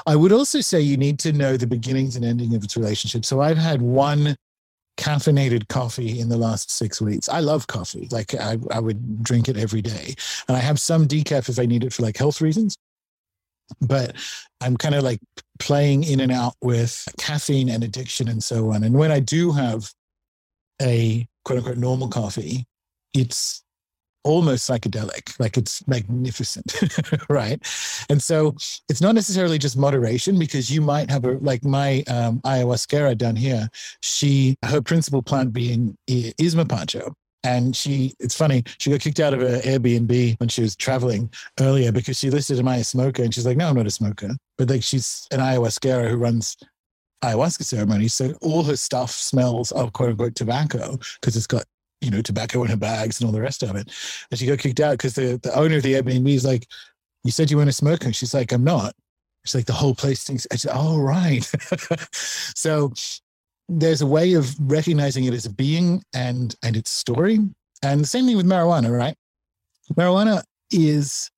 I 0.06 0.16
would 0.16 0.32
also 0.32 0.60
say 0.60 0.80
you 0.80 0.96
need 0.96 1.18
to 1.20 1.32
know 1.32 1.56
the 1.56 1.66
beginnings 1.66 2.16
and 2.16 2.24
ending 2.24 2.54
of 2.54 2.64
its 2.64 2.76
relationship. 2.76 3.24
So 3.24 3.40
I've 3.40 3.58
had 3.58 3.80
one 3.80 4.36
caffeinated 4.98 5.68
coffee 5.68 6.20
in 6.20 6.28
the 6.28 6.38
last 6.38 6.70
six 6.70 7.00
weeks. 7.00 7.28
I 7.28 7.40
love 7.40 7.66
coffee. 7.66 8.08
Like 8.10 8.34
I, 8.34 8.56
I 8.70 8.80
would 8.80 9.22
drink 9.22 9.48
it 9.48 9.56
every 9.56 9.82
day. 9.82 10.14
And 10.48 10.56
I 10.56 10.60
have 10.60 10.80
some 10.80 11.06
decaf 11.06 11.48
if 11.48 11.58
I 11.58 11.66
need 11.66 11.84
it 11.84 11.92
for 11.92 12.02
like 12.02 12.16
health 12.16 12.40
reasons 12.40 12.76
but 13.80 14.14
I'm 14.60 14.76
kind 14.76 14.94
of 14.94 15.02
like 15.02 15.20
playing 15.58 16.04
in 16.04 16.20
and 16.20 16.32
out 16.32 16.54
with 16.62 17.06
caffeine 17.18 17.68
and 17.68 17.84
addiction 17.84 18.28
and 18.28 18.42
so 18.42 18.72
on. 18.72 18.84
And 18.84 18.94
when 18.94 19.10
I 19.10 19.20
do 19.20 19.52
have 19.52 19.90
a 20.80 21.26
quote 21.44 21.58
unquote 21.58 21.78
normal 21.78 22.08
coffee, 22.08 22.66
it's 23.14 23.62
almost 24.26 24.68
psychedelic, 24.68 25.38
like 25.38 25.56
it's 25.56 25.86
magnificent, 25.86 26.74
right? 27.28 27.60
And 28.10 28.20
so 28.20 28.56
it's 28.88 29.00
not 29.00 29.14
necessarily 29.14 29.56
just 29.56 29.76
moderation 29.76 30.38
because 30.38 30.68
you 30.68 30.80
might 30.80 31.08
have 31.10 31.24
a 31.24 31.38
like 31.38 31.64
my 31.64 32.02
um, 32.08 32.40
ayahuasquera 32.40 33.16
down 33.16 33.36
here. 33.36 33.68
She 34.02 34.56
her 34.64 34.82
principal 34.82 35.22
plant 35.22 35.52
being 35.52 35.96
is 36.08 36.54
mapacho, 36.56 37.14
and 37.46 37.76
she, 37.76 38.12
it's 38.18 38.34
funny, 38.34 38.64
she 38.78 38.90
got 38.90 38.98
kicked 38.98 39.20
out 39.20 39.32
of 39.32 39.40
her 39.40 39.60
Airbnb 39.60 40.40
when 40.40 40.48
she 40.48 40.62
was 40.62 40.74
traveling 40.74 41.30
earlier 41.60 41.92
because 41.92 42.18
she 42.18 42.28
listed 42.28 42.58
am 42.58 42.66
I 42.66 42.78
a 42.78 42.84
smoker? 42.84 43.22
And 43.22 43.32
she's 43.32 43.46
like, 43.46 43.56
no, 43.56 43.68
I'm 43.68 43.76
not 43.76 43.86
a 43.86 43.90
smoker. 43.90 44.30
But 44.58 44.68
like 44.68 44.82
she's 44.82 45.28
an 45.30 45.38
ayahuasquera 45.38 46.10
who 46.10 46.16
runs 46.16 46.56
ayahuasca 47.22 47.62
ceremonies. 47.62 48.14
So 48.14 48.34
all 48.42 48.64
her 48.64 48.74
stuff 48.76 49.12
smells 49.12 49.70
of 49.72 49.92
quote 49.92 50.10
unquote 50.10 50.34
tobacco 50.34 50.98
because 51.20 51.36
it's 51.36 51.46
got, 51.46 51.64
you 52.00 52.10
know, 52.10 52.20
tobacco 52.20 52.64
in 52.64 52.70
her 52.70 52.76
bags 52.76 53.20
and 53.20 53.26
all 53.26 53.32
the 53.32 53.40
rest 53.40 53.62
of 53.62 53.76
it. 53.76 53.92
And 54.30 54.40
she 54.40 54.46
got 54.46 54.58
kicked 54.58 54.80
out 54.80 54.92
because 54.92 55.14
the, 55.14 55.38
the 55.40 55.56
owner 55.56 55.76
of 55.76 55.84
the 55.84 55.94
Airbnb 55.94 56.28
is 56.28 56.44
like, 56.44 56.66
you 57.22 57.30
said 57.30 57.48
you 57.48 57.58
weren't 57.58 57.70
a 57.70 57.72
smoker. 57.72 58.06
And 58.06 58.16
She's 58.16 58.34
like, 58.34 58.50
I'm 58.50 58.64
not. 58.64 58.92
She's 59.44 59.54
like, 59.54 59.66
the 59.66 59.72
whole 59.72 59.94
place 59.94 60.24
thinks, 60.24 60.48
I 60.50 60.56
said, 60.56 60.72
oh, 60.74 60.98
right. 60.98 61.44
so 62.12 62.92
there's 63.68 64.00
a 64.00 64.06
way 64.06 64.34
of 64.34 64.54
recognizing 64.60 65.24
it 65.24 65.34
as 65.34 65.46
a 65.46 65.52
being 65.52 66.02
and 66.14 66.54
and 66.62 66.76
its 66.76 66.90
story. 66.90 67.38
And 67.82 68.00
the 68.00 68.06
same 68.06 68.26
thing 68.26 68.36
with 68.36 68.46
marijuana, 68.46 68.96
right? 68.96 69.16
Marijuana 69.94 70.42
is 70.70 71.30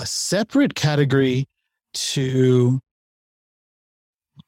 a 0.00 0.06
separate 0.06 0.74
category 0.74 1.46
to 1.92 2.80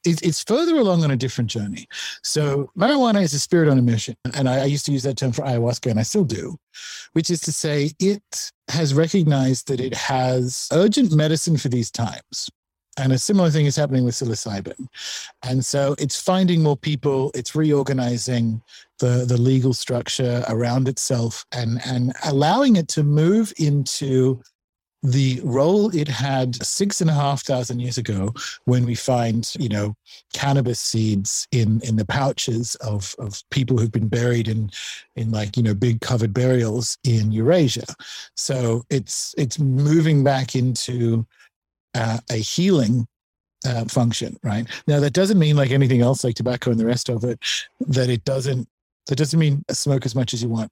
it's, 0.04 0.42
further 0.42 0.76
along 0.76 1.04
on 1.04 1.10
a 1.12 1.16
different 1.16 1.48
journey. 1.48 1.86
So 2.22 2.70
marijuana 2.76 3.22
is 3.22 3.34
a 3.34 3.38
spirit 3.38 3.68
on 3.68 3.78
a 3.78 3.82
mission. 3.82 4.16
And 4.34 4.48
I 4.48 4.64
used 4.64 4.84
to 4.86 4.92
use 4.92 5.04
that 5.04 5.16
term 5.16 5.32
for 5.32 5.42
ayahuasca, 5.42 5.90
and 5.90 6.00
I 6.00 6.02
still 6.02 6.24
do, 6.24 6.56
which 7.12 7.30
is 7.30 7.40
to 7.42 7.52
say 7.52 7.92
it 8.00 8.50
has 8.68 8.94
recognized 8.94 9.68
that 9.68 9.80
it 9.80 9.94
has 9.94 10.66
urgent 10.72 11.12
medicine 11.12 11.56
for 11.56 11.68
these 11.68 11.90
times. 11.90 12.50
And 12.98 13.12
a 13.12 13.18
similar 13.18 13.50
thing 13.50 13.66
is 13.66 13.76
happening 13.76 14.04
with 14.04 14.14
psilocybin. 14.14 14.86
And 15.42 15.64
so 15.64 15.94
it's 15.98 16.20
finding 16.20 16.62
more 16.62 16.76
people, 16.76 17.30
it's 17.34 17.54
reorganizing 17.54 18.60
the, 18.98 19.24
the 19.26 19.38
legal 19.38 19.72
structure 19.72 20.44
around 20.48 20.88
itself 20.88 21.46
and, 21.52 21.80
and 21.86 22.12
allowing 22.24 22.76
it 22.76 22.88
to 22.88 23.02
move 23.02 23.52
into 23.58 24.42
the 25.02 25.40
role 25.42 25.94
it 25.94 26.06
had 26.06 26.54
six 26.64 27.00
and 27.00 27.10
a 27.10 27.12
half 27.12 27.42
thousand 27.42 27.80
years 27.80 27.98
ago 27.98 28.32
when 28.66 28.86
we 28.86 28.94
find 28.94 29.52
you 29.58 29.68
know 29.68 29.96
cannabis 30.32 30.78
seeds 30.78 31.48
in 31.50 31.80
in 31.82 31.96
the 31.96 32.04
pouches 32.04 32.76
of 32.76 33.14
of 33.18 33.42
people 33.50 33.76
who've 33.76 33.90
been 33.90 34.06
buried 34.06 34.46
in 34.46 34.70
in 35.16 35.32
like 35.32 35.56
you 35.56 35.62
know 35.62 35.74
big 35.74 36.00
covered 36.00 36.32
burials 36.32 36.96
in 37.02 37.32
eurasia 37.32 37.84
so 38.36 38.84
it's 38.90 39.34
it's 39.36 39.58
moving 39.58 40.22
back 40.22 40.54
into 40.54 41.26
uh, 41.94 42.18
a 42.30 42.36
healing 42.36 43.06
uh, 43.66 43.84
function 43.84 44.36
right? 44.42 44.66
Now 44.86 45.00
that 45.00 45.12
doesn't 45.12 45.38
mean 45.38 45.56
like 45.56 45.70
anything 45.70 46.00
else 46.00 46.24
like 46.24 46.34
tobacco 46.34 46.70
and 46.70 46.80
the 46.80 46.86
rest 46.86 47.08
of 47.08 47.24
it 47.24 47.38
that 47.80 48.10
it 48.10 48.24
doesn't 48.24 48.68
that 49.06 49.16
doesn't 49.16 49.38
mean 49.38 49.64
smoke 49.70 50.06
as 50.06 50.14
much 50.14 50.32
as 50.32 50.42
you 50.42 50.48
want 50.48 50.70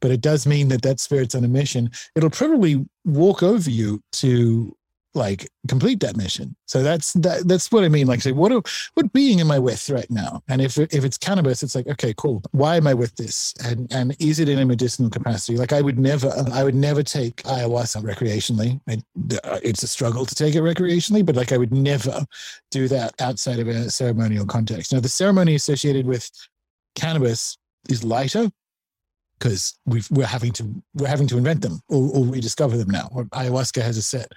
but 0.00 0.10
it 0.10 0.20
does 0.20 0.46
mean 0.46 0.68
that 0.68 0.82
that 0.82 1.00
spirit's 1.00 1.34
on 1.34 1.44
a 1.44 1.48
mission. 1.48 1.90
It'll 2.14 2.30
probably 2.30 2.84
walk 3.04 3.42
over 3.42 3.70
you 3.70 4.00
to 4.12 4.76
like 5.14 5.48
complete 5.68 6.00
that 6.00 6.16
mission 6.16 6.56
so 6.66 6.82
that's 6.82 7.12
that, 7.14 7.46
that's 7.46 7.70
what 7.70 7.84
i 7.84 7.88
mean. 7.88 8.06
Like 8.06 8.20
say 8.20 8.32
what 8.32 8.50
what 8.94 9.12
being 9.12 9.40
am 9.40 9.50
i 9.50 9.58
with 9.58 9.88
right 9.90 10.10
now? 10.10 10.42
And 10.48 10.60
if 10.60 10.78
if 10.78 11.04
it's 11.04 11.18
cannabis 11.18 11.62
it's 11.62 11.74
like 11.74 11.86
okay 11.86 12.14
cool. 12.16 12.42
Why 12.52 12.76
am 12.76 12.86
i 12.86 12.94
with 12.94 13.14
this? 13.16 13.54
And 13.64 13.92
and 13.92 14.16
is 14.18 14.40
it 14.40 14.48
in 14.48 14.58
a 14.58 14.66
medicinal 14.66 15.10
capacity? 15.10 15.56
Like 15.56 15.72
i 15.72 15.80
would 15.80 15.98
never 15.98 16.32
i 16.52 16.64
would 16.64 16.74
never 16.74 17.02
take 17.02 17.36
ayahuasca 17.44 18.02
recreationally. 18.02 18.80
I, 18.88 19.02
uh, 19.44 19.60
it's 19.62 19.82
a 19.82 19.86
struggle 19.86 20.24
to 20.26 20.34
take 20.34 20.54
it 20.54 20.62
recreationally 20.62 21.24
but 21.24 21.36
like 21.36 21.52
i 21.52 21.58
would 21.58 21.72
never 21.72 22.24
do 22.70 22.88
that 22.88 23.14
outside 23.20 23.58
of 23.58 23.68
a 23.68 23.90
ceremonial 23.90 24.46
context. 24.46 24.92
Now 24.92 25.00
the 25.00 25.08
ceremony 25.08 25.54
associated 25.54 26.06
with 26.06 26.30
cannabis 26.94 27.58
is 27.88 28.02
lighter 28.02 28.50
because 29.38 29.78
we're 29.86 30.26
having 30.26 30.52
to 30.52 30.64
we're 30.94 31.08
having 31.08 31.26
to 31.26 31.36
invent 31.36 31.60
them 31.60 31.80
or, 31.88 32.10
or 32.16 32.24
rediscover 32.24 32.76
them 32.76 32.90
now. 32.90 33.10
Ayahuasca 33.32 33.82
has 33.82 33.96
a 33.96 34.02
set 34.02 34.32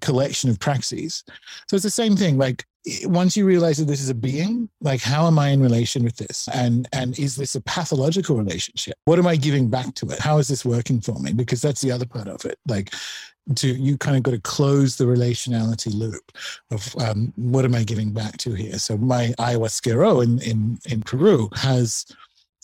collection 0.00 0.50
of 0.50 0.58
praxis, 0.58 1.24
so 1.68 1.76
it's 1.76 1.84
the 1.84 1.90
same 1.90 2.16
thing. 2.16 2.38
Like 2.38 2.64
once 3.04 3.36
you 3.36 3.46
realize 3.46 3.78
that 3.78 3.84
this 3.84 4.00
is 4.00 4.10
a 4.10 4.14
being, 4.14 4.68
like 4.80 5.00
how 5.00 5.26
am 5.26 5.38
I 5.38 5.48
in 5.48 5.62
relation 5.62 6.02
with 6.02 6.16
this, 6.16 6.48
and 6.52 6.88
and 6.92 7.18
is 7.18 7.36
this 7.36 7.54
a 7.54 7.60
pathological 7.60 8.36
relationship? 8.36 8.94
What 9.04 9.18
am 9.18 9.26
I 9.26 9.36
giving 9.36 9.70
back 9.70 9.94
to 9.96 10.06
it? 10.10 10.18
How 10.18 10.38
is 10.38 10.48
this 10.48 10.64
working 10.64 11.00
for 11.00 11.18
me? 11.20 11.32
Because 11.32 11.62
that's 11.62 11.80
the 11.80 11.92
other 11.92 12.06
part 12.06 12.28
of 12.28 12.44
it. 12.44 12.58
Like 12.66 12.92
to 13.56 13.68
you 13.68 13.98
kind 13.98 14.16
of 14.16 14.22
got 14.22 14.32
to 14.32 14.40
close 14.40 14.96
the 14.96 15.04
relationality 15.04 15.92
loop 15.92 16.32
of 16.70 16.94
um, 16.98 17.32
what 17.36 17.64
am 17.64 17.74
I 17.74 17.84
giving 17.84 18.12
back 18.12 18.36
to 18.38 18.52
here? 18.52 18.78
So 18.78 18.96
my 18.96 19.34
ayahuasquero 19.38 20.22
in 20.22 20.40
in 20.40 20.78
in 20.88 21.02
Peru 21.02 21.48
has 21.54 22.06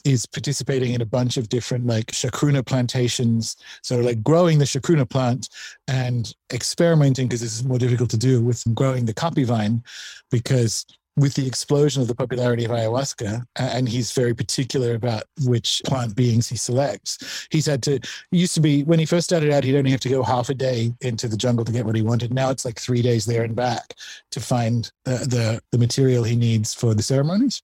is 0.05 0.27
participating 0.27 0.95
in 0.95 1.01
a 1.01 1.07
bunch 1.07 1.37
of 1.37 1.49
different 1.49 1.87
like 1.87 2.07
chacruna 2.07 2.65
plantations. 2.65 3.57
So 3.83 3.99
like 3.99 4.23
growing 4.23 4.59
the 4.59 4.65
chacruna 4.65 5.09
plant 5.09 5.49
and 5.87 6.33
experimenting 6.53 7.27
because 7.27 7.41
this 7.41 7.55
is 7.55 7.65
more 7.65 7.79
difficult 7.79 8.11
to 8.11 8.19
do 8.19 8.43
with 8.43 8.63
growing 8.75 9.05
the 9.05 9.15
caapi 9.15 9.45
vine 9.45 9.83
because 10.31 10.87
with 11.19 11.35
the 11.35 11.47
explosion 11.47 12.01
of 12.01 12.09
the 12.09 12.15
popularity 12.15 12.65
of 12.65 12.71
ayahuasca, 12.71 13.45
and 13.57 13.89
he's 13.89 14.13
very 14.13 14.35
particular 14.35 14.95
about 14.95 15.25
which 15.45 15.83
plant 15.85 16.15
beings 16.15 16.49
he 16.49 16.57
selects. 16.57 17.49
He's 17.51 17.67
had 17.67 17.83
to, 17.85 17.99
used 18.31 18.55
to 18.55 18.61
be, 18.61 18.85
when 18.85 18.99
he 18.99 19.07
first 19.07 19.27
started 19.27 19.51
out, 19.51 19.65
he'd 19.65 19.77
only 19.77 19.91
have 19.91 20.01
to 20.01 20.09
go 20.09 20.23
half 20.23 20.49
a 20.49 20.55
day 20.55 20.95
into 21.01 21.29
the 21.29 21.37
jungle 21.37 21.65
to 21.65 21.73
get 21.73 21.85
what 21.85 21.97
he 21.97 22.03
wanted. 22.03 22.33
Now 22.33 22.51
it's 22.51 22.65
like 22.65 22.79
three 22.79 23.03
days 23.03 23.27
there 23.27 23.43
and 23.43 23.57
back 23.57 23.95
to 24.31 24.41
find 24.41 24.91
the, 25.05 25.11
the, 25.11 25.61
the 25.73 25.79
material 25.79 26.25
he 26.25 26.37
needs 26.37 26.73
for 26.73 26.95
the 26.95 27.03
ceremonies. 27.03 27.63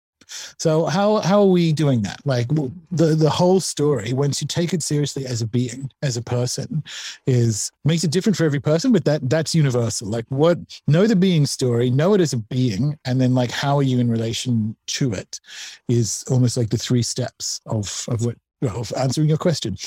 So 0.59 0.87
how 0.87 1.19
how 1.19 1.41
are 1.41 1.47
we 1.47 1.73
doing 1.73 2.03
that? 2.03 2.21
Like 2.25 2.49
the 2.49 3.15
the 3.15 3.31
whole 3.31 3.61
story, 3.61 4.13
once 4.13 4.41
you 4.41 4.49
take 4.49 4.73
it 4.73 4.83
seriously 4.83 5.27
as 5.27 5.43
a 5.43 5.47
being, 5.47 5.91
as 6.03 6.17
a 6.17 6.23
person, 6.23 6.83
is 7.27 7.71
makes 7.85 8.05
it 8.05 8.11
different 8.11 8.37
for 8.37 8.45
every 8.45 8.61
person, 8.61 8.93
but 8.93 9.05
that 9.05 9.29
that's 9.31 9.55
universal. 9.55 10.09
Like 10.09 10.27
what 10.29 10.59
know 10.87 11.07
the 11.07 11.17
being 11.17 11.47
story, 11.47 11.91
know 11.91 12.15
it 12.15 12.21
as 12.21 12.33
a 12.33 12.39
being, 12.39 12.99
and 13.05 13.21
then 13.21 13.35
like 13.35 13.51
how 13.51 13.77
are 13.79 13.83
you 13.83 13.99
in 13.99 14.11
relation 14.11 14.77
to 14.87 15.13
it 15.13 15.41
is 15.89 16.25
almost 16.31 16.57
like 16.57 16.71
the 16.71 16.79
three 16.79 17.03
steps 17.03 17.61
of 17.67 18.05
of 18.09 18.25
what 18.25 18.37
of 18.63 18.93
answering 18.97 19.29
your 19.29 19.39
question. 19.39 19.77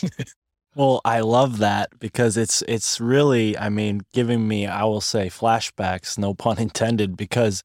Well, 0.78 1.02
I 1.04 1.22
love 1.22 1.58
that 1.58 1.90
because 1.98 2.38
it's 2.38 2.62
it's 2.68 3.02
really, 3.02 3.58
I 3.58 3.70
mean, 3.70 4.02
giving 4.14 4.48
me, 4.48 4.68
I 4.68 4.84
will 4.84 5.02
say, 5.02 5.28
flashbacks, 5.28 6.20
no 6.20 6.36
pun 6.36 6.60
intended, 6.60 7.18
because 7.18 7.64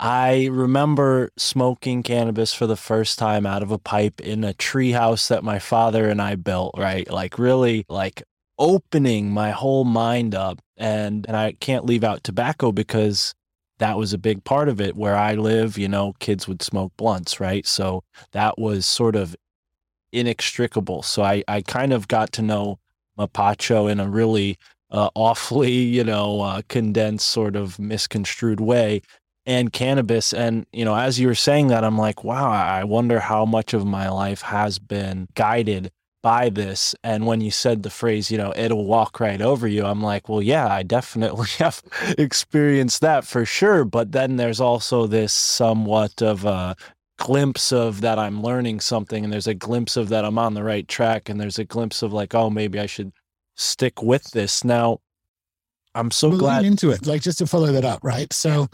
I 0.00 0.46
remember 0.46 1.30
smoking 1.36 2.02
cannabis 2.02 2.52
for 2.52 2.66
the 2.66 2.76
first 2.76 3.18
time 3.18 3.46
out 3.46 3.62
of 3.62 3.70
a 3.70 3.78
pipe 3.78 4.20
in 4.20 4.44
a 4.44 4.54
treehouse 4.54 5.28
that 5.28 5.44
my 5.44 5.58
father 5.58 6.08
and 6.08 6.20
I 6.20 6.34
built, 6.34 6.74
right? 6.76 7.08
Like 7.10 7.38
really 7.38 7.84
like 7.88 8.22
opening 8.58 9.30
my 9.30 9.50
whole 9.50 9.84
mind 9.84 10.34
up 10.34 10.60
and 10.76 11.26
and 11.26 11.36
I 11.36 11.52
can't 11.52 11.84
leave 11.84 12.04
out 12.04 12.24
tobacco 12.24 12.72
because 12.72 13.34
that 13.78 13.96
was 13.96 14.12
a 14.12 14.18
big 14.18 14.44
part 14.44 14.68
of 14.68 14.80
it 14.80 14.96
where 14.96 15.16
I 15.16 15.34
live, 15.34 15.76
you 15.76 15.88
know, 15.88 16.14
kids 16.20 16.46
would 16.46 16.62
smoke 16.62 16.92
blunts, 16.96 17.40
right? 17.40 17.66
So 17.66 18.02
that 18.32 18.58
was 18.58 18.86
sort 18.86 19.16
of 19.16 19.36
inextricable. 20.12 21.02
So 21.02 21.22
I 21.22 21.44
I 21.48 21.62
kind 21.62 21.92
of 21.92 22.08
got 22.08 22.32
to 22.32 22.42
know 22.42 22.78
Mapacho 23.18 23.90
in 23.90 24.00
a 24.00 24.08
really 24.08 24.58
uh, 24.90 25.10
awfully, 25.14 25.72
you 25.72 26.04
know, 26.04 26.40
uh, 26.40 26.62
condensed, 26.68 27.28
sort 27.28 27.56
of 27.56 27.78
misconstrued 27.78 28.60
way 28.60 29.02
and 29.46 29.72
cannabis. 29.72 30.32
And, 30.32 30.66
you 30.72 30.84
know, 30.84 30.94
as 30.94 31.18
you 31.20 31.26
were 31.26 31.34
saying 31.34 31.68
that, 31.68 31.84
I'm 31.84 31.98
like, 31.98 32.24
wow, 32.24 32.50
I 32.50 32.84
wonder 32.84 33.20
how 33.20 33.44
much 33.44 33.74
of 33.74 33.84
my 33.84 34.08
life 34.08 34.42
has 34.42 34.78
been 34.78 35.28
guided 35.34 35.90
by 36.22 36.48
this. 36.48 36.94
And 37.04 37.26
when 37.26 37.42
you 37.42 37.50
said 37.50 37.82
the 37.82 37.90
phrase, 37.90 38.30
you 38.30 38.38
know, 38.38 38.52
it'll 38.56 38.86
walk 38.86 39.20
right 39.20 39.42
over 39.42 39.68
you, 39.68 39.84
I'm 39.84 40.02
like, 40.02 40.28
well, 40.28 40.40
yeah, 40.40 40.66
I 40.66 40.82
definitely 40.82 41.48
have 41.58 41.82
experienced 42.16 43.02
that 43.02 43.26
for 43.26 43.44
sure. 43.44 43.84
But 43.84 44.12
then 44.12 44.36
there's 44.36 44.60
also 44.60 45.06
this 45.06 45.34
somewhat 45.34 46.22
of 46.22 46.46
a 46.46 46.76
glimpse 47.18 47.72
of 47.72 48.00
that 48.00 48.18
I'm 48.18 48.42
learning 48.42 48.80
something, 48.80 49.22
and 49.22 49.32
there's 49.32 49.46
a 49.46 49.54
glimpse 49.54 49.96
of 49.98 50.08
that 50.08 50.24
I'm 50.24 50.38
on 50.38 50.54
the 50.54 50.64
right 50.64 50.88
track, 50.88 51.28
and 51.28 51.38
there's 51.38 51.58
a 51.58 51.64
glimpse 51.64 52.02
of 52.02 52.12
like, 52.12 52.34
oh, 52.34 52.48
maybe 52.48 52.80
I 52.80 52.86
should 52.86 53.12
stick 53.54 54.02
with 54.02 54.30
this. 54.30 54.64
Now, 54.64 55.00
I'm 55.94 56.10
so 56.10 56.30
we'll 56.30 56.38
glad 56.38 56.64
into 56.64 56.90
it. 56.90 57.06
Like 57.06 57.22
just 57.22 57.38
to 57.38 57.46
follow 57.46 57.70
that 57.70 57.84
up, 57.84 58.00
right? 58.02 58.32
So 58.32 58.68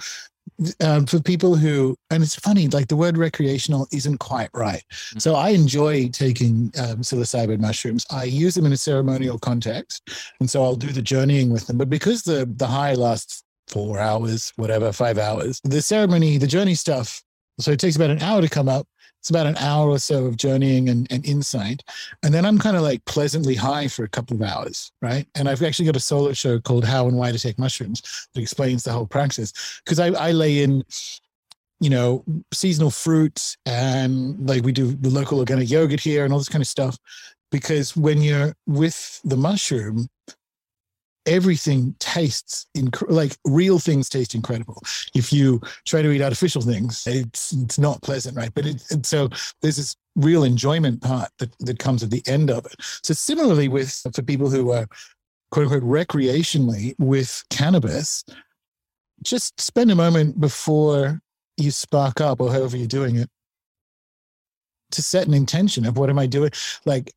um, 0.81 1.07
for 1.07 1.21
people 1.21 1.57
who, 1.57 1.97
and 2.11 2.23
it's 2.23 2.37
funny, 2.37 2.69
like 2.69 2.89
the 2.89 2.97
word 2.97 3.17
recreational 3.17 3.87
isn't 3.93 4.19
quite 4.19 4.51
right. 4.55 4.83
Mm-hmm. 4.93 5.19
So 5.19 5.35
I 5.35 5.51
enjoy 5.51 6.09
taking 6.09 6.73
um, 6.79 6.99
psilocybin 6.99 7.61
mushrooms. 7.61 8.07
I 8.11 8.25
use 8.25 8.55
them 8.55 8.67
in 8.67 8.73
a 8.73 8.77
ceremonial 8.77 9.39
context, 9.39 10.09
and 10.41 10.49
so 10.49 10.63
I'll 10.63 10.77
do 10.77 10.89
the 10.89 11.03
journeying 11.03 11.51
with 11.51 11.67
them. 11.67 11.79
But 11.79 11.91
because 11.91 12.23
the 12.23 12.51
the 12.57 12.67
high 12.67 12.95
lasts 12.95 13.43
four 13.69 13.99
hours, 13.99 14.53
whatever, 14.57 14.93
five 14.93 15.19
hours, 15.19 15.61
the 15.65 15.81
ceremony, 15.81 16.39
the 16.39 16.47
journey 16.47 16.75
stuff. 16.75 17.23
So 17.59 17.71
it 17.73 17.81
takes 17.81 17.97
about 17.97 18.11
an 18.11 18.23
hour 18.23 18.41
to 18.41 18.49
come 18.49 18.69
up. 18.69 18.87
It's 19.21 19.29
about 19.29 19.47
an 19.47 19.57
hour 19.59 19.91
or 19.91 19.99
so 19.99 20.25
of 20.25 20.39
journeying 20.39 20.89
and, 20.89 21.07
and 21.13 21.25
insight. 21.27 21.83
And 22.23 22.33
then 22.33 22.47
I'm 22.47 22.59
kind 22.59 22.75
of 22.77 22.83
like 22.83 23.05
pleasantly 23.05 23.55
high 23.55 23.87
for 23.87 24.03
a 24.03 24.09
couple 24.09 24.35
of 24.35 24.43
hours, 24.43 24.93
right? 25.03 25.27
And 25.35 25.47
I've 25.47 25.63
actually 25.63 25.85
got 25.85 25.97
a 25.97 26.01
solo 26.01 26.33
show 26.33 26.59
called 26.59 26.87
How 26.87 27.07
and 27.07 27.19
Why 27.19 27.31
to 27.31 27.39
Take 27.39 27.59
Mushrooms 27.59 28.29
that 28.35 28.41
explains 28.41 28.83
the 28.83 28.93
whole 28.93 29.07
practice. 29.07 29.81
Because 29.85 29.99
I, 29.99 30.07
I 30.09 30.33
lay 30.33 30.63
in, 30.63 30.83
you 31.81 31.91
know, 31.91 32.25
seasonal 32.51 32.91
fruits 32.91 33.59
and 33.67 34.49
like 34.49 34.65
we 34.65 34.73
do 34.73 34.93
the 34.93 35.11
local 35.11 35.39
organic 35.39 35.71
yogurt 35.71 36.01
here 36.01 36.25
and 36.25 36.33
all 36.33 36.39
this 36.39 36.49
kind 36.49 36.63
of 36.63 36.69
stuff. 36.69 36.97
Because 37.51 37.95
when 37.95 38.23
you're 38.23 38.55
with 38.67 39.21
the 39.25 39.37
mushroom, 39.37 40.09
everything 41.27 41.95
tastes 41.99 42.67
inc- 42.77 43.09
like 43.09 43.37
real 43.45 43.79
things 43.79 44.09
taste 44.09 44.35
incredible. 44.35 44.83
If 45.15 45.33
you 45.33 45.61
try 45.87 46.03
to 46.03 46.11
eat 46.11 46.23
artificial 46.23 46.63
things, 46.63 47.07
it's 47.07 47.53
it's 47.53 47.79
not 47.79 48.03
pleasant, 48.03 48.37
right? 48.37 48.53
But 48.55 48.67
it, 48.67 49.07
so 49.07 49.29
there's 49.61 49.77
this 49.77 49.97
real 50.17 50.45
enjoyment 50.45 51.03
part 51.03 51.31
that 51.39 51.57
that 51.61 51.79
comes 51.79 52.03
at 52.03 52.11
the 52.11 52.23
end 52.27 52.51
of 52.51 52.67
it. 52.67 52.75
So 53.03 53.15
similarly 53.15 53.69
with 53.69 53.93
for 54.15 54.23
people 54.23 54.51
who 54.51 54.73
are 54.73 54.87
quote 55.51 55.71
unquote 55.71 55.83
recreationally 55.83 56.95
with 56.99 57.45
cannabis, 57.51 58.25
just 59.23 59.61
spend 59.61 59.91
a 59.91 59.97
moment 59.97 60.41
before 60.41 61.21
you 61.57 61.71
spark 61.71 62.21
up 62.21 62.41
or 62.41 62.51
however 62.51 62.77
you're 62.77 62.87
doing 62.87 63.17
it 63.17 63.29
to 64.93 65.03
set 65.03 65.27
an 65.27 65.35
intention 65.35 65.87
of 65.87 65.97
what 65.97 66.11
am 66.11 66.19
I 66.19 66.27
doing? 66.27 66.51
Like 66.85 67.13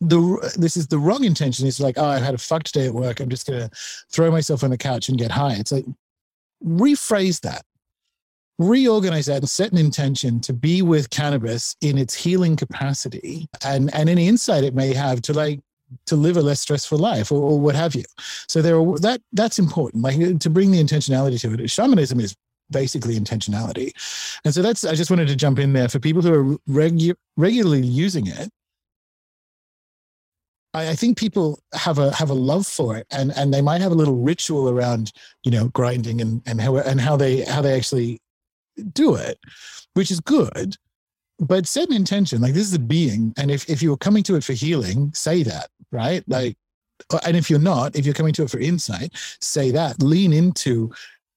the 0.00 0.54
this 0.56 0.76
is 0.76 0.86
the 0.86 0.98
wrong 0.98 1.24
intention. 1.24 1.66
It's 1.66 1.80
like, 1.80 1.98
oh, 1.98 2.04
I 2.04 2.18
had 2.18 2.34
a 2.34 2.38
fucked 2.38 2.74
day 2.74 2.86
at 2.86 2.94
work. 2.94 3.20
I'm 3.20 3.28
just 3.28 3.46
gonna 3.46 3.70
throw 4.10 4.30
myself 4.30 4.62
on 4.62 4.70
the 4.70 4.78
couch 4.78 5.08
and 5.08 5.18
get 5.18 5.30
high. 5.30 5.54
It's 5.54 5.72
like 5.72 5.86
rephrase 6.64 7.40
that, 7.40 7.64
reorganize 8.58 9.26
that, 9.26 9.38
and 9.38 9.48
set 9.48 9.72
an 9.72 9.78
intention 9.78 10.40
to 10.40 10.52
be 10.52 10.82
with 10.82 11.10
cannabis 11.10 11.76
in 11.80 11.98
its 11.98 12.14
healing 12.14 12.56
capacity, 12.56 13.48
and 13.64 13.92
and 13.94 14.08
any 14.08 14.28
insight 14.28 14.64
it 14.64 14.74
may 14.74 14.94
have 14.94 15.20
to 15.22 15.32
like 15.32 15.60
to 16.06 16.16
live 16.16 16.36
a 16.36 16.42
less 16.42 16.60
stressful 16.60 16.98
life 16.98 17.32
or, 17.32 17.42
or 17.42 17.60
what 17.60 17.74
have 17.74 17.94
you. 17.94 18.04
So 18.46 18.62
there 18.62 18.78
are 18.78 18.98
that 19.00 19.20
that's 19.32 19.58
important. 19.58 20.04
Like 20.04 20.38
to 20.38 20.50
bring 20.50 20.70
the 20.70 20.82
intentionality 20.82 21.40
to 21.40 21.54
it. 21.54 21.70
Shamanism 21.70 22.20
is 22.20 22.36
basically 22.70 23.18
intentionality, 23.18 23.92
and 24.44 24.54
so 24.54 24.62
that's 24.62 24.84
I 24.84 24.94
just 24.94 25.10
wanted 25.10 25.26
to 25.28 25.36
jump 25.36 25.58
in 25.58 25.72
there 25.72 25.88
for 25.88 25.98
people 25.98 26.22
who 26.22 26.32
are 26.32 26.58
regu- 26.68 27.16
regularly 27.36 27.86
using 27.86 28.28
it. 28.28 28.48
I, 30.74 30.90
I 30.90 30.94
think 30.94 31.16
people 31.16 31.60
have 31.74 31.98
a 31.98 32.14
have 32.14 32.30
a 32.30 32.34
love 32.34 32.66
for 32.66 32.96
it, 32.96 33.06
and 33.10 33.32
and 33.36 33.52
they 33.52 33.62
might 33.62 33.80
have 33.80 33.92
a 33.92 33.96
little 33.96 34.16
ritual 34.16 34.68
around 34.68 35.12
you 35.44 35.50
know 35.50 35.68
grinding 35.68 36.20
and 36.20 36.42
and 36.46 36.60
how 36.60 36.76
and 36.76 37.00
how 37.00 37.16
they 37.16 37.42
how 37.42 37.62
they 37.62 37.76
actually 37.76 38.20
do 38.92 39.14
it, 39.14 39.38
which 39.94 40.10
is 40.10 40.20
good. 40.20 40.76
But 41.40 41.66
set 41.66 41.88
an 41.88 41.94
intention. 41.94 42.40
Like 42.40 42.54
this 42.54 42.66
is 42.66 42.74
a 42.74 42.78
being, 42.78 43.32
and 43.36 43.50
if 43.50 43.68
if 43.68 43.82
you're 43.82 43.96
coming 43.96 44.22
to 44.24 44.36
it 44.36 44.44
for 44.44 44.52
healing, 44.52 45.12
say 45.14 45.42
that 45.44 45.68
right. 45.92 46.22
Mm-hmm. 46.22 46.32
Like, 46.32 46.56
and 47.24 47.36
if 47.36 47.48
you're 47.48 47.60
not, 47.60 47.94
if 47.94 48.04
you're 48.04 48.14
coming 48.14 48.32
to 48.34 48.42
it 48.42 48.50
for 48.50 48.58
insight, 48.58 49.12
say 49.40 49.70
that. 49.70 50.02
Lean 50.02 50.32
into 50.32 50.92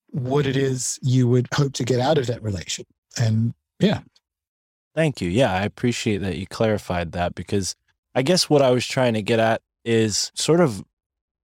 what 0.09 0.45
it 0.45 0.57
is 0.57 0.99
you 1.01 1.27
would 1.27 1.47
hope 1.53 1.73
to 1.73 1.83
get 1.83 1.99
out 1.99 2.17
of 2.17 2.27
that 2.27 2.41
relation, 2.41 2.85
and 3.17 3.53
yeah, 3.79 4.01
Thank 4.93 5.21
you. 5.21 5.29
Yeah, 5.29 5.53
I 5.53 5.63
appreciate 5.63 6.17
that 6.17 6.37
you 6.37 6.45
clarified 6.45 7.13
that 7.13 7.33
because 7.33 7.75
I 8.15 8.21
guess 8.21 8.49
what 8.49 8.61
I 8.61 8.71
was 8.71 8.85
trying 8.85 9.13
to 9.13 9.21
get 9.21 9.39
at 9.39 9.61
is 9.85 10.31
sort 10.35 10.59
of 10.59 10.83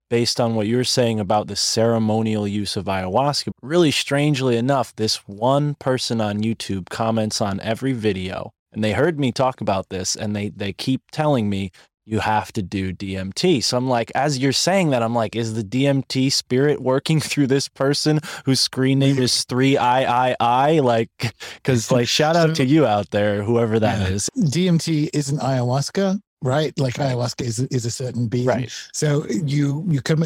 based 0.10 0.40
on 0.40 0.56
what 0.56 0.68
you 0.68 0.78
were 0.78 0.84
saying 0.84 1.20
about 1.20 1.48
the 1.48 1.56
ceremonial 1.56 2.48
use 2.48 2.78
of 2.78 2.86
ayahuasca. 2.86 3.50
Really 3.62 3.92
strangely 3.92 4.56
enough, 4.58 4.96
this 4.96 5.18
one 5.28 5.76
person 5.76 6.22
on 6.22 6.40
YouTube 6.44 6.90
comments 6.90 7.42
on 7.42 7.60
every 7.60 7.94
video 7.94 8.52
and 8.72 8.84
they 8.84 8.94
heard 8.94 9.20
me 9.20 9.32
talk 9.32 9.60
about 9.62 9.90
this 9.90 10.16
and 10.16 10.36
they 10.36 10.50
they 10.50 10.72
keep 10.74 11.02
telling 11.12 11.50
me 11.50 11.72
you 12.06 12.20
have 12.20 12.54
to 12.54 12.62
do 12.62 12.94
DMT. 12.94 13.62
So 13.62 13.76
I'm 13.78 13.90
like, 13.90 14.14
as 14.16 14.38
you're 14.38 14.54
saying 14.54 14.92
that, 14.92 15.04
I'm 15.04 15.14
like, 15.14 15.36
is 15.36 15.56
the 15.56 15.64
DMT 15.64 16.32
spirit 16.32 16.82
working 16.82 17.20
through 17.30 17.48
this 17.48 17.68
person 17.68 18.22
whose 18.46 18.62
screen 18.62 19.00
name 19.00 19.18
is 19.20 19.44
three 19.44 19.76
I 19.78 20.30
I 20.30 20.36
I? 20.40 20.80
Like, 20.80 21.10
because 21.56 21.92
like, 21.92 22.08
shout 22.08 22.38
out 22.38 22.56
to 22.56 22.66
you 22.66 22.86
out 22.86 23.10
there, 23.10 23.44
whoever 23.44 23.78
that 23.80 24.00
Yeah. 24.00 24.16
is. 24.16 24.30
DMT 24.38 25.10
isn't 25.14 25.40
ayahuasca, 25.40 26.22
right? 26.42 26.78
Like 26.80 26.96
ayahuasca 26.96 27.42
is 27.42 27.60
is 27.60 27.86
a 27.86 27.92
certain 27.92 28.28
being. 28.28 28.48
Right. 28.48 28.72
So 28.94 29.26
you 29.28 29.84
you 29.88 30.02
come. 30.02 30.24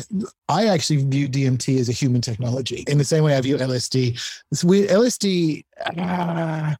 I 0.49 0.67
actually 0.67 1.03
view 1.03 1.27
DMT 1.27 1.79
as 1.79 1.89
a 1.89 1.93
human 1.93 2.21
technology 2.21 2.83
in 2.87 2.97
the 2.97 3.05
same 3.05 3.23
way 3.23 3.35
I 3.35 3.41
view 3.41 3.57
LSD. 3.57 4.41
It's 4.51 4.63
weird. 4.63 4.89
LSD. 4.89 5.63
ah, 5.97 6.75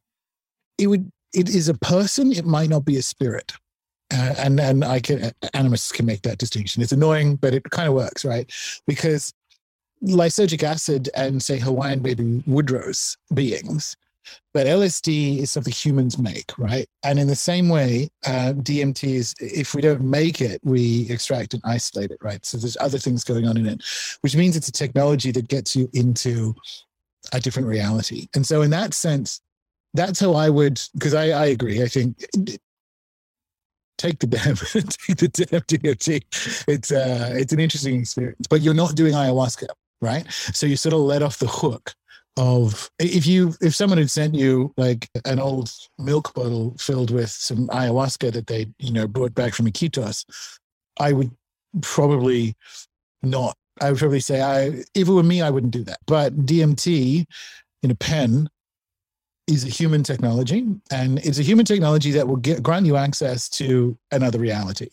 it 0.78 0.88
would. 0.88 1.12
It 1.34 1.50
is 1.50 1.70
a 1.70 1.76
person. 1.76 2.32
It 2.34 2.46
might 2.46 2.70
not 2.70 2.86
be 2.86 2.98
a 2.98 3.02
spirit. 3.02 3.54
Uh, 4.14 4.36
and 4.38 4.60
and 4.60 4.84
I 4.84 5.00
can 5.00 5.32
animists 5.54 5.92
can 5.92 6.06
make 6.06 6.24
that 6.24 6.38
distinction. 6.38 6.82
It's 6.82 6.92
annoying, 6.92 7.38
but 7.38 7.54
it 7.54 7.64
kind 7.70 7.88
of 7.88 7.94
works, 7.94 8.26
right? 8.26 8.52
Because 8.86 9.34
lysergic 10.04 10.64
acid 10.64 11.10
and 11.16 11.42
say 11.42 11.60
Hawaiian 11.60 12.00
baby 12.00 12.44
woodrose 12.48 13.18
beings 13.34 13.96
but 14.54 14.68
LSD 14.68 15.40
is 15.40 15.52
something 15.52 15.74
humans 15.74 16.18
make, 16.18 16.52
right? 16.58 16.88
And 17.04 17.20
in 17.20 17.28
the 17.28 17.36
same 17.36 17.70
way, 17.70 18.10
uh, 18.26 18.54
DMT 18.56 19.04
is 19.04 19.34
if 19.40 19.74
we 19.74 19.82
don't 19.82 20.02
make 20.02 20.42
it, 20.42 20.60
we 20.64 21.10
extract 21.10 21.54
and 21.54 21.64
isolate 21.66 22.12
it, 22.12 22.20
right? 22.22 22.46
So 22.46 22.58
there's 22.58 22.78
other 22.80 22.98
things 22.98 23.24
going 23.24 23.48
on 23.48 23.58
in 23.58 23.66
it, 23.66 23.84
which 24.22 24.36
means 24.36 24.56
it's 24.56 24.68
a 24.68 24.74
technology 24.74 25.32
that 25.32 25.48
gets 25.48 25.76
you 25.76 25.90
into 25.94 26.54
a 27.34 27.40
different 27.40 27.68
reality. 27.68 28.28
And 28.36 28.46
so, 28.46 28.62
in 28.62 28.72
that 28.72 28.94
sense, 28.94 29.42
that's 29.94 30.20
how 30.20 30.34
I 30.34 30.50
would, 30.50 30.82
because 30.94 31.14
I, 31.14 31.30
I 31.30 31.46
agree. 31.48 31.82
I 31.82 31.88
think 31.88 32.18
take 34.02 34.20
the 34.20 34.28
damn 34.28 34.56
take 34.56 35.18
the 35.18 35.28
damn 35.28 35.62
DMT. 35.62 36.66
It's 36.68 36.92
uh, 36.92 37.34
it's 37.34 37.54
an 37.54 37.60
interesting 37.60 38.00
experience, 38.02 38.48
but 38.50 38.62
you're 38.62 38.74
not 38.74 38.96
doing 38.96 39.14
ayahuasca, 39.14 39.68
right? 40.02 40.26
So 40.32 40.66
you 40.66 40.76
sort 40.76 40.94
of 40.94 41.02
let 41.02 41.24
off 41.24 41.40
the 41.40 41.48
hook 41.48 41.94
of 42.38 42.90
if 43.00 43.28
you 43.28 43.54
if 43.62 43.76
someone 43.76 43.98
had 43.98 44.10
sent 44.10 44.36
you 44.36 44.74
like 44.78 45.10
an 45.26 45.40
old 45.40 45.70
milk 46.00 46.34
bottle 46.34 46.76
filled 46.80 47.12
with 47.12 47.30
some 47.30 47.68
ayahuasca 47.68 48.32
that 48.32 48.48
they 48.48 48.68
you 48.80 48.94
know 48.94 49.08
brought 49.08 49.34
back 49.36 49.54
from 49.54 49.68
Iquitos, 49.68 50.26
I 51.00 51.14
would 51.14 51.32
probably 51.82 52.56
not. 53.22 53.56
I 53.80 53.90
would 53.90 54.00
probably 54.00 54.20
say 54.20 54.42
I 54.42 54.84
if 54.96 55.08
it 55.08 55.12
were 55.12 55.24
me, 55.24 55.42
I 55.42 55.50
wouldn't 55.50 55.74
do 55.74 55.84
that. 55.86 56.00
But 56.08 56.46
DMT 56.46 57.26
in 57.84 57.92
a 57.92 57.96
pen 57.96 58.50
is 59.48 59.66
a 59.66 59.70
human 59.70 60.04
technology, 60.04 60.66
and 60.92 61.20
it's 61.20 61.40
a 61.40 61.44
human 61.44 61.66
technology 61.66 62.12
that 62.12 62.28
will 62.28 62.38
get, 62.38 62.64
grant 62.64 62.86
you 62.86 62.96
access 62.96 63.50
to 63.50 63.98
another 64.12 64.40
reality. 64.40 64.90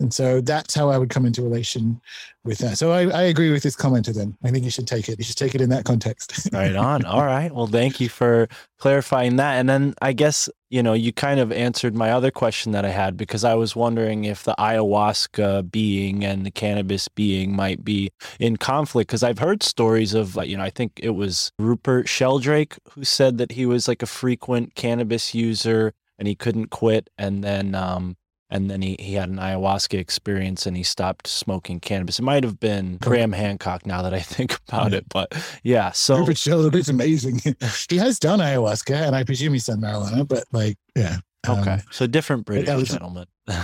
And 0.00 0.12
so 0.12 0.40
that's 0.40 0.74
how 0.74 0.88
I 0.88 0.98
would 0.98 1.10
come 1.10 1.26
into 1.26 1.42
relation 1.42 2.00
with 2.44 2.58
that. 2.58 2.78
So 2.78 2.92
I, 2.92 3.02
I 3.08 3.22
agree 3.24 3.50
with 3.50 3.62
this 3.62 3.76
commenter. 3.76 4.14
Then 4.14 4.36
I 4.42 4.50
think 4.50 4.64
you 4.64 4.70
should 4.70 4.86
take 4.86 5.08
it. 5.08 5.18
You 5.18 5.24
should 5.24 5.36
take 5.36 5.54
it 5.54 5.60
in 5.60 5.68
that 5.70 5.84
context. 5.84 6.48
Right 6.52 6.74
on. 6.74 7.04
All 7.04 7.24
right. 7.24 7.54
Well, 7.54 7.68
thank 7.68 8.00
you 8.00 8.08
for 8.08 8.48
clarifying 8.78 9.36
that. 9.36 9.54
And 9.54 9.68
then 9.68 9.94
I 10.02 10.12
guess, 10.12 10.48
you 10.68 10.82
know, 10.82 10.94
you 10.94 11.12
kind 11.12 11.38
of 11.38 11.52
answered 11.52 11.94
my 11.94 12.10
other 12.10 12.30
question 12.30 12.72
that 12.72 12.84
I 12.84 12.90
had 12.90 13.16
because 13.16 13.44
I 13.44 13.54
was 13.54 13.76
wondering 13.76 14.24
if 14.24 14.42
the 14.42 14.54
ayahuasca 14.58 15.70
being 15.70 16.24
and 16.24 16.44
the 16.44 16.50
cannabis 16.50 17.08
being 17.08 17.54
might 17.54 17.84
be 17.84 18.10
in 18.40 18.56
conflict 18.56 19.08
because 19.08 19.22
I've 19.22 19.38
heard 19.38 19.62
stories 19.62 20.12
of, 20.12 20.34
like, 20.34 20.48
you 20.48 20.56
know, 20.56 20.64
I 20.64 20.70
think 20.70 20.98
it 21.02 21.10
was 21.10 21.52
Rupert 21.58 22.08
Sheldrake 22.08 22.76
who 22.90 23.04
said 23.04 23.38
that 23.38 23.52
he 23.52 23.64
was 23.64 23.86
like 23.86 24.02
a 24.02 24.06
frequent 24.06 24.74
cannabis 24.74 25.34
user 25.34 25.92
and 26.18 26.26
he 26.26 26.34
couldn't 26.34 26.66
quit. 26.66 27.08
And 27.16 27.44
then, 27.44 27.74
um, 27.74 28.16
and 28.50 28.70
then 28.70 28.82
he, 28.82 28.96
he 28.98 29.14
had 29.14 29.28
an 29.28 29.36
ayahuasca 29.36 29.98
experience 29.98 30.66
and 30.66 30.76
he 30.76 30.82
stopped 30.82 31.26
smoking 31.26 31.80
cannabis. 31.80 32.18
It 32.18 32.22
might 32.22 32.42
have 32.44 32.58
been 32.60 32.96
Graham 32.98 33.32
Hancock 33.32 33.86
now 33.86 34.02
that 34.02 34.12
I 34.14 34.20
think 34.20 34.58
about 34.68 34.92
Yeah. 34.92 34.98
it, 34.98 35.08
but 35.08 35.32
yeah. 35.62 35.92
So 35.92 36.18
Rupert 36.18 36.38
Sheldrake 36.38 36.74
is 36.80 36.88
amazing. 36.88 37.40
he 37.88 37.96
has 37.98 38.18
done 38.18 38.40
ayahuasca, 38.40 39.06
and 39.06 39.14
I 39.16 39.24
presume 39.24 39.52
he's 39.52 39.66
done 39.66 39.80
marijuana. 39.80 40.26
But 40.26 40.44
like, 40.52 40.76
yeah. 40.96 41.18
um, 41.48 41.60
Okay. 41.60 41.80
so 41.90 42.06
different 42.06 42.44
British 42.46 42.68
was- 42.74 42.88
gentleman. 42.88 43.26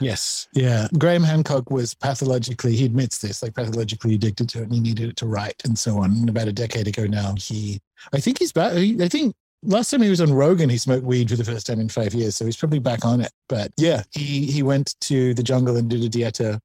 Yes. 0.00 0.48
Yeah. 0.54 0.88
Graham 0.98 1.22
Hancock 1.22 1.70
was 1.70 1.92
pathologically, 1.94 2.74
he 2.74 2.86
admits 2.86 3.18
this, 3.18 3.42
like 3.42 3.54
pathologically 3.54 4.14
addicted 4.14 4.48
to 4.48 4.60
it 4.60 4.64
and 4.64 4.72
he 4.72 4.80
needed 4.80 5.10
it 5.10 5.16
to 5.16 5.26
write 5.26 5.60
and 5.64 5.78
so 5.78 5.98
on. 5.98 6.10
And 6.12 6.28
about 6.30 6.48
a 6.48 6.52
decade 6.52 6.88
ago 6.88 7.04
now, 7.06 7.34
he, 7.36 7.78
I 8.12 8.18
think 8.18 8.38
he's 8.38 8.52
back. 8.52 8.72
I 8.72 9.08
think 9.08 9.34
last 9.62 9.90
time 9.90 10.02
he 10.02 10.10
was 10.10 10.20
on 10.20 10.32
Rogan, 10.32 10.68
he 10.68 10.78
smoked 10.78 11.04
weed 11.04 11.30
for 11.30 11.36
the 11.36 11.44
first 11.44 11.66
time 11.66 11.80
in 11.80 11.88
five 11.88 12.14
years. 12.14 12.36
So 12.36 12.44
he's 12.44 12.56
probably 12.56 12.78
back 12.78 13.04
on 13.04 13.20
it. 13.20 13.30
But 13.48 13.72
yeah, 13.76 14.02
he, 14.10 14.46
he 14.46 14.62
went 14.62 14.96
to 15.02 15.34
the 15.34 15.42
jungle 15.42 15.76
and 15.76 15.88
did 15.88 16.02
a 16.02 16.08
dieta 16.08 16.60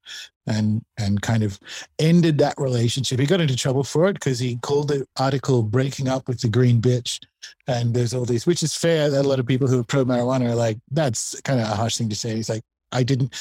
and, 0.48 0.84
and 0.98 1.22
kind 1.22 1.44
of 1.44 1.60
ended 1.99 2.38
that 2.40 2.56
relationship. 2.57 3.19
He 3.19 3.26
got 3.26 3.41
into 3.41 3.56
trouble 3.56 3.84
for 3.84 4.07
it 4.07 4.14
because 4.14 4.40
he 4.40 4.57
called 4.57 4.88
the 4.88 5.06
article 5.19 5.61
breaking 5.64 6.07
up 6.07 6.28
with 6.28 6.41
the 6.41 6.49
green 6.49 6.82
bitch. 6.82 7.19
And 7.68 7.94
there's 7.94 8.14
all 8.14 8.26
these, 8.26 8.48
which 8.48 8.64
is 8.64 8.76
fair 8.76 9.10
that 9.10 9.26
a 9.26 9.28
lot 9.28 9.40
of 9.40 9.45
people 9.45 9.68
who 9.68 9.80
are 9.80 9.84
pro 9.84 10.06
marijuana 10.06 10.49
are 10.49 10.56
like, 10.56 10.78
that's 10.91 11.40
kind 11.41 11.60
of 11.60 11.68
a 11.68 11.76
harsh 11.76 11.98
thing 11.98 12.10
to 12.10 12.15
say. 12.15 12.36
He's 12.36 12.49
like, 12.49 12.64
I 12.91 13.03
didn't. 13.03 13.36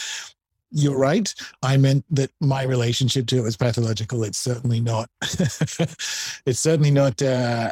You're 0.73 0.99
right. 0.99 1.33
I 1.63 1.77
meant 1.77 2.05
that 2.11 2.31
my 2.41 2.65
relationship 2.65 3.27
to 3.29 3.39
it 3.39 3.43
was 3.43 3.57
pathological. 3.57 4.25
It's 4.25 4.37
certainly 4.37 4.81
not. 4.81 5.09
it's 5.23 6.61
certainly 6.61 6.91
not. 6.91 7.23
Uh, 7.23 7.71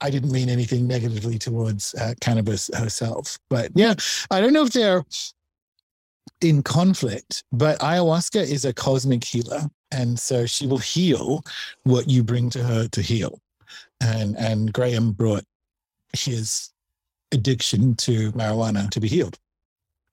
I 0.00 0.10
didn't 0.10 0.32
mean 0.32 0.48
anything 0.48 0.86
negatively 0.86 1.38
towards 1.38 1.94
uh, 1.94 2.14
cannabis 2.20 2.70
herself. 2.74 3.38
But 3.48 3.70
yeah, 3.74 3.94
I 4.30 4.40
don't 4.40 4.52
know 4.52 4.64
if 4.64 4.72
they're 4.72 5.04
in 6.40 6.62
conflict, 6.62 7.44
but 7.52 7.78
ayahuasca 7.80 8.42
is 8.42 8.64
a 8.64 8.72
cosmic 8.72 9.24
healer. 9.24 9.62
And 9.92 10.18
so 10.18 10.46
she 10.46 10.66
will 10.66 10.78
heal 10.78 11.44
what 11.82 12.08
you 12.08 12.22
bring 12.22 12.48
to 12.50 12.62
her 12.62 12.88
to 12.88 13.02
heal. 13.02 13.40
And, 14.00 14.36
and 14.38 14.72
Graham 14.72 15.12
brought 15.12 15.44
his 16.12 16.70
addiction 17.32 17.94
to 17.96 18.32
marijuana 18.32 18.88
to 18.90 19.00
be 19.00 19.08
healed. 19.08 19.38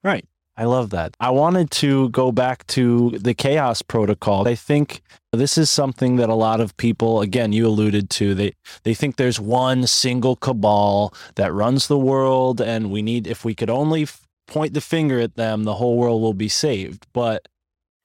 Right. 0.03 0.26
I 0.57 0.65
love 0.65 0.89
that. 0.89 1.15
I 1.19 1.29
wanted 1.29 1.69
to 1.71 2.09
go 2.09 2.31
back 2.31 2.65
to 2.67 3.11
the 3.11 3.35
chaos 3.35 3.84
protocol. 3.84 4.47
I 4.47 4.55
think 4.55 5.01
this 5.31 5.55
is 5.55 5.69
something 5.69 6.15
that 6.15 6.29
a 6.29 6.34
lot 6.34 6.59
of 6.59 6.75
people, 6.77 7.21
again, 7.21 7.53
you 7.53 7.67
alluded 7.67 8.09
to, 8.11 8.34
they 8.34 8.53
they 8.84 8.95
think 8.95 9.17
there's 9.17 9.39
one 9.39 9.85
single 9.85 10.35
cabal 10.35 11.13
that 11.35 11.53
runs 11.53 11.88
the 11.88 11.97
world 11.97 12.59
and 12.59 12.91
we 12.91 13.03
need 13.03 13.27
if 13.27 13.45
we 13.45 13.53
could 13.53 13.69
only 13.69 14.07
point 14.47 14.73
the 14.73 14.81
finger 14.81 15.19
at 15.19 15.35
them, 15.35 15.63
the 15.63 15.75
whole 15.75 15.95
world 15.97 16.21
will 16.23 16.34
be 16.34 16.49
saved. 16.49 17.05
But 17.13 17.47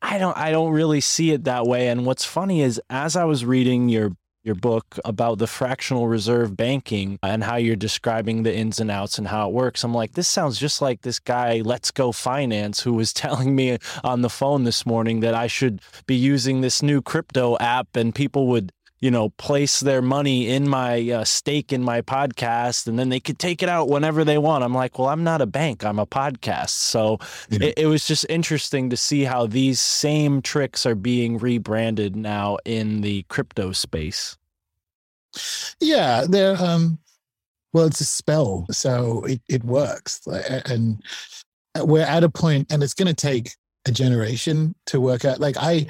I 0.02 0.18
don't 0.18 0.36
I 0.36 0.50
don't 0.50 0.72
really 0.72 1.00
see 1.00 1.30
it 1.30 1.44
that 1.44 1.66
way 1.66 1.88
and 1.88 2.04
what's 2.04 2.24
funny 2.24 2.60
is 2.60 2.80
as 2.90 3.16
I 3.16 3.24
was 3.24 3.46
reading 3.46 3.88
your 3.88 4.12
your 4.42 4.54
book 4.54 4.98
about 5.04 5.38
the 5.38 5.46
fractional 5.46 6.08
reserve 6.08 6.56
banking 6.56 7.18
and 7.22 7.44
how 7.44 7.56
you're 7.56 7.76
describing 7.76 8.42
the 8.42 8.54
ins 8.54 8.80
and 8.80 8.90
outs 8.90 9.18
and 9.18 9.28
how 9.28 9.48
it 9.48 9.52
works. 9.52 9.84
I'm 9.84 9.94
like, 9.94 10.12
this 10.12 10.28
sounds 10.28 10.58
just 10.58 10.82
like 10.82 11.02
this 11.02 11.18
guy, 11.18 11.62
Let's 11.64 11.90
Go 11.90 12.12
Finance, 12.12 12.82
who 12.82 12.94
was 12.94 13.12
telling 13.12 13.54
me 13.54 13.78
on 14.02 14.22
the 14.22 14.30
phone 14.30 14.64
this 14.64 14.84
morning 14.84 15.20
that 15.20 15.34
I 15.34 15.46
should 15.46 15.80
be 16.06 16.16
using 16.16 16.60
this 16.60 16.82
new 16.82 17.00
crypto 17.00 17.56
app 17.58 17.94
and 17.94 18.14
people 18.14 18.48
would 18.48 18.72
you 19.02 19.10
know, 19.10 19.30
place 19.30 19.80
their 19.80 20.00
money 20.00 20.48
in 20.48 20.68
my 20.68 21.10
uh, 21.10 21.24
stake 21.24 21.72
in 21.72 21.82
my 21.82 22.00
podcast 22.00 22.86
and 22.86 22.96
then 22.96 23.08
they 23.08 23.18
could 23.18 23.38
take 23.38 23.60
it 23.60 23.68
out 23.68 23.88
whenever 23.88 24.24
they 24.24 24.38
want. 24.38 24.62
I'm 24.62 24.72
like, 24.72 24.96
well, 24.96 25.08
I'm 25.08 25.24
not 25.24 25.42
a 25.42 25.46
bank, 25.46 25.84
I'm 25.84 25.98
a 25.98 26.06
podcast. 26.06 26.70
So 26.70 27.18
Yeah. 27.50 27.66
it, 27.66 27.74
it 27.78 27.86
was 27.86 28.06
just 28.06 28.24
interesting 28.30 28.88
to 28.90 28.96
see 28.96 29.24
how 29.24 29.46
these 29.46 29.80
same 29.80 30.40
tricks 30.40 30.86
are 30.86 30.94
being 30.94 31.36
rebranded 31.36 32.14
now 32.14 32.58
in 32.64 33.00
the 33.00 33.24
crypto 33.24 33.72
space. 33.72 34.38
Yeah, 35.80 36.24
they're 36.28 36.56
um 36.56 36.98
well, 37.72 37.86
it's 37.86 38.00
a 38.00 38.04
spell, 38.04 38.66
so 38.70 39.24
it, 39.24 39.40
it 39.48 39.64
works. 39.64 40.20
And 40.66 41.02
we're 41.78 42.02
at 42.04 42.22
a 42.22 42.28
point, 42.28 42.70
and 42.70 42.82
it's 42.82 42.94
going 42.94 43.08
to 43.08 43.14
take 43.14 43.56
a 43.86 43.92
generation 43.92 44.74
to 44.86 45.00
work 45.00 45.24
out. 45.24 45.40
Like 45.40 45.56
I, 45.58 45.86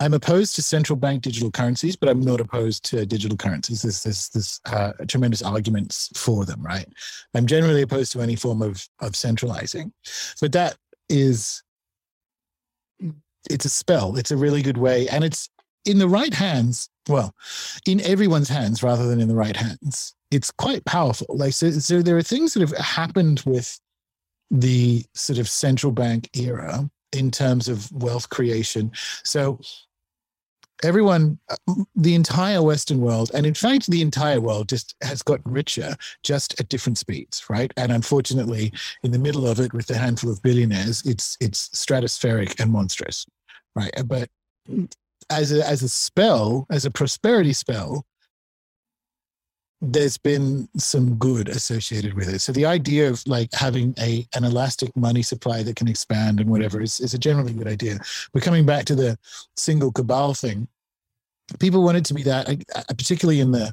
I'm 0.00 0.14
opposed 0.14 0.54
to 0.56 0.62
central 0.62 0.96
bank 0.96 1.22
digital 1.22 1.50
currencies, 1.50 1.96
but 1.96 2.08
I'm 2.08 2.20
not 2.20 2.40
opposed 2.40 2.84
to 2.86 3.06
digital 3.06 3.36
currencies. 3.36 3.82
There's 3.82 4.02
there's, 4.02 4.28
there's 4.30 4.60
uh, 4.66 4.92
tremendous 5.06 5.42
arguments 5.42 6.10
for 6.14 6.44
them, 6.44 6.62
right? 6.62 6.88
I'm 7.34 7.46
generally 7.46 7.82
opposed 7.82 8.12
to 8.12 8.20
any 8.20 8.36
form 8.36 8.62
of 8.62 8.86
of 9.00 9.16
centralizing, 9.16 9.92
but 10.40 10.52
that 10.52 10.76
is 11.08 11.62
it's 13.48 13.64
a 13.64 13.70
spell. 13.70 14.16
It's 14.16 14.30
a 14.32 14.36
really 14.36 14.62
good 14.62 14.78
way, 14.78 15.08
and 15.08 15.24
it's 15.24 15.48
in 15.84 15.98
the 15.98 16.08
right 16.08 16.34
hands. 16.34 16.88
Well, 17.08 17.34
in 17.86 18.00
everyone's 18.00 18.48
hands 18.48 18.82
rather 18.82 19.06
than 19.06 19.20
in 19.20 19.28
the 19.28 19.36
right 19.36 19.56
hands. 19.56 20.14
It's 20.32 20.50
quite 20.50 20.84
powerful. 20.84 21.28
Like 21.30 21.52
so, 21.52 21.70
so 21.70 22.02
there 22.02 22.16
are 22.16 22.22
things 22.22 22.54
that 22.54 22.60
have 22.60 22.76
happened 22.76 23.44
with 23.46 23.78
the 24.50 25.04
sort 25.14 25.38
of 25.38 25.48
central 25.48 25.92
bank 25.92 26.28
era 26.34 26.90
in 27.12 27.30
terms 27.30 27.68
of 27.68 27.90
wealth 27.92 28.28
creation. 28.28 28.92
So 29.24 29.60
everyone, 30.82 31.38
the 31.94 32.14
entire 32.14 32.62
Western 32.62 33.00
world, 33.00 33.30
and 33.34 33.46
in 33.46 33.54
fact, 33.54 33.86
the 33.86 34.02
entire 34.02 34.40
world 34.40 34.68
just 34.68 34.94
has 35.02 35.22
got 35.22 35.40
richer 35.44 35.96
just 36.22 36.58
at 36.60 36.68
different 36.68 36.98
speeds, 36.98 37.44
right? 37.48 37.72
And 37.76 37.92
unfortunately, 37.92 38.72
in 39.02 39.10
the 39.10 39.18
middle 39.18 39.46
of 39.46 39.60
it, 39.60 39.72
with 39.72 39.90
a 39.90 39.96
handful 39.96 40.30
of 40.30 40.42
billionaires, 40.42 41.02
it's 41.06 41.36
it's 41.40 41.68
stratospheric 41.70 42.60
and 42.60 42.72
monstrous, 42.72 43.26
right? 43.74 43.92
But 44.06 44.28
as 45.30 45.52
a 45.52 45.66
as 45.66 45.82
a 45.82 45.88
spell, 45.88 46.66
as 46.70 46.84
a 46.84 46.90
prosperity 46.90 47.52
spell, 47.52 48.06
there's 49.82 50.16
been 50.16 50.68
some 50.76 51.16
good 51.16 51.48
associated 51.48 52.14
with 52.14 52.28
it. 52.28 52.40
So 52.40 52.52
the 52.52 52.64
idea 52.64 53.08
of 53.10 53.22
like 53.26 53.50
having 53.52 53.94
a 53.98 54.26
an 54.34 54.44
elastic 54.44 54.96
money 54.96 55.22
supply 55.22 55.62
that 55.62 55.76
can 55.76 55.88
expand 55.88 56.40
and 56.40 56.48
whatever 56.50 56.80
is, 56.80 57.00
is 57.00 57.14
a 57.14 57.18
generally 57.18 57.52
good 57.52 57.68
idea. 57.68 57.98
But 58.32 58.42
coming 58.42 58.64
back 58.64 58.86
to 58.86 58.94
the 58.94 59.18
single 59.56 59.92
cabal 59.92 60.34
thing, 60.34 60.66
people 61.60 61.82
want 61.82 61.98
it 61.98 62.04
to 62.06 62.14
be 62.14 62.22
that, 62.22 62.48
I- 62.48 62.58
uh, 62.74 62.82
particularly 62.88 63.40
in 63.40 63.52
the 63.52 63.72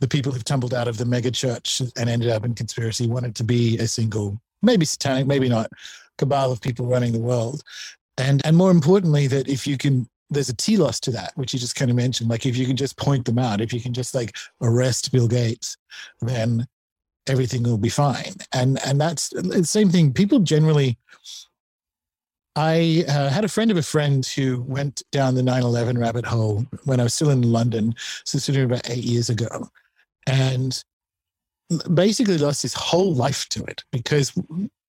the 0.00 0.08
people 0.08 0.30
who've 0.30 0.44
tumbled 0.44 0.74
out 0.74 0.88
of 0.88 0.98
the 0.98 1.06
mega 1.06 1.30
church 1.30 1.80
and 1.80 2.08
ended 2.10 2.28
up 2.28 2.44
in 2.44 2.54
conspiracy 2.54 3.06
want 3.06 3.24
it 3.24 3.34
to 3.34 3.44
be 3.44 3.78
a 3.78 3.88
single, 3.88 4.38
maybe 4.62 4.84
satanic, 4.84 5.26
maybe 5.26 5.48
not, 5.48 5.70
cabal 6.18 6.52
of 6.52 6.60
people 6.60 6.86
running 6.86 7.12
the 7.12 7.18
world. 7.18 7.62
And 8.18 8.44
and 8.46 8.56
more 8.56 8.70
importantly, 8.70 9.26
that 9.28 9.48
if 9.48 9.66
you 9.66 9.76
can 9.76 10.08
there's 10.30 10.48
a 10.48 10.56
telos 10.56 11.00
to 11.00 11.10
that, 11.12 11.32
which 11.36 11.52
you 11.52 11.58
just 11.60 11.76
kind 11.76 11.90
of 11.90 11.96
mentioned. 11.96 12.30
Like 12.30 12.46
if 12.46 12.56
you 12.56 12.66
can 12.66 12.76
just 12.76 12.96
point 12.96 13.24
them 13.24 13.38
out, 13.38 13.60
if 13.60 13.72
you 13.72 13.80
can 13.80 13.92
just 13.92 14.14
like 14.14 14.36
arrest 14.60 15.12
Bill 15.12 15.28
Gates, 15.28 15.76
then 16.20 16.66
everything 17.26 17.62
will 17.62 17.78
be 17.78 17.88
fine. 17.88 18.34
And 18.52 18.78
and 18.84 19.00
that's 19.00 19.30
the 19.30 19.64
same 19.64 19.90
thing. 19.90 20.12
People 20.12 20.40
generally. 20.40 20.98
I 22.58 23.04
uh, 23.06 23.28
had 23.28 23.44
a 23.44 23.48
friend 23.48 23.70
of 23.70 23.76
a 23.76 23.82
friend 23.82 24.24
who 24.24 24.62
went 24.62 25.02
down 25.12 25.34
the 25.34 25.42
9/11 25.42 25.98
rabbit 25.98 26.24
hole 26.24 26.64
when 26.84 27.00
I 27.00 27.02
was 27.02 27.12
still 27.12 27.28
in 27.28 27.42
London, 27.42 27.94
so 28.24 28.38
sort 28.38 28.56
of 28.56 28.64
about 28.64 28.88
eight 28.88 29.04
years 29.04 29.28
ago, 29.28 29.68
and 30.26 30.82
basically 31.92 32.38
lost 32.38 32.62
his 32.62 32.72
whole 32.72 33.12
life 33.12 33.46
to 33.50 33.62
it 33.64 33.84
because 33.92 34.32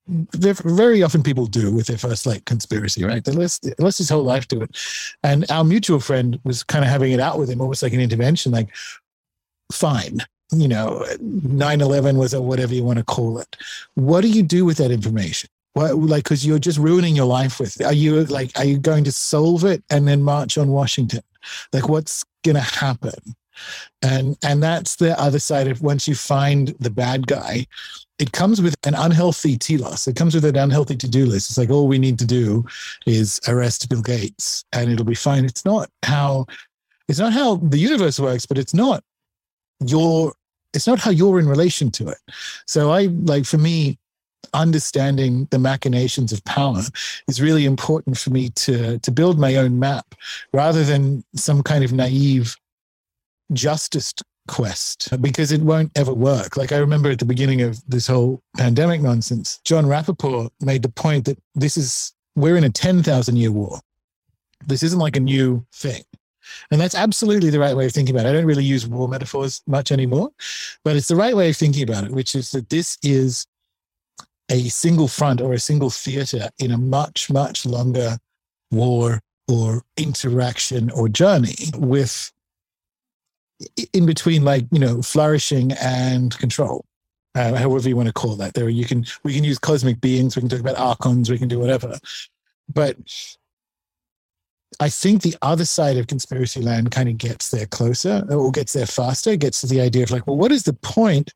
very 0.07 1.03
often 1.03 1.21
people 1.21 1.45
do 1.45 1.73
with 1.73 1.87
their 1.87 1.97
first 1.97 2.25
like 2.25 2.45
conspiracy, 2.45 3.03
right? 3.03 3.23
They 3.23 3.31
lost, 3.31 3.63
they 3.63 3.73
lost 3.79 3.97
his 3.97 4.09
whole 4.09 4.23
life 4.23 4.47
to 4.49 4.61
it. 4.61 4.77
And 5.23 5.49
our 5.51 5.63
mutual 5.63 5.99
friend 5.99 6.39
was 6.43 6.63
kind 6.63 6.85
of 6.85 6.91
having 6.91 7.11
it 7.11 7.19
out 7.19 7.37
with 7.37 7.49
him, 7.49 7.61
almost 7.61 7.83
like 7.83 7.93
an 7.93 7.99
intervention, 7.99 8.51
like, 8.51 8.69
fine, 9.71 10.19
you 10.51 10.67
know, 10.67 11.05
9 11.19 11.81
11 11.81 12.17
was 12.17 12.33
a 12.33 12.41
whatever 12.41 12.73
you 12.73 12.83
want 12.83 12.99
to 12.99 13.05
call 13.05 13.37
it. 13.39 13.55
What 13.95 14.21
do 14.21 14.29
you 14.29 14.43
do 14.43 14.63
with 14.65 14.77
that 14.77 14.91
information? 14.91 15.49
What, 15.73 15.95
like, 15.97 16.23
because 16.23 16.45
you're 16.45 16.57
just 16.57 16.79
ruining 16.79 17.15
your 17.15 17.25
life 17.25 17.59
with. 17.59 17.79
It. 17.79 17.85
Are 17.85 17.93
you 17.93 18.23
like, 18.25 18.57
are 18.57 18.65
you 18.65 18.79
going 18.79 19.03
to 19.03 19.11
solve 19.11 19.63
it 19.65 19.83
and 19.89 20.07
then 20.07 20.23
march 20.23 20.57
on 20.57 20.69
Washington? 20.69 21.21
Like, 21.73 21.89
what's 21.89 22.23
going 22.43 22.55
to 22.55 22.61
happen? 22.61 23.35
And 24.01 24.37
and 24.43 24.61
that's 24.61 24.95
the 24.95 25.19
other 25.19 25.39
side 25.39 25.67
of 25.67 25.81
once 25.81 26.07
you 26.07 26.15
find 26.15 26.69
the 26.79 26.89
bad 26.89 27.27
guy, 27.27 27.65
it 28.19 28.31
comes 28.31 28.61
with 28.61 28.75
an 28.85 28.95
unhealthy 28.95 29.57
telos. 29.57 30.07
It 30.07 30.15
comes 30.15 30.33
with 30.33 30.45
an 30.45 30.55
unhealthy 30.55 30.95
to-do 30.95 31.25
list. 31.25 31.49
It's 31.49 31.57
like 31.57 31.69
all 31.69 31.87
we 31.87 31.99
need 31.99 32.17
to 32.19 32.25
do 32.25 32.65
is 33.05 33.39
arrest 33.47 33.89
Bill 33.89 34.01
Gates 34.01 34.63
and 34.73 34.91
it'll 34.91 35.05
be 35.05 35.15
fine. 35.15 35.45
It's 35.45 35.65
not 35.65 35.89
how 36.03 36.45
it's 37.07 37.19
not 37.19 37.33
how 37.33 37.55
the 37.57 37.77
universe 37.77 38.19
works, 38.19 38.45
but 38.45 38.57
it's 38.57 38.73
not 38.73 39.03
your 39.85 40.33
it's 40.73 40.87
not 40.87 40.99
how 40.99 41.11
you're 41.11 41.39
in 41.39 41.47
relation 41.47 41.91
to 41.91 42.09
it. 42.09 42.17
So 42.65 42.91
I 42.91 43.05
like 43.05 43.45
for 43.45 43.57
me, 43.57 43.97
understanding 44.53 45.47
the 45.51 45.59
machinations 45.59 46.31
of 46.31 46.43
power 46.45 46.81
is 47.27 47.41
really 47.41 47.65
important 47.65 48.17
for 48.17 48.29
me 48.29 48.49
to 48.49 48.99
to 48.99 49.11
build 49.11 49.39
my 49.39 49.55
own 49.55 49.79
map 49.79 50.15
rather 50.53 50.83
than 50.83 51.23
some 51.35 51.61
kind 51.63 51.83
of 51.83 51.93
naive 51.93 52.55
justice 53.53 54.13
quest 54.47 55.09
because 55.21 55.51
it 55.51 55.61
won't 55.61 55.91
ever 55.95 56.13
work. 56.13 56.57
Like 56.57 56.71
I 56.71 56.77
remember 56.77 57.11
at 57.11 57.19
the 57.19 57.25
beginning 57.25 57.61
of 57.61 57.81
this 57.87 58.07
whole 58.07 58.41
pandemic 58.57 59.01
nonsense, 59.01 59.59
Jon 59.63 59.85
Rappoport 59.85 60.49
made 60.61 60.81
the 60.81 60.89
point 60.89 61.25
that 61.25 61.37
this 61.55 61.77
is 61.77 62.13
we're 62.35 62.55
in 62.55 62.63
a 62.63 62.69
10,000 62.69 63.35
year 63.35 63.51
war. 63.51 63.79
This 64.65 64.83
isn't 64.83 64.99
like 64.99 65.15
a 65.15 65.21
new 65.21 65.65
thing. 65.73 66.03
And 66.71 66.79
that's 66.79 66.95
absolutely 66.95 67.49
the 67.49 67.59
right 67.59 67.75
way 67.75 67.85
of 67.85 67.91
thinking 67.91 68.15
about 68.15 68.25
it. 68.25 68.29
I 68.29 68.33
don't 68.33 68.45
really 68.45 68.63
use 68.63 68.87
war 68.87 69.07
metaphors 69.07 69.61
much 69.67 69.91
anymore, 69.91 70.29
but 70.83 70.95
it's 70.95 71.09
the 71.09 71.15
right 71.15 71.35
way 71.35 71.49
of 71.49 71.57
thinking 71.57 71.83
about 71.83 72.05
it, 72.05 72.11
which 72.11 72.35
is 72.35 72.51
that 72.51 72.69
this 72.69 72.97
is 73.03 73.45
a 74.49 74.69
single 74.69 75.09
front 75.09 75.41
or 75.41 75.53
a 75.53 75.59
single 75.59 75.89
theater 75.89 76.49
in 76.59 76.71
a 76.71 76.77
much, 76.77 77.29
much 77.29 77.65
longer 77.65 78.17
war 78.71 79.19
or 79.49 79.83
interaction 79.97 80.89
or 80.91 81.09
journey 81.09 81.55
with 81.75 82.31
in 83.93 84.05
between 84.05 84.43
like 84.43 84.65
you 84.71 84.79
know 84.79 85.01
flourishing 85.01 85.71
and 85.73 86.37
control 86.37 86.85
uh, 87.35 87.55
however 87.55 87.89
you 87.89 87.95
want 87.95 88.07
to 88.07 88.13
call 88.13 88.35
that. 88.35 88.53
There 88.53 88.69
you 88.69 88.85
can 88.85 89.05
we 89.23 89.33
can 89.33 89.43
use 89.43 89.59
cosmic 89.59 90.01
beings 90.01 90.35
we 90.35 90.41
can 90.41 90.49
talk 90.49 90.59
about 90.59 90.77
archons 90.77 91.29
we 91.29 91.37
can 91.37 91.47
do 91.47 91.59
whatever. 91.59 91.97
But 92.73 92.97
i 94.81 94.89
think 94.89 95.21
the 95.21 95.35
other 95.41 95.63
side 95.63 95.95
of 95.95 96.07
conspiracy 96.07 96.61
land 96.61 96.91
kind 96.91 97.07
of 97.07 97.17
gets 97.17 97.51
there 97.51 97.65
closer 97.67 98.27
or 98.29 98.51
gets 98.51 98.73
there 98.73 98.85
faster 98.85 99.37
gets 99.37 99.61
to 99.61 99.67
the 99.67 99.79
idea 99.79 100.03
of 100.03 100.11
like 100.11 100.27
well 100.27 100.35
what 100.35 100.51
is 100.51 100.63
the 100.63 100.73
point 100.73 101.33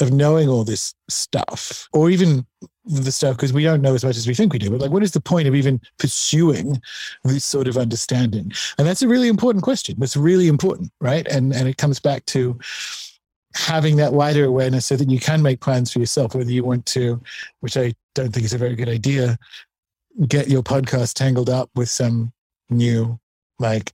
of 0.00 0.12
knowing 0.12 0.48
all 0.48 0.64
this 0.64 0.94
stuff? 1.08 1.88
Or 1.92 2.10
even 2.10 2.46
the 2.88 3.12
stuff 3.12 3.36
because 3.36 3.52
we 3.52 3.62
don't 3.62 3.82
know 3.82 3.94
as 3.94 4.04
much 4.04 4.16
as 4.16 4.26
we 4.26 4.34
think 4.34 4.52
we 4.52 4.58
do 4.58 4.70
but 4.70 4.80
like 4.80 4.90
what 4.90 5.02
is 5.02 5.12
the 5.12 5.20
point 5.20 5.46
of 5.46 5.54
even 5.54 5.80
pursuing 5.98 6.80
this 7.24 7.44
sort 7.44 7.68
of 7.68 7.76
understanding? 7.76 8.52
And 8.78 8.86
that's 8.86 9.02
a 9.02 9.08
really 9.08 9.28
important 9.28 9.62
question. 9.62 9.96
That's 9.98 10.16
really 10.16 10.48
important 10.48 10.90
right? 11.00 11.26
And 11.28 11.52
and 11.54 11.68
it 11.68 11.76
comes 11.76 12.00
back 12.00 12.24
to 12.26 12.58
having 13.54 13.96
that 13.96 14.12
wider 14.12 14.44
awareness 14.44 14.86
so 14.86 14.96
that 14.96 15.10
you 15.10 15.18
can 15.18 15.42
make 15.42 15.60
plans 15.60 15.92
for 15.92 15.98
yourself 15.98 16.34
whether 16.34 16.50
you 16.50 16.62
want 16.62 16.84
to 16.84 17.20
which 17.60 17.78
i 17.78 17.92
don't 18.14 18.30
think 18.30 18.44
is 18.44 18.52
a 18.52 18.58
very 18.58 18.76
good 18.76 18.90
idea 18.90 19.38
get 20.28 20.48
your 20.48 20.62
podcast 20.62 21.14
tangled 21.14 21.48
up 21.48 21.70
with 21.74 21.88
some 21.88 22.30
new 22.68 23.18
like 23.58 23.92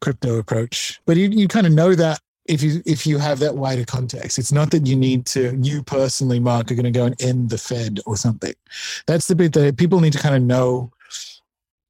crypto 0.00 0.38
approach. 0.38 1.00
But 1.06 1.16
you, 1.16 1.28
you 1.28 1.48
kind 1.48 1.66
of 1.66 1.72
know 1.72 1.94
that 1.94 2.20
if 2.48 2.62
you 2.62 2.82
if 2.86 3.06
you 3.06 3.18
have 3.18 3.38
that 3.38 3.56
wider 3.56 3.84
context 3.84 4.38
it's 4.38 4.52
not 4.52 4.70
that 4.70 4.86
you 4.86 4.96
need 4.96 5.26
to 5.26 5.56
you 5.60 5.82
personally 5.82 6.40
mark 6.40 6.70
are 6.70 6.74
going 6.74 6.84
to 6.84 6.90
go 6.90 7.04
and 7.04 7.20
end 7.22 7.50
the 7.50 7.58
fed 7.58 8.00
or 8.06 8.16
something. 8.16 8.54
That's 9.06 9.26
the 9.26 9.34
bit 9.34 9.52
that 9.54 9.76
people 9.76 10.00
need 10.00 10.12
to 10.12 10.18
kind 10.18 10.34
of 10.34 10.42
know 10.42 10.92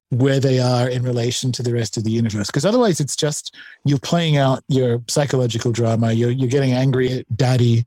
where 0.09 0.39
they 0.39 0.59
are 0.59 0.87
in 0.89 1.03
relation 1.03 1.51
to 1.51 1.61
the 1.61 1.73
rest 1.73 1.97
of 1.97 2.03
the 2.05 2.11
universe 2.11 2.47
because 2.47 2.65
otherwise 2.65 2.99
it's 3.01 3.15
just 3.15 3.55
you're 3.83 3.99
playing 3.99 4.37
out 4.37 4.63
your 4.69 5.03
psychological 5.09 5.73
drama 5.73 6.13
you're 6.13 6.31
you're 6.31 6.49
getting 6.49 6.71
angry 6.71 7.11
at 7.11 7.37
daddy 7.37 7.85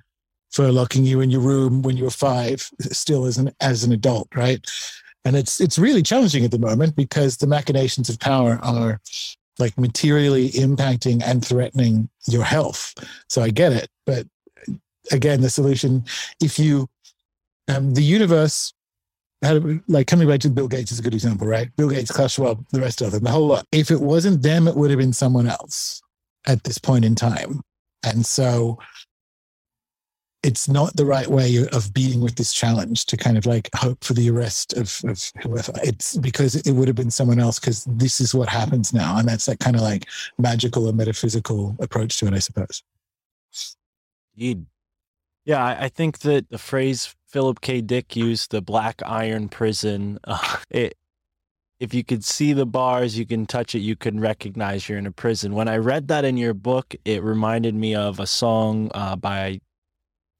for 0.51 0.71
locking 0.71 1.05
you 1.05 1.21
in 1.21 1.31
your 1.31 1.41
room 1.41 1.81
when 1.81 1.97
you 1.97 2.05
were 2.05 2.11
5 2.11 2.71
still 2.93 3.25
as 3.25 3.39
an 3.39 3.53
as 3.61 3.85
an 3.85 3.93
adult 3.93 4.29
right? 4.35 4.67
And 5.25 5.37
it's 5.37 5.61
it's 5.61 5.79
really 5.79 6.03
challenging 6.03 6.45
at 6.45 6.51
the 6.51 6.59
moment 6.59 6.97
because 6.97 7.37
the 7.37 7.47
machinations 7.47 8.09
of 8.09 8.19
power 8.19 8.59
are 8.63 9.01
like 9.59 9.77
materially 9.79 10.51
impacting 10.51 11.23
and 11.25 11.45
threatening 11.45 12.09
your 12.27 12.45
health. 12.45 12.95
So 13.29 13.43
I 13.43 13.51
get 13.51 13.73
it, 13.73 13.89
but 14.07 14.27
again, 15.13 15.41
the 15.41 15.51
solution 15.51 16.05
if 16.41 16.59
you 16.59 16.89
um, 17.69 17.95
the 17.95 18.03
universe 18.03 18.73
had 19.43 19.81
like 19.89 20.07
coming 20.07 20.29
back 20.29 20.41
to 20.41 20.51
Bill 20.51 20.69
Gates 20.69 20.93
is 20.93 20.99
a 20.99 21.03
good 21.03 21.15
example, 21.15 21.47
right? 21.47 21.75
Bill 21.77 21.89
Gates, 21.89 22.11
Klaus 22.11 22.33
Schwab, 22.33 22.65
the 22.71 22.81
rest 22.81 23.01
of 23.01 23.13
them, 23.13 23.25
the 23.25 23.31
whole 23.31 23.47
lot. 23.47 23.67
If 23.73 23.91
it 23.91 24.01
wasn't 24.01 24.43
them, 24.43 24.69
it 24.69 24.77
would 24.77 24.91
have 24.91 24.99
been 24.99 25.13
someone 25.13 25.47
else 25.47 26.03
at 26.47 26.65
this 26.65 26.79
point 26.79 27.05
in 27.05 27.15
time. 27.15 27.61
And 28.05 28.25
so 28.25 28.79
it's 30.43 30.69
not 30.69 30.97
the 30.97 31.05
right 31.05 31.27
way 31.27 31.67
of 31.73 31.93
being 31.93 32.21
with 32.21 32.37
this 32.37 32.53
challenge 32.53 33.05
to 33.07 33.17
kind 33.17 33.37
of 33.37 33.45
like 33.45 33.69
hope 33.75 34.03
for 34.03 34.15
the 34.15 34.31
arrest 34.31 34.73
of, 34.73 35.01
of 35.05 35.33
whoever. 35.43 35.73
It's 35.83 36.17
because 36.17 36.55
it 36.55 36.73
would 36.73 36.89
have 36.89 36.97
been 36.97 37.11
someone 37.11 37.39
else 37.39 37.59
because 37.59 37.85
this 37.85 38.21
is 38.21 38.35
what 38.35 38.49
happens 38.49 38.93
now. 38.95 39.19
And 39.19 39.29
that's 39.29 39.47
that 39.47 39.61
kind 39.61 39.77
of 39.77 39.83
like 39.83 40.07
magical 40.39 40.89
or 40.89 40.93
metaphysical 40.95 41.77
approach 41.79 42.19
to 42.19 42.27
it, 42.27 42.33
I 42.35 42.39
suppose. 42.39 42.83
Indeed. 44.35 44.67
Yeah, 45.45 45.65
I, 45.65 45.89
think 45.89 46.21
that 46.21 46.49
the 46.49 46.59
phrase 46.59 47.15
Philip 47.29 47.61
K. 47.61 47.81
Dick 47.81 48.15
used, 48.15 48.51
the 48.51 48.63
black 48.63 49.03
iron 49.05 49.49
prison, 49.49 50.19
uh, 50.25 50.57
it, 50.71 50.97
if 51.81 51.93
you 51.93 52.05
could 52.05 52.25
see 52.25 52.53
the 52.53 52.67
bars, 52.67 53.19
you 53.19 53.27
can 53.27 53.47
touch 53.47 53.75
it, 53.75 53.81
you 53.81 53.97
can 53.97 54.21
recognize 54.21 54.89
you're 54.89 54.99
in 54.99 55.07
a 55.07 55.13
prison. 55.13 55.55
When 55.55 55.69
I 55.69 55.79
read 55.79 56.09
that 56.09 56.25
in 56.25 56.37
your 56.37 56.55
book, 56.55 56.95
it 57.05 57.23
reminded 57.23 57.75
me 57.75 57.95
of 57.95 58.21
a 58.21 58.27
song 58.27 58.91
uh, 58.95 59.17
by 59.17 59.61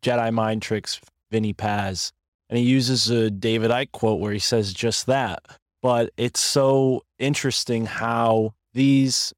Jedi 0.03 0.33
Mind 0.33 0.63
Tricks, 0.63 1.01
Vinnie 1.31 1.53
Paz. 1.53 2.13
And 2.49 2.59
he 2.59 2.65
uses 2.65 3.09
a 3.11 3.31
David 3.31 3.71
Icke 3.71 3.93
quote 3.93 4.21
where 4.21 4.33
he 4.33 4.39
says 4.39 4.73
just 4.73 5.07
that. 5.07 5.43
But 5.83 6.11
it's 6.17 6.41
so 6.41 7.05
interesting 7.19 7.87
how 7.87 8.55
these 8.75 9.33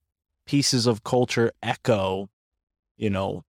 pieces 0.46 0.86
of 0.86 1.04
culture 1.04 1.52
echo, 1.62 2.28
you 2.96 3.10
know, 3.10 3.44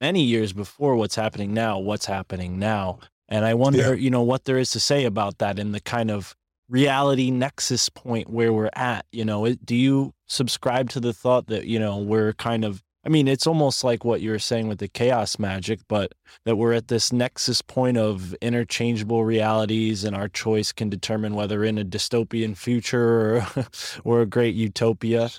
many 0.00 0.22
years 0.22 0.52
before 0.52 0.94
what's 0.96 1.14
happening 1.16 1.54
now, 1.54 1.78
what's 1.78 2.06
happening 2.06 2.58
now. 2.58 2.98
And 3.28 3.44
I 3.44 3.54
wonder, 3.54 3.94
Yeah. 3.94 4.02
you 4.02 4.10
know, 4.10 4.22
what 4.22 4.44
there 4.44 4.58
is 4.58 4.70
to 4.72 4.80
say 4.80 5.04
about 5.04 5.38
that 5.38 5.58
in 5.58 5.72
the 5.72 5.80
kind 5.80 6.10
of 6.10 6.34
reality 6.68 7.30
nexus 7.30 7.88
point 7.88 8.28
where 8.30 8.52
we're 8.52 8.70
at. 8.74 9.06
You 9.12 9.24
know, 9.24 9.52
do 9.54 9.74
you 9.74 10.12
subscribe 10.26 10.90
to 10.90 11.00
the 11.00 11.12
thought 11.12 11.46
that, 11.46 11.66
you 11.66 11.78
know, 11.78 11.98
we're 11.98 12.32
kind 12.34 12.64
of, 12.64 12.82
I 13.08 13.10
mean, 13.10 13.26
it's 13.26 13.46
almost 13.46 13.84
like 13.84 14.04
what 14.04 14.20
you 14.20 14.32
were 14.32 14.38
saying 14.38 14.68
with 14.68 14.80
the 14.80 14.86
chaos 14.86 15.38
magic, 15.38 15.80
but 15.88 16.12
that 16.44 16.56
we're 16.56 16.74
at 16.74 16.88
this 16.88 17.10
nexus 17.10 17.62
point 17.62 17.96
of 17.96 18.34
interchangeable 18.42 19.24
realities 19.24 20.04
and 20.04 20.14
our 20.14 20.28
choice 20.28 20.72
can 20.72 20.90
determine 20.90 21.34
whether 21.34 21.64
in 21.64 21.78
a 21.78 21.86
dystopian 21.86 22.54
future 22.54 23.36
or, 23.36 23.66
or 24.04 24.20
a 24.20 24.26
great 24.26 24.54
utopia. 24.54 25.30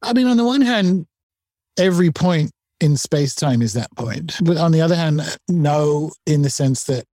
I 0.00 0.14
mean, 0.14 0.26
on 0.26 0.38
the 0.38 0.46
one 0.46 0.62
hand, 0.62 1.04
every 1.76 2.10
point 2.10 2.50
in 2.80 2.96
space 2.96 3.34
time 3.34 3.60
is 3.60 3.74
that 3.74 3.94
point. 3.94 4.38
But 4.42 4.56
on 4.56 4.72
the 4.72 4.80
other 4.80 4.96
hand, 4.96 5.20
no, 5.50 6.10
in 6.24 6.40
the 6.40 6.48
sense 6.48 6.84
that 6.84 7.04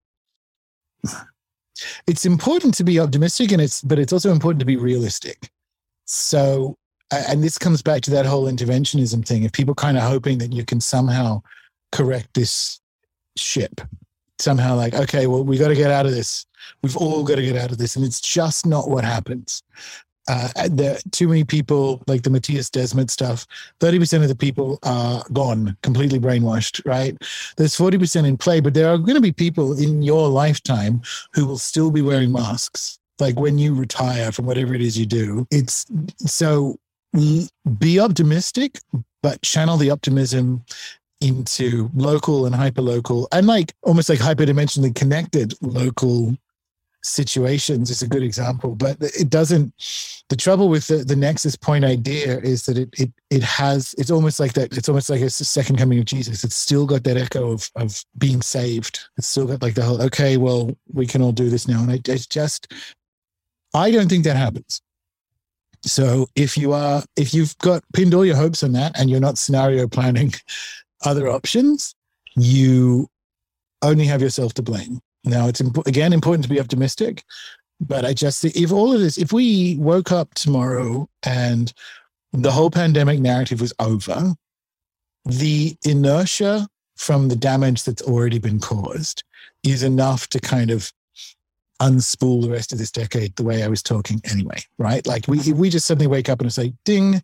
it's 2.06 2.24
important 2.24 2.74
to 2.74 2.84
be 2.84 3.00
optimistic 3.00 3.50
and 3.50 3.60
it's 3.60 3.82
but 3.82 3.98
it's 3.98 4.12
also 4.12 4.30
important 4.30 4.60
to 4.60 4.66
be 4.66 4.76
realistic. 4.76 5.50
So 6.04 6.76
and 7.10 7.42
this 7.42 7.58
comes 7.58 7.82
back 7.82 8.02
to 8.02 8.10
that 8.12 8.26
whole 8.26 8.44
interventionism 8.44 9.26
thing. 9.26 9.44
of 9.44 9.52
people 9.52 9.74
kind 9.74 9.96
of 9.96 10.02
hoping 10.02 10.38
that 10.38 10.52
you 10.52 10.64
can 10.64 10.80
somehow 10.80 11.42
correct 11.92 12.28
this 12.34 12.80
ship, 13.36 13.80
somehow 14.38 14.76
like, 14.76 14.94
okay, 14.94 15.26
well, 15.26 15.44
we 15.44 15.58
got 15.58 15.68
to 15.68 15.74
get 15.74 15.90
out 15.90 16.06
of 16.06 16.12
this. 16.12 16.44
We've 16.82 16.96
all 16.96 17.24
got 17.24 17.36
to 17.36 17.42
get 17.42 17.56
out 17.56 17.70
of 17.70 17.78
this. 17.78 17.96
And 17.96 18.04
it's 18.04 18.20
just 18.20 18.66
not 18.66 18.90
what 18.90 19.04
happens 19.04 19.62
uh, 20.28 20.48
there 20.70 20.98
too 21.10 21.26
many 21.26 21.42
people 21.42 22.02
like 22.06 22.22
the 22.22 22.30
Mattias 22.30 22.70
Desmet 22.70 23.10
stuff. 23.10 23.46
Thirty 23.80 23.98
percent 23.98 24.22
of 24.22 24.28
the 24.28 24.36
people 24.36 24.78
are 24.82 25.24
gone, 25.32 25.76
completely 25.82 26.20
brainwashed. 26.20 26.86
Right? 26.86 27.16
There's 27.56 27.74
forty 27.74 27.98
percent 27.98 28.26
in 28.26 28.36
play, 28.36 28.60
but 28.60 28.74
there 28.74 28.88
are 28.88 28.98
going 28.98 29.14
to 29.14 29.20
be 29.20 29.32
people 29.32 29.78
in 29.78 30.02
your 30.02 30.28
lifetime 30.28 31.00
who 31.32 31.46
will 31.46 31.58
still 31.58 31.90
be 31.90 32.02
wearing 32.02 32.30
masks. 32.30 32.98
Like 33.18 33.40
when 33.40 33.58
you 33.58 33.74
retire 33.74 34.30
from 34.30 34.46
whatever 34.46 34.74
it 34.74 34.82
is 34.82 34.96
you 34.98 35.06
do, 35.06 35.46
it's 35.50 35.86
so 36.18 36.78
be 37.12 38.00
optimistic, 38.00 38.78
but 39.22 39.42
channel 39.42 39.76
the 39.76 39.90
optimism 39.90 40.64
into 41.20 41.90
local 41.94 42.46
and 42.46 42.54
hyperlocal 42.54 43.26
and 43.32 43.46
like 43.46 43.72
almost 43.82 44.08
like 44.08 44.20
hyperdimensionally 44.20 44.94
connected 44.94 45.52
local 45.60 46.36
situations 47.02 47.90
is 47.90 48.02
a 48.02 48.08
good 48.08 48.22
example. 48.22 48.74
But 48.74 48.98
it 49.00 49.30
doesn't 49.30 49.72
the 50.28 50.36
trouble 50.36 50.68
with 50.68 50.86
the, 50.86 50.98
the 50.98 51.16
nexus 51.16 51.56
point 51.56 51.84
idea 51.84 52.38
is 52.38 52.66
that 52.66 52.78
it, 52.78 52.88
it 52.98 53.10
it 53.30 53.42
has 53.42 53.94
it's 53.98 54.10
almost 54.10 54.38
like 54.38 54.52
that 54.52 54.76
it's 54.76 54.88
almost 54.88 55.10
like 55.10 55.20
it's 55.20 55.38
the 55.38 55.44
second 55.44 55.76
coming 55.76 55.98
of 55.98 56.04
jesus. 56.04 56.44
It's 56.44 56.56
still 56.56 56.86
got 56.86 57.04
that 57.04 57.16
echo 57.16 57.50
of 57.50 57.70
of 57.76 58.04
being 58.18 58.42
saved. 58.42 59.00
It's 59.16 59.26
still 59.26 59.46
got 59.46 59.62
like 59.62 59.74
the 59.74 59.82
whole 59.82 60.02
okay 60.02 60.36
well 60.36 60.76
we 60.92 61.06
can 61.06 61.22
all 61.22 61.32
do 61.32 61.50
this 61.50 61.66
now. 61.66 61.82
And 61.82 61.90
I, 61.90 62.00
it's 62.06 62.26
just 62.26 62.72
i 63.74 63.90
don't 63.90 64.08
think 64.08 64.24
that 64.24 64.34
happens 64.34 64.80
so 65.82 66.26
if 66.34 66.56
you 66.56 66.72
are 66.72 67.02
if 67.16 67.32
you've 67.32 67.56
got 67.58 67.82
pinned 67.94 68.14
all 68.14 68.24
your 68.24 68.36
hopes 68.36 68.62
on 68.62 68.72
that 68.72 68.98
and 68.98 69.08
you're 69.08 69.20
not 69.20 69.38
scenario 69.38 69.86
planning 69.86 70.32
other 71.04 71.28
options 71.28 71.94
you 72.36 73.08
only 73.82 74.06
have 74.06 74.22
yourself 74.22 74.54
to 74.54 74.62
blame. 74.62 75.00
Now, 75.24 75.48
it's 75.48 75.60
imp- 75.60 75.86
again 75.86 76.12
important 76.12 76.44
to 76.44 76.50
be 76.50 76.60
optimistic, 76.60 77.24
but 77.80 78.04
I 78.04 78.14
just 78.14 78.44
if 78.44 78.72
all 78.72 78.92
of 78.92 79.00
this, 79.00 79.18
if 79.18 79.32
we 79.32 79.76
woke 79.78 80.12
up 80.12 80.34
tomorrow 80.34 81.08
and 81.24 81.72
the 82.32 82.50
whole 82.50 82.70
pandemic 82.70 83.20
narrative 83.20 83.60
was 83.60 83.72
over, 83.78 84.34
the 85.24 85.76
inertia 85.84 86.68
from 86.96 87.28
the 87.28 87.36
damage 87.36 87.84
that's 87.84 88.02
already 88.02 88.38
been 88.38 88.60
caused 88.60 89.22
is 89.62 89.82
enough 89.82 90.28
to 90.28 90.40
kind 90.40 90.70
of 90.70 90.92
unspool 91.80 92.42
the 92.42 92.50
rest 92.50 92.72
of 92.72 92.78
this 92.78 92.90
decade 92.90 93.34
the 93.36 93.44
way 93.44 93.62
I 93.62 93.68
was 93.68 93.82
talking 93.82 94.20
anyway, 94.30 94.58
right? 94.78 95.06
Like 95.06 95.26
we 95.28 95.52
we 95.52 95.70
just 95.70 95.86
suddenly 95.86 96.06
wake 96.06 96.28
up 96.28 96.40
and 96.40 96.52
say, 96.52 96.72
ding, 96.84 97.22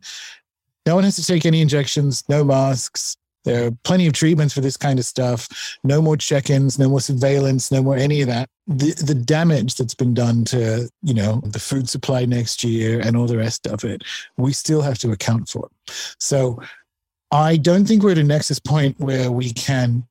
no 0.87 0.95
one 0.95 1.05
has 1.05 1.17
to 1.17 1.27
take 1.27 1.47
any 1.47 1.61
injections, 1.61 2.25
no 2.29 2.45
masks, 2.45 3.17
there 3.45 3.67
are 3.67 3.71
plenty 3.85 4.07
of 4.07 4.15
treatments 4.15 4.55
for 4.55 4.63
this 4.63 4.77
kind 4.77 4.99
of 4.99 5.05
stuff. 5.05 5.77
No 5.85 6.01
more 6.01 6.17
check-ins, 6.17 6.79
no 6.79 6.89
more 6.89 7.01
surveillance, 7.01 7.71
no 7.71 7.83
more 7.83 7.97
any 7.97 8.23
of 8.23 8.29
that. 8.29 8.49
The 8.67 8.95
the 8.95 9.15
damage 9.15 9.77
that's 9.77 9.95
been 9.95 10.15
done 10.15 10.45
to, 10.47 10.89
you 11.03 11.15
know, 11.15 11.43
the 11.45 11.59
food 11.59 11.89
supply 11.89 12.25
next 12.25 12.65
year 12.65 13.01
and 13.01 13.17
all 13.17 13.27
the 13.27 13.37
rest 13.37 13.67
of 13.67 13.85
it, 13.85 14.03
we 14.39 14.53
still 14.55 14.81
have 14.81 14.99
to 15.01 15.13
account 15.13 15.51
for. 15.51 15.69
So 16.19 16.61
I 17.31 17.59
don't 17.59 17.87
think 17.87 18.03
we're 18.03 18.13
at 18.13 18.19
a 18.19 18.25
nexus 18.25 18.59
point 18.59 18.99
where 18.99 19.31
we 19.31 19.53
can 19.53 20.07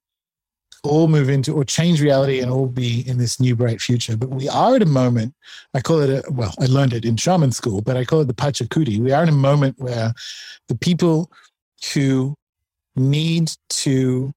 all 0.84 1.08
move 1.08 1.30
into 1.30 1.54
or 1.54 1.64
change 1.64 2.02
reality 2.02 2.42
and 2.42 2.52
all 2.52 2.68
be 2.68 3.08
in 3.08 3.18
this 3.18 3.40
new 3.40 3.56
bright 3.56 3.82
future. 3.82 4.18
But 4.18 4.30
we 4.30 4.50
are 4.50 4.76
at 4.76 4.82
a 4.82 4.88
moment, 4.88 5.34
I 5.74 5.82
call 5.82 6.02
it 6.02 6.10
a 6.10 6.32
well, 6.32 6.54
I 6.60 6.66
learned 6.66 6.94
it 6.94 7.06
in 7.06 7.16
shaman 7.16 7.52
school, 7.52 7.82
but 7.82 7.96
I 7.96 8.04
call 8.04 8.20
it 8.22 8.28
the 8.28 8.34
Pachakuti. 8.34 9.00
We 9.00 9.14
are 9.14 9.24
in 9.24 9.30
a 9.30 9.34
moment 9.34 9.80
where 9.80 10.14
the 10.68 10.76
people 10.76 11.32
who 11.94 12.36
need 12.96 13.52
to 13.70 14.34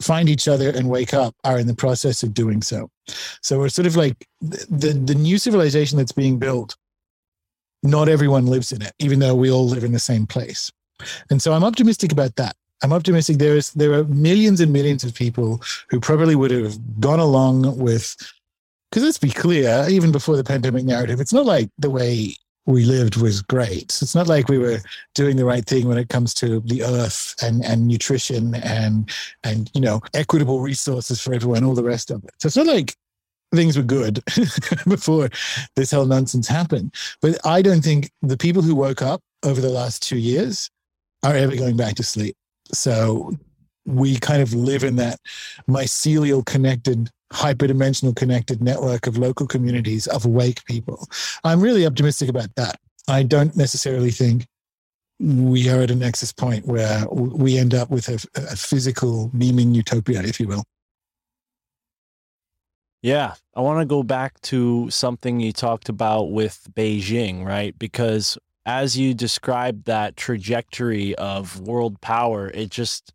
find 0.00 0.28
each 0.28 0.48
other 0.48 0.70
and 0.70 0.88
wake 0.88 1.12
up 1.12 1.34
are 1.44 1.58
in 1.58 1.66
the 1.66 1.74
process 1.74 2.22
of 2.22 2.34
doing 2.34 2.62
so. 2.62 2.88
So 3.42 3.58
we're 3.58 3.68
sort 3.68 3.86
of 3.86 3.96
like 3.96 4.26
the, 4.40 4.66
the, 4.70 4.92
the 4.92 5.14
new 5.14 5.38
civilization 5.38 5.98
that's 5.98 6.12
being 6.12 6.38
built. 6.38 6.76
Not 7.82 8.08
everyone 8.08 8.46
lives 8.46 8.72
in 8.72 8.80
it, 8.80 8.92
even 8.98 9.18
though 9.18 9.34
we 9.34 9.50
all 9.50 9.66
live 9.68 9.84
in 9.84 9.92
the 9.92 9.98
same 9.98 10.26
place. 10.26 10.70
And 11.30 11.42
so 11.42 11.52
I'm 11.52 11.64
optimistic 11.64 12.12
about 12.12 12.36
that. 12.36 12.56
I'm 12.82 12.92
optimistic 12.92 13.38
there 13.38 13.56
is 13.56 13.72
there 13.72 13.92
are 13.92 14.04
millions 14.04 14.60
and 14.60 14.72
millions 14.72 15.04
of 15.04 15.14
people 15.14 15.62
who 15.88 16.00
probably 16.00 16.34
would 16.34 16.50
have 16.50 17.00
gone 17.00 17.20
along 17.20 17.78
with 17.78 18.16
because 18.90 19.02
let's 19.02 19.18
be 19.18 19.30
clear, 19.30 19.86
even 19.88 20.12
before 20.12 20.36
the 20.36 20.44
pandemic 20.44 20.84
narrative, 20.84 21.20
it's 21.20 21.32
not 21.32 21.46
like 21.46 21.68
the 21.78 21.90
way 21.90 22.36
we 22.66 22.84
lived 22.84 23.16
was 23.16 23.42
great. 23.42 23.98
It's 24.00 24.14
not 24.14 24.28
like 24.28 24.48
we 24.48 24.58
were 24.58 24.78
doing 25.14 25.36
the 25.36 25.44
right 25.44 25.64
thing 25.64 25.88
when 25.88 25.98
it 25.98 26.08
comes 26.08 26.32
to 26.34 26.60
the 26.60 26.82
earth 26.84 27.34
and, 27.42 27.64
and 27.64 27.86
nutrition 27.86 28.54
and 28.54 29.10
and 29.42 29.70
you 29.74 29.80
know 29.80 30.00
equitable 30.14 30.60
resources 30.60 31.20
for 31.20 31.34
everyone, 31.34 31.64
all 31.64 31.74
the 31.74 31.82
rest 31.82 32.10
of 32.10 32.24
it. 32.24 32.30
So 32.38 32.46
it's 32.46 32.56
not 32.56 32.66
like 32.66 32.94
things 33.54 33.76
were 33.76 33.82
good 33.82 34.22
before 34.88 35.28
this 35.76 35.90
whole 35.90 36.06
nonsense 36.06 36.48
happened. 36.48 36.94
But 37.20 37.44
I 37.44 37.62
don't 37.62 37.82
think 37.82 38.10
the 38.22 38.36
people 38.36 38.62
who 38.62 38.74
woke 38.74 39.02
up 39.02 39.20
over 39.44 39.60
the 39.60 39.70
last 39.70 40.02
two 40.02 40.18
years 40.18 40.70
are 41.22 41.34
ever 41.34 41.56
going 41.56 41.76
back 41.76 41.94
to 41.96 42.02
sleep. 42.02 42.36
So 42.74 43.32
we 43.86 44.16
kind 44.16 44.42
of 44.42 44.54
live 44.54 44.84
in 44.84 44.96
that 44.96 45.20
mycelial 45.68 46.44
connected 46.44 47.10
hyperdimensional 47.32 48.14
connected 48.14 48.62
network 48.62 49.06
of 49.06 49.18
local 49.18 49.46
communities 49.46 50.06
of 50.06 50.24
awake 50.24 50.64
people. 50.66 51.08
I'm 51.42 51.60
really 51.60 51.84
optimistic 51.84 52.28
about 52.28 52.54
that. 52.54 52.78
I 53.08 53.24
don't 53.24 53.56
necessarily 53.56 54.12
think 54.12 54.46
we 55.18 55.68
are 55.68 55.80
at 55.80 55.90
a 55.90 55.94
nexus 55.94 56.32
point 56.32 56.66
where 56.66 57.06
we 57.10 57.58
end 57.58 57.74
up 57.74 57.90
with 57.90 58.08
a, 58.08 58.26
a 58.36 58.56
physical 58.56 59.30
beaming 59.36 59.74
utopia, 59.74 60.22
if 60.22 60.38
you 60.38 60.48
will. 60.48 60.64
Yeah, 63.02 63.34
I 63.54 63.60
want 63.60 63.80
to 63.80 63.84
go 63.84 64.02
back 64.02 64.40
to 64.42 64.88
something 64.90 65.38
you 65.38 65.52
talked 65.52 65.88
about 65.88 66.30
with 66.30 66.66
Beijing, 66.72 67.44
right? 67.44 67.78
Because 67.78 68.38
as 68.66 68.96
you 68.96 69.14
described 69.14 69.84
that 69.84 70.16
trajectory 70.16 71.14
of 71.16 71.60
world 71.60 72.00
power, 72.00 72.50
it 72.50 72.70
just 72.70 73.12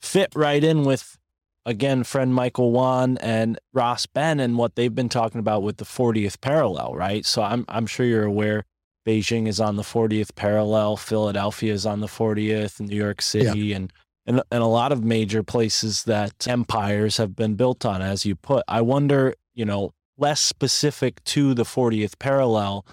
fit 0.00 0.32
right 0.34 0.62
in 0.62 0.84
with 0.84 1.18
again 1.64 2.04
friend 2.04 2.32
Michael 2.34 2.70
Wan 2.70 3.18
and 3.18 3.58
Ross 3.72 4.06
Ben 4.06 4.40
and 4.40 4.56
what 4.56 4.76
they've 4.76 4.94
been 4.94 5.08
talking 5.08 5.40
about 5.40 5.62
with 5.62 5.78
the 5.78 5.84
40th 5.84 6.40
parallel, 6.40 6.94
right? 6.94 7.26
So 7.26 7.42
I'm 7.42 7.64
I'm 7.68 7.86
sure 7.86 8.06
you're 8.06 8.24
aware 8.24 8.64
Beijing 9.06 9.46
is 9.46 9.60
on 9.60 9.76
the 9.76 9.82
40th 9.82 10.34
parallel, 10.34 10.96
Philadelphia 10.96 11.72
is 11.72 11.86
on 11.86 12.00
the 12.00 12.06
40th, 12.08 12.80
New 12.80 12.96
York 12.96 13.22
City 13.22 13.72
and 13.72 13.92
and, 14.26 14.42
and 14.50 14.62
a 14.62 14.66
lot 14.66 14.92
of 14.92 15.04
major 15.04 15.42
places 15.42 16.04
that 16.04 16.48
empires 16.48 17.16
have 17.16 17.36
been 17.36 17.54
built 17.54 17.84
on, 17.86 18.02
as 18.02 18.26
you 18.26 18.34
put. 18.34 18.64
I 18.66 18.80
wonder, 18.80 19.34
you 19.54 19.64
know, 19.64 19.92
less 20.18 20.40
specific 20.40 21.22
to 21.24 21.54
the 21.54 21.62
40th 21.62 22.18
parallel, 22.18 22.84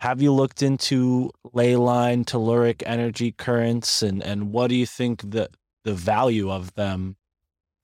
have 0.00 0.22
you 0.22 0.32
looked 0.32 0.62
into 0.62 1.30
ley 1.52 1.76
line 1.76 2.24
telluric 2.24 2.82
energy 2.86 3.32
currents 3.32 4.02
and, 4.02 4.22
and 4.22 4.52
what 4.52 4.68
do 4.68 4.76
you 4.76 4.86
think 4.86 5.30
the, 5.30 5.48
the 5.84 5.94
value 5.94 6.50
of 6.50 6.74
them 6.74 7.16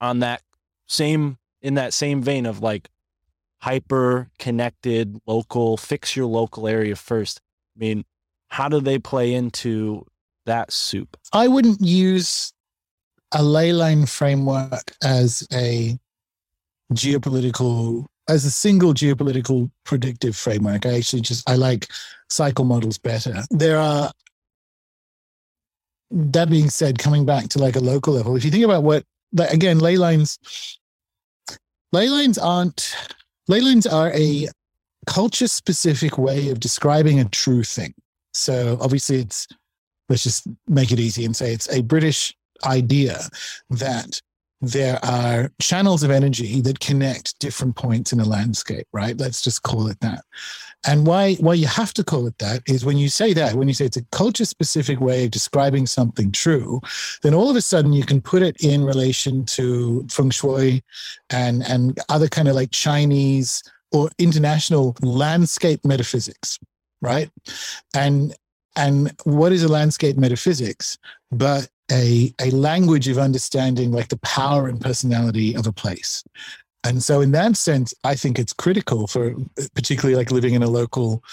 on 0.01 0.21
that 0.21 0.43
same 0.87 1.39
in 1.63 1.75
that 1.75 1.95
same 1.95 2.23
vein 2.23 2.47
of 2.47 2.61
like 2.61 2.89
hyper 3.59 4.29
connected 4.39 5.19
local 5.27 5.77
fix 5.77 6.15
your 6.15 6.27
local 6.27 6.69
area 6.69 6.97
first? 6.97 7.41
I 7.77 7.81
mean 7.81 8.05
how 8.49 8.69
do 8.69 8.81
they 8.81 8.99
play 8.99 9.35
into 9.35 10.07
that 10.47 10.73
soup? 10.73 11.17
I 11.33 11.49
wouldn't 11.49 11.81
use 11.81 12.53
a 13.33 13.43
ley 13.43 13.73
line 13.73 14.07
framework 14.07 14.95
as 15.03 15.47
a 15.53 15.99
geopolitical 16.93 18.07
as 18.29 18.45
a 18.45 18.51
single 18.51 18.95
geopolitical 18.95 19.71
predictive 19.85 20.37
framework. 20.37 20.87
I 20.87 20.95
actually 20.95 21.23
just 21.23 21.49
I 21.49 21.57
like 21.57 21.89
cycle 22.29 22.65
models 22.65 22.99
better. 22.99 23.43
There 23.51 23.79
are 23.79 24.11
that 26.11 26.49
being 26.49 26.71
said, 26.71 26.99
coming 26.99 27.27
back 27.27 27.49
to 27.51 27.59
like 27.59 27.77
a 27.77 27.81
local 27.81 28.15
level, 28.15 28.37
if 28.37 28.45
you 28.45 28.51
think 28.51 28.65
about 28.65 28.83
what 28.83 29.05
like, 29.33 29.53
again, 29.53 29.79
ley 29.79 29.97
lines 29.97 30.39
ley 31.93 32.09
lines 32.09 32.39
aren't 32.39 32.97
ley 33.49 33.61
lines 33.61 33.87
are 33.87 34.13
a 34.13 34.49
culture 35.07 35.49
specific 35.49 36.19
way 36.19 36.49
of 36.51 36.61
describing 36.61 37.21
a 37.21 37.25
true 37.29 37.63
thing. 37.63 37.95
So 38.33 38.79
obviously 38.81 39.19
it's 39.21 39.47
let's 40.09 40.23
just 40.23 40.47
make 40.69 40.93
it 40.93 41.01
easy 41.01 41.25
and 41.25 41.35
say 41.37 41.53
it's 41.53 41.71
a 41.71 41.83
British 41.83 42.35
idea 42.65 43.21
that 43.71 44.21
there 44.61 44.99
are 45.05 45.51
channels 45.61 46.03
of 46.03 46.11
energy 46.11 46.61
that 46.63 46.81
connect 46.81 47.39
different 47.39 47.77
points 47.77 48.13
in 48.13 48.21
a 48.21 48.25
landscape, 48.25 48.87
right? 48.93 49.19
Let's 49.19 49.43
just 49.43 49.63
call 49.63 49.89
it 49.89 50.01
that. 50.01 50.25
And 50.87 51.07
why 51.07 51.35
why 51.37 51.55
you 51.55 51.67
have 51.67 51.95
to 51.95 52.05
call 52.05 52.27
it 52.27 52.39
that 52.39 52.63
is 52.67 52.85
when 52.85 52.99
you 52.99 53.09
say 53.09 53.33
that, 53.33 53.55
when 53.55 53.69
you 53.69 53.75
say 53.75 53.87
it's 53.87 53.97
a 53.97 54.05
culture 54.13 54.45
specific 54.45 55.01
way 55.01 55.25
of 55.25 55.31
describing 55.31 55.87
something 55.87 56.31
true, 56.31 56.81
then 57.23 57.35
all 57.35 57.51
of 57.51 57.57
a 57.57 57.63
sudden 57.63 57.93
you 57.93 58.05
can 58.05 58.21
put 58.21 58.43
it 58.43 58.57
in 58.63 58.85
relation 58.85 59.45
to 59.47 60.07
feng 60.11 60.31
shui 60.31 60.83
and 61.31 61.63
and 61.67 61.99
other 62.09 62.29
kind 62.29 62.49
of 62.49 62.55
like 62.55 62.71
Chinese 62.71 63.63
or 63.93 64.11
international 64.19 64.97
landscape 65.01 65.85
metaphysics, 65.85 66.59
right? 67.01 67.31
And 67.95 68.35
and 68.77 69.13
what 69.25 69.53
is 69.53 69.63
a 69.63 69.69
landscape 69.69 70.17
metaphysics 70.17 70.99
but 71.35 71.69
a, 71.91 72.33
a 72.41 72.51
language 72.51 73.09
of 73.09 73.19
understanding 73.19 73.93
like 73.93 74.09
the 74.09 74.19
power 74.19 74.69
and 74.69 74.81
personality 74.81 75.55
of 75.55 75.67
a 75.67 75.73
place. 75.73 76.25
And 76.85 77.03
so 77.03 77.23
in 77.23 77.33
that 77.33 77.57
sense 77.57 77.95
i 78.05 78.15
think 78.15 78.39
it's 78.39 78.53
critical 78.53 79.07
for 79.07 79.35
particularly 79.75 80.17
like 80.17 80.31
living 80.31 80.55
in 80.55 80.63
a 80.63 80.69
local 80.69 81.25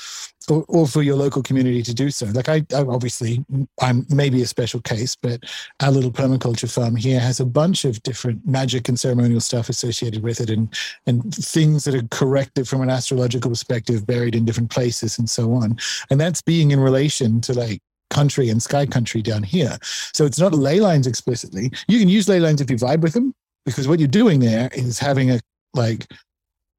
or, 0.49 0.65
or 0.69 0.87
for 0.87 1.03
your 1.03 1.15
local 1.17 1.43
community 1.43 1.83
to 1.83 1.93
do 1.93 2.09
so. 2.09 2.25
Like 2.27 2.49
I, 2.49 2.65
I 2.73 2.81
obviously 2.83 3.45
i'm 3.81 4.05
maybe 4.09 4.41
a 4.41 4.47
special 4.47 4.79
case 4.79 5.15
but 5.15 5.43
our 5.81 5.91
little 5.91 6.11
permaculture 6.11 6.73
farm 6.73 6.95
here 6.95 7.19
has 7.19 7.39
a 7.39 7.45
bunch 7.45 7.83
of 7.83 8.01
different 8.03 8.47
magic 8.47 8.87
and 8.87 8.99
ceremonial 8.99 9.41
stuff 9.41 9.67
associated 9.67 10.23
with 10.23 10.39
it 10.39 10.49
and 10.49 10.73
and 11.05 11.35
things 11.35 11.83
that 11.83 11.95
are 11.95 12.07
corrected 12.11 12.67
from 12.67 12.81
an 12.81 12.89
astrological 12.89 13.51
perspective 13.51 14.07
buried 14.07 14.35
in 14.35 14.45
different 14.45 14.71
places 14.71 15.19
and 15.19 15.29
so 15.29 15.53
on. 15.53 15.77
And 16.09 16.19
that's 16.19 16.41
being 16.41 16.71
in 16.71 16.79
relation 16.79 17.41
to 17.41 17.53
like 17.53 17.81
country 18.11 18.49
and 18.49 18.61
sky 18.61 18.85
country 18.85 19.23
down 19.23 19.41
here. 19.41 19.77
So 20.13 20.25
it's 20.25 20.39
not 20.39 20.53
ley 20.53 20.79
lines 20.79 21.07
explicitly. 21.07 21.71
You 21.87 21.97
can 21.97 22.09
use 22.09 22.29
ley 22.29 22.39
lines 22.39 22.61
if 22.61 22.69
you 22.69 22.77
vibe 22.77 23.01
with 23.01 23.13
them 23.13 23.33
because 23.65 23.87
what 23.87 23.99
you're 23.99 24.07
doing 24.07 24.39
there 24.39 24.69
is 24.73 24.99
having 24.99 25.31
a 25.31 25.39
like 25.73 26.05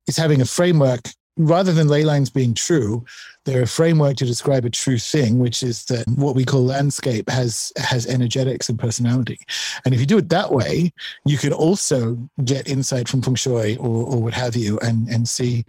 it's 0.07 0.19
having 0.19 0.41
a 0.41 0.47
framework. 0.47 1.01
Rather 1.39 1.73
than 1.73 1.89
ley 1.89 2.05
lines 2.05 2.29
being 2.29 2.53
true 2.53 3.07
they're 3.47 3.63
a 3.63 3.67
framework 3.67 4.17
to 4.19 4.27
describe 4.27 4.67
a 4.67 4.71
true 4.71 4.99
thing 4.99 5.39
which 5.39 5.63
is 5.63 5.87
that 5.87 6.07
what 6.09 6.37
we 6.37 6.45
call 6.45 6.63
landscape 6.63 7.27
has 7.31 7.73
has 7.79 8.07
energetics 8.07 8.69
and 8.69 8.79
personality. 8.79 9.39
And 9.87 9.95
if 9.95 10.01
you 10.01 10.05
do 10.05 10.19
it 10.19 10.29
that 10.29 10.53
way 10.53 10.93
you 11.25 11.39
can 11.39 11.55
also 11.55 12.19
get 12.45 12.69
insight 12.69 13.09
from 13.09 13.23
feng 13.23 13.35
shui 13.35 13.79
or, 13.79 14.05
or 14.11 14.23
what 14.23 14.35
have 14.35 14.55
you 14.55 14.79
and 14.81 15.09
and 15.09 15.27
see 15.27 15.65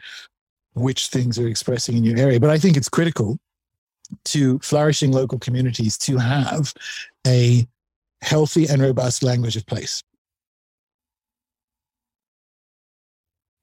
which 0.73 1.07
things 1.07 1.39
are 1.39 1.47
expressing 1.47 1.95
in 1.95 2.03
your 2.03 2.17
area. 2.17 2.41
But 2.41 2.49
i 2.49 2.59
think 2.59 2.75
it's 2.75 2.89
critical 2.89 3.39
to 4.25 4.59
flourishing 4.59 5.11
local 5.11 5.39
communities 5.39 5.97
to 5.97 6.17
have 6.17 6.73
a 7.25 7.67
healthy 8.21 8.67
and 8.67 8.81
robust 8.81 9.23
language 9.23 9.55
of 9.55 9.65
place 9.65 10.03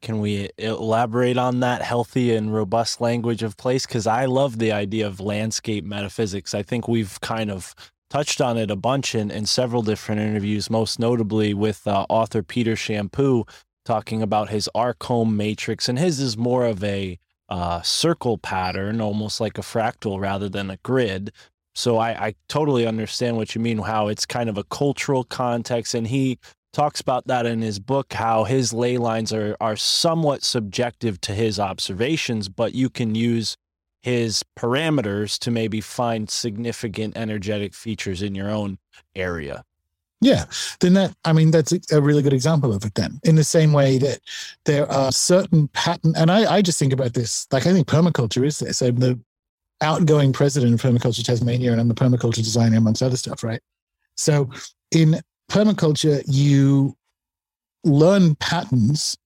Can 0.02 0.20
we 0.20 0.48
elaborate 0.56 1.36
on 1.36 1.60
that 1.60 1.82
healthy 1.82 2.34
and 2.34 2.54
robust 2.54 3.00
language 3.00 3.42
of 3.42 3.56
place? 3.58 3.84
Because 3.84 4.06
I 4.06 4.24
love 4.24 4.58
the 4.58 4.72
idea 4.72 5.06
of 5.06 5.20
landscape 5.20 5.84
metaphysics. 5.84 6.54
I 6.54 6.62
think 6.62 6.88
we've 6.88 7.20
kind 7.20 7.50
of 7.50 7.74
touched 8.08 8.40
on 8.40 8.56
it 8.56 8.70
a 8.70 8.76
bunch 8.76 9.14
in, 9.14 9.30
in 9.30 9.44
several 9.44 9.82
different 9.82 10.22
interviews, 10.22 10.70
most 10.70 10.98
notably 10.98 11.52
with 11.52 11.86
uh, 11.86 12.06
author 12.08 12.42
Peter 12.42 12.72
Champoux 12.72 13.46
talking 13.84 14.22
about 14.22 14.48
his 14.48 14.70
Arkhom 14.74 15.34
matrix. 15.34 15.86
And 15.88 15.98
his 15.98 16.18
is 16.18 16.36
more 16.36 16.64
of 16.64 16.82
a 16.82 17.18
uh, 17.50 17.82
circle 17.82 18.38
pattern, 18.38 19.00
almost 19.00 19.40
like 19.40 19.58
a 19.58 19.62
fractal 19.62 20.20
rather 20.20 20.48
than 20.48 20.70
a 20.70 20.76
grid. 20.78 21.32
So 21.74 21.98
I, 21.98 22.26
I 22.26 22.34
totally 22.48 22.86
understand 22.86 23.36
what 23.36 23.54
you 23.54 23.60
mean, 23.60 23.78
how 23.78 24.08
it's 24.08 24.26
kind 24.26 24.48
of 24.48 24.58
a 24.58 24.64
cultural 24.64 25.24
context. 25.24 25.94
And 25.94 26.06
he 26.06 26.38
talks 26.72 27.00
about 27.00 27.26
that 27.26 27.46
in 27.46 27.60
his 27.60 27.80
book 27.80 28.12
how 28.12 28.44
his 28.44 28.72
ley 28.72 28.96
lines 28.96 29.32
are 29.32 29.56
are 29.60 29.76
somewhat 29.76 30.42
subjective 30.42 31.20
to 31.20 31.34
his 31.34 31.58
observations 31.58 32.48
but 32.48 32.74
you 32.74 32.88
can 32.88 33.14
use 33.14 33.56
his 34.02 34.44
parameters 34.56 35.38
to 35.38 35.50
maybe 35.50 35.80
find 35.80 36.30
significant 36.30 37.16
energetic 37.16 37.74
features 37.74 38.22
in 38.22 38.34
your 38.34 38.48
own 38.48 38.78
area 39.16 39.64
yeah, 40.20 40.44
then 40.80 40.94
that, 40.94 41.14
I 41.24 41.32
mean, 41.32 41.50
that's 41.50 41.72
a 41.90 42.00
really 42.00 42.22
good 42.22 42.32
example 42.32 42.74
of 42.74 42.84
it 42.84 42.94
then. 42.94 43.20
In 43.24 43.36
the 43.36 43.44
same 43.44 43.72
way 43.72 43.98
that 43.98 44.20
there 44.64 44.90
are 44.90 45.10
certain 45.12 45.68
pattern, 45.68 46.14
and 46.16 46.30
I, 46.30 46.56
I 46.56 46.62
just 46.62 46.78
think 46.78 46.92
about 46.92 47.14
this, 47.14 47.46
like 47.50 47.66
I 47.66 47.72
think 47.72 47.86
permaculture 47.86 48.44
is 48.44 48.58
this. 48.58 48.82
I'm 48.82 48.96
the 48.96 49.18
outgoing 49.80 50.32
president 50.32 50.74
of 50.74 50.80
Permaculture 50.80 51.24
Tasmania 51.24 51.72
and 51.72 51.80
I'm 51.80 51.88
the 51.88 51.94
permaculture 51.94 52.36
designer 52.36 52.76
amongst 52.76 53.02
other 53.02 53.16
stuff, 53.16 53.42
right? 53.42 53.60
So 54.16 54.50
in 54.90 55.20
permaculture, 55.50 56.22
you 56.26 56.96
learn 57.84 58.34
patterns 58.36 59.16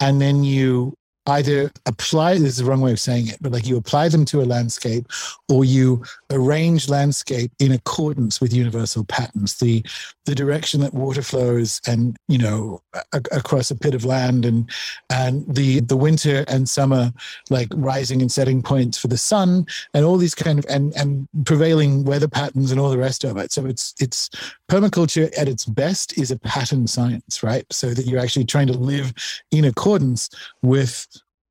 and 0.00 0.20
then 0.20 0.44
you 0.44 0.94
either 1.26 1.70
apply 1.86 2.34
this 2.34 2.42
is 2.42 2.56
the 2.58 2.64
wrong 2.64 2.80
way 2.80 2.92
of 2.92 3.00
saying 3.00 3.28
it 3.28 3.38
but 3.40 3.52
like 3.52 3.66
you 3.66 3.76
apply 3.76 4.08
them 4.08 4.24
to 4.24 4.42
a 4.42 4.44
landscape 4.44 5.06
or 5.48 5.64
you 5.64 6.02
arrange 6.30 6.88
landscape 6.88 7.52
in 7.58 7.72
accordance 7.72 8.40
with 8.40 8.52
universal 8.52 9.04
patterns. 9.04 9.58
The 9.58 9.84
the 10.24 10.34
direction 10.34 10.80
that 10.80 10.94
water 10.94 11.22
flows 11.22 11.80
and 11.86 12.16
you 12.28 12.38
know 12.38 12.82
a, 13.12 13.18
across 13.32 13.70
a 13.70 13.76
pit 13.76 13.94
of 13.94 14.04
land 14.04 14.44
and 14.44 14.70
and 15.10 15.44
the 15.54 15.80
the 15.80 15.96
winter 15.96 16.44
and 16.48 16.68
summer 16.68 17.12
like 17.50 17.68
rising 17.74 18.22
and 18.22 18.32
setting 18.32 18.62
points 18.62 18.96
for 18.98 19.08
the 19.08 19.18
sun 19.18 19.66
and 19.92 20.04
all 20.04 20.16
these 20.16 20.34
kind 20.34 20.58
of 20.58 20.66
and 20.68 20.94
and 20.96 21.28
prevailing 21.44 22.04
weather 22.04 22.28
patterns 22.28 22.70
and 22.70 22.80
all 22.80 22.90
the 22.90 22.98
rest 22.98 23.24
of 23.24 23.36
it. 23.36 23.52
So 23.52 23.66
it's 23.66 23.94
it's 24.00 24.30
permaculture 24.70 25.30
at 25.38 25.48
its 25.48 25.64
best 25.64 26.16
is 26.18 26.30
a 26.30 26.38
pattern 26.38 26.86
science 26.86 27.42
right? 27.42 27.66
So 27.70 27.94
that 27.94 28.06
you're 28.06 28.20
actually 28.20 28.46
trying 28.46 28.66
to 28.68 28.72
live 28.72 29.12
in 29.50 29.64
accordance 29.64 30.30
with 30.62 31.06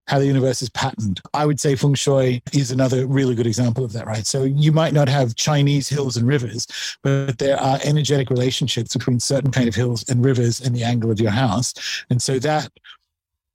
how 0.07 0.19
the 0.19 0.25
universe 0.25 0.61
is 0.61 0.69
patterned. 0.69 1.21
I 1.33 1.45
would 1.45 1.59
say 1.59 1.75
feng 1.75 1.93
shui 1.93 2.43
is 2.51 2.71
another 2.71 3.07
really 3.07 3.35
good 3.35 3.47
example 3.47 3.85
of 3.85 3.93
that, 3.93 4.05
right? 4.05 4.25
So 4.25 4.43
you 4.43 4.71
might 4.71 4.93
not 4.93 5.07
have 5.07 5.35
Chinese 5.35 5.87
hills 5.87 6.17
and 6.17 6.27
rivers, 6.27 6.67
but 7.01 7.37
there 7.37 7.59
are 7.59 7.79
energetic 7.83 8.29
relationships 8.29 8.93
between 8.93 9.19
certain 9.19 9.51
kind 9.51 9.67
of 9.67 9.75
hills 9.75 10.07
and 10.09 10.23
rivers 10.23 10.59
and 10.59 10.75
the 10.75 10.83
angle 10.83 11.11
of 11.11 11.21
your 11.21 11.31
house. 11.31 11.73
And 12.09 12.21
so 12.21 12.39
that 12.39 12.69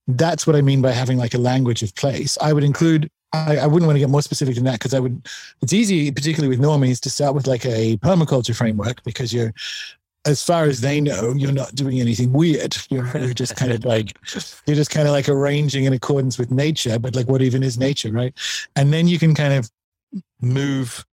that's 0.07 0.47
what 0.47 0.57
I 0.57 0.63
mean 0.63 0.81
by 0.81 0.93
having 0.93 1.19
like 1.19 1.35
a 1.35 1.39
language 1.39 1.83
of 1.83 1.95
place. 1.95 2.39
I 2.41 2.53
would 2.53 2.65
include 2.65 3.11
I, 3.35 3.59
I 3.59 3.67
wouldn't 3.67 3.87
want 3.87 3.97
to 3.97 4.01
get 4.01 4.09
more 4.09 4.23
specific 4.23 4.55
than 4.55 4.65
that 4.65 4.79
because 4.79 4.95
I 4.95 5.01
would 5.01 5.27
it's 5.61 5.75
easy, 5.75 6.11
particularly 6.11 6.49
with 6.49 6.65
normies, 6.65 6.99
to 7.01 7.11
start 7.11 7.35
with 7.35 7.47
like 7.47 7.67
a 7.67 7.99
permaculture 7.99 8.57
framework 8.57 9.03
because 9.05 9.35
you're 9.35 9.53
as 10.29 10.43
far 10.43 10.65
as 10.65 10.81
they 10.83 11.01
know, 11.01 11.33
you're 11.35 11.53
not 11.53 11.75
doing 11.75 12.01
anything 12.01 12.33
weird. 12.33 12.77
You're, 12.91 13.07
you're 13.17 13.35
just 13.35 13.57
kind 13.57 13.73
of 13.73 13.85
like 13.85 14.17
you're 14.67 14.77
just 14.77 14.91
kind 14.91 15.09
of 15.09 15.13
like 15.13 15.29
arranging 15.29 15.85
in 15.85 15.95
accordance 15.95 16.39
with 16.39 16.51
nature. 16.51 16.99
But 16.99 17.17
like, 17.17 17.29
what 17.29 17.43
even 17.43 17.63
is 17.63 17.79
nature, 17.79 18.13
right? 18.13 18.35
And 18.77 18.93
then 18.93 19.09
you 19.09 19.19
can 19.19 19.35
kind 19.35 19.55
of 19.55 19.71
move 20.41 21.05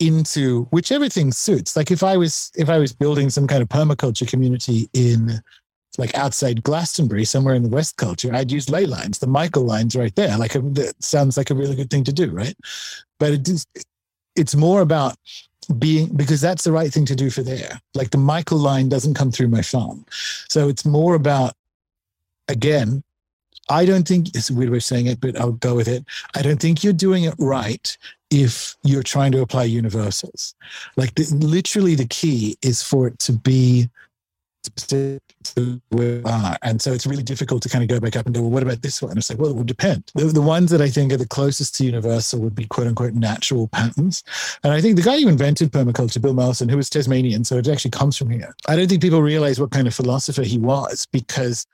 into 0.00 0.64
whichever 0.70 1.08
thing 1.08 1.30
suits. 1.30 1.76
Like 1.76 1.90
if 1.90 2.02
I 2.02 2.16
was 2.16 2.50
if 2.56 2.68
I 2.68 2.78
was 2.78 2.92
building 2.92 3.30
some 3.30 3.46
kind 3.46 3.62
of 3.62 3.68
permaculture 3.68 4.26
community 4.26 4.88
in 4.94 5.40
like 5.98 6.14
outside 6.16 6.62
Glastonbury, 6.62 7.24
somewhere 7.24 7.54
in 7.54 7.62
the 7.62 7.68
West 7.68 7.96
culture, 7.96 8.34
I'd 8.34 8.50
use 8.50 8.68
ley 8.68 8.86
lines, 8.86 9.18
the 9.18 9.26
Michael 9.26 9.64
lines 9.64 9.94
right 9.94 10.14
there. 10.16 10.36
Like 10.36 10.54
a, 10.54 10.60
that 10.60 11.02
sounds 11.02 11.36
like 11.36 11.50
a 11.50 11.54
really 11.54 11.76
good 11.76 11.90
thing 11.90 12.04
to 12.04 12.12
do, 12.12 12.30
right? 12.30 12.56
But 13.18 13.32
it 13.32 13.48
is, 13.48 13.66
it's 14.36 14.54
more 14.54 14.80
about 14.80 15.16
being 15.78 16.08
because 16.16 16.40
that's 16.40 16.64
the 16.64 16.72
right 16.72 16.92
thing 16.92 17.06
to 17.06 17.16
do 17.16 17.30
for 17.30 17.42
there. 17.42 17.80
Like 17.94 18.10
the 18.10 18.18
Michael 18.18 18.58
line 18.58 18.88
doesn't 18.88 19.14
come 19.14 19.30
through 19.30 19.48
my 19.48 19.62
farm, 19.62 20.04
so 20.48 20.68
it's 20.68 20.84
more 20.84 21.14
about 21.14 21.54
again. 22.48 23.02
I 23.68 23.84
don't 23.84 24.06
think 24.06 24.34
it's 24.34 24.50
a 24.50 24.54
weird 24.54 24.70
way 24.70 24.78
of 24.78 24.84
saying 24.84 25.06
it, 25.06 25.20
but 25.20 25.38
I'll 25.38 25.52
go 25.52 25.76
with 25.76 25.86
it. 25.86 26.04
I 26.34 26.42
don't 26.42 26.60
think 26.60 26.82
you're 26.82 26.92
doing 26.92 27.22
it 27.22 27.34
right 27.38 27.96
if 28.30 28.76
you're 28.82 29.04
trying 29.04 29.30
to 29.32 29.42
apply 29.42 29.64
universals. 29.64 30.54
Like 30.96 31.14
the, 31.14 31.24
literally, 31.36 31.94
the 31.94 32.06
key 32.06 32.56
is 32.62 32.82
for 32.82 33.06
it 33.06 33.20
to 33.20 33.32
be 33.32 33.88
are. 36.24 36.56
And 36.62 36.80
so 36.80 36.92
it's 36.92 37.06
really 37.06 37.22
difficult 37.22 37.62
to 37.62 37.68
kind 37.68 37.82
of 37.82 37.88
go 37.88 38.00
back 38.00 38.16
up 38.16 38.26
and 38.26 38.34
go, 38.34 38.42
well, 38.42 38.50
what 38.50 38.62
about 38.62 38.82
this 38.82 39.00
one? 39.00 39.12
And 39.12 39.30
like, 39.30 39.38
well, 39.38 39.50
it 39.50 39.56
would 39.56 39.66
depend. 39.66 40.10
The, 40.14 40.24
the 40.24 40.42
ones 40.42 40.70
that 40.70 40.80
I 40.80 40.88
think 40.88 41.12
are 41.12 41.16
the 41.16 41.26
closest 41.26 41.76
to 41.76 41.84
universal 41.84 42.40
would 42.40 42.54
be 42.54 42.66
quote 42.66 42.86
unquote 42.86 43.14
natural 43.14 43.68
patterns. 43.68 44.22
And 44.62 44.72
I 44.72 44.80
think 44.80 44.96
the 44.96 45.02
guy 45.02 45.20
who 45.20 45.28
invented 45.28 45.72
permaculture, 45.72 46.20
Bill 46.20 46.34
Mollison, 46.34 46.68
who 46.68 46.76
was 46.76 46.90
Tasmanian, 46.90 47.44
so 47.44 47.56
it 47.56 47.68
actually 47.68 47.92
comes 47.92 48.16
from 48.16 48.30
here. 48.30 48.54
I 48.68 48.76
don't 48.76 48.88
think 48.88 49.02
people 49.02 49.22
realize 49.22 49.60
what 49.60 49.70
kind 49.70 49.86
of 49.86 49.94
philosopher 49.94 50.42
he 50.42 50.58
was 50.58 51.06
because 51.12 51.66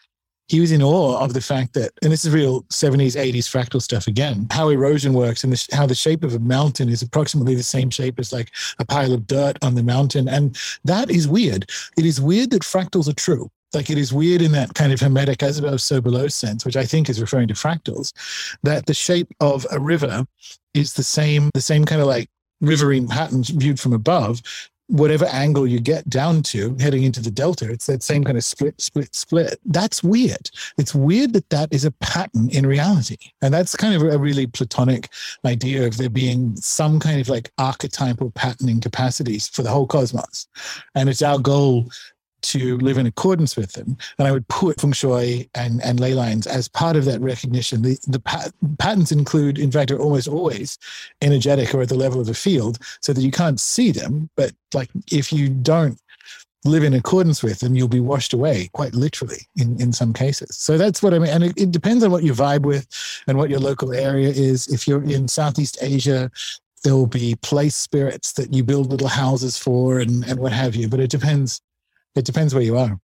he 0.48 0.60
was 0.60 0.70
in 0.70 0.82
awe 0.82 1.18
of 1.18 1.34
the 1.34 1.40
fact 1.40 1.74
that, 1.74 1.92
and 2.02 2.12
this 2.12 2.24
is 2.24 2.32
real 2.32 2.62
70s, 2.64 3.16
80s 3.16 3.46
fractal 3.46 3.82
stuff 3.82 4.06
again, 4.06 4.46
how 4.50 4.68
erosion 4.68 5.12
works 5.12 5.42
and 5.42 5.52
the, 5.52 5.68
how 5.72 5.86
the 5.86 5.94
shape 5.94 6.22
of 6.22 6.34
a 6.34 6.38
mountain 6.38 6.88
is 6.88 7.02
approximately 7.02 7.54
the 7.54 7.62
same 7.62 7.90
shape 7.90 8.18
as 8.18 8.32
like 8.32 8.52
a 8.78 8.84
pile 8.84 9.12
of 9.12 9.26
dirt 9.26 9.58
on 9.62 9.74
the 9.74 9.82
mountain. 9.82 10.28
And 10.28 10.56
that 10.84 11.10
is 11.10 11.26
weird. 11.26 11.68
It 11.98 12.06
is 12.06 12.20
weird 12.20 12.50
that 12.50 12.62
fractals 12.62 13.08
are 13.08 13.14
true. 13.14 13.50
Like 13.74 13.90
it 13.90 13.98
is 13.98 14.12
weird 14.12 14.40
in 14.40 14.52
that 14.52 14.74
kind 14.74 14.92
of 14.92 15.00
hermetic 15.00 15.42
as 15.42 15.58
above, 15.58 15.80
so 15.80 16.00
below 16.00 16.28
sense, 16.28 16.64
which 16.64 16.76
I 16.76 16.84
think 16.84 17.08
is 17.08 17.20
referring 17.20 17.48
to 17.48 17.54
fractals, 17.54 18.12
that 18.62 18.86
the 18.86 18.94
shape 18.94 19.28
of 19.40 19.66
a 19.72 19.80
river 19.80 20.26
is 20.74 20.92
the 20.92 21.02
same, 21.02 21.50
the 21.54 21.60
same 21.60 21.84
kind 21.84 22.00
of 22.00 22.06
like 22.06 22.30
riverine 22.60 23.08
patterns 23.08 23.50
viewed 23.50 23.80
from 23.80 23.92
above 23.92 24.40
whatever 24.88 25.24
angle 25.26 25.66
you 25.66 25.80
get 25.80 26.08
down 26.08 26.42
to 26.42 26.76
heading 26.78 27.02
into 27.02 27.20
the 27.20 27.30
delta 27.30 27.68
it's 27.70 27.86
that 27.86 28.02
same 28.02 28.22
kind 28.22 28.36
of 28.36 28.44
split 28.44 28.80
split 28.80 29.14
split. 29.14 29.60
That's 29.66 30.02
weird. 30.02 30.50
It's 30.78 30.94
weird 30.94 31.32
that 31.32 31.50
that 31.50 31.72
is 31.72 31.84
a 31.84 31.90
pattern 31.90 32.48
in 32.50 32.66
reality. 32.66 33.18
And 33.42 33.52
that's 33.52 33.76
kind 33.76 33.94
of 33.94 34.02
a 34.02 34.18
really 34.18 34.46
platonic 34.46 35.10
idea 35.44 35.86
of 35.86 35.96
there 35.96 36.10
being 36.10 36.56
some 36.56 37.00
kind 37.00 37.20
of 37.20 37.28
like 37.28 37.50
archetypal 37.58 38.30
patterning 38.32 38.80
capacities 38.80 39.48
for 39.48 39.62
the 39.62 39.70
whole 39.70 39.86
cosmos. 39.86 40.46
And 40.94 41.08
it's 41.08 41.22
our 41.22 41.38
goal 41.38 41.90
to 42.50 42.78
live 42.78 42.98
in 42.98 43.06
accordance 43.06 43.56
with 43.56 43.72
them. 43.72 43.96
And 44.18 44.26
I 44.26 44.32
would 44.32 44.46
put 44.48 44.80
feng 44.80 44.92
shui 44.92 45.48
and, 45.54 45.82
and 45.82 46.00
ley 46.00 46.14
lines 46.14 46.46
as 46.46 46.68
part 46.68 46.96
of 46.96 47.04
that 47.06 47.20
recognition. 47.20 47.82
The, 47.82 47.98
the 48.06 48.20
pat- 48.20 48.52
patterns 48.78 49.12
include, 49.12 49.58
in 49.58 49.70
fact, 49.70 49.90
are 49.90 49.98
almost 49.98 50.28
always 50.28 50.78
energetic 51.22 51.74
or 51.74 51.82
at 51.82 51.88
the 51.88 51.94
level 51.94 52.20
of 52.20 52.26
the 52.26 52.34
field 52.34 52.78
so 53.00 53.12
that 53.12 53.22
you 53.22 53.30
can't 53.30 53.60
see 53.60 53.90
them. 53.90 54.30
But 54.36 54.52
like 54.74 54.90
if 55.10 55.32
you 55.32 55.48
don't 55.48 56.00
live 56.64 56.82
in 56.82 56.94
accordance 56.94 57.42
with 57.42 57.60
them, 57.60 57.74
you'll 57.74 57.88
be 57.88 58.00
washed 58.00 58.32
away 58.32 58.68
quite 58.72 58.94
literally 58.94 59.46
in, 59.56 59.80
in 59.80 59.92
some 59.92 60.12
cases. 60.12 60.56
So 60.56 60.76
that's 60.76 61.02
what 61.02 61.14
I 61.14 61.18
mean. 61.18 61.30
And 61.30 61.44
it, 61.44 61.52
it 61.56 61.70
depends 61.70 62.02
on 62.04 62.10
what 62.10 62.24
you 62.24 62.32
vibe 62.32 62.62
with 62.62 62.86
and 63.26 63.38
what 63.38 63.50
your 63.50 63.60
local 63.60 63.92
area 63.92 64.28
is. 64.28 64.68
If 64.68 64.88
you're 64.88 65.02
in 65.04 65.28
Southeast 65.28 65.78
Asia, 65.80 66.30
there 66.82 66.94
will 66.94 67.06
be 67.06 67.34
place 67.36 67.76
spirits 67.76 68.32
that 68.34 68.52
you 68.52 68.62
build 68.62 68.90
little 68.90 69.08
houses 69.08 69.56
for 69.56 69.98
and, 69.98 70.24
and 70.24 70.38
what 70.38 70.52
have 70.52 70.74
you. 70.74 70.88
But 70.88 71.00
it 71.00 71.10
depends 71.10 71.60
it 72.16 72.24
depends 72.24 72.54
where 72.54 72.62
you 72.62 72.76
are. 72.76 72.98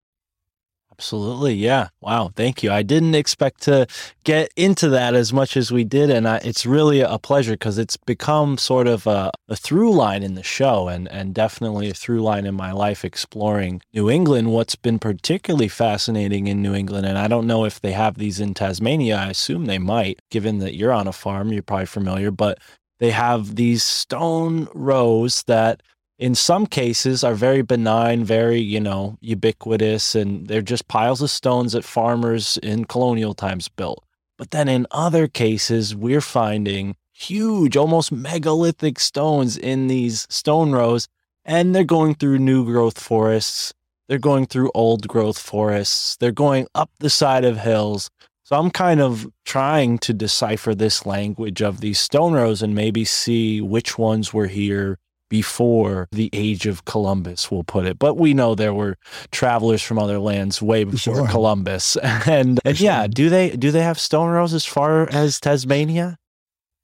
Absolutely. 0.93 1.55
Yeah. 1.55 1.89
Wow. 2.01 2.30
Thank 2.36 2.62
you. 2.62 2.70
I 2.70 2.82
didn't 2.82 3.14
expect 3.14 3.62
to 3.62 3.86
get 4.24 4.52
into 4.56 4.90
that 4.90 5.14
as 5.14 5.32
much 5.32 5.56
as 5.56 5.72
we 5.72 5.84
did. 5.84 6.10
And 6.10 6.28
I, 6.28 6.36
it's 6.44 6.66
really 6.66 7.01
a 7.01 7.18
pleasure 7.18 7.52
because 7.52 7.78
it's 7.78 7.97
become 7.97 8.59
sort 8.59 8.86
of 8.86 9.06
a, 9.06 9.32
a, 9.48 9.56
through 9.56 9.94
line 9.94 10.22
in 10.22 10.34
the 10.34 10.43
show 10.43 10.89
and, 10.89 11.10
and 11.10 11.34
definitely 11.34 11.89
a 11.89 11.94
through 11.94 12.22
line 12.22 12.44
in 12.44 12.55
my 12.55 12.72
life 12.72 13.05
exploring 13.06 13.80
New 13.94 14.10
England. 14.10 14.52
What's 14.52 14.76
been 14.76 14.98
particularly 14.98 15.68
fascinating 15.68 16.47
in 16.47 16.60
New 16.62 16.74
England, 16.74 17.06
and 17.06 17.18
I 17.18 17.26
don't 17.26 17.47
know 17.47 17.64
if 17.64 17.80
they 17.80 17.93
have 17.93 18.18
these 18.18 18.39
in 18.39 18.52
Tasmania, 18.52 19.16
I 19.16 19.30
assume 19.30 19.64
they 19.64 19.78
might, 19.78 20.20
given 20.30 20.59
that 20.59 20.76
you're 20.76 20.93
on 20.93 21.09
a 21.09 21.12
farm, 21.12 21.52
you're 21.52 21.62
probably 21.62 21.86
familiar, 21.86 22.30
but 22.30 22.59
they 23.01 23.10
have 23.10 23.56
these 23.56 23.82
stone 23.82 24.68
rows 24.74 25.43
that 25.48 25.82
in 26.22 26.36
some 26.36 26.68
cases 26.68 27.24
are 27.24 27.34
very 27.34 27.62
benign, 27.62 28.22
very, 28.22 28.60
you 28.60 28.78
know, 28.78 29.18
ubiquitous, 29.20 30.14
and 30.14 30.46
they're 30.46 30.62
just 30.62 30.86
piles 30.86 31.20
of 31.20 31.30
stones 31.30 31.72
that 31.72 31.82
farmers 31.82 32.58
in 32.58 32.84
colonial 32.84 33.34
times 33.34 33.66
built. 33.66 34.04
But 34.38 34.52
then 34.52 34.68
in 34.68 34.86
other 34.92 35.26
cases, 35.26 35.96
we're 35.96 36.20
finding 36.20 36.94
huge, 37.12 37.76
almost 37.76 38.12
megalithic 38.12 39.00
stones 39.00 39.56
in 39.56 39.88
these 39.88 40.28
stone 40.30 40.70
rows, 40.70 41.08
and 41.44 41.74
they're 41.74 41.82
going 41.82 42.14
through 42.14 42.38
new 42.38 42.64
growth 42.64 43.00
forests. 43.00 43.74
They're 44.06 44.20
going 44.20 44.46
through 44.46 44.70
old 44.76 45.08
growth 45.08 45.40
forests. 45.40 46.16
They're 46.18 46.30
going 46.30 46.68
up 46.72 46.90
the 47.00 47.10
side 47.10 47.44
of 47.44 47.58
hills. 47.58 48.10
So 48.44 48.56
I'm 48.56 48.70
kind 48.70 49.00
of 49.00 49.26
trying 49.44 49.98
to 49.98 50.12
decipher 50.12 50.72
this 50.72 51.04
language 51.04 51.60
of 51.60 51.80
these 51.80 51.98
stone 51.98 52.34
rows 52.34 52.62
and 52.62 52.76
maybe 52.76 53.04
see 53.04 53.60
which 53.60 53.98
ones 53.98 54.32
were 54.32 54.46
here 54.46 55.00
before 55.32 56.09
the 56.12 56.28
age 56.34 56.66
of 56.66 56.84
Columbus, 56.84 57.50
we'll 57.50 57.64
put 57.64 57.86
it. 57.86 57.98
But 57.98 58.18
we 58.18 58.34
know 58.34 58.54
there 58.54 58.74
were 58.74 58.98
travelers 59.30 59.80
from 59.80 59.98
other 59.98 60.18
lands 60.18 60.60
way 60.60 60.84
before 60.84 61.16
sure. 61.16 61.26
Columbus. 61.26 61.96
And, 62.26 62.60
and 62.66 62.76
sure. 62.76 62.84
yeah, 62.84 63.06
do 63.06 63.30
they 63.30 63.56
do 63.56 63.70
they 63.70 63.82
have 63.82 63.98
stone 63.98 64.28
rows 64.28 64.52
as 64.52 64.66
far 64.66 65.09
as 65.10 65.40
Tasmania? 65.40 66.18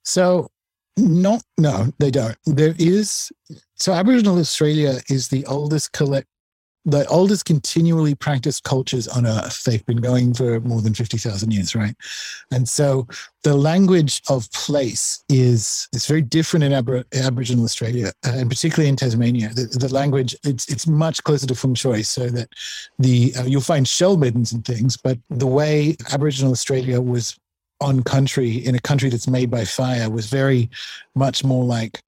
So 0.03 0.49
no, 0.97 1.41
no, 1.59 1.93
they 1.99 2.11
don't. 2.11 2.37
There 2.47 2.75
is 2.79 3.31
so 3.75 3.93
Aboriginal 3.93 4.39
Australia 4.39 5.01
is 5.11 5.29
the 5.29 5.45
oldest 5.45 5.93
collect 5.93 6.29
the 6.89 7.07
oldest 7.09 7.45
continually 7.45 8.15
practiced 8.15 8.65
cultures 8.65 9.07
on 9.07 9.27
earth. 9.27 9.65
They've 9.65 9.85
been 9.85 9.99
going 9.99 10.33
for 10.33 10.59
more 10.61 10.81
than 10.81 10.95
50,000 10.95 11.53
years, 11.53 11.75
right? 11.75 11.95
And 12.51 12.67
so 12.67 13.07
the 13.43 13.55
language 13.55 14.23
of 14.29 14.51
place 14.53 15.23
is 15.29 15.89
is 15.93 16.07
very 16.07 16.23
different 16.23 16.65
in 16.65 16.73
Abor- 16.73 17.05
Aboriginal 17.15 17.65
Australia, 17.65 18.13
uh, 18.27 18.33
and 18.37 18.49
particularly 18.49 18.89
in 18.89 18.97
Tasmania. 18.97 19.51
The, 19.51 19.65
the, 19.79 19.93
language, 19.93 20.35
it's 20.45 20.67
it's 20.69 20.87
much 20.87 21.23
closer 21.25 21.47
to 21.47 21.55
feng 21.55 21.75
shui, 21.75 22.03
so 22.03 22.29
that 22.29 22.49
the 22.99 23.35
uh, 23.39 23.45
you'll 23.45 23.61
find 23.61 23.87
shell 23.87 24.17
middens 24.17 24.53
and 24.53 24.65
things, 24.65 24.97
but 24.97 25.19
the 25.29 25.47
way 25.47 25.97
Aboriginal 26.13 26.53
Australia 26.53 27.01
was 27.01 27.39
on 27.81 28.03
country 28.03 28.57
in 28.57 28.75
a 28.75 28.81
country 28.81 29.09
that's 29.09 29.29
made 29.29 29.51
by 29.51 29.65
fire 29.65 30.11
was 30.11 30.27
very 30.27 30.69
much 31.15 31.45
more 31.45 31.65
like 31.65 32.01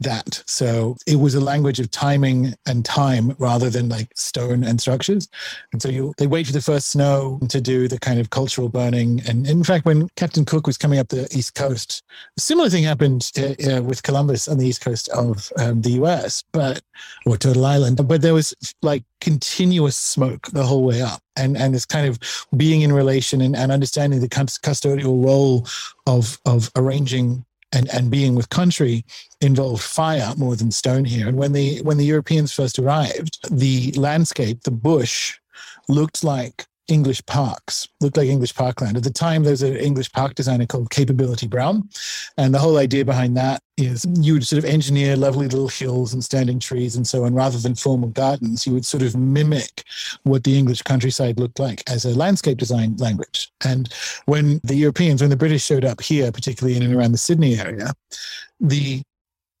that. 0.00 0.42
So 0.46 0.96
it 1.06 1.16
was 1.16 1.34
a 1.34 1.40
language 1.40 1.80
of 1.80 1.90
timing 1.90 2.54
and 2.66 2.84
time 2.84 3.34
rather 3.38 3.68
than 3.70 3.88
like 3.88 4.08
stone 4.14 4.64
and 4.64 4.80
structures. 4.80 5.28
And 5.72 5.82
so 5.82 5.88
you, 5.88 6.14
they 6.18 6.26
wait 6.26 6.46
for 6.46 6.52
the 6.52 6.60
first 6.60 6.88
snow 6.90 7.40
to 7.48 7.60
do 7.60 7.88
the 7.88 7.98
kind 7.98 8.20
of 8.20 8.30
cultural 8.30 8.68
burning. 8.68 9.20
And 9.28 9.46
in 9.46 9.64
fact, 9.64 9.86
when 9.86 10.08
Captain 10.16 10.44
Cook 10.44 10.66
was 10.66 10.78
coming 10.78 10.98
up 10.98 11.08
the 11.08 11.28
East 11.36 11.54
Coast, 11.54 12.02
a 12.36 12.40
similar 12.40 12.70
thing 12.70 12.84
happened 12.84 13.30
uh, 13.38 13.76
uh, 13.76 13.82
with 13.82 14.02
Columbus 14.02 14.48
on 14.48 14.58
the 14.58 14.66
East 14.66 14.80
Coast 14.80 15.08
of 15.10 15.52
um, 15.58 15.82
the 15.82 15.92
US, 16.02 16.44
but, 16.52 16.80
or 17.26 17.36
Turtle 17.36 17.66
Island. 17.66 18.06
But 18.06 18.22
there 18.22 18.34
was 18.34 18.54
like 18.82 19.04
continuous 19.20 19.96
smoke 19.96 20.46
the 20.48 20.64
whole 20.64 20.84
way 20.84 21.02
up. 21.02 21.22
And, 21.36 21.56
and 21.56 21.72
this 21.72 21.86
kind 21.86 22.06
of 22.06 22.18
being 22.56 22.82
in 22.82 22.92
relation 22.92 23.40
and, 23.40 23.54
and 23.54 23.70
understanding 23.70 24.20
the 24.20 24.28
custodial 24.28 25.24
role 25.24 25.66
of, 26.06 26.40
of 26.46 26.70
arranging 26.76 27.44
and, 27.72 27.88
and 27.90 28.10
being 28.10 28.34
with 28.34 28.48
country 28.50 29.04
involved 29.40 29.82
fire 29.82 30.32
more 30.36 30.56
than 30.56 30.70
stone 30.70 31.04
here. 31.04 31.28
And 31.28 31.36
when 31.36 31.52
the 31.52 31.80
when 31.82 31.98
the 31.98 32.04
Europeans 32.04 32.52
first 32.52 32.78
arrived, 32.78 33.38
the 33.50 33.92
landscape, 33.92 34.62
the 34.62 34.70
bush, 34.70 35.38
looked 35.88 36.24
like 36.24 36.66
English 36.88 37.24
parks, 37.26 37.86
looked 38.00 38.16
like 38.16 38.28
English 38.28 38.54
parkland. 38.54 38.96
At 38.96 39.04
the 39.04 39.10
time, 39.10 39.42
there 39.42 39.52
was 39.52 39.62
an 39.62 39.76
English 39.76 40.10
park 40.12 40.34
designer 40.34 40.66
called 40.66 40.90
Capability 40.90 41.46
Brown. 41.46 41.88
And 42.38 42.54
the 42.54 42.58
whole 42.58 42.78
idea 42.78 43.04
behind 43.04 43.36
that 43.36 43.62
is 43.76 44.06
you 44.20 44.32
would 44.32 44.46
sort 44.46 44.58
of 44.58 44.64
engineer 44.64 45.14
lovely 45.14 45.46
little 45.46 45.68
hills 45.68 46.12
and 46.14 46.24
standing 46.24 46.58
trees 46.58 46.96
and 46.96 47.06
so 47.06 47.24
on, 47.24 47.34
rather 47.34 47.58
than 47.58 47.74
formal 47.74 48.08
gardens, 48.08 48.66
you 48.66 48.72
would 48.72 48.86
sort 48.86 49.02
of 49.02 49.16
mimic 49.16 49.84
what 50.22 50.44
the 50.44 50.58
English 50.58 50.82
countryside 50.82 51.38
looked 51.38 51.60
like 51.60 51.82
as 51.88 52.04
a 52.04 52.16
landscape 52.16 52.58
design 52.58 52.96
language. 52.96 53.52
And 53.64 53.92
when 54.24 54.60
the 54.64 54.74
Europeans, 54.74 55.20
when 55.20 55.30
the 55.30 55.36
British 55.36 55.64
showed 55.64 55.84
up 55.84 56.00
here, 56.00 56.32
particularly 56.32 56.76
in 56.76 56.82
and 56.82 56.94
around 56.94 57.12
the 57.12 57.18
Sydney 57.18 57.58
area, 57.58 57.92
the 58.60 59.02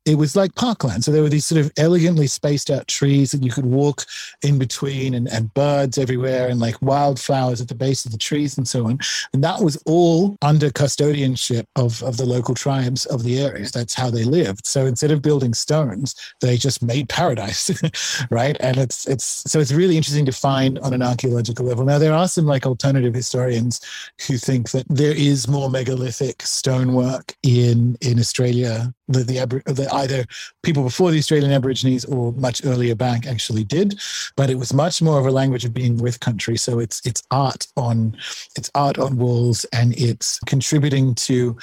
it 0.08 0.16
was 0.16 0.34
like 0.34 0.54
parkland. 0.54 1.04
So 1.04 1.12
there 1.12 1.22
were 1.22 1.28
these 1.28 1.44
sort 1.44 1.60
of 1.60 1.70
elegantly 1.76 2.26
spaced 2.26 2.70
out 2.70 2.88
trees 2.88 3.30
that 3.32 3.42
you 3.42 3.50
could 3.50 3.66
walk 3.66 4.06
in 4.42 4.58
between 4.58 5.12
and, 5.12 5.28
and 5.28 5.52
birds 5.52 5.98
everywhere 5.98 6.48
and 6.48 6.58
like 6.58 6.80
wildflowers 6.80 7.60
at 7.60 7.68
the 7.68 7.74
base 7.74 8.06
of 8.06 8.12
the 8.12 8.18
trees 8.18 8.56
and 8.56 8.66
so 8.66 8.86
on. 8.86 8.98
And 9.34 9.44
that 9.44 9.60
was 9.60 9.76
all 9.84 10.38
under 10.40 10.70
custodianship 10.70 11.66
of, 11.76 12.02
of 12.02 12.16
the 12.16 12.24
local 12.24 12.54
tribes 12.54 13.04
of 13.06 13.22
the 13.22 13.38
area. 13.38 13.66
That's 13.68 13.92
how 13.92 14.10
they 14.10 14.24
lived. 14.24 14.66
So 14.66 14.86
instead 14.86 15.10
of 15.10 15.20
building 15.20 15.52
stones, 15.52 16.14
they 16.40 16.56
just 16.56 16.82
made 16.82 17.10
paradise, 17.10 17.70
right? 18.30 18.56
And 18.60 18.78
it's 18.78 19.06
it's 19.06 19.24
so 19.24 19.60
it's 19.60 19.72
really 19.72 19.98
interesting 19.98 20.24
to 20.26 20.32
find 20.32 20.78
on 20.78 20.94
an 20.94 21.02
archaeological 21.02 21.66
level. 21.66 21.84
Now 21.84 21.98
there 21.98 22.14
are 22.14 22.28
some 22.28 22.46
like 22.46 22.64
alternative 22.64 23.14
historians 23.14 23.80
who 24.26 24.38
think 24.38 24.70
that 24.70 24.86
there 24.88 25.14
is 25.14 25.48
more 25.48 25.68
megalithic 25.68 26.40
stonework 26.42 27.34
in 27.42 27.98
in 28.00 28.18
Australia 28.18 28.94
the, 29.08 29.36
Abor- 29.36 29.64
that 29.64 29.92
either 29.92 30.24
people 30.62 30.82
before 30.82 31.10
the 31.10 31.18
Australian 31.18 31.52
Aborigines 31.52 32.04
or 32.04 32.32
much 32.32 32.64
earlier 32.64 32.94
back 32.94 33.26
actually 33.26 33.64
did, 33.64 34.00
but 34.36 34.50
it 34.50 34.56
was 34.56 34.72
much 34.72 35.00
more 35.02 35.18
of 35.18 35.26
a 35.26 35.30
language 35.30 35.64
of 35.64 35.74
being 35.74 35.96
with 35.96 36.20
country. 36.20 36.56
So 36.56 36.78
it's 36.78 37.04
it's 37.06 37.22
art 37.30 37.66
on 37.76 38.16
it's 38.56 38.70
art 38.74 38.98
on 38.98 39.16
walls 39.16 39.64
and 39.72 39.98
it's 39.98 40.38
contributing 40.40 41.14
to 41.16 41.56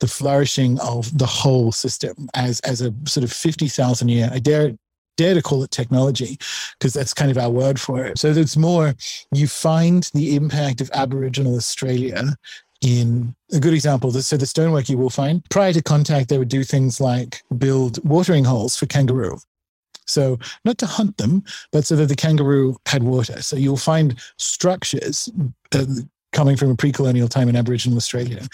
the 0.00 0.08
flourishing 0.08 0.78
of 0.80 1.16
the 1.16 1.26
whole 1.26 1.72
system 1.72 2.28
as 2.34 2.60
as 2.60 2.80
a 2.80 2.92
sort 3.06 3.24
of 3.24 3.32
50,000 3.32 4.08
year 4.08 4.30
I 4.32 4.38
dare 4.38 4.72
dare 5.16 5.34
to 5.34 5.42
call 5.42 5.62
it 5.62 5.70
technology 5.70 6.38
because 6.78 6.94
that's 6.94 7.12
kind 7.12 7.30
of 7.30 7.36
our 7.36 7.50
word 7.50 7.78
for 7.78 8.04
it 8.06 8.18
so 8.18 8.32
there's 8.32 8.56
more 8.56 8.94
you 9.34 9.46
find 9.46 10.10
the 10.14 10.34
impact 10.34 10.80
of 10.80 10.90
aboriginal 10.94 11.56
australia 11.56 12.34
in 12.80 13.34
a 13.52 13.60
good 13.60 13.74
example 13.74 14.10
so 14.12 14.36
the 14.36 14.46
stonework 14.46 14.88
you 14.88 14.96
will 14.96 15.10
find 15.10 15.44
prior 15.50 15.72
to 15.72 15.82
contact 15.82 16.28
they 16.28 16.38
would 16.38 16.48
do 16.48 16.64
things 16.64 17.00
like 17.00 17.42
build 17.58 18.02
watering 18.08 18.44
holes 18.44 18.76
for 18.76 18.86
kangaroo 18.86 19.38
so 20.10 20.38
not 20.64 20.78
to 20.78 20.86
hunt 20.86 21.16
them, 21.16 21.44
but 21.72 21.86
so 21.86 21.96
that 21.96 22.06
the 22.06 22.16
kangaroo 22.16 22.76
had 22.86 23.02
water. 23.04 23.42
So 23.42 23.56
you'll 23.56 23.76
find 23.76 24.18
structures 24.38 25.28
uh, 25.72 25.86
coming 26.32 26.56
from 26.56 26.70
a 26.70 26.76
pre-colonial 26.76 27.28
time 27.28 27.48
in 27.48 27.56
Aboriginal 27.56 27.96
Australia, 27.96 28.46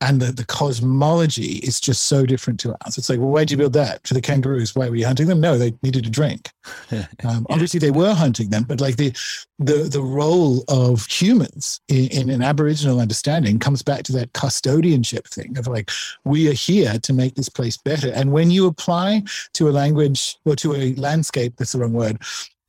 and 0.00 0.20
the, 0.20 0.32
the 0.32 0.44
cosmology 0.44 1.58
is 1.58 1.80
just 1.80 2.06
so 2.06 2.26
different 2.26 2.58
to 2.60 2.70
ours. 2.70 2.98
It's 2.98 3.08
like, 3.08 3.18
well, 3.18 3.28
why'd 3.28 3.50
you 3.50 3.56
build 3.56 3.74
that 3.74 4.06
for 4.06 4.14
the 4.14 4.20
kangaroos? 4.20 4.74
Why 4.74 4.88
were 4.88 4.96
you 4.96 5.06
hunting 5.06 5.26
them? 5.26 5.40
No, 5.40 5.58
they 5.58 5.74
needed 5.82 6.06
a 6.06 6.10
drink. 6.10 6.50
Um, 7.24 7.46
obviously, 7.50 7.78
they 7.78 7.90
were 7.90 8.14
hunting 8.14 8.48
them, 8.48 8.64
but 8.64 8.80
like 8.80 8.96
the 8.96 9.12
the 9.58 9.88
the 9.90 10.00
role 10.00 10.64
of 10.68 11.06
humans 11.06 11.80
in, 11.88 12.08
in 12.08 12.30
an 12.30 12.42
Aboriginal 12.42 12.98
understanding 12.98 13.58
comes 13.58 13.82
back 13.82 14.04
to 14.04 14.12
that 14.12 14.32
custodianship 14.32 15.26
thing 15.28 15.58
of 15.58 15.66
like 15.66 15.90
we 16.24 16.48
are 16.48 16.54
here 16.54 16.98
to 17.00 17.12
make 17.12 17.34
this 17.34 17.48
place 17.48 17.76
better. 17.76 18.10
And 18.12 18.32
when 18.32 18.50
you 18.50 18.66
apply 18.66 19.22
to 19.54 19.68
a 19.68 19.70
language 19.70 20.38
or 20.46 20.56
to 20.56 20.74
a 20.74 20.94
landscape, 20.94 21.54
that's 21.56 21.72
the 21.72 21.78
wrong 21.78 21.92
word, 21.92 22.22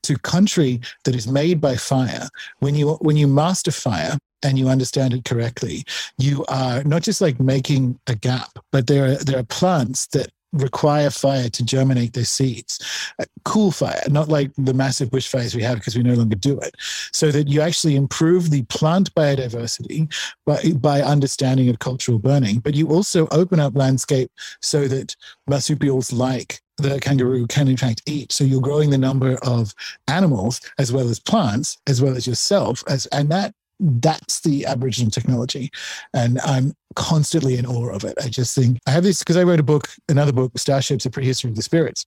to 0.03 0.17
country 0.17 0.81
that 1.05 1.15
is 1.15 1.27
made 1.27 1.61
by 1.61 1.75
fire, 1.75 2.27
when 2.59 2.75
you 2.75 2.93
when 2.95 3.17
you 3.17 3.27
master 3.27 3.71
fire 3.71 4.17
and 4.43 4.57
you 4.57 4.67
understand 4.69 5.13
it 5.13 5.25
correctly, 5.25 5.83
you 6.17 6.45
are 6.45 6.83
not 6.83 7.03
just 7.03 7.21
like 7.21 7.39
making 7.39 7.99
a 8.07 8.15
gap, 8.15 8.59
but 8.71 8.87
there 8.87 9.05
are 9.05 9.15
there 9.15 9.39
are 9.39 9.43
plants 9.43 10.07
that 10.07 10.31
require 10.53 11.09
fire 11.09 11.49
to 11.49 11.63
germinate 11.63 12.13
their 12.13 12.25
seeds. 12.25 12.79
Uh, 13.19 13.25
cool 13.45 13.71
fire, 13.71 14.01
not 14.09 14.27
like 14.27 14.51
the 14.57 14.73
massive 14.73 15.09
bushfires 15.09 15.55
we 15.55 15.63
have 15.63 15.77
because 15.77 15.95
we 15.95 16.03
no 16.03 16.13
longer 16.13 16.35
do 16.35 16.59
it. 16.59 16.75
So 17.13 17.31
that 17.31 17.47
you 17.47 17.61
actually 17.61 17.95
improve 17.95 18.49
the 18.49 18.63
plant 18.63 19.13
biodiversity 19.15 20.13
by, 20.45 20.61
by 20.75 21.01
understanding 21.01 21.69
of 21.69 21.79
cultural 21.79 22.19
burning, 22.19 22.59
but 22.59 22.73
you 22.73 22.89
also 22.89 23.27
open 23.31 23.59
up 23.59 23.75
landscape 23.75 24.31
so 24.61 24.87
that 24.87 25.15
marsupials 25.47 26.11
like 26.11 26.61
the 26.77 26.99
kangaroo 26.99 27.47
can 27.47 27.67
in 27.67 27.77
fact 27.77 28.01
eat. 28.05 28.31
So 28.31 28.43
you're 28.43 28.61
growing 28.61 28.89
the 28.89 28.97
number 28.97 29.37
of 29.43 29.73
animals 30.07 30.59
as 30.79 30.91
well 30.91 31.07
as 31.07 31.19
plants, 31.19 31.77
as 31.87 32.01
well 32.01 32.15
as 32.15 32.27
yourself, 32.27 32.83
as 32.87 33.05
and 33.07 33.29
that 33.29 33.53
that's 33.81 34.41
the 34.41 34.65
Aboriginal 34.65 35.11
technology. 35.11 35.71
And 36.13 36.39
I'm 36.41 36.73
constantly 36.95 37.57
in 37.57 37.65
awe 37.65 37.89
of 37.89 38.03
it. 38.03 38.15
I 38.23 38.29
just 38.29 38.55
think 38.55 38.77
I 38.87 38.91
have 38.91 39.03
this 39.03 39.19
because 39.19 39.37
I 39.37 39.43
wrote 39.43 39.59
a 39.59 39.63
book, 39.63 39.89
another 40.07 40.31
book, 40.31 40.51
Starships, 40.57 41.05
A 41.05 41.09
Prehistory 41.09 41.49
of 41.49 41.55
the 41.55 41.63
Spirits. 41.63 42.05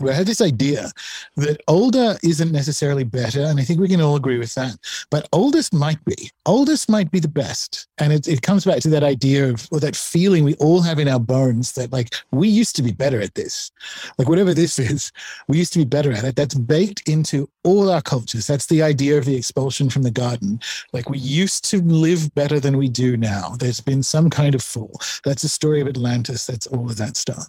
I 0.00 0.12
had 0.12 0.26
this 0.26 0.40
idea 0.40 0.90
that 1.36 1.60
older 1.68 2.16
isn't 2.22 2.50
necessarily 2.50 3.04
better, 3.04 3.42
and 3.42 3.60
I 3.60 3.62
think 3.62 3.78
we 3.78 3.88
can 3.88 4.00
all 4.00 4.16
agree 4.16 4.38
with 4.38 4.54
that. 4.54 4.76
But 5.10 5.28
oldest 5.32 5.72
might 5.72 6.04
be. 6.04 6.30
Oldest 6.46 6.88
might 6.88 7.10
be 7.10 7.20
the 7.20 7.28
best, 7.28 7.86
and 7.98 8.12
it, 8.12 8.26
it 8.26 8.42
comes 8.42 8.64
back 8.64 8.80
to 8.80 8.88
that 8.90 9.04
idea 9.04 9.48
of 9.48 9.68
or 9.70 9.78
that 9.80 9.94
feeling 9.94 10.42
we 10.42 10.54
all 10.54 10.82
have 10.82 10.98
in 10.98 11.08
our 11.08 11.20
bones 11.20 11.72
that 11.72 11.92
like 11.92 12.14
we 12.32 12.48
used 12.48 12.74
to 12.76 12.82
be 12.82 12.92
better 12.92 13.20
at 13.20 13.34
this, 13.34 13.70
like 14.18 14.28
whatever 14.28 14.52
this 14.52 14.78
is, 14.78 15.12
we 15.48 15.58
used 15.58 15.72
to 15.74 15.78
be 15.78 15.84
better 15.84 16.12
at 16.12 16.24
it. 16.24 16.36
That's 16.36 16.54
baked 16.54 17.08
into 17.08 17.48
all 17.62 17.90
our 17.90 18.02
cultures. 18.02 18.46
That's 18.46 18.66
the 18.66 18.82
idea 18.82 19.16
of 19.16 19.24
the 19.24 19.36
expulsion 19.36 19.90
from 19.90 20.02
the 20.02 20.10
garden. 20.10 20.60
Like 20.92 21.08
we 21.08 21.18
used 21.18 21.68
to 21.70 21.80
live 21.82 22.34
better 22.34 22.58
than 22.58 22.76
we 22.76 22.88
do 22.88 23.16
now. 23.16 23.54
There's 23.58 23.80
been 23.80 24.02
some 24.02 24.28
kind 24.28 24.54
of 24.54 24.62
fall. 24.62 25.00
That's 25.24 25.42
the 25.42 25.48
story 25.48 25.80
of 25.80 25.88
Atlantis. 25.88 26.46
That's 26.46 26.66
all 26.66 26.90
of 26.90 26.96
that 26.96 27.16
stuff. 27.16 27.48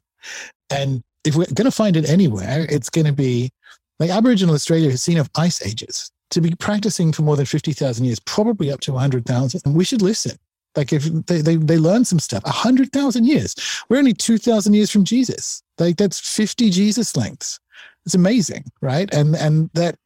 And 0.70 1.04
if 1.26 1.36
we're 1.36 1.46
going 1.46 1.66
to 1.66 1.72
find 1.72 1.98
it 1.98 2.10
anywhere, 2.10 2.66
it's 2.70 2.90
going 2.90 3.08
to 3.08 3.14
be 3.14 3.52
like 4.00 4.10
Aboriginal 4.10 4.56
Australia 4.56 4.92
has 4.92 5.04
seen 5.04 5.18
of 5.18 5.30
ice 5.36 5.66
ages 5.66 6.12
to 6.32 6.42
be 6.42 6.54
practicing 6.56 7.12
for 7.12 7.22
more 7.22 7.36
than 7.36 7.46
50,000 7.46 8.04
years, 8.06 8.20
probably 8.20 8.72
up 8.72 8.82
to 8.82 8.94
100,000. 8.94 9.62
And 9.66 9.76
we 9.76 9.86
should 9.86 10.02
listen. 10.02 10.38
Like 10.76 10.92
if 10.92 11.04
they, 11.04 11.42
they, 11.42 11.56
they 11.56 11.78
learn 11.78 12.04
some 12.04 12.20
stuff, 12.20 12.44
100,000 12.44 13.26
years. 13.26 13.56
We're 13.88 13.98
only 13.98 14.14
2,000 14.14 14.74
years 14.74 14.92
from 14.92 15.06
Jesus. 15.06 15.64
Like 15.80 15.98
that's 15.98 16.20
50 16.20 16.70
Jesus 16.70 17.16
lengths. 17.16 17.60
It's 18.06 18.16
amazing, 18.16 18.66
right? 18.82 19.12
And 19.14 19.36
and 19.36 19.70
that 19.74 19.98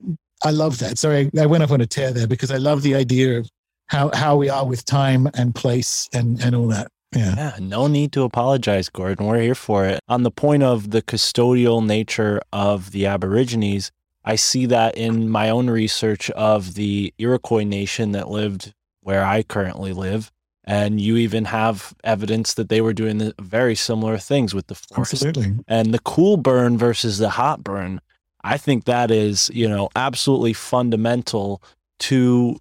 I 0.43 0.51
love 0.51 0.79
that. 0.79 0.97
Sorry, 0.97 1.29
I 1.37 1.45
went 1.45 1.63
off 1.63 1.71
on 1.71 1.81
a 1.81 1.85
tear 1.85 2.11
there 2.11 2.27
because 2.27 2.49
I 2.49 2.57
love 2.57 2.81
the 2.81 2.95
idea 2.95 3.39
of 3.39 3.49
how 3.87 4.09
how 4.13 4.37
we 4.37 4.49
are 4.49 4.65
with 4.65 4.85
time 4.85 5.29
and 5.33 5.53
place 5.53 6.07
and 6.13 6.41
and 6.41 6.55
all 6.55 6.67
that. 6.67 6.89
Yeah. 7.15 7.35
Yeah, 7.35 7.55
no 7.59 7.87
need 7.87 8.11
to 8.13 8.23
apologize, 8.23 8.89
Gordon. 8.89 9.25
We're 9.25 9.41
here 9.41 9.55
for 9.55 9.85
it. 9.85 9.99
On 10.07 10.23
the 10.23 10.31
point 10.31 10.63
of 10.63 10.91
the 10.91 11.01
custodial 11.01 11.85
nature 11.85 12.39
of 12.53 12.91
the 12.91 13.07
Aborigines, 13.07 13.91
I 14.23 14.35
see 14.35 14.67
that 14.67 14.95
in 14.95 15.29
my 15.29 15.49
own 15.49 15.69
research 15.69 16.29
of 16.31 16.75
the 16.75 17.13
Iroquois 17.17 17.63
nation 17.63 18.11
that 18.11 18.29
lived 18.29 18.73
where 19.01 19.23
I 19.23 19.43
currently 19.43 19.93
live. 19.93 20.31
And 20.65 21.01
you 21.01 21.17
even 21.17 21.45
have 21.45 21.95
evidence 22.03 22.53
that 22.53 22.69
they 22.69 22.79
were 22.79 22.93
doing 22.93 23.17
the 23.17 23.33
very 23.41 23.73
similar 23.73 24.19
things 24.19 24.53
with 24.53 24.67
the 24.67 24.75
forest. 24.75 25.13
Absolutely. 25.13 25.63
And 25.67 25.95
the 25.95 25.99
cool 25.99 26.37
burn 26.37 26.77
versus 26.77 27.17
the 27.17 27.31
hot 27.31 27.63
burn, 27.63 28.01
I 28.43 28.57
think 28.57 28.85
that 28.85 29.09
is, 29.09 29.49
you 29.51 29.67
know, 29.67 29.89
absolutely 29.95 30.53
fundamental 30.53 31.63
to 31.99 32.57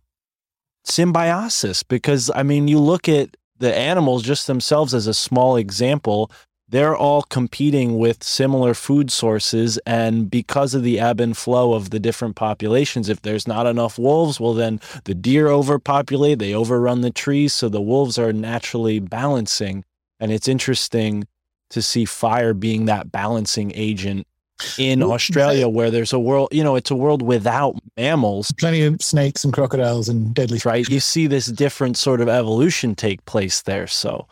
symbiosis 0.85 1.83
because 1.83 2.31
I 2.35 2.45
mean, 2.45 2.67
you 2.67 2.79
look 2.79 3.11
at 3.11 3.37
the 3.59 3.77
animals 3.77 4.23
just 4.23 4.47
themselves 4.47 4.95
as 4.95 5.07
a 5.07 5.15
small 5.15 5.57
example, 5.57 6.31
they're 6.69 6.97
all 6.97 7.23
competing 7.23 7.99
with 7.99 8.23
similar 8.23 8.75
food 8.75 9.11
sources. 9.11 9.79
And 9.87 10.31
because 10.31 10.75
of 10.75 10.83
the 10.83 11.01
ebb 11.01 11.21
and 11.21 11.37
flow 11.37 11.73
of 11.73 11.91
the 11.91 11.99
different 11.99 12.37
populations, 12.37 13.09
if 13.09 13.23
there's 13.23 13.49
not 13.49 13.67
enough 13.67 13.99
wolves, 13.99 14.39
well, 14.39 14.55
then 14.55 14.81
the 15.05 15.15
deer 15.15 15.49
overpopulate, 15.49 16.39
they 16.39 16.55
overrun 16.55 17.01
the 17.01 17.11
trees. 17.11 17.55
So 17.55 17.69
the 17.69 17.81
wolves 17.81 18.19
are 18.19 18.33
naturally 18.33 18.99
balancing. 18.99 19.85
And 20.21 20.31
it's 20.31 20.49
interesting 20.49 21.27
to 21.71 21.81
see 21.81 22.05
fire 22.05 22.55
being 22.55 22.85
that 22.87 23.11
balancing 23.11 23.73
agent 23.75 24.27
in 24.79 25.03
Australia, 25.03 25.69
where 25.69 25.91
there's 25.91 26.13
a 26.13 26.19
world, 26.19 26.49
you 26.53 26.65
know, 26.65 26.77
it's 26.77 26.91
a 26.91 26.97
world 26.97 27.23
without 27.23 27.77
mammals, 27.97 28.53
Plenty 28.53 28.83
of 28.83 29.03
snakes 29.03 29.45
and 29.45 29.53
crocodiles 29.53 30.09
and 30.09 30.35
deadly 30.35 30.61
right? 30.65 30.89
You 30.89 31.01
see 31.01 31.27
this 31.27 31.47
different 31.47 31.97
sort 31.97 32.21
of 32.21 32.29
evolution 32.29 32.95
take 32.95 33.25
place 33.25 33.63
there. 33.63 33.87
So, 33.87 34.27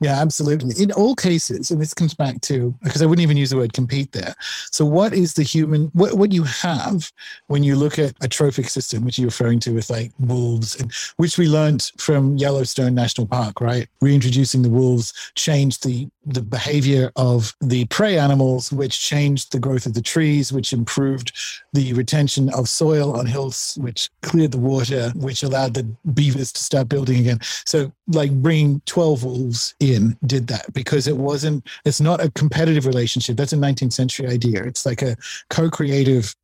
Yeah, 0.00 0.20
absolutely. 0.20 0.80
In 0.82 0.92
all 0.92 1.14
cases, 1.14 1.70
and 1.70 1.80
this 1.80 1.94
comes 1.94 2.14
back 2.14 2.40
to 2.42 2.74
because 2.82 3.02
I 3.02 3.06
wouldn't 3.06 3.22
even 3.22 3.36
use 3.36 3.50
the 3.50 3.56
word 3.56 3.72
compete 3.72 4.12
there. 4.12 4.34
So, 4.70 4.84
what 4.84 5.12
is 5.12 5.34
the 5.34 5.42
human? 5.42 5.86
What 5.92 6.14
what 6.14 6.32
you 6.32 6.42
have 6.44 7.12
when 7.46 7.62
you 7.62 7.76
look 7.76 7.98
at 7.98 8.14
a 8.20 8.28
trophic 8.28 8.68
system, 8.68 9.04
which 9.04 9.18
you're 9.18 9.28
referring 9.28 9.60
to 9.60 9.72
with 9.72 9.90
like 9.90 10.12
wolves, 10.18 10.78
and 10.80 10.92
which 11.16 11.38
we 11.38 11.48
learned 11.48 11.90
from 11.98 12.36
Yellowstone 12.36 12.94
National 12.94 13.26
Park, 13.26 13.60
right? 13.60 13.88
Reintroducing 14.00 14.62
the 14.62 14.70
wolves 14.70 15.12
changed 15.34 15.84
the 15.84 16.08
the 16.24 16.42
behavior 16.42 17.10
of 17.16 17.54
the 17.60 17.84
prey 17.86 18.18
animals, 18.18 18.72
which 18.72 19.00
changed 19.00 19.52
the 19.52 19.58
growth 19.58 19.86
of 19.86 19.94
the 19.94 20.02
trees, 20.02 20.52
which 20.52 20.72
improved 20.72 21.32
the 21.72 21.92
retention 21.94 22.48
of 22.50 22.68
soil 22.68 23.16
on 23.16 23.26
hills, 23.26 23.76
which 23.80 24.08
cleared 24.22 24.52
the 24.52 24.58
water, 24.58 25.10
which 25.16 25.42
allowed 25.42 25.74
the 25.74 25.84
beavers 26.14 26.52
to 26.52 26.62
start 26.62 26.88
building 26.88 27.18
again. 27.18 27.40
So, 27.66 27.92
like 28.08 28.30
bringing 28.30 28.80
12 28.86 29.24
wolves 29.24 29.51
in 29.80 30.16
did 30.26 30.46
that 30.48 30.72
because 30.72 31.06
it 31.06 31.16
wasn't, 31.16 31.66
it's 31.84 32.00
not 32.00 32.22
a 32.22 32.30
competitive 32.32 32.86
relationship. 32.86 33.36
That's 33.36 33.52
a 33.52 33.56
19th 33.56 33.92
century 33.92 34.28
idea. 34.28 34.62
It's 34.64 34.86
like 34.86 35.02
a 35.02 35.16
co 35.50 35.70
creative, 35.70 36.34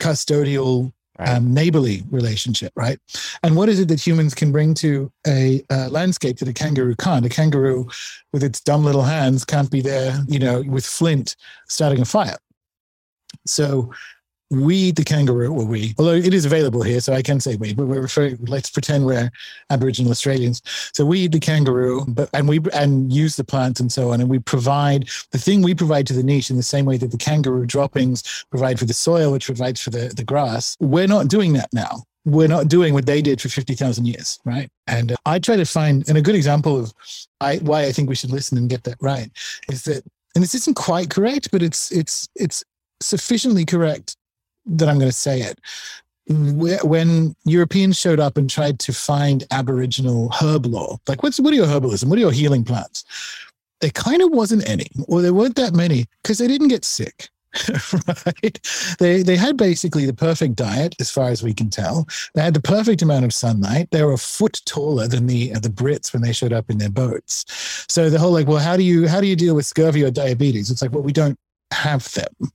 custodial 0.00 0.92
Right. 1.18 1.36
um, 1.36 1.52
neighborly 1.52 2.02
relationship, 2.10 2.72
right? 2.76 2.98
And 3.42 3.54
what 3.54 3.68
is 3.68 3.78
it 3.78 3.88
that 3.88 4.04
humans 4.04 4.34
can 4.34 4.52
bring 4.52 4.72
to 4.74 5.12
a 5.26 5.62
uh, 5.68 5.88
landscape 5.90 6.38
that 6.38 6.48
a 6.48 6.52
kangaroo 6.54 6.94
can't? 6.96 7.26
A 7.26 7.28
kangaroo, 7.28 7.90
with 8.32 8.42
its 8.42 8.60
dumb 8.62 8.86
little 8.86 9.02
hands, 9.02 9.44
can't 9.44 9.70
be 9.70 9.82
there, 9.82 10.18
you 10.28 10.38
know, 10.38 10.62
with 10.66 10.86
flint 10.86 11.36
starting 11.68 12.00
a 12.00 12.06
fire. 12.06 12.38
So 13.46 13.92
we, 14.50 14.74
eat 14.76 14.96
the 14.96 15.04
kangaroo, 15.04 15.52
or 15.52 15.64
we, 15.64 15.94
although 15.98 16.12
it 16.12 16.34
is 16.34 16.44
available 16.44 16.82
here, 16.82 17.00
so 17.00 17.12
I 17.12 17.22
can 17.22 17.38
say 17.38 17.56
we, 17.56 17.72
but 17.72 17.86
we're 17.86 18.00
referring, 18.00 18.36
let's 18.46 18.70
pretend 18.70 19.06
we're 19.06 19.30
Aboriginal 19.70 20.10
Australians. 20.10 20.60
So 20.92 21.04
we 21.04 21.20
eat 21.20 21.32
the 21.32 21.40
kangaroo, 21.40 22.04
but 22.08 22.28
and 22.34 22.48
we 22.48 22.60
and 22.72 23.12
use 23.12 23.36
the 23.36 23.44
plants 23.44 23.80
and 23.80 23.92
so 23.92 24.10
on, 24.10 24.20
and 24.20 24.28
we 24.28 24.40
provide 24.40 25.08
the 25.30 25.38
thing 25.38 25.62
we 25.62 25.74
provide 25.74 26.06
to 26.08 26.12
the 26.12 26.22
niche 26.22 26.50
in 26.50 26.56
the 26.56 26.62
same 26.62 26.84
way 26.84 26.96
that 26.96 27.12
the 27.12 27.18
kangaroo 27.18 27.64
droppings 27.64 28.44
provide 28.50 28.78
for 28.78 28.86
the 28.86 28.94
soil, 28.94 29.30
which 29.32 29.46
provides 29.46 29.80
for 29.80 29.90
the 29.90 30.08
the 30.08 30.24
grass. 30.24 30.76
We're 30.80 31.06
not 31.06 31.28
doing 31.28 31.52
that 31.54 31.72
now. 31.72 32.02
We're 32.24 32.48
not 32.48 32.68
doing 32.68 32.92
what 32.92 33.06
they 33.06 33.22
did 33.22 33.40
for 33.40 33.48
fifty 33.48 33.74
thousand 33.74 34.06
years, 34.06 34.40
right? 34.44 34.68
And 34.88 35.12
uh, 35.12 35.16
I 35.26 35.38
try 35.38 35.56
to 35.56 35.64
find, 35.64 36.06
and 36.08 36.18
a 36.18 36.22
good 36.22 36.34
example 36.34 36.78
of 36.78 36.92
I, 37.40 37.58
why 37.58 37.84
I 37.84 37.92
think 37.92 38.08
we 38.08 38.16
should 38.16 38.32
listen 38.32 38.58
and 38.58 38.68
get 38.68 38.84
that 38.84 38.96
right 39.00 39.30
is 39.70 39.84
that, 39.84 40.04
and 40.34 40.42
this 40.42 40.54
isn't 40.54 40.74
quite 40.74 41.08
correct, 41.08 41.50
but 41.52 41.62
it's 41.62 41.90
it's 41.92 42.28
it's 42.34 42.64
sufficiently 43.00 43.64
correct 43.64 44.16
that 44.66 44.88
I'm 44.88 44.98
going 44.98 45.10
to 45.10 45.16
say 45.16 45.40
it. 45.40 45.58
When 46.28 47.34
Europeans 47.44 47.98
showed 47.98 48.20
up 48.20 48.36
and 48.36 48.48
tried 48.48 48.78
to 48.80 48.92
find 48.92 49.44
Aboriginal 49.50 50.32
herb 50.40 50.66
law, 50.66 50.98
like 51.08 51.22
what's 51.22 51.40
what 51.40 51.52
are 51.52 51.56
your 51.56 51.66
herbalism? 51.66 52.08
What 52.08 52.18
are 52.18 52.20
your 52.20 52.32
healing 52.32 52.64
plants? 52.64 53.04
There 53.80 53.90
kind 53.90 54.22
of 54.22 54.30
wasn't 54.30 54.68
any, 54.68 54.86
or 55.08 55.22
there 55.22 55.34
weren't 55.34 55.56
that 55.56 55.72
many, 55.72 56.06
because 56.22 56.38
they 56.38 56.46
didn't 56.46 56.68
get 56.68 56.84
sick. 56.84 57.30
right? 58.26 58.60
They 59.00 59.22
they 59.22 59.36
had 59.36 59.56
basically 59.56 60.06
the 60.06 60.14
perfect 60.14 60.54
diet, 60.54 60.94
as 61.00 61.10
far 61.10 61.30
as 61.30 61.42
we 61.42 61.52
can 61.52 61.68
tell. 61.68 62.06
They 62.34 62.42
had 62.42 62.54
the 62.54 62.60
perfect 62.60 63.02
amount 63.02 63.24
of 63.24 63.34
sunlight. 63.34 63.90
They 63.90 64.04
were 64.04 64.12
a 64.12 64.18
foot 64.18 64.60
taller 64.66 65.08
than 65.08 65.26
the 65.26 65.54
uh, 65.54 65.58
the 65.58 65.68
Brits 65.68 66.12
when 66.12 66.22
they 66.22 66.32
showed 66.32 66.52
up 66.52 66.70
in 66.70 66.78
their 66.78 66.90
boats. 66.90 67.44
So 67.88 68.08
the 68.08 68.20
whole 68.20 68.30
like, 68.30 68.46
well, 68.46 68.58
how 68.58 68.76
do 68.76 68.84
you 68.84 69.08
how 69.08 69.20
do 69.20 69.26
you 69.26 69.34
deal 69.34 69.56
with 69.56 69.66
scurvy 69.66 70.04
or 70.04 70.12
diabetes? 70.12 70.70
It's 70.70 70.80
like, 70.80 70.92
well, 70.92 71.02
we 71.02 71.12
don't 71.12 71.38
have 71.72 72.12
them 72.12 72.52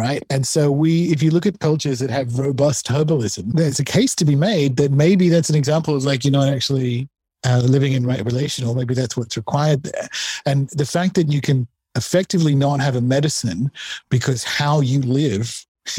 right? 0.00 0.24
And 0.30 0.46
so 0.46 0.72
we, 0.72 1.12
if 1.12 1.22
you 1.22 1.30
look 1.30 1.44
at 1.44 1.60
cultures 1.60 1.98
that 1.98 2.08
have 2.08 2.38
robust 2.38 2.86
herbalism, 2.86 3.52
there's 3.52 3.78
a 3.78 3.84
case 3.84 4.14
to 4.16 4.24
be 4.24 4.34
made 4.34 4.76
that 4.78 4.90
maybe 4.90 5.28
that's 5.28 5.50
an 5.50 5.56
example 5.56 5.94
of 5.94 6.04
like 6.04 6.24
you're 6.24 6.32
not 6.32 6.48
actually 6.48 7.06
uh, 7.46 7.58
living 7.58 7.92
in 7.92 8.06
right 8.06 8.24
relation, 8.24 8.66
or 8.66 8.74
maybe 8.74 8.94
that's 8.94 9.14
what's 9.14 9.36
required 9.36 9.82
there. 9.82 10.08
And 10.46 10.70
the 10.70 10.86
fact 10.86 11.16
that 11.16 11.30
you 11.30 11.42
can 11.42 11.68
effectively 11.96 12.54
not 12.54 12.80
have 12.80 12.96
a 12.96 13.02
medicine 13.02 13.70
because 14.08 14.42
how 14.42 14.80
you 14.80 15.02
live 15.02 15.66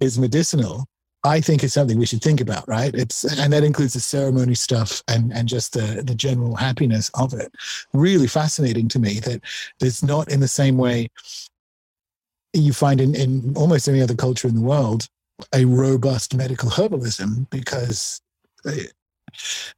is 0.00 0.18
medicinal. 0.18 0.86
I 1.24 1.40
think 1.40 1.62
is 1.62 1.72
something 1.72 1.98
we 1.98 2.06
should 2.06 2.20
think 2.20 2.40
about, 2.40 2.68
right? 2.68 2.92
It's 2.92 3.22
and 3.38 3.52
that 3.52 3.62
includes 3.62 3.92
the 3.92 4.00
ceremony 4.00 4.54
stuff 4.54 5.02
and 5.06 5.32
and 5.32 5.48
just 5.48 5.72
the 5.72 6.02
the 6.04 6.16
general 6.16 6.56
happiness 6.56 7.10
of 7.14 7.32
it. 7.32 7.54
Really 7.94 8.26
fascinating 8.26 8.88
to 8.88 8.98
me 8.98 9.20
that 9.20 9.40
it's 9.80 10.02
not 10.02 10.32
in 10.32 10.40
the 10.40 10.48
same 10.48 10.76
way 10.76 11.08
you 12.60 12.72
find 12.72 13.00
in, 13.00 13.14
in 13.14 13.54
almost 13.56 13.88
any 13.88 14.02
other 14.02 14.14
culture 14.14 14.48
in 14.48 14.54
the 14.54 14.60
world 14.60 15.08
a 15.54 15.64
robust 15.64 16.34
medical 16.34 16.70
herbalism 16.70 17.48
because 17.50 18.20
they, 18.64 18.86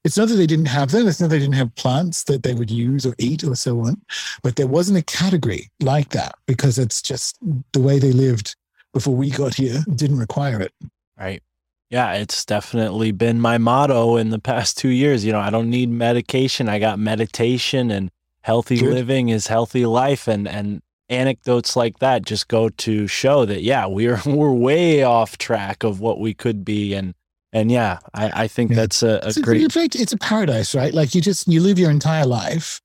it's 0.05 0.16
not 0.16 0.28
that 0.28 0.34
they 0.34 0.46
didn't 0.46 0.66
have 0.66 0.90
them, 0.90 1.06
it's 1.06 1.20
not 1.20 1.30
that 1.30 1.36
they 1.36 1.40
didn't 1.40 1.55
have 1.55 1.74
plants 1.76 2.24
that 2.24 2.42
they 2.42 2.55
would 2.55 2.70
use 2.70 3.06
or 3.06 3.14
eat 3.18 3.44
or 3.44 3.55
so 3.55 3.80
on, 3.80 4.01
but 4.42 4.56
there 4.56 4.66
wasn't 4.66 4.98
a 4.98 5.02
category 5.02 5.70
like 5.80 6.10
that 6.10 6.34
because 6.46 6.78
it's 6.78 7.01
just 7.01 7.38
the 7.72 7.80
way 7.80 7.98
they 7.98 8.12
lived 8.12 8.56
before 8.92 9.14
we 9.14 9.30
got 9.30 9.55
here 9.55 9.84
didn't 9.94 10.18
require 10.18 10.60
it. 10.60 10.72
Right. 11.18 11.42
Yeah, 11.90 12.14
it's 12.14 12.44
definitely 12.44 13.12
been 13.12 13.40
my 13.40 13.59
motto 13.59 14.16
in 14.16 14.30
the 14.30 14.38
past 14.38 14.78
two 14.78 14.88
years. 14.88 15.24
You 15.24 15.32
know, 15.32 15.40
I 15.40 15.51
don't 15.51 15.70
need 15.70 15.90
medication. 15.90 16.68
I 16.68 16.78
got 16.78 16.98
meditation 16.98 17.90
and 17.90 18.10
healthy 18.40 18.78
Good. 18.78 18.92
living 18.92 19.28
is 19.28 19.46
healthy 19.46 19.86
life. 19.86 20.26
And 20.26 20.48
and 20.48 20.82
anecdotes 21.09 21.76
like 21.76 21.98
that 21.98 22.24
just 22.24 22.48
go 22.48 22.68
to 22.70 23.06
show 23.06 23.44
that 23.44 23.62
yeah, 23.62 23.86
we're 23.98 24.20
we're 24.26 24.52
way 24.52 25.02
off 25.02 25.39
track 25.39 25.85
of 25.85 26.01
what 26.01 26.20
we 26.20 26.35
could 26.35 26.64
be. 26.64 26.94
And 26.94 27.14
and 27.52 27.70
yeah, 27.70 27.98
I, 28.14 28.44
I 28.44 28.48
think 28.48 28.70
Yeah. 28.70 28.76
that's 28.76 29.02
a, 29.02 29.20
a 29.22 29.28
It's 29.28 29.39
great 29.39 29.62
it's 29.62 29.76
a- 29.76 30.02
it's 30.02 30.12
a 30.12 30.18
paradise, 30.18 30.74
right? 30.74 30.93
Like 30.94 31.14
you 31.14 31.20
just 31.20 31.47
you 31.48 31.60
live 31.60 31.78
your 31.78 31.90
entire 31.90 32.26
life. 32.26 32.81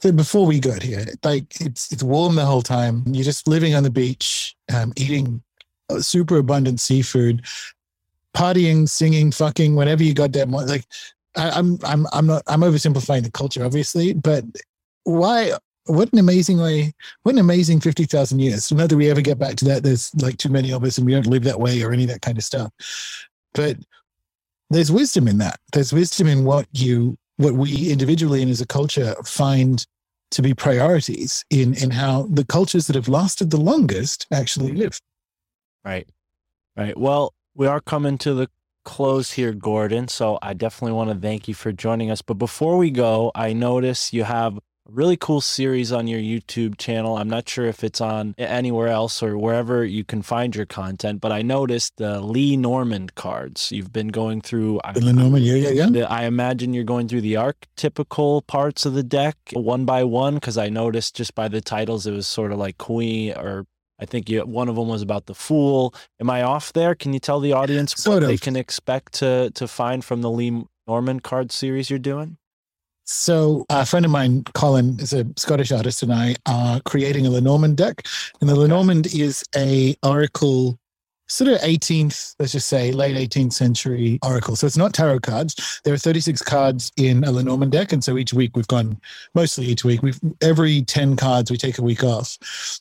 So 0.00 0.10
before 0.10 0.46
we 0.46 0.58
got 0.58 0.82
here, 0.82 1.06
like 1.22 1.60
it's 1.60 1.92
it's 1.92 2.02
warm 2.02 2.34
the 2.34 2.44
whole 2.44 2.62
time. 2.62 3.04
You're 3.06 3.22
just 3.24 3.46
living 3.46 3.74
on 3.76 3.84
the 3.84 3.90
beach, 3.90 4.56
um, 4.74 4.92
eating 4.96 5.42
super 6.00 6.38
abundant 6.38 6.80
seafood, 6.80 7.44
partying, 8.36 8.88
singing, 8.88 9.30
fucking, 9.30 9.74
whatever 9.76 10.02
you 10.02 10.14
got 10.14 10.32
that. 10.32 10.48
Like 10.50 10.86
I, 11.36 11.50
I'm 11.50 11.78
I'm 11.84 12.06
I'm 12.12 12.26
not 12.26 12.42
I'm 12.48 12.62
oversimplifying 12.62 13.22
the 13.22 13.30
culture, 13.30 13.64
obviously, 13.64 14.12
but 14.12 14.44
why? 15.04 15.52
What 15.86 16.12
an 16.12 16.18
amazing 16.18 16.60
way! 16.60 16.92
What 17.22 17.34
an 17.34 17.40
amazing 17.40 17.80
fifty 17.80 18.04
thousand 18.04 18.38
years. 18.38 18.64
So 18.64 18.76
not 18.76 18.88
that 18.88 18.96
we 18.96 19.10
ever 19.10 19.20
get 19.20 19.38
back 19.38 19.56
to 19.56 19.64
that. 19.66 19.82
There's 19.82 20.14
like 20.16 20.36
too 20.36 20.48
many 20.48 20.72
of 20.72 20.84
us, 20.84 20.96
and 20.98 21.06
we 21.06 21.12
don't 21.12 21.26
live 21.26 21.44
that 21.44 21.60
way 21.60 21.82
or 21.82 21.92
any 21.92 22.04
of 22.04 22.10
that 22.10 22.22
kind 22.22 22.38
of 22.38 22.44
stuff. 22.44 22.70
But 23.54 23.76
there's 24.70 24.92
wisdom 24.92 25.28
in 25.28 25.38
that. 25.38 25.58
There's 25.72 25.92
wisdom 25.92 26.28
in 26.28 26.44
what 26.44 26.66
you, 26.72 27.18
what 27.36 27.54
we 27.54 27.90
individually 27.90 28.42
and 28.42 28.50
as 28.50 28.60
a 28.60 28.66
culture 28.66 29.14
find 29.24 29.84
to 30.30 30.40
be 30.40 30.54
priorities 30.54 31.44
in 31.50 31.74
in 31.74 31.90
how 31.90 32.22
the 32.30 32.44
cultures 32.44 32.86
that 32.86 32.96
have 32.96 33.08
lasted 33.08 33.50
the 33.50 33.60
longest 33.60 34.26
actually 34.32 34.72
live. 34.72 35.00
Right. 35.84 36.08
Right. 36.76 36.96
Well, 36.96 37.34
we 37.54 37.66
are 37.66 37.80
coming 37.80 38.18
to 38.18 38.34
the 38.34 38.48
close 38.84 39.32
here, 39.32 39.52
Gordon. 39.52 40.08
So 40.08 40.38
I 40.42 40.54
definitely 40.54 40.92
want 40.92 41.10
to 41.10 41.16
thank 41.16 41.48
you 41.48 41.54
for 41.54 41.72
joining 41.72 42.10
us. 42.10 42.22
But 42.22 42.34
before 42.34 42.78
we 42.78 42.90
go, 42.90 43.30
I 43.34 43.52
notice 43.52 44.12
you 44.12 44.24
have 44.24 44.58
really 44.88 45.16
cool 45.16 45.40
series 45.40 45.92
on 45.92 46.06
your 46.06 46.20
YouTube 46.20 46.76
channel. 46.76 47.16
I'm 47.16 47.30
not 47.30 47.48
sure 47.48 47.66
if 47.66 47.82
it's 47.84 48.00
on 48.00 48.34
anywhere 48.36 48.88
else 48.88 49.22
or 49.22 49.38
wherever 49.38 49.84
you 49.84 50.04
can 50.04 50.22
find 50.22 50.54
your 50.54 50.66
content, 50.66 51.20
but 51.20 51.32
I 51.32 51.42
noticed 51.42 51.96
the 51.96 52.20
Lenormand 52.20 53.14
cards. 53.14 53.70
You've 53.72 53.92
been 53.92 54.08
going 54.08 54.40
through. 54.40 54.80
I- 54.84 54.92
The 54.92 55.00
Lenormand, 55.00 55.44
yeah, 55.44 55.54
yeah, 55.70 55.86
yeah. 55.88 56.06
I 56.06 56.24
imagine 56.24 56.74
you're 56.74 56.84
going 56.84 57.08
through 57.08 57.22
the 57.22 57.34
archetypical 57.34 58.46
parts 58.46 58.84
of 58.86 58.94
the 58.94 59.02
deck 59.02 59.36
one 59.52 59.84
by 59.84 60.04
one 60.04 60.34
because 60.34 60.58
I 60.58 60.68
noticed 60.68 61.16
just 61.16 61.34
by 61.34 61.48
the 61.48 61.60
titles 61.60 62.06
it 62.06 62.12
was 62.12 62.26
sort 62.26 62.52
of 62.52 62.58
like 62.58 62.78
Queen 62.78 63.32
or 63.34 63.66
I 63.98 64.04
think 64.04 64.28
you, 64.28 64.40
one 64.40 64.68
of 64.68 64.74
them 64.74 64.88
was 64.88 65.00
about 65.02 65.26
the 65.26 65.34
Fool. 65.34 65.94
Am 66.20 66.28
I 66.28 66.42
off 66.42 66.72
there? 66.72 66.94
Can 66.96 67.12
you 67.12 67.20
tell 67.20 67.38
the 67.38 67.52
audience 67.52 67.94
Sort 67.94 68.22
what 68.22 68.26
they 68.26 68.36
can 68.36 68.56
expect 68.56 69.14
to 69.14 69.50
to 69.54 69.68
find 69.68 70.04
from 70.04 70.22
the 70.22 70.30
Lee 70.30 70.64
Norman 70.88 71.20
card 71.20 71.52
series 71.52 71.88
you're 71.88 72.00
doing? 72.00 72.36
So 73.04 73.66
a 73.68 73.84
friend 73.84 74.04
of 74.04 74.12
mine, 74.12 74.44
Colin, 74.54 74.98
is 75.00 75.12
a 75.12 75.26
Scottish 75.36 75.72
artist, 75.72 76.02
and 76.02 76.12
I 76.12 76.36
are 76.46 76.80
creating 76.80 77.26
a 77.26 77.30
Lenormand 77.30 77.76
deck. 77.76 78.06
And 78.40 78.48
the 78.48 78.54
Lenormand 78.54 79.06
is 79.14 79.44
a 79.56 79.96
oracle, 80.02 80.78
sort 81.32 81.48
of 81.48 81.60
18th, 81.60 82.34
let's 82.38 82.52
just 82.52 82.68
say 82.68 82.92
late 82.92 83.16
18th 83.16 83.54
century 83.54 84.18
oracle. 84.22 84.54
So 84.54 84.66
it's 84.66 84.76
not 84.76 84.92
tarot 84.92 85.20
cards. 85.20 85.80
There 85.84 85.94
are 85.94 85.98
36 85.98 86.42
cards 86.42 86.92
in 86.96 87.24
a 87.24 87.30
Lenormand 87.30 87.72
deck, 87.72 87.92
and 87.92 88.04
so 88.04 88.18
each 88.18 88.34
week 88.34 88.54
we've 88.54 88.68
gone 88.68 89.00
mostly 89.34 89.64
each 89.64 89.82
week. 89.82 90.02
We've 90.02 90.20
every 90.42 90.82
10 90.82 91.16
cards 91.16 91.50
we 91.50 91.56
take 91.56 91.78
a 91.78 91.82
week 91.82 92.04
off. 92.04 92.36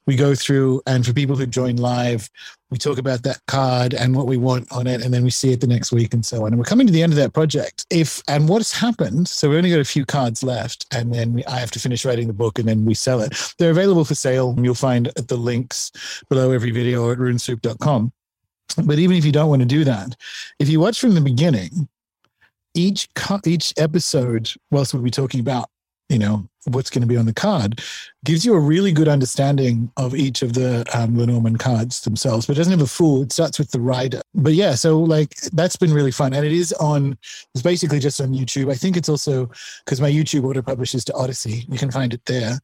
We 0.06 0.16
go 0.16 0.36
through, 0.36 0.82
and 0.86 1.06
for 1.06 1.14
people 1.14 1.36
who 1.36 1.46
join 1.46 1.78
live, 1.78 2.30
we 2.70 2.78
talk 2.78 2.98
about 2.98 3.24
that 3.24 3.40
card 3.48 3.94
and 3.94 4.16
what 4.16 4.28
we 4.28 4.38
want 4.38 4.72
on 4.72 4.86
it, 4.88 5.02
and 5.02 5.14
then 5.14 5.24
we 5.24 5.30
see 5.30 5.52
it 5.52 5.62
the 5.62 5.68
next 5.68 5.92
week 5.92 6.14
and 6.14 6.26
so 6.26 6.46
on. 6.46 6.48
And 6.48 6.58
we're 6.58 6.66
coming 6.66 6.88
to 6.88 6.94
the 6.94 7.04
end 7.04 7.14
of 7.14 7.18
that 7.18 7.34
project. 7.34 7.86
If 7.90 8.22
and 8.28 8.50
what's 8.50 8.78
happened, 8.78 9.30
so 9.30 9.50
we 9.50 9.58
only 9.58 9.70
got 9.70 9.80
a 9.80 9.86
few 9.86 10.06
cards 10.06 10.44
left, 10.44 10.86
and 10.92 11.14
then 11.14 11.42
I 11.48 11.60
have 11.60 11.72
to 11.72 11.80
finish 11.80 12.04
writing 12.04 12.28
the 12.28 12.34
book, 12.34 12.60
and 12.60 12.68
then 12.68 12.84
we 12.84 12.96
sell 12.96 13.22
it. 13.22 13.34
They're 13.58 13.72
available 13.72 14.04
for 14.04 14.16
sale. 14.16 14.56
You'll 14.62 14.76
find 14.76 15.08
at 15.08 15.30
the 15.30 15.38
links 15.38 15.92
below 16.30 16.52
every 16.52 16.72
video 16.72 17.06
or 17.06 17.14
at 17.14 17.20
runesoup.com. 17.20 18.12
But 18.76 19.00
even 19.00 19.18
if 19.18 19.26
you 19.26 19.32
don't 19.32 19.50
want 19.50 19.62
to 19.62 19.68
do 19.68 19.84
that, 19.84 20.16
if 20.60 20.70
you 20.70 20.80
watch 20.80 21.00
from 21.00 21.14
the 21.14 21.22
beginning, 21.22 21.88
each 22.74 23.10
each 23.46 23.74
episode, 23.78 24.52
whilst 24.70 24.94
we'll 24.94 25.04
be 25.04 25.12
talking 25.12 25.40
about, 25.40 25.70
you 26.10 26.20
know, 26.20 26.48
what's 26.66 26.90
going 26.90 27.02
to 27.02 27.08
be 27.08 27.18
on 27.18 27.26
the 27.26 27.34
card, 27.34 27.82
gives 28.24 28.46
you 28.46 28.54
a 28.54 28.60
really 28.60 28.92
good 28.92 29.08
understanding 29.08 29.92
of 29.98 30.14
each 30.14 30.42
of 30.42 30.54
the 30.54 30.86
um, 30.94 31.18
Lenormand 31.18 31.60
cards 31.60 32.02
themselves. 32.02 32.46
But 32.46 32.58
doesn't 32.58 32.72
have 32.72 32.82
a 32.82 32.88
full. 32.88 33.24
It 33.24 33.32
starts 33.32 33.58
with 33.58 33.72
the 33.72 33.80
rider. 33.80 34.22
But 34.34 34.54
yeah, 34.54 34.76
so 34.76 35.00
like 35.00 35.36
that's 35.54 35.76
been 35.76 35.94
really 35.94 36.12
fun, 36.12 36.34
and 36.34 36.46
it 36.46 36.54
is 36.54 36.74
on. 36.74 37.18
It's 37.54 37.64
basically 37.64 38.00
just 38.00 38.22
on 38.22 38.34
YouTube. 38.34 38.72
I 38.72 38.76
think 38.76 38.98
it's 38.98 39.10
also 39.10 39.50
because 39.86 40.02
my 40.02 40.12
YouTube 40.12 40.44
auto 40.46 40.62
publishes 40.62 41.04
to 41.06 41.14
Odysee. 41.14 41.66
You 41.70 41.78
can 41.78 41.92
find 41.92 42.14
it 42.14 42.22
there. 42.26 42.60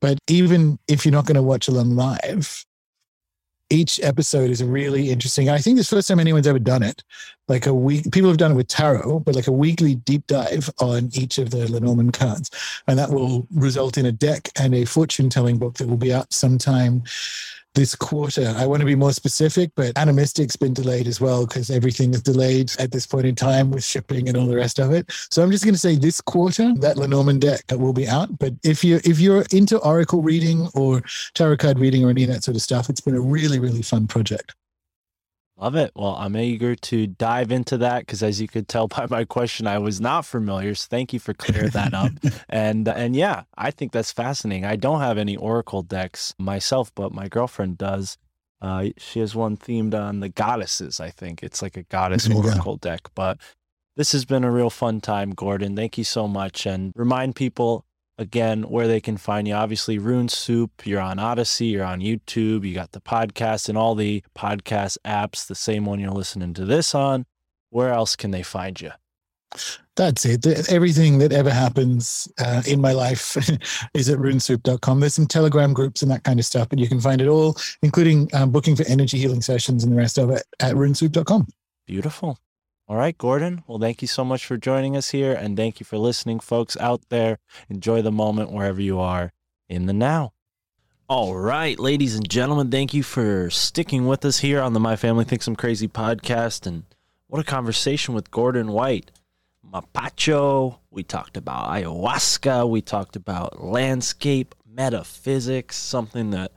But 0.00 0.18
even 0.28 0.78
if 0.88 1.04
you're 1.04 1.12
not 1.12 1.26
going 1.26 1.36
to 1.36 1.42
watch 1.42 1.68
along 1.68 1.94
live, 1.94 2.64
each 3.72 3.98
episode 4.02 4.50
is 4.50 4.62
really 4.62 5.10
interesting. 5.10 5.48
I 5.48 5.58
think 5.58 5.78
this 5.78 5.88
first 5.88 6.06
time 6.06 6.20
anyone's 6.20 6.46
ever 6.46 6.58
done 6.58 6.82
it. 6.82 7.02
Like 7.48 7.66
a 7.66 7.74
week, 7.74 8.12
people 8.12 8.28
have 8.28 8.36
done 8.36 8.52
it 8.52 8.54
with 8.54 8.68
tarot, 8.68 9.20
but 9.20 9.34
like 9.34 9.46
a 9.46 9.52
weekly 9.52 9.94
deep 9.94 10.26
dive 10.26 10.70
on 10.78 11.10
each 11.14 11.38
of 11.38 11.50
the 11.50 11.70
Lenormand 11.70 12.12
cards. 12.12 12.50
And 12.86 12.98
that 12.98 13.10
will 13.10 13.46
result 13.54 13.96
in 13.96 14.06
a 14.06 14.12
deck 14.12 14.50
and 14.56 14.74
a 14.74 14.84
fortune 14.84 15.30
telling 15.30 15.58
book 15.58 15.74
that 15.78 15.88
will 15.88 15.96
be 15.96 16.12
out 16.12 16.32
sometime 16.32 17.02
this 17.74 17.94
quarter. 17.94 18.52
I 18.56 18.66
want 18.66 18.80
to 18.80 18.86
be 18.86 18.94
more 18.94 19.12
specific, 19.12 19.70
but 19.74 19.94
Animystic's 19.94 20.56
been 20.56 20.74
delayed 20.74 21.06
as 21.06 21.20
well 21.20 21.46
because 21.46 21.70
everything 21.70 22.12
is 22.14 22.22
delayed 22.22 22.72
at 22.78 22.92
this 22.92 23.06
point 23.06 23.26
in 23.26 23.34
time 23.34 23.70
with 23.70 23.84
shipping 23.84 24.28
and 24.28 24.36
all 24.36 24.46
the 24.46 24.56
rest 24.56 24.78
of 24.78 24.92
it. 24.92 25.10
So 25.30 25.42
I'm 25.42 25.50
just 25.50 25.64
going 25.64 25.74
to 25.74 25.80
say 25.80 25.96
this 25.96 26.20
quarter 26.20 26.72
that 26.76 26.96
Lenormand 26.96 27.40
deck 27.40 27.64
will 27.70 27.92
be 27.92 28.08
out. 28.08 28.38
But 28.38 28.54
if 28.62 28.84
you 28.84 29.00
if 29.04 29.18
you're 29.20 29.44
into 29.52 29.78
Oracle 29.78 30.22
reading 30.22 30.68
or 30.74 31.02
tarot 31.34 31.58
card 31.58 31.78
reading 31.78 32.04
or 32.04 32.10
any 32.10 32.24
of 32.24 32.30
that 32.30 32.44
sort 32.44 32.56
of 32.56 32.62
stuff, 32.62 32.90
it's 32.90 33.00
been 33.00 33.16
a 33.16 33.20
really 33.20 33.58
really 33.58 33.82
fun 33.82 34.06
project. 34.06 34.54
Love 35.62 35.76
it. 35.76 35.92
Well, 35.94 36.16
I'm 36.16 36.36
eager 36.36 36.74
to 36.74 37.06
dive 37.06 37.52
into 37.52 37.78
that 37.78 38.00
because, 38.00 38.20
as 38.20 38.40
you 38.40 38.48
could 38.48 38.66
tell 38.66 38.88
by 38.88 39.06
my 39.10 39.24
question, 39.24 39.68
I 39.68 39.78
was 39.78 40.00
not 40.00 40.26
familiar. 40.26 40.74
So 40.74 40.88
thank 40.90 41.12
you 41.12 41.20
for 41.20 41.34
clearing 41.34 41.70
that 41.70 41.94
up. 41.94 42.10
and 42.48 42.88
and 42.88 43.14
yeah, 43.14 43.44
I 43.56 43.70
think 43.70 43.92
that's 43.92 44.10
fascinating. 44.10 44.64
I 44.64 44.74
don't 44.74 44.98
have 44.98 45.18
any 45.18 45.36
Oracle 45.36 45.82
decks 45.82 46.34
myself, 46.36 46.92
but 46.96 47.12
my 47.12 47.28
girlfriend 47.28 47.78
does. 47.78 48.18
Uh, 48.60 48.88
she 48.98 49.20
has 49.20 49.36
one 49.36 49.56
themed 49.56 49.94
on 49.94 50.18
the 50.18 50.28
goddesses. 50.28 50.98
I 50.98 51.10
think 51.10 51.44
it's 51.44 51.62
like 51.62 51.76
a 51.76 51.84
goddess. 51.84 52.28
Oracle 52.28 52.76
deck. 52.76 53.02
But 53.14 53.38
this 53.94 54.10
has 54.10 54.24
been 54.24 54.42
a 54.42 54.50
real 54.50 54.70
fun 54.70 55.00
time, 55.00 55.30
Gordon. 55.30 55.76
Thank 55.76 55.96
you 55.96 56.04
so 56.04 56.26
much. 56.26 56.66
And 56.66 56.92
remind 56.96 57.36
people 57.36 57.84
again 58.22 58.62
where 58.62 58.88
they 58.88 59.00
can 59.00 59.18
find 59.18 59.46
you. 59.46 59.54
Obviously, 59.54 59.98
Rune 59.98 60.30
Soup, 60.30 60.70
you're 60.84 61.00
on 61.00 61.18
Odysee, 61.18 61.66
you're 61.66 61.84
on 61.84 62.00
YouTube, 62.00 62.66
you 62.66 62.74
got 62.74 62.92
the 62.92 63.00
podcast 63.00 63.68
and 63.68 63.76
all 63.76 63.94
the 63.94 64.24
podcast 64.34 64.96
apps, 65.04 65.46
the 65.46 65.54
same 65.54 65.84
one 65.84 66.00
you're 66.00 66.10
listening 66.10 66.54
to 66.54 66.64
this 66.64 66.94
on. 66.94 67.26
Where 67.68 67.90
else 67.90 68.16
can 68.16 68.30
they 68.30 68.42
find 68.42 68.80
you? 68.80 68.92
That's 69.96 70.24
it. 70.24 70.46
Everything 70.70 71.18
that 71.18 71.32
ever 71.32 71.50
happens 71.50 72.26
uh, 72.38 72.62
in 72.66 72.80
my 72.80 72.92
life 72.92 73.36
is 73.94 74.08
at 74.08 74.18
runesoup.com. 74.18 75.00
There's 75.00 75.14
some 75.14 75.26
Telegram 75.26 75.74
groups 75.74 76.00
and 76.00 76.10
that 76.10 76.24
kind 76.24 76.38
of 76.38 76.46
stuff, 76.46 76.70
but 76.70 76.78
you 76.78 76.88
can 76.88 77.00
find 77.00 77.20
it 77.20 77.28
all, 77.28 77.56
including 77.82 78.30
um, 78.32 78.50
booking 78.50 78.74
for 78.74 78.86
energy 78.86 79.18
healing 79.18 79.42
sessions 79.42 79.84
and 79.84 79.92
the 79.92 79.96
rest 79.96 80.16
of 80.16 80.30
it 80.30 80.44
at 80.60 80.74
runesoup.com. 80.74 81.46
Beautiful. 81.86 82.38
All 82.92 82.98
right, 82.98 83.16
Gordon. 83.16 83.64
Well, 83.66 83.78
thank 83.78 84.02
you 84.02 84.06
so 84.06 84.22
much 84.22 84.44
for 84.44 84.58
joining 84.58 84.98
us 84.98 85.12
here. 85.12 85.32
And 85.32 85.56
thank 85.56 85.80
you 85.80 85.86
for 85.86 85.96
listening, 85.96 86.40
folks 86.40 86.76
out 86.76 87.00
there. 87.08 87.38
Enjoy 87.70 88.02
the 88.02 88.12
moment 88.12 88.52
wherever 88.52 88.82
you 88.82 89.00
are 89.00 89.32
in 89.66 89.86
the 89.86 89.94
now. 89.94 90.34
All 91.08 91.34
right, 91.34 91.78
ladies 91.78 92.16
and 92.16 92.28
gentlemen, 92.28 92.70
thank 92.70 92.92
you 92.92 93.02
for 93.02 93.48
sticking 93.48 94.06
with 94.06 94.26
us 94.26 94.40
here 94.40 94.60
on 94.60 94.74
the 94.74 94.78
My 94.78 94.96
Family 94.96 95.24
Thinks 95.24 95.46
I'm 95.46 95.56
Crazy 95.56 95.88
podcast. 95.88 96.66
And 96.66 96.82
what 97.28 97.40
a 97.40 97.44
conversation 97.44 98.12
with 98.12 98.30
Gordon 98.30 98.72
White. 98.72 99.10
Mapacho. 99.66 100.76
We 100.90 101.02
talked 101.02 101.38
about 101.38 101.70
ayahuasca. 101.70 102.68
We 102.68 102.82
talked 102.82 103.16
about 103.16 103.64
landscape, 103.64 104.54
metaphysics, 104.68 105.76
something 105.76 106.28
that 106.32 106.52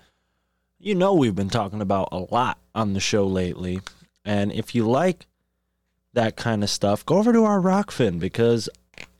you 0.79 0.95
know 0.95 1.13
we've 1.13 1.33
been 1.33 1.49
talking 1.49 1.79
about 1.79 2.09
a 2.11 2.17
lot 2.29 2.57
on 2.75 2.91
the 2.91 2.99
show 2.99 3.25
lately. 3.25 3.79
And 4.25 4.51
if 4.51 4.75
you 4.75 4.85
like 4.85 5.27
that 6.15 6.35
kind 6.35 6.63
of 6.63 6.69
stuff, 6.69 7.05
go 7.05 7.17
over 7.17 7.31
to 7.31 7.45
our 7.45 7.61
Rokfin 7.61 8.19
because 8.19 8.67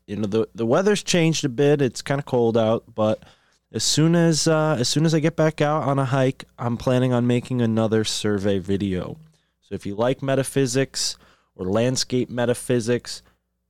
you 0.08 0.16
know 0.16 0.28
the 0.28 0.48
the 0.56 0.66
weather's 0.66 1.04
changed 1.04 1.46
a 1.46 1.50
bit. 1.50 1.82
It's 1.82 2.02
kind 2.02 2.20
of 2.20 2.26
cold 2.26 2.58
out, 2.58 2.84
but 2.94 3.24
as 3.72 3.84
soon 3.84 4.16
as 4.16 4.48
uh, 4.48 4.78
as 4.80 4.90
soon 4.90 5.06
as 5.06 5.14
I 5.14 5.20
get 5.20 5.36
back 5.36 5.62
out 5.62 5.84
on 5.84 6.00
a 6.00 6.06
hike, 6.06 6.46
I'm 6.58 6.78
planning 6.78 7.14
on 7.14 7.28
making 7.28 7.62
another 7.62 8.04
survey 8.04 8.58
video. 8.60 9.18
So 9.62 9.76
if 9.76 9.86
you 9.86 9.96
like 9.96 10.22
metaphysics 10.22 11.18
or 11.56 11.66
landscape 11.66 12.30
metaphysics, 12.30 13.22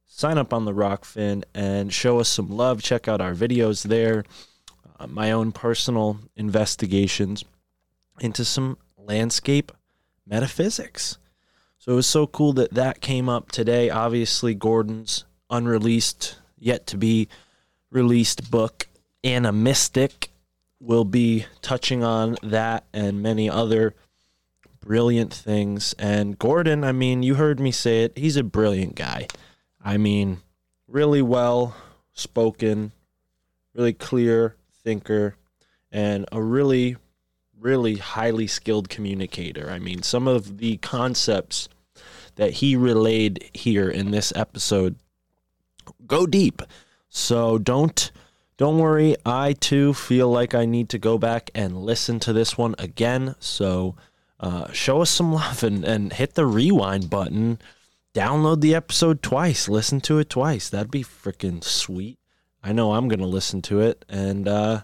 sign 0.06 0.38
up 0.38 0.54
on 0.54 0.66
the 0.66 0.74
Rokfin 0.74 1.44
and 1.54 1.92
show 1.92 2.20
us 2.20 2.30
some 2.30 2.50
love. 2.50 2.82
Check 2.82 3.08
out 3.08 3.22
our 3.22 3.34
videos 3.34 3.84
there. 3.84 4.24
Uh, 5.00 5.08
my 5.08 5.32
own 5.32 5.52
personal 5.52 6.20
investigations 6.36 7.44
into 8.20 8.46
some 8.46 8.78
landscape 8.98 9.72
metaphysics. 10.26 11.18
So 11.86 11.92
it 11.92 11.96
was 11.98 12.08
so 12.08 12.26
cool 12.26 12.54
that 12.54 12.74
that 12.74 13.00
came 13.00 13.30
up 13.30 13.52
today. 13.52 13.92
Obviously, 13.92 14.56
Gordon's 14.56 15.24
unreleased, 15.52 16.40
yet 16.58 16.88
to 16.88 16.98
be 16.98 17.28
released 17.92 18.50
book, 18.50 18.88
Animystic, 19.24 20.30
will 20.80 21.06
be 21.06 21.46
touching 21.62 22.04
on 22.04 22.38
that 22.42 22.86
and 22.92 23.22
many 23.22 23.48
other 23.48 23.94
brilliant 24.82 25.32
things. 25.32 25.94
And 26.00 26.40
Gordon, 26.40 26.84
I 26.84 26.92
mean, 26.92 27.22
you 27.22 27.36
heard 27.36 27.60
me 27.60 27.72
say 27.72 28.02
it, 28.02 28.18
he's 28.18 28.36
a 28.36 28.44
brilliant 28.44 28.96
guy. 28.96 29.28
I 29.80 29.98
mean, 29.98 30.40
really 30.88 31.22
well 31.22 31.76
spoken, 32.14 32.94
really 33.76 33.94
clear 33.94 34.56
thinker, 34.84 35.36
and 35.92 36.26
a 36.32 36.42
really, 36.42 36.98
really 37.60 37.98
highly 37.98 38.48
skilled 38.48 38.90
communicator. 38.90 39.70
I 39.70 39.78
mean, 39.78 40.02
some 40.02 40.28
of 40.28 40.58
the 40.58 40.78
concepts 40.78 41.70
that 42.36 42.54
he 42.54 42.76
relayed 42.76 43.50
here 43.54 43.90
in 43.90 44.12
this 44.12 44.34
episode 44.36 44.98
go 46.06 46.26
deep. 46.26 46.62
So 47.10 47.58
don't 47.58 48.12
don't 48.58 48.80
worry. 48.80 49.16
I 49.26 49.54
too 49.54 49.94
feel 49.94 50.30
like 50.30 50.56
I 50.56 50.66
need 50.66 50.90
to 50.90 50.98
go 50.98 51.18
back 51.18 51.52
and 51.54 51.78
listen 51.78 52.20
to 52.22 52.34
this 52.34 52.58
one 52.58 52.76
again. 52.80 53.36
So 53.40 53.96
uh, 54.40 54.72
show 54.72 55.02
us 55.02 55.10
some 55.10 55.34
love 55.34 55.64
and, 55.64 55.84
and 55.84 56.14
hit 56.14 56.36
the 56.36 56.46
rewind 56.46 57.10
button. 57.10 57.60
Download 58.14 58.62
the 58.62 58.74
episode 58.74 59.22
twice. 59.22 59.68
Listen 59.68 60.00
to 60.02 60.20
it 60.20 60.30
twice. 60.30 60.70
That'd 60.70 60.92
be 60.92 61.04
freaking 61.04 61.64
sweet. 61.64 62.18
I 62.64 62.72
know 62.72 62.94
I'm 62.94 63.08
gonna 63.08 63.28
listen 63.28 63.62
to 63.64 63.82
it, 63.82 64.06
and 64.10 64.48
uh, 64.48 64.82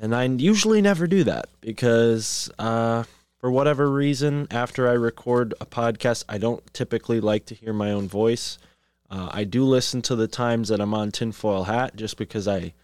and 0.00 0.14
I 0.14 0.24
usually 0.24 0.82
never 0.82 1.06
do 1.06 1.24
that 1.24 1.48
because 1.60 2.50
uh, 2.58 3.04
for 3.40 3.50
whatever 3.50 3.90
reason, 3.90 4.46
after 4.50 4.88
I 4.88 4.92
record 4.92 5.54
a 5.60 5.66
podcast, 5.66 6.24
I 6.28 6.36
don't 6.36 6.62
typically 6.74 7.20
like 7.20 7.46
to 7.46 7.54
hear 7.54 7.72
my 7.72 7.90
own 7.90 8.06
voice. 8.06 8.58
Uh, 9.08 9.30
I 9.32 9.44
do 9.44 9.64
listen 9.64 10.02
to 10.02 10.14
the 10.14 10.28
times 10.28 10.68
that 10.68 10.80
I'm 10.80 10.92
on 10.92 11.10
Tinfoil 11.10 11.64
Hat 11.64 11.96
just 11.96 12.16
because 12.16 12.46
I 12.46 12.74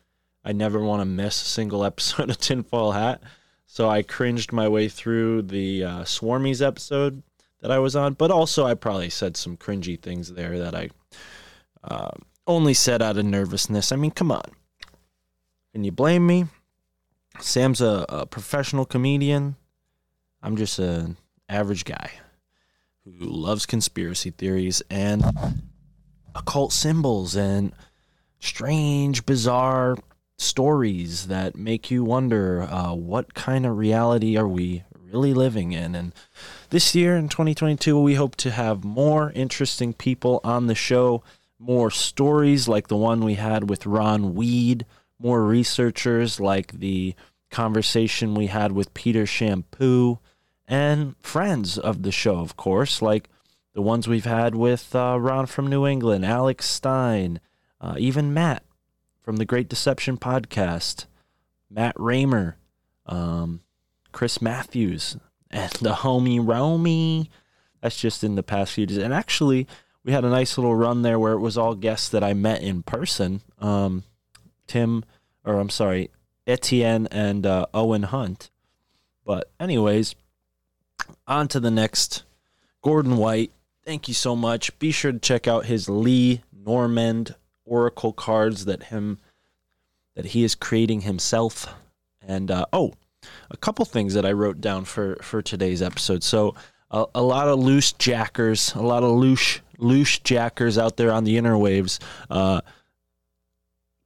I 0.44 0.52
never 0.52 0.80
want 0.80 1.00
to 1.00 1.04
miss 1.04 1.42
a 1.42 1.44
single 1.44 1.84
episode 1.90 2.30
of 2.30 2.38
Tinfoil 2.38 2.92
Hat. 2.92 3.22
So 3.66 3.88
I 3.90 4.02
cringed 4.02 4.52
my 4.52 4.68
way 4.68 4.88
through 4.88 5.42
the 5.42 5.84
uh, 5.84 6.00
Swarmies 6.04 6.66
episode 6.66 7.22
that 7.60 7.70
I 7.70 7.78
was 7.78 7.96
on, 7.96 8.14
but 8.14 8.30
also 8.30 8.64
I 8.64 8.74
probably 8.74 9.10
said 9.10 9.36
some 9.36 9.56
cringy 9.56 10.00
things 10.00 10.32
there 10.32 10.58
that 10.58 10.74
I 10.74 10.88
uh, 11.84 12.12
only 12.46 12.74
said 12.74 13.02
out 13.02 13.18
of 13.18 13.24
nervousness. 13.24 13.92
I 13.92 13.96
mean, 13.96 14.12
come 14.12 14.32
on. 14.32 14.44
Can 15.72 15.84
you 15.84 15.92
blame 15.92 16.26
me? 16.26 16.46
Sam's 17.40 17.80
a, 17.80 18.06
a 18.08 18.26
professional 18.26 18.86
comedian. 18.86 19.56
I'm 20.46 20.56
just 20.56 20.78
an 20.78 21.16
average 21.48 21.84
guy 21.84 22.08
who 23.04 23.26
loves 23.26 23.66
conspiracy 23.66 24.30
theories 24.30 24.80
and 24.88 25.24
occult 26.36 26.72
symbols 26.72 27.34
and 27.34 27.72
strange, 28.38 29.26
bizarre 29.26 29.96
stories 30.38 31.26
that 31.26 31.56
make 31.56 31.90
you 31.90 32.04
wonder 32.04 32.62
uh, 32.62 32.94
what 32.94 33.34
kind 33.34 33.66
of 33.66 33.76
reality 33.76 34.36
are 34.36 34.46
we 34.46 34.84
really 34.94 35.34
living 35.34 35.72
in. 35.72 35.96
And 35.96 36.14
this 36.70 36.94
year 36.94 37.16
in 37.16 37.28
2022, 37.28 38.00
we 38.00 38.14
hope 38.14 38.36
to 38.36 38.52
have 38.52 38.84
more 38.84 39.32
interesting 39.34 39.92
people 39.94 40.40
on 40.44 40.68
the 40.68 40.76
show, 40.76 41.24
more 41.58 41.90
stories 41.90 42.68
like 42.68 42.86
the 42.86 42.96
one 42.96 43.24
we 43.24 43.34
had 43.34 43.68
with 43.68 43.84
Ron 43.84 44.36
Weed, 44.36 44.86
more 45.18 45.42
researchers 45.42 46.38
like 46.38 46.70
the 46.70 47.16
conversation 47.50 48.36
we 48.36 48.46
had 48.46 48.70
with 48.70 48.94
Peter 48.94 49.24
Champoux, 49.24 50.20
and 50.68 51.16
friends 51.20 51.78
of 51.78 52.02
the 52.02 52.12
show, 52.12 52.38
of 52.38 52.56
course, 52.56 53.00
like 53.00 53.28
the 53.74 53.82
ones 53.82 54.08
we've 54.08 54.24
had 54.24 54.54
with 54.54 54.94
uh, 54.94 55.18
Ron 55.20 55.46
from 55.46 55.66
New 55.66 55.86
England, 55.86 56.24
Alex 56.24 56.66
Stein, 56.66 57.40
uh, 57.80 57.94
even 57.98 58.34
Matt 58.34 58.64
from 59.22 59.36
the 59.36 59.44
Great 59.44 59.68
Deception 59.68 60.16
podcast, 60.16 61.06
Matt 61.70 61.94
Raymer, 61.98 62.56
um, 63.06 63.60
Chris 64.12 64.40
Matthews, 64.40 65.16
and 65.50 65.70
the 65.72 65.94
homie 65.94 66.40
Romy. 66.42 67.30
That's 67.80 68.00
just 68.00 68.24
in 68.24 68.34
the 68.34 68.42
past 68.42 68.72
few 68.72 68.86
days. 68.86 68.98
And 68.98 69.12
actually, 69.12 69.66
we 70.04 70.12
had 70.12 70.24
a 70.24 70.30
nice 70.30 70.56
little 70.56 70.74
run 70.74 71.02
there 71.02 71.18
where 71.18 71.34
it 71.34 71.40
was 71.40 71.58
all 71.58 71.74
guests 71.74 72.08
that 72.08 72.24
I 72.24 72.32
met 72.32 72.62
in 72.62 72.82
person. 72.82 73.42
Um, 73.58 74.04
Tim, 74.66 75.04
or 75.44 75.58
I'm 75.58 75.70
sorry, 75.70 76.10
Etienne 76.46 77.08
and 77.10 77.44
uh, 77.44 77.66
Owen 77.74 78.04
Hunt. 78.04 78.50
But, 79.24 79.50
anyways, 79.60 80.14
on 81.26 81.48
to 81.48 81.60
the 81.60 81.70
next. 81.70 82.24
Gordon 82.82 83.16
White, 83.16 83.52
thank 83.84 84.08
you 84.08 84.14
so 84.14 84.36
much. 84.36 84.76
Be 84.78 84.92
sure 84.92 85.12
to 85.12 85.18
check 85.18 85.48
out 85.48 85.66
his 85.66 85.88
Lee 85.88 86.42
Normand 86.52 87.34
Oracle 87.64 88.12
cards 88.12 88.64
that 88.66 88.84
him 88.84 89.18
that 90.14 90.26
he 90.26 90.44
is 90.44 90.54
creating 90.54 91.02
himself. 91.02 91.74
And 92.22 92.50
uh, 92.50 92.66
oh, 92.72 92.94
a 93.50 93.56
couple 93.56 93.84
things 93.84 94.14
that 94.14 94.24
I 94.24 94.32
wrote 94.32 94.60
down 94.60 94.84
for 94.84 95.16
for 95.22 95.42
today's 95.42 95.82
episode. 95.82 96.22
So 96.22 96.54
a, 96.90 97.06
a 97.14 97.22
lot 97.22 97.48
of 97.48 97.58
loose 97.58 97.92
jackers, 97.92 98.74
a 98.74 98.82
lot 98.82 99.02
of 99.02 99.10
loose 99.10 99.60
loose 99.78 100.18
jackers 100.18 100.78
out 100.78 100.96
there 100.96 101.12
on 101.12 101.24
the 101.24 101.36
interwaves. 101.36 101.98
Uh, 102.30 102.60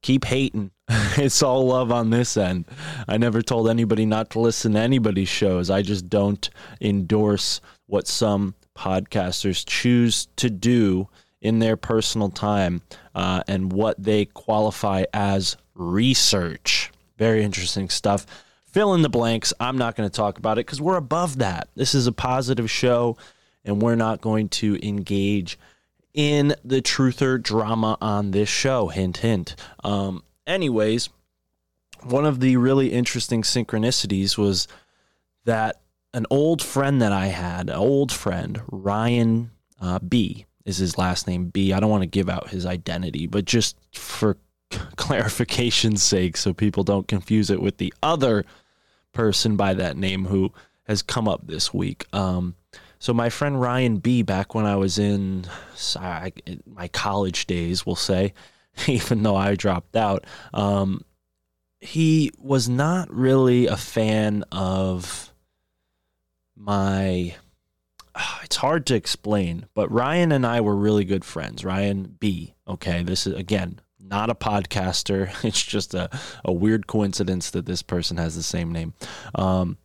keep 0.03 0.25
hating. 0.25 0.71
it's 1.19 1.43
all 1.43 1.67
love 1.67 1.93
on 1.93 2.11
this 2.11 2.37
end. 2.37 2.65
I 3.07 3.17
never 3.17 3.43
told 3.43 3.69
anybody 3.69 4.07
not 4.07 4.31
to 4.31 4.41
listen 4.41 4.73
to 4.73 4.81
anybody's 4.81 5.29
shows. 5.29 5.71
I 5.71 5.83
just 5.83 6.09
don't 6.09 6.51
endorse 6.81 7.61
what 7.87 8.09
some 8.09 8.55
podcasters 8.77 9.65
choose 9.65 10.27
to 10.37 10.51
do 10.51 11.09
in 11.41 11.61
their 11.61 11.77
personal 11.77 12.29
time 12.29 12.83
uh, 13.15 13.43
and 13.47 13.73
what 13.73 14.03
they 14.03 14.25
qualify 14.25 15.05
as 15.15 15.57
research. 15.75 16.91
Very 17.19 17.45
interesting 17.45 17.89
stuff. 17.89 18.27
Fill 18.67 18.95
in 18.95 19.03
the 19.03 19.09
blanks. 19.09 19.53
I'm 19.61 19.79
not 19.79 19.95
going 19.95 20.09
to 20.09 20.15
talk 20.15 20.39
about 20.39 20.59
it 20.59 20.67
because 20.67 20.81
we're 20.81 20.97
above 20.97 21.39
that. 21.39 21.69
This 21.77 21.95
is 21.95 22.09
a 22.09 22.13
positive 22.13 22.71
show, 22.71 23.17
and 23.65 23.81
we're 23.81 23.97
not 23.97 24.21
going 24.21 24.49
to 24.49 24.77
engage 24.87 25.57
in 26.15 26.55
the 26.65 26.83
truther 26.83 27.41
drama 27.41 27.97
on 28.01 28.33
this 28.33 28.49
show. 28.49 28.89
Hint, 28.89 29.19
hint. 29.19 29.55
Um, 29.85 30.25
anyways, 30.47 31.09
one 32.03 32.25
of 32.25 32.41
the 32.41 32.57
really 32.57 32.93
interesting 32.93 33.43
synchronicities 33.43 34.39
was 34.39 34.69
that 35.45 35.81
an 36.13 36.27
old 36.31 36.63
friend 36.63 37.01
that 37.03 37.13
I 37.13 37.27
had, 37.27 37.71
an 37.71 37.77
old 37.77 38.13
friend, 38.13 38.61
Ryan 38.71 39.51
uh, 39.81 39.99
B, 40.01 40.47
is 40.65 40.79
his 40.79 40.99
last 40.99 41.27
name 41.27 41.47
B. 41.47 41.73
I 41.73 41.81
don't 41.81 41.91
want 41.91 42.03
to 42.03 42.07
give 42.07 42.29
out 42.29 42.51
his 42.51 42.67
identity, 42.67 43.27
but 43.27 43.45
just 43.45 43.77
for 43.93 44.37
clarification's 44.71 46.03
sake, 46.03 46.37
so 46.37 46.53
people 46.53 46.85
don't 46.85 47.09
confuse 47.09 47.51
it 47.51 47.63
with 47.63 47.79
the 47.79 47.93
other 48.03 48.45
person 49.13 49.57
by 49.57 49.75
that 49.75 49.97
name 49.97 50.27
who 50.27 50.53
has 50.85 51.03
come 51.03 51.29
up 51.29 51.47
this 51.47 51.73
week. 51.73 52.07
Um, 52.13 52.55
so 52.99 53.15
my 53.15 53.31
friend 53.31 53.61
Ryan 53.61 53.97
B, 53.97 54.23
back 54.23 54.55
when 54.55 54.67
I 54.67 54.77
was 54.77 54.99
in 54.99 55.47
my 56.67 56.89
college 56.89 57.47
days, 57.47 57.87
we'll 57.87 57.97
say, 57.97 58.35
even 58.87 59.23
though 59.23 59.37
I 59.37 59.55
dropped 59.55 59.97
out, 59.97 60.25
um, 60.53 61.05
he 61.81 62.31
was 62.39 62.69
not 62.69 63.13
really 63.13 63.67
a 63.67 63.77
fan 63.77 64.45
of 64.53 65.33
my. 66.57 67.37
It's 68.43 68.57
hard 68.57 68.87
to 68.87 68.97
explain, 68.97 69.67
but 69.75 69.91
Ryan 69.93 70.33
and 70.33 70.45
I 70.45 70.61
were 70.61 70.75
really 70.75 71.05
good 71.05 71.25
friends. 71.25 71.65
Ryan 71.65 72.17
B. 72.19 72.55
Okay, 72.67 73.05
this 73.05 73.27
is 73.27 73.35
again 73.35 73.81
not 74.03 74.31
a 74.31 74.35
podcaster. 74.35 75.33
It's 75.45 75.63
just 75.63 75.95
a, 75.95 76.11
a 76.45 76.53
weird 76.53 76.87
coincidence 76.87 77.51
that 77.51 77.67
this 77.67 77.83
person 77.83 78.17
has 78.17 78.35
the 78.35 78.43
same 78.43 78.73
name. 78.73 78.95
Um, 79.35 79.79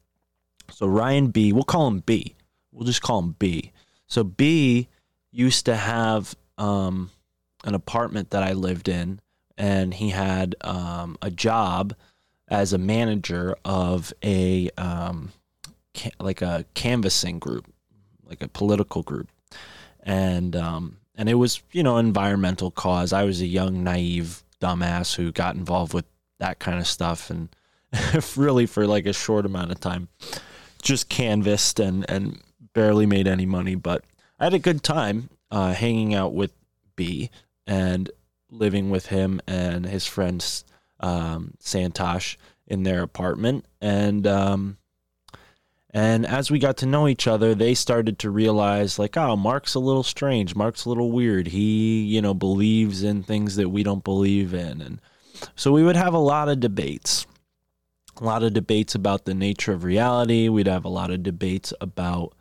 so 0.72 0.88
Ryan 0.88 1.28
B. 1.28 1.54
We'll 1.54 1.64
call 1.64 1.88
him 1.88 2.00
B. 2.00 2.36
We'll 2.72 2.88
just 2.88 3.02
call 3.02 3.20
him 3.20 3.36
B. 3.38 3.72
So 4.08 4.24
B 4.24 4.90
used 5.32 5.66
to 5.66 5.76
have 5.76 6.36
um, 6.58 7.12
an 7.66 7.76
apartment 7.76 8.30
that 8.30 8.44
I 8.44 8.54
lived 8.54 8.88
in, 8.88 9.20
and 9.58 9.94
he 9.94 10.12
had 10.12 10.56
um, 10.62 11.18
a 11.22 11.32
job 11.32 11.94
as 12.48 12.72
a 12.72 12.78
manager 12.78 13.56
of 13.66 14.14
a 14.24 14.70
um, 14.78 15.34
ca- 15.96 16.12
like 16.20 16.42
a 16.42 16.66
canvassing 16.76 17.40
group, 17.40 17.66
like 18.24 18.42
a 18.42 18.48
political 18.48 19.04
group, 19.04 19.28
and 20.04 20.56
um, 20.56 20.98
and 21.16 21.28
it 21.28 21.34
was 21.34 21.62
you 21.72 21.84
know 21.84 21.98
environmental 21.98 22.72
cause. 22.72 23.12
I 23.12 23.24
was 23.24 23.42
a 23.42 23.48
young 23.48 23.84
naive 23.84 24.44
dumbass 24.62 25.16
who 25.16 25.32
got 25.32 25.56
involved 25.56 25.94
with 25.94 26.06
that 26.40 26.60
kind 26.60 26.80
of 26.80 26.88
stuff, 26.88 27.30
and 27.30 27.50
really 28.38 28.68
for 28.68 28.86
like 28.86 29.08
a 29.08 29.14
short 29.14 29.46
amount 29.46 29.72
of 29.72 29.80
time, 29.80 30.08
just 30.82 31.10
canvassed 31.10 31.80
and 31.80 32.10
and 32.10 32.40
barely 32.74 33.08
made 33.08 33.28
any 33.28 33.46
money, 33.46 33.74
but 33.74 34.04
I 34.40 34.44
had 34.44 34.54
a 34.54 34.60
good 34.60 34.84
time 34.84 35.30
uh, 35.50 35.74
hanging 35.74 36.14
out 36.14 36.34
with 36.34 36.52
B 36.96 37.32
and 37.68 38.10
living 38.50 38.90
with 38.90 39.08
him 39.08 39.42
and 39.48 39.86
his 39.86 40.06
friend 40.06 40.64
um, 41.00 41.54
Santosh 41.62 42.38
in 42.68 42.84
their 42.84 43.02
apartment, 43.02 43.66
and 43.82 44.26
um, 44.26 44.78
and 45.92 46.26
as 46.26 46.52
we 46.52 46.60
got 46.60 46.78
to 46.78 46.86
know 46.86 47.08
each 47.08 47.28
other, 47.28 47.56
they 47.56 47.74
started 47.74 48.20
to 48.20 48.30
realize 48.30 49.00
like, 49.00 49.16
oh, 49.16 49.36
Mark's 49.36 49.76
a 49.76 49.80
little 49.80 50.04
strange. 50.04 50.54
Mark's 50.56 50.84
a 50.84 50.90
little 50.90 51.12
weird. 51.12 51.48
He, 51.48 52.04
you 52.04 52.22
know, 52.22 52.34
believes 52.34 53.02
in 53.02 53.24
things 53.24 53.56
that 53.56 53.70
we 53.70 53.82
don't 53.82 54.04
believe 54.04 54.54
in, 54.54 54.82
and 54.82 55.02
so 55.56 55.72
we 55.72 55.84
would 55.84 55.96
have 55.96 56.14
a 56.14 56.20
lot 56.20 56.50
of 56.50 56.60
debates. 56.60 57.26
A 58.20 58.24
lot 58.24 58.44
of 58.44 58.54
debates 58.54 58.96
about 58.96 59.26
the 59.26 59.34
nature 59.34 59.74
of 59.74 59.84
reality. 59.84 60.48
We'd 60.48 60.68
have 60.68 60.86
a 60.86 60.90
lot 60.90 61.12
of 61.12 61.22
debates 61.24 61.74
about 61.82 62.34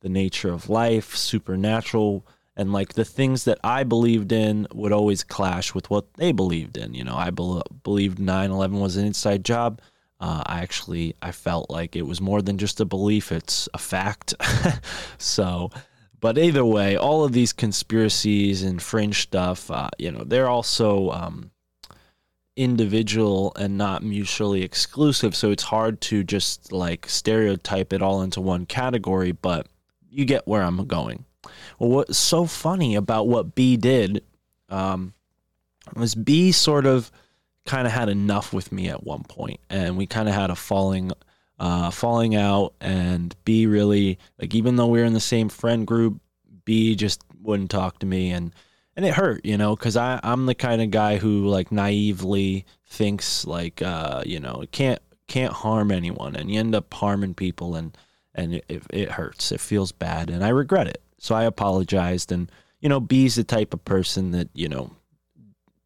the 0.00 0.08
nature 0.08 0.50
of 0.50 0.70
life, 0.70 1.14
supernatural, 1.14 2.26
and 2.58 2.72
like 2.72 2.94
the 2.94 3.04
things 3.04 3.44
that 3.44 3.58
I 3.62 3.84
believed 3.84 4.32
in 4.32 4.66
would 4.74 4.92
always 4.92 5.22
clash 5.22 5.74
with 5.74 5.88
what 5.88 6.12
they 6.14 6.32
believed 6.32 6.76
in. 6.76 6.92
You 6.92 7.04
know, 7.04 7.14
I 7.16 7.30
bel 7.30 7.62
believed 7.84 8.18
9/11 8.18 8.80
was 8.80 8.96
an 8.96 9.06
inside 9.06 9.44
job. 9.44 9.80
Uh, 10.20 10.42
I 10.44 10.60
actually 10.60 11.14
I 11.22 11.30
felt 11.30 11.70
like 11.70 11.94
it 11.94 12.02
was 12.02 12.20
more 12.20 12.42
than 12.42 12.58
just 12.58 12.80
a 12.80 12.84
belief; 12.84 13.30
it's 13.30 13.68
a 13.72 13.78
fact. 13.78 14.34
so, 15.18 15.70
but 16.18 16.36
either 16.36 16.64
way, 16.64 16.96
all 16.96 17.24
of 17.24 17.32
these 17.32 17.52
conspiracies 17.52 18.64
and 18.64 18.82
fringe 18.82 19.22
stuff, 19.22 19.70
uh, 19.70 19.90
you 19.96 20.10
know, 20.10 20.24
they're 20.24 20.48
also 20.48 21.10
um, 21.10 21.52
individual 22.56 23.52
and 23.54 23.78
not 23.78 24.02
mutually 24.02 24.62
exclusive. 24.64 25.36
So 25.36 25.52
it's 25.52 25.62
hard 25.62 26.00
to 26.02 26.24
just 26.24 26.72
like 26.72 27.08
stereotype 27.08 27.92
it 27.92 28.02
all 28.02 28.22
into 28.22 28.40
one 28.40 28.66
category. 28.66 29.30
But 29.30 29.68
you 30.10 30.24
get 30.24 30.48
where 30.48 30.62
I'm 30.62 30.84
going. 30.86 31.24
Well, 31.78 31.90
what's 31.90 32.18
so 32.18 32.46
funny 32.46 32.94
about 32.94 33.28
what 33.28 33.54
B 33.54 33.76
did 33.76 34.24
um, 34.68 35.14
was 35.94 36.14
B 36.14 36.52
sort 36.52 36.86
of 36.86 37.10
kind 37.66 37.86
of 37.86 37.92
had 37.92 38.08
enough 38.08 38.52
with 38.52 38.72
me 38.72 38.88
at 38.88 39.04
one 39.04 39.24
point, 39.24 39.60
and 39.68 39.96
we 39.96 40.06
kind 40.06 40.28
of 40.28 40.34
had 40.34 40.50
a 40.50 40.56
falling, 40.56 41.12
uh, 41.58 41.90
falling 41.90 42.34
out. 42.34 42.74
And 42.80 43.34
B 43.44 43.66
really 43.66 44.18
like, 44.40 44.54
even 44.54 44.76
though 44.76 44.86
we 44.86 44.98
were 44.98 45.04
in 45.04 45.14
the 45.14 45.20
same 45.20 45.48
friend 45.48 45.86
group, 45.86 46.20
B 46.64 46.94
just 46.94 47.22
wouldn't 47.42 47.70
talk 47.70 47.98
to 48.00 48.06
me, 48.06 48.30
and 48.30 48.54
and 48.96 49.06
it 49.06 49.14
hurt, 49.14 49.44
you 49.44 49.56
know, 49.56 49.76
because 49.76 49.96
I 49.96 50.18
I'm 50.22 50.46
the 50.46 50.54
kind 50.54 50.82
of 50.82 50.90
guy 50.90 51.18
who 51.18 51.46
like 51.46 51.70
naively 51.70 52.66
thinks 52.86 53.46
like, 53.46 53.80
uh, 53.82 54.22
you 54.26 54.40
know, 54.40 54.60
it 54.62 54.72
can't 54.72 55.00
can't 55.28 55.52
harm 55.52 55.90
anyone, 55.90 56.34
and 56.34 56.50
you 56.50 56.58
end 56.58 56.74
up 56.74 56.92
harming 56.92 57.34
people, 57.34 57.76
and 57.76 57.96
and 58.34 58.54
it, 58.54 58.82
it 58.90 59.10
hurts. 59.12 59.52
It 59.52 59.60
feels 59.60 59.92
bad, 59.92 60.30
and 60.30 60.44
I 60.44 60.48
regret 60.48 60.88
it. 60.88 61.02
So 61.18 61.34
I 61.34 61.44
apologized, 61.44 62.32
and 62.32 62.50
you 62.80 62.88
know, 62.88 63.00
B's 63.00 63.34
the 63.34 63.44
type 63.44 63.74
of 63.74 63.84
person 63.84 64.30
that 64.32 64.48
you 64.54 64.68
know 64.68 64.90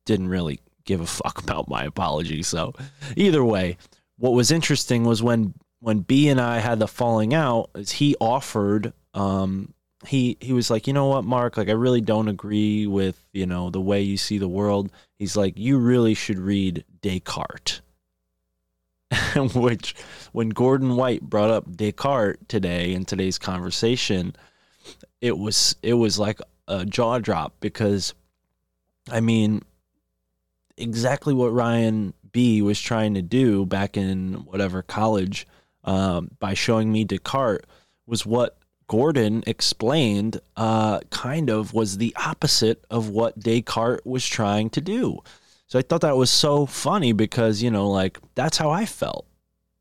didn't 0.04 0.28
really 0.28 0.60
give 0.84 1.00
a 1.00 1.06
fuck 1.06 1.42
about 1.42 1.68
my 1.68 1.84
apology. 1.84 2.42
So 2.42 2.74
either 3.16 3.44
way, 3.44 3.76
what 4.16 4.32
was 4.32 4.50
interesting 4.50 5.04
was 5.04 5.22
when 5.22 5.54
when 5.80 6.00
B 6.00 6.28
and 6.28 6.40
I 6.40 6.58
had 6.58 6.78
the 6.78 6.88
falling 6.88 7.34
out, 7.34 7.70
is 7.74 7.92
he 7.92 8.16
offered 8.20 8.92
um 9.14 9.74
he 10.06 10.36
he 10.40 10.52
was 10.52 10.70
like, 10.70 10.86
"You 10.86 10.92
know 10.92 11.06
what, 11.06 11.24
Mark? 11.24 11.56
Like 11.56 11.68
I 11.68 11.72
really 11.72 12.00
don't 12.00 12.28
agree 12.28 12.86
with, 12.86 13.22
you 13.32 13.46
know, 13.46 13.70
the 13.70 13.80
way 13.80 14.02
you 14.02 14.16
see 14.16 14.38
the 14.38 14.48
world." 14.48 14.90
He's 15.18 15.36
like, 15.36 15.56
"You 15.56 15.78
really 15.78 16.14
should 16.14 16.38
read 16.38 16.84
Descartes." 17.02 17.80
Which 19.54 19.94
when 20.32 20.48
Gordon 20.50 20.96
White 20.96 21.22
brought 21.22 21.50
up 21.50 21.76
Descartes 21.76 22.40
today 22.48 22.92
in 22.92 23.04
today's 23.04 23.38
conversation, 23.38 24.34
it 25.20 25.36
was 25.36 25.76
it 25.82 25.94
was 25.94 26.18
like 26.18 26.40
a 26.68 26.84
jaw 26.84 27.18
drop 27.18 27.54
because 27.60 28.14
I 29.10 29.20
mean 29.20 29.62
exactly 30.76 31.34
what 31.34 31.52
Ryan 31.52 32.14
B 32.32 32.62
was 32.62 32.80
trying 32.80 33.14
to 33.14 33.22
do 33.22 33.66
back 33.66 33.96
in 33.96 34.44
whatever 34.46 34.82
college 34.82 35.46
um, 35.84 36.30
by 36.38 36.54
showing 36.54 36.90
me 36.90 37.04
Descartes 37.04 37.66
was 38.06 38.24
what 38.24 38.58
Gordon 38.88 39.42
explained 39.46 40.40
uh, 40.56 41.00
kind 41.10 41.50
of 41.50 41.72
was 41.72 41.98
the 41.98 42.14
opposite 42.16 42.84
of 42.90 43.08
what 43.08 43.38
Descartes 43.38 44.04
was 44.04 44.26
trying 44.26 44.70
to 44.70 44.80
do. 44.80 45.20
So 45.66 45.78
I 45.78 45.82
thought 45.82 46.02
that 46.02 46.16
was 46.16 46.30
so 46.30 46.66
funny 46.66 47.12
because, 47.12 47.62
you 47.62 47.70
know, 47.70 47.88
like 47.88 48.18
that's 48.34 48.58
how 48.58 48.70
I 48.70 48.84
felt 48.84 49.26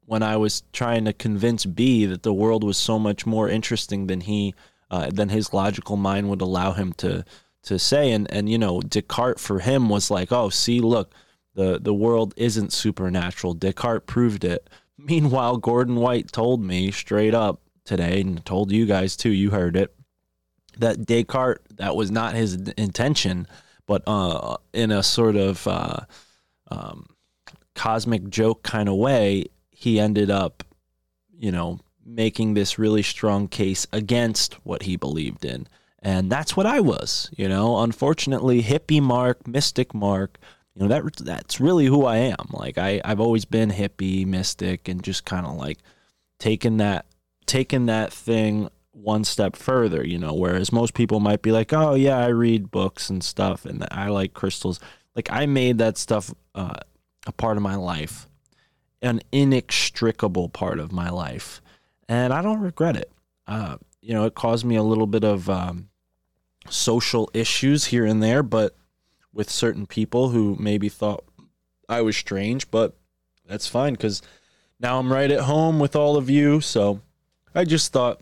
when 0.05 0.23
I 0.23 0.37
was 0.37 0.63
trying 0.71 1.05
to 1.05 1.13
convince 1.13 1.65
B 1.65 2.05
that 2.05 2.23
the 2.23 2.33
world 2.33 2.63
was 2.63 2.77
so 2.77 2.97
much 2.97 3.25
more 3.25 3.49
interesting 3.49 4.07
than 4.07 4.21
he 4.21 4.55
uh, 4.91 5.09
than 5.09 5.29
his 5.29 5.53
logical 5.53 5.95
mind 5.95 6.29
would 6.29 6.41
allow 6.41 6.73
him 6.73 6.93
to 6.93 7.25
to 7.63 7.79
say. 7.79 8.11
And 8.11 8.31
and 8.31 8.47
you 8.49 8.57
know, 8.57 8.81
Descartes 8.81 9.41
for 9.41 9.59
him 9.59 9.89
was 9.89 10.11
like, 10.11 10.31
oh, 10.31 10.49
see, 10.49 10.81
look, 10.81 11.15
the 11.55 11.79
the 11.81 11.93
world 11.93 12.33
isn't 12.37 12.73
supernatural. 12.73 13.53
Descartes 13.53 14.03
proved 14.05 14.43
it. 14.43 14.69
Meanwhile, 14.97 15.57
Gordon 15.57 15.95
White 15.95 16.31
told 16.31 16.61
me 16.61 16.91
straight 16.91 17.33
up 17.33 17.61
today, 17.85 18.21
and 18.21 18.45
told 18.45 18.71
you 18.71 18.85
guys 18.85 19.15
too. 19.15 19.31
You 19.31 19.49
heard 19.49 19.75
it. 19.75 19.95
That 20.77 21.05
Descartes, 21.05 21.63
that 21.77 21.95
was 21.95 22.11
not 22.11 22.35
his 22.35 22.55
intention, 22.77 23.47
but 23.87 24.03
uh, 24.07 24.57
in 24.73 24.91
a 24.91 25.03
sort 25.03 25.35
of 25.35 25.67
uh, 25.67 26.01
um, 26.69 27.07
cosmic 27.75 28.29
joke 28.29 28.63
kind 28.63 28.87
of 28.87 28.95
way, 28.95 29.45
he 29.69 29.99
ended 29.99 30.29
up, 30.29 30.63
you 31.37 31.51
know, 31.51 31.79
making 32.05 32.53
this 32.53 32.79
really 32.79 33.03
strong 33.03 33.47
case 33.47 33.85
against 33.91 34.53
what 34.65 34.83
he 34.83 34.95
believed 34.95 35.45
in. 35.45 35.67
And 36.01 36.31
that's 36.31 36.57
what 36.57 36.65
I 36.65 36.79
was, 36.79 37.29
you 37.37 37.47
know. 37.47 37.79
Unfortunately, 37.79 38.63
hippie 38.63 39.01
Mark, 39.01 39.47
mystic 39.47 39.93
Mark, 39.93 40.39
You 40.75 40.83
know 40.83 40.87
that 40.87 41.15
that's 41.17 41.59
really 41.59 41.85
who 41.85 42.05
I 42.05 42.17
am. 42.17 42.47
Like 42.51 42.77
I 42.77 43.01
I've 43.05 43.19
always 43.19 43.45
been 43.45 43.69
hippie, 43.71 44.25
mystic, 44.25 44.87
and 44.87 45.03
just 45.03 45.25
kind 45.25 45.45
of 45.45 45.55
like 45.55 45.77
taking 46.39 46.77
that 46.77 47.05
taking 47.45 47.85
that 47.85 48.11
thing 48.11 48.69
one 48.93 49.23
step 49.23 49.55
further. 49.55 50.05
You 50.05 50.17
know, 50.17 50.33
whereas 50.33 50.71
most 50.71 50.93
people 50.95 51.19
might 51.19 51.41
be 51.41 51.51
like, 51.51 51.71
oh 51.71 51.93
yeah, 51.93 52.17
I 52.17 52.27
read 52.27 52.71
books 52.71 53.09
and 53.09 53.23
stuff, 53.23 53.65
and 53.65 53.85
I 53.91 54.07
like 54.07 54.33
crystals. 54.33 54.79
Like 55.15 55.29
I 55.31 55.45
made 55.45 55.77
that 55.79 55.97
stuff 55.97 56.33
uh, 56.55 56.77
a 57.27 57.31
part 57.31 57.57
of 57.57 57.63
my 57.63 57.75
life, 57.75 58.27
an 59.01 59.21
inextricable 59.31 60.49
part 60.49 60.79
of 60.79 60.91
my 60.91 61.09
life, 61.09 61.60
and 62.11 62.33
I 62.33 62.41
don't 62.41 62.59
regret 62.59 62.97
it. 62.97 63.09
Uh, 63.47 63.77
you 64.01 64.13
know, 64.13 64.25
it 64.25 64.35
caused 64.35 64.65
me 64.65 64.75
a 64.75 64.83
little 64.83 65.07
bit 65.07 65.23
of 65.23 65.49
um, 65.49 65.87
social 66.69 67.31
issues 67.33 67.85
here 67.85 68.05
and 68.05 68.21
there, 68.21 68.43
but 68.43 68.75
with 69.33 69.49
certain 69.49 69.85
people 69.85 70.27
who 70.27 70.57
maybe 70.59 70.89
thought 70.89 71.23
I 71.87 72.01
was 72.01 72.17
strange, 72.17 72.69
but 72.69 72.97
that's 73.47 73.65
fine 73.65 73.93
because 73.93 74.21
now 74.77 74.99
I'm 74.99 75.11
right 75.11 75.31
at 75.31 75.41
home 75.41 75.79
with 75.79 75.95
all 75.95 76.17
of 76.17 76.29
you. 76.29 76.59
So 76.59 76.99
I 77.55 77.63
just 77.63 77.93
thought 77.93 78.19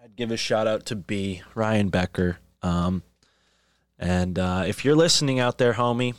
I'd 0.00 0.14
give 0.14 0.30
a 0.30 0.36
shout 0.36 0.68
out 0.68 0.86
to 0.86 0.94
B, 0.94 1.42
Ryan 1.56 1.88
Becker. 1.88 2.38
Um, 2.62 3.02
and 3.98 4.38
uh, 4.38 4.62
if 4.68 4.84
you're 4.84 4.94
listening 4.94 5.40
out 5.40 5.58
there, 5.58 5.72
homie, 5.72 6.14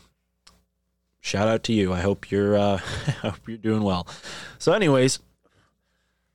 shout 1.22 1.48
out 1.48 1.64
to 1.64 1.74
you. 1.74 1.94
I 1.94 2.02
hope 2.02 2.30
you're 2.30 2.58
uh, 2.58 2.82
I 3.08 3.12
hope 3.30 3.48
you're 3.48 3.56
doing 3.56 3.84
well. 3.84 4.06
So, 4.58 4.74
anyways, 4.74 5.20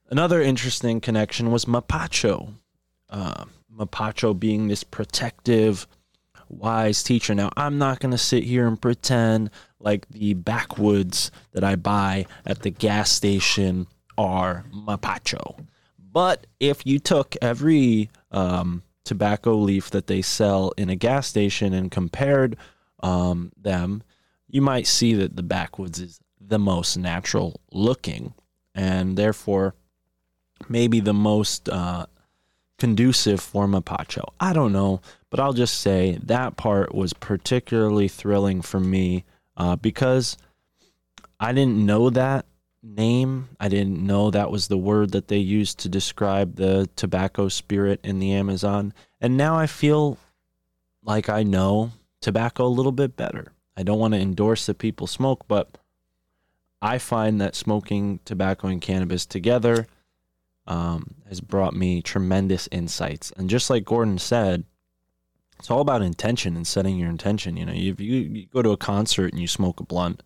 another 0.08 0.40
interesting 0.40 1.00
connection 1.00 1.50
was 1.50 1.64
Mapacho. 1.64 2.54
Uh, 3.10 3.44
Mapacho 3.74 4.38
being 4.38 4.68
this 4.68 4.84
protective, 4.84 5.86
wise 6.48 7.02
teacher. 7.02 7.34
Now, 7.34 7.50
I'm 7.56 7.78
not 7.78 8.00
going 8.00 8.10
to 8.10 8.18
sit 8.18 8.44
here 8.44 8.66
and 8.66 8.80
pretend 8.80 9.50
like 9.78 10.08
the 10.08 10.34
backwoods 10.34 11.30
that 11.52 11.64
I 11.64 11.76
buy 11.76 12.26
at 12.44 12.62
the 12.62 12.70
gas 12.70 13.10
station 13.10 13.86
are 14.16 14.64
Mapacho. 14.74 15.64
But 15.98 16.46
if 16.58 16.84
you 16.84 16.98
took 16.98 17.36
every 17.40 18.10
um, 18.30 18.82
tobacco 19.04 19.54
leaf 19.54 19.90
that 19.90 20.06
they 20.06 20.22
sell 20.22 20.72
in 20.76 20.90
a 20.90 20.96
gas 20.96 21.26
station 21.26 21.72
and 21.72 21.90
compared 21.90 22.56
um, 23.00 23.52
them, 23.56 24.02
you 24.48 24.62
might 24.62 24.86
see 24.86 25.14
that 25.14 25.36
the 25.36 25.42
backwoods 25.42 26.00
is 26.00 26.20
the 26.40 26.58
most 26.58 26.96
natural 26.96 27.60
looking 27.72 28.34
and 28.74 29.16
therefore 29.16 29.74
maybe 30.68 31.00
the 31.00 31.14
most 31.14 31.68
uh, 31.68 32.06
conducive 32.78 33.40
for 33.40 33.66
Mapacho. 33.66 34.24
I 34.40 34.52
don't 34.52 34.72
know, 34.72 35.00
but 35.30 35.40
I'll 35.40 35.52
just 35.52 35.80
say 35.80 36.18
that 36.22 36.56
part 36.56 36.94
was 36.94 37.12
particularly 37.12 38.08
thrilling 38.08 38.62
for 38.62 38.80
me 38.80 39.24
uh, 39.56 39.76
because 39.76 40.36
I 41.40 41.52
didn't 41.52 41.84
know 41.84 42.10
that 42.10 42.46
name. 42.82 43.48
I 43.58 43.68
didn't 43.68 44.04
know 44.04 44.30
that 44.30 44.50
was 44.50 44.68
the 44.68 44.78
word 44.78 45.12
that 45.12 45.28
they 45.28 45.38
used 45.38 45.80
to 45.80 45.88
describe 45.88 46.56
the 46.56 46.88
tobacco 46.96 47.48
spirit 47.48 48.00
in 48.04 48.18
the 48.18 48.32
Amazon. 48.32 48.94
And 49.20 49.36
now 49.36 49.56
I 49.56 49.66
feel 49.66 50.18
like 51.02 51.28
I 51.28 51.42
know 51.42 51.92
tobacco 52.20 52.66
a 52.66 52.68
little 52.68 52.92
bit 52.92 53.16
better. 53.16 53.52
I 53.76 53.82
don't 53.82 53.98
want 53.98 54.14
to 54.14 54.20
endorse 54.20 54.66
that 54.66 54.78
people 54.78 55.06
smoke, 55.06 55.46
but 55.48 55.78
I 56.80 56.98
find 56.98 57.40
that 57.40 57.56
smoking 57.56 58.20
tobacco 58.24 58.68
and 58.68 58.80
cannabis 58.80 59.26
together 59.26 59.86
um, 60.68 61.14
has 61.28 61.40
brought 61.40 61.74
me 61.74 62.00
tremendous 62.02 62.68
insights. 62.70 63.32
And 63.36 63.50
just 63.50 63.70
like 63.70 63.84
Gordon 63.84 64.18
said, 64.18 64.64
it's 65.58 65.70
all 65.70 65.80
about 65.80 66.02
intention 66.02 66.54
and 66.54 66.66
setting 66.66 66.98
your 66.98 67.08
intention. 67.08 67.56
You 67.56 67.66
know, 67.66 67.72
if 67.74 67.98
you, 67.98 68.14
you 68.14 68.46
go 68.46 68.62
to 68.62 68.70
a 68.70 68.76
concert 68.76 69.32
and 69.32 69.40
you 69.40 69.48
smoke 69.48 69.80
a 69.80 69.82
blunt, 69.84 70.22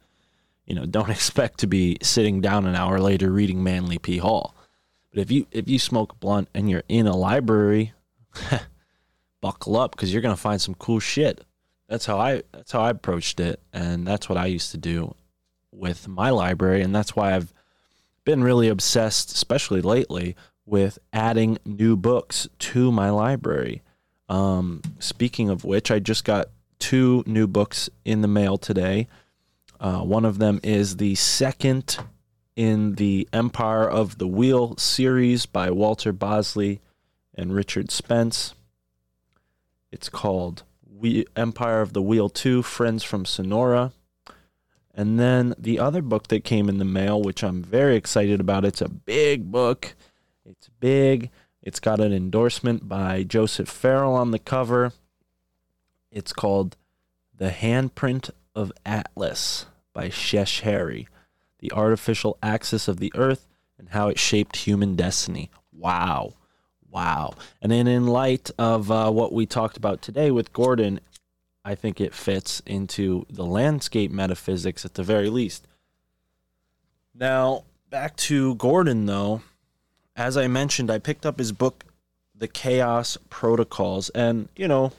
you 0.67 0.75
know, 0.75 0.85
don't 0.85 1.11
expect 1.19 1.61
to 1.61 1.67
be 1.67 1.97
sitting 2.03 2.41
down 2.41 2.67
an 2.67 2.75
hour 2.75 3.01
later 3.01 3.31
reading 3.31 3.63
Manly 3.63 3.99
P. 3.99 4.19
Hall. 4.19 4.55
But 5.11 5.21
if 5.21 5.31
you 5.31 5.47
if 5.51 5.69
you 5.69 5.79
smoke 5.79 6.13
a 6.13 6.17
blunt 6.17 6.49
and 6.55 6.69
you're 6.69 6.85
in 6.89 7.07
a 7.07 7.17
library, 7.17 7.93
buckle 9.41 9.77
up 9.77 9.93
because 9.93 10.13
you're 10.13 10.23
gonna 10.23 10.37
find 10.37 10.61
some 10.61 10.75
cool 10.75 11.01
shit. 11.01 11.45
That's 11.89 12.07
how 12.07 12.19
I 12.19 12.43
that's 12.53 12.73
how 12.73 12.81
I 12.81 12.91
approached 12.91 13.39
it, 13.39 13.61
and 13.75 14.07
that's 14.07 14.29
what 14.31 14.39
I 14.39 14.47
used 14.47 14.71
to 14.71 14.79
do 14.79 15.15
with 15.71 16.09
my 16.09 16.31
library, 16.31 16.81
and 16.81 16.95
that's 16.95 17.15
why 17.15 17.35
I've 17.35 17.53
been 18.25 18.43
really 18.43 18.69
obsessed, 18.69 19.33
especially 19.33 19.81
lately, 19.81 20.37
with 20.65 20.99
adding 21.13 21.59
new 21.65 21.97
books 21.97 22.49
to 22.59 22.93
my 22.93 23.11
library. 23.11 23.83
Um, 24.29 24.83
speaking 24.99 25.51
of 25.51 25.65
which, 25.65 25.91
I 25.91 25.99
just 25.99 26.25
got 26.25 26.49
two 26.79 27.23
new 27.27 27.47
books 27.47 27.91
in 28.05 28.23
the 28.23 28.29
mail 28.29 28.59
today. 28.59 29.09
Uh, 29.81 30.01
one 30.01 30.25
of 30.25 30.39
them 30.39 30.61
is 30.63 30.97
the 30.97 31.15
second 31.17 31.99
in 32.55 32.95
the 32.95 33.29
Empire 33.33 33.89
of 33.89 34.19
the 34.19 34.29
Wheel 34.29 34.77
series 34.77 35.47
by 35.47 35.71
Walter 35.71 36.13
Bosley 36.13 36.81
and 37.35 37.55
Richard 37.55 37.91
Spence. 37.91 38.55
It's 39.91 40.09
called 40.09 40.63
we- 40.87 41.27
Empire 41.35 41.81
of 41.81 41.93
the 41.93 42.03
Wheel 42.03 42.29
2 42.29 42.63
Friends 42.63 43.03
from 43.03 43.25
Sonora. 43.25 43.93
And 44.95 45.19
then 45.19 45.55
the 45.59 45.79
other 45.79 46.03
book 46.03 46.29
that 46.29 46.45
came 46.45 46.69
in 46.69 46.79
the 46.79 46.85
mail, 46.85 47.23
which 47.23 47.43
I'm 47.43 47.63
very 47.63 47.97
excited 47.97 48.41
about, 48.41 48.65
it's 48.65 48.83
a 48.83 48.89
big 48.89 49.51
book. 49.51 49.95
It's 50.45 50.69
big. 50.81 51.31
It's 51.63 51.81
got 51.81 52.01
an 52.01 52.13
endorsement 52.13 52.89
by 52.89 53.23
Joseph 53.23 53.69
Farrell 53.69 54.15
on 54.15 54.33
the 54.33 54.39
cover. 54.39 54.93
It's 56.11 56.33
called 56.33 56.77
The 57.35 57.51
Handprint 57.51 58.31
of 58.55 58.73
Atlas 58.85 59.67
by 59.95 60.09
Shesh 60.09 60.61
Harry, 60.61 61.09
The 61.61 61.73
Artificial 61.73 62.37
Axis 62.43 62.89
of 62.89 62.99
the 62.99 63.13
Earth 63.15 63.47
and 63.79 63.91
How 63.91 64.09
It 64.09 64.19
Shaped 64.19 64.57
Human 64.57 64.95
Destiny. 64.95 65.51
Wow. 65.73 66.35
Wow. 66.91 67.35
And 67.63 67.73
then, 67.73 67.87
in 67.87 68.07
light 68.07 68.51
of 68.59 68.91
uh, 68.91 69.11
what 69.11 69.33
we 69.33 69.47
talked 69.47 69.79
about 69.79 70.03
today 70.03 70.31
with 70.31 70.53
Gordon, 70.53 71.01
I 71.65 71.75
think 71.75 72.01
it 72.01 72.15
fits 72.15 72.61
into 72.67 73.25
the 73.31 73.45
landscape 73.45 74.11
metaphysics 74.11 74.85
at 74.85 74.95
the 74.95 75.03
very 75.03 75.31
least. 75.31 75.67
Now, 77.15 77.65
back 77.91 78.17
to 78.17 78.55
Gordon, 78.57 79.07
though. 79.07 79.43
As 80.17 80.37
I 80.37 80.49
mentioned, 80.49 80.91
I 80.91 80.99
picked 80.99 81.25
up 81.25 81.39
his 81.39 81.53
book, 81.53 81.85
The 82.35 82.49
Chaos 82.49 83.17
Protocols. 83.31 84.11
And, 84.11 84.49
you 84.57 84.67
know, 84.67 84.93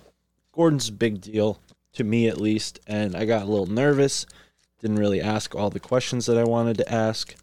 Gordon's 0.53 0.89
a 0.89 0.93
big 0.93 1.21
deal, 1.21 1.59
to 1.93 2.03
me 2.03 2.27
at 2.27 2.39
least. 2.39 2.79
And 2.87 3.15
I 3.15 3.25
got 3.25 3.43
a 3.43 3.45
little 3.45 3.65
nervous, 3.65 4.25
didn't 4.79 4.99
really 4.99 5.21
ask 5.21 5.53
all 5.53 5.69
the 5.69 5.79
questions 5.79 6.25
that 6.27 6.37
I 6.37 6.43
wanted 6.43 6.77
to 6.77 6.91
ask. 6.91 7.35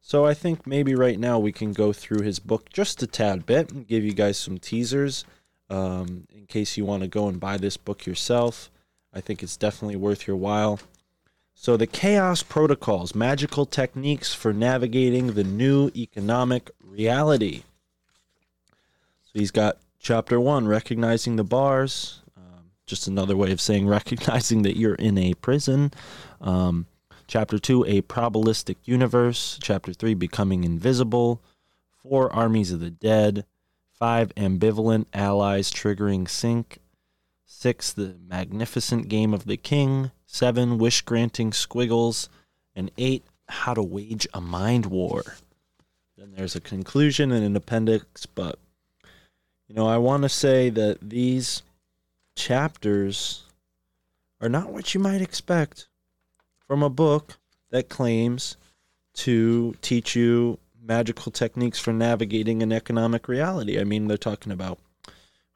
So 0.00 0.24
I 0.24 0.34
think 0.34 0.66
maybe 0.66 0.94
right 0.94 1.18
now 1.18 1.38
we 1.38 1.52
can 1.52 1.72
go 1.72 1.92
through 1.92 2.22
his 2.22 2.38
book 2.38 2.70
just 2.70 3.02
a 3.02 3.06
tad 3.06 3.44
bit 3.44 3.72
and 3.72 3.86
give 3.86 4.04
you 4.04 4.14
guys 4.14 4.38
some 4.38 4.58
teasers 4.58 5.24
um, 5.68 6.26
in 6.30 6.46
case 6.46 6.76
you 6.76 6.84
want 6.84 7.02
to 7.02 7.08
go 7.08 7.28
and 7.28 7.40
buy 7.40 7.56
this 7.56 7.76
book 7.76 8.06
yourself. 8.06 8.70
I 9.12 9.20
think 9.20 9.42
it's 9.42 9.56
definitely 9.56 9.96
worth 9.96 10.26
your 10.26 10.36
while. 10.36 10.80
So, 11.54 11.76
the 11.76 11.86
Chaos 11.86 12.42
Protocols 12.42 13.14
Magical 13.14 13.64
Techniques 13.64 14.34
for 14.34 14.52
Navigating 14.52 15.32
the 15.32 15.44
New 15.44 15.90
Economic 15.96 16.70
Reality. 16.84 17.62
So, 19.22 19.38
he's 19.38 19.50
got 19.50 19.78
chapter 19.98 20.38
one 20.38 20.68
Recognizing 20.68 21.36
the 21.36 21.44
Bars. 21.44 22.20
Um, 22.36 22.72
just 22.86 23.08
another 23.08 23.36
way 23.36 23.52
of 23.52 23.60
saying 23.60 23.86
recognizing 23.88 24.62
that 24.62 24.76
you're 24.76 24.96
in 24.96 25.16
a 25.16 25.32
prison. 25.34 25.92
Um, 26.42 26.86
chapter 27.26 27.58
two 27.58 27.84
A 27.84 28.02
Probabilistic 28.02 28.76
Universe. 28.84 29.58
Chapter 29.62 29.94
three 29.94 30.12
Becoming 30.12 30.62
Invisible. 30.62 31.40
Four 32.02 32.30
Armies 32.34 32.70
of 32.70 32.80
the 32.80 32.90
Dead. 32.90 33.46
Five, 33.98 34.34
ambivalent 34.34 35.06
allies 35.14 35.70
triggering 35.70 36.28
sync. 36.28 36.78
Six, 37.46 37.92
the 37.92 38.16
magnificent 38.28 39.08
game 39.08 39.32
of 39.32 39.46
the 39.46 39.56
king. 39.56 40.10
Seven, 40.26 40.76
wish 40.76 41.00
granting 41.00 41.52
squiggles. 41.52 42.28
And 42.74 42.90
eight, 42.98 43.24
how 43.48 43.72
to 43.72 43.82
wage 43.82 44.28
a 44.34 44.40
mind 44.40 44.86
war. 44.86 45.22
Then 46.18 46.32
there's 46.36 46.56
a 46.56 46.60
conclusion 46.60 47.32
and 47.32 47.44
an 47.44 47.56
appendix, 47.56 48.26
but 48.26 48.58
you 49.68 49.74
know, 49.74 49.86
I 49.86 49.98
want 49.98 50.22
to 50.22 50.28
say 50.28 50.70
that 50.70 50.98
these 51.00 51.62
chapters 52.36 53.44
are 54.40 54.48
not 54.48 54.72
what 54.72 54.94
you 54.94 55.00
might 55.00 55.22
expect 55.22 55.88
from 56.66 56.82
a 56.82 56.90
book 56.90 57.38
that 57.70 57.88
claims 57.88 58.56
to 59.14 59.74
teach 59.80 60.14
you 60.14 60.58
magical 60.86 61.32
techniques 61.32 61.78
for 61.78 61.92
navigating 61.92 62.62
an 62.62 62.72
economic 62.72 63.28
reality. 63.28 63.78
I 63.80 63.84
mean, 63.84 64.06
they're 64.06 64.16
talking 64.16 64.52
about 64.52 64.78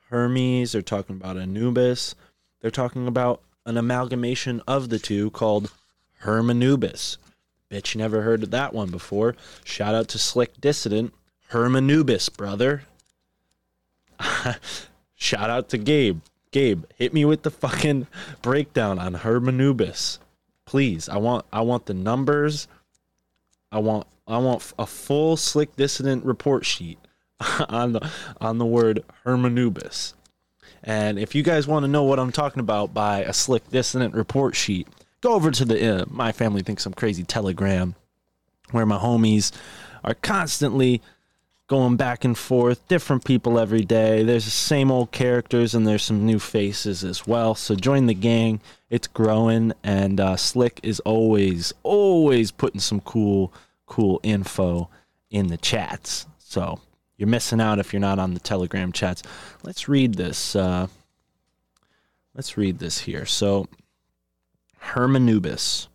Hermes, 0.09 0.73
they're 0.73 0.83
talking 0.83 1.17
about 1.17 1.37
Anubis, 1.37 2.15
they're 2.61 2.71
talking 2.71 3.07
about 3.07 3.43
an 3.65 3.77
amalgamation 3.77 4.61
of 4.67 4.89
the 4.89 4.99
two 4.99 5.31
called 5.31 5.71
Hermanubis. 6.23 7.17
You 7.71 7.81
never 7.95 8.23
heard 8.23 8.43
of 8.43 8.51
that 8.51 8.75
one 8.75 8.91
before. 8.91 9.37
Shout 9.63 9.95
out 9.95 10.09
to 10.09 10.19
Slick 10.19 10.61
Dissident, 10.61 11.13
Hermanubis, 11.51 12.37
brother. 12.37 12.83
Shout 15.15 15.51
out 15.51 15.69
to 15.69 15.79
Gabe. 15.79 16.21
Gabe, 16.51 16.85
hit 16.97 17.15
me 17.15 17.25
with 17.25 17.43
the 17.43 17.51
fucking 17.51 18.09
breakdown 18.43 18.99
on 18.99 19.15
Hermanubis. 19.15 20.19
Please. 20.65 21.09
I 21.09 21.19
want 21.19 21.47
I 21.53 21.61
want 21.61 21.87
the 21.87 21.95
numbers. 21.95 22.67
I 23.71 23.79
want 23.79 24.09
I 24.27 24.39
want 24.39 24.73
a 24.79 24.87
full 24.87 25.37
slick 25.37 25.77
dissident 25.77 26.25
report 26.25 26.65
sheet 26.65 26.99
on 27.69 27.93
the 27.93 28.11
on 28.41 28.59
the 28.59 28.67
word 28.67 29.05
Hermanubis. 29.25 30.15
And 30.83 31.19
if 31.19 31.35
you 31.35 31.43
guys 31.43 31.67
want 31.67 31.85
to 31.85 31.89
know 31.89 32.05
what 32.05 32.19
I'm 32.19 32.33
talking 32.33 32.61
about 32.61 32.95
by 32.95 33.21
a 33.21 33.33
slick 33.33 33.69
dissident 33.71 34.15
report 34.15 34.57
sheet, 34.57 34.89
go 35.21 35.35
over 35.35 35.51
to 35.51 35.65
the 35.65 36.03
uh, 36.03 36.05
My 36.09 36.33
Family 36.33 36.63
Thinks 36.63 36.87
I'm 36.87 36.95
Crazy 36.95 37.23
Telegram, 37.23 37.95
where 38.71 38.87
my 38.87 38.99
homies 38.99 39.53
are 40.03 40.15
constantly 40.15 41.03
going 41.71 41.97
back 41.97 42.25
and 42.25 42.37
forth, 42.37 42.87
different 42.89 43.25
people 43.25 43.57
every 43.57 43.85
day. 43.85 44.25
There's 44.25 44.45
the 44.45 44.51
same 44.51 44.91
old 44.91 45.13
characters 45.13 45.73
and 45.73 45.87
there's 45.87 46.03
some 46.03 46.27
new 46.27 46.41
faces 46.41 47.05
as 47.05 47.29
well. 47.29 47.55
So 47.55 47.77
join 47.77 48.07
the 48.07 48.15
gang. 48.15 48.61
It's 48.91 49.07
growing, 49.07 49.73
and 49.85 50.19
uh, 50.19 50.37
Slick 50.37 50.81
is 50.83 50.99
always, 51.01 51.73
always 51.85 52.51
putting 52.51 52.81
some 52.81 53.01
cool, 53.01 53.53
cool 53.91 54.21
info 54.23 54.89
in 55.31 55.49
the 55.49 55.59
chats. 55.59 56.27
So 56.39 56.81
you're 57.19 57.29
missing 57.29 57.61
out 57.61 57.79
if 57.79 57.93
you're 57.93 58.01
not 58.01 58.19
on 58.19 58.33
the 58.33 58.41
Telegram 58.41 58.93
chats. 58.93 59.23
Let's 59.63 59.89
read 59.89 60.15
this. 60.15 60.57
Uh, 60.57 60.87
let's 62.35 62.57
read 62.57 62.79
this 62.79 63.01
here. 63.01 63.27
So, 63.27 63.67
Hermanubis. 64.83 65.89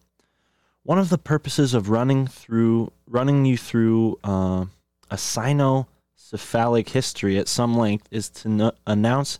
One 0.84 1.00
of 1.00 1.10
the 1.10 1.18
purposes 1.18 1.74
of 1.74 1.90
running 1.90 2.28
through, 2.28 2.92
running 3.08 3.46
you 3.46 3.58
through 3.58 4.20
uh, 4.24 4.66
a 5.10 5.16
cynocephalic 5.16 6.90
history 6.90 7.40
at 7.40 7.48
some 7.48 7.76
length 7.76 8.08
is 8.12 8.30
to 8.30 8.50
no- 8.50 8.74
announce 8.86 9.40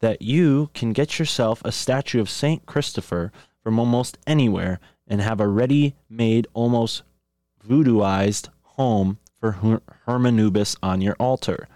that 0.00 0.22
you 0.22 0.70
can 0.74 0.92
get 0.92 1.20
yourself 1.20 1.62
a 1.64 1.70
statue 1.70 2.20
of 2.20 2.28
Saint 2.28 2.66
Christopher 2.66 3.30
from 3.62 3.78
almost 3.78 4.18
anywhere 4.26 4.80
and 5.06 5.20
have 5.20 5.40
a 5.40 5.46
ready-made, 5.46 6.48
almost 6.52 7.04
voodooized 7.66 8.48
home 8.62 9.18
for 9.40 9.52
Her- 9.52 9.82
Hermanubis 10.06 10.76
on 10.82 11.00
your 11.00 11.16
altar. 11.18 11.68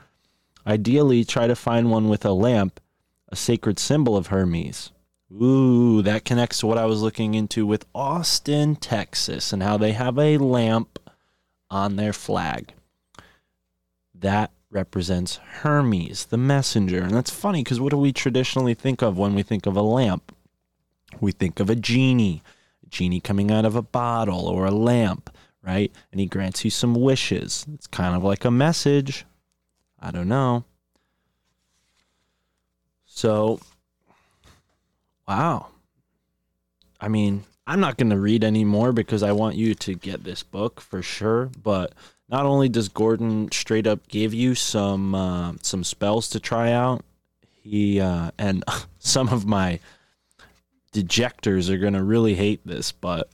Ideally, 0.66 1.24
try 1.24 1.46
to 1.46 1.56
find 1.56 1.90
one 1.90 2.08
with 2.08 2.24
a 2.24 2.32
lamp, 2.32 2.80
a 3.28 3.36
sacred 3.36 3.78
symbol 3.78 4.16
of 4.16 4.28
Hermes. 4.28 4.90
Ooh, 5.32 6.02
that 6.02 6.24
connects 6.24 6.60
to 6.60 6.66
what 6.66 6.78
I 6.78 6.86
was 6.86 7.02
looking 7.02 7.34
into 7.34 7.66
with 7.66 7.86
Austin, 7.94 8.76
Texas, 8.76 9.52
and 9.52 9.62
how 9.62 9.76
they 9.76 9.92
have 9.92 10.18
a 10.18 10.38
lamp 10.38 10.98
on 11.70 11.96
their 11.96 12.12
flag. 12.12 12.72
That 14.14 14.52
represents 14.70 15.36
Hermes, 15.36 16.26
the 16.26 16.36
messenger. 16.36 17.02
And 17.02 17.12
that's 17.12 17.30
funny 17.30 17.64
because 17.64 17.80
what 17.80 17.90
do 17.90 17.98
we 17.98 18.12
traditionally 18.12 18.74
think 18.74 19.02
of 19.02 19.18
when 19.18 19.34
we 19.34 19.42
think 19.42 19.66
of 19.66 19.76
a 19.76 19.82
lamp? 19.82 20.34
We 21.20 21.32
think 21.32 21.60
of 21.60 21.70
a 21.70 21.76
genie, 21.76 22.42
a 22.84 22.88
genie 22.88 23.20
coming 23.20 23.50
out 23.50 23.64
of 23.64 23.74
a 23.74 23.82
bottle 23.82 24.46
or 24.46 24.66
a 24.66 24.70
lamp, 24.70 25.30
right? 25.66 25.93
And 26.12 26.20
he 26.20 26.26
grants 26.26 26.64
you 26.64 26.70
some 26.70 26.94
wishes. 26.94 27.66
It's 27.74 27.88
kind 27.88 28.14
of 28.14 28.22
like 28.22 28.44
a 28.44 28.51
message. 28.51 29.26
I 30.01 30.10
don't 30.12 30.28
know. 30.28 30.64
So, 33.05 33.60
wow. 35.26 35.68
I 37.01 37.09
mean, 37.09 37.44
I'm 37.66 37.80
not 37.80 37.97
going 37.97 38.10
to 38.10 38.18
read 38.18 38.44
anymore 38.44 38.93
because 38.93 39.22
I 39.22 39.32
want 39.32 39.56
you 39.56 39.74
to 39.74 39.94
get 39.94 40.22
this 40.22 40.43
book 40.43 40.80
for 40.80 41.02
sure. 41.02 41.51
But 41.62 41.93
not 42.28 42.47
only 42.47 42.68
does 42.68 42.88
Gordon 42.88 43.51
straight 43.51 43.86
up 43.86 44.06
give 44.09 44.32
you 44.32 44.55
some 44.55 45.14
uh, 45.14 45.55
some 45.62 45.82
spells 45.82 46.28
to 46.30 46.40
try 46.40 46.72
out, 46.72 47.05
he 47.62 48.01
uh, 48.01 48.30
and 48.38 48.62
some 48.98 49.28
of 49.30 49.47
my 49.47 49.80
dejectors 50.93 51.68
are 51.68 51.78
going 51.78 51.94
to 51.94 52.05
really 52.05 52.34
hate 52.34 52.60
this. 52.64 52.93
But 52.93 53.30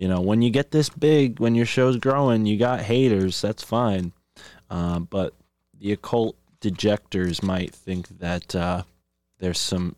you 0.00 0.08
know, 0.08 0.22
when 0.22 0.40
you 0.40 0.48
get 0.48 0.70
this 0.70 0.88
big, 0.88 1.38
when 1.40 1.54
your 1.54 1.66
show's 1.66 1.98
growing, 1.98 2.46
you 2.46 2.56
got 2.56 2.80
haters. 2.80 3.38
That's 3.42 3.62
fine. 3.62 4.12
Uh, 4.70 5.00
but 5.00 5.34
the 5.78 5.92
occult 5.92 6.36
dejectors 6.62 7.42
might 7.42 7.74
think 7.74 8.08
that 8.18 8.56
uh, 8.56 8.84
there's 9.40 9.60
some 9.60 9.96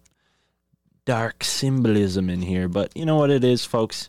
dark 1.05 1.45
symbolism 1.45 2.29
in 2.29 2.43
here. 2.43 2.67
But 2.67 2.91
you 2.97 3.07
know 3.07 3.15
what 3.15 3.31
it 3.31 3.45
is, 3.45 3.65
folks? 3.65 4.09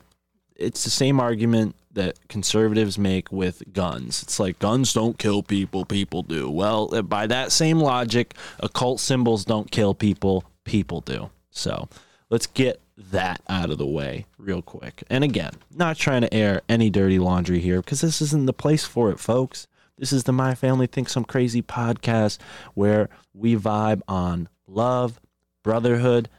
It's 0.56 0.84
the 0.84 0.90
same 0.90 1.20
argument 1.20 1.76
that 1.92 2.28
conservatives 2.28 2.98
make 2.98 3.32
with 3.32 3.62
guns. 3.72 4.24
It's 4.24 4.40
like 4.40 4.58
guns 4.58 4.94
don't 4.94 5.20
kill 5.20 5.44
people, 5.44 5.86
people 5.86 6.24
do. 6.24 6.50
Well, 6.50 7.04
by 7.04 7.28
that 7.28 7.52
same 7.52 7.80
logic, 7.80 8.34
occult 8.60 9.00
symbols 9.00 9.46
don't 9.46 9.70
kill 9.70 9.94
people, 9.94 10.44
people 10.64 11.02
do. 11.02 11.30
So 11.52 11.88
let's 12.32 12.48
get 12.48 12.82
that 12.98 13.42
out 13.50 13.70
of 13.70 13.78
the 13.78 13.86
way 13.86 14.26
real 14.38 14.62
quick. 14.62 15.04
And 15.10 15.24
again, 15.24 15.54
not 15.74 15.98
trying 15.98 16.22
to 16.22 16.34
air 16.34 16.62
any 16.70 16.90
dirty 16.90 17.20
laundry 17.20 17.60
here 17.60 17.82
because 17.82 18.02
this 18.02 18.22
isn't 18.22 18.46
the 18.46 18.54
place 18.54 18.86
for 18.86 19.12
it, 19.12 19.20
folks. 19.20 19.68
This 19.98 20.14
is 20.14 20.24
the 20.24 20.34
My 20.34 20.56
Family 20.56 20.88
Thinks 20.88 21.16
I'm 21.16 21.26
Crazy 21.26 21.62
podcast 21.62 22.40
where 22.74 23.10
we 23.34 23.56
vibe 23.56 24.02
on 24.08 24.50
love, 24.68 25.20
brotherhood, 25.64 26.30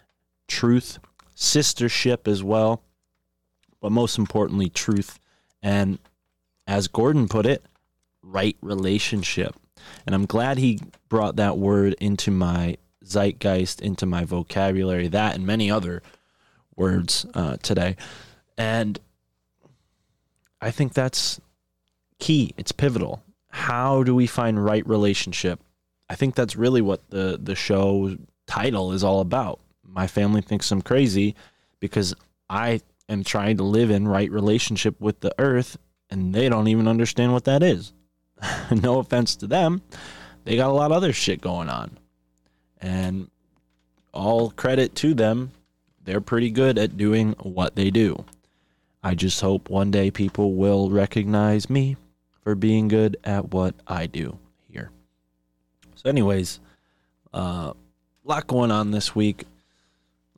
truth, 0.48 0.98
sistership 1.36 2.28
as 2.28 2.43
well, 2.43 2.82
but 3.81 3.93
most 3.93 4.18
importantly, 4.18 4.68
truth. 4.68 5.18
And 5.62 5.98
as 6.66 6.89
Gordon 6.89 7.28
put 7.28 7.47
it, 7.47 7.64
right 8.22 8.56
relationship. 8.60 9.55
And 10.06 10.14
I'm 10.14 10.26
glad 10.26 10.59
he 10.59 10.81
brought 11.09 11.36
that 11.36 11.59
word 11.59 11.94
into 12.01 12.31
my 12.31 12.76
zeitgeist, 13.05 13.81
into 13.81 14.06
my 14.06 14.24
vocabulary, 14.24 15.09
that 15.09 15.35
and 15.35 15.47
many 15.47 15.70
other 15.70 16.02
words 16.76 17.26
uh, 17.34 17.56
today. 17.59 17.96
And 18.56 18.98
I 20.60 20.70
think 20.70 20.94
that's 20.94 21.40
key. 22.18 22.55
It's 22.56 22.72
pivotal. 22.72 23.22
How 23.48 24.02
do 24.02 24.14
we 24.14 24.26
find 24.26 24.64
right 24.64 24.86
relationship? 24.86 25.60
I 26.09 26.14
think 26.14 26.34
that's 26.34 26.56
really 26.56 26.82
what 26.82 27.09
the 27.10 27.38
the 27.42 27.55
show 27.55 28.16
title 28.46 28.92
is 28.92 29.05
all 29.05 29.20
about. 29.20 29.60
My 29.82 30.06
family 30.06 30.42
thinks 30.42 30.70
I'm 30.70 30.82
crazy 30.82 31.34
because 31.80 32.14
I 32.48 32.80
am 33.09 33.24
trying 33.24 33.56
to 33.59 33.64
live 33.64 33.90
in 33.90 34.09
right 34.09 34.30
relationship 34.30 35.01
with 35.01 35.20
the 35.20 35.34
earth 35.38 35.76
and 36.10 36.34
they 36.34 36.48
don't 36.48 36.68
even 36.68 36.88
understand 36.88 37.32
what 37.32 37.44
that 37.44 37.62
is. 37.62 37.92
no 38.70 38.98
offense 38.98 39.36
to 39.36 39.46
them. 39.46 39.82
They 40.44 40.56
got 40.56 40.70
a 40.70 40.72
lot 40.72 40.90
of 40.90 40.96
other 40.96 41.12
shit 41.12 41.40
going 41.40 41.68
on. 41.68 41.98
And 42.80 43.30
all 44.12 44.51
credit 44.51 44.94
to 44.96 45.14
them. 45.14 45.52
They're 46.05 46.20
pretty 46.20 46.51
good 46.51 46.78
at 46.78 46.97
doing 46.97 47.32
what 47.40 47.76
they 47.76 47.90
do. 47.90 48.24
I 49.02 49.14
just 49.14 49.40
hope 49.40 49.68
one 49.68 49.90
day 49.90 50.10
people 50.10 50.55
will 50.55 50.90
recognize 50.90 51.68
me 51.68 51.97
for 52.43 52.55
being 52.55 52.89
good 52.89 53.16
at 53.24 53.52
what 53.52 53.74
I 53.86 54.06
do 54.06 54.39
here. 54.70 54.90
So, 55.94 56.09
anyways, 56.09 56.60
a 57.32 57.36
uh, 57.36 57.72
lot 58.24 58.47
going 58.47 58.70
on 58.70 58.90
this 58.90 59.14
week. 59.14 59.44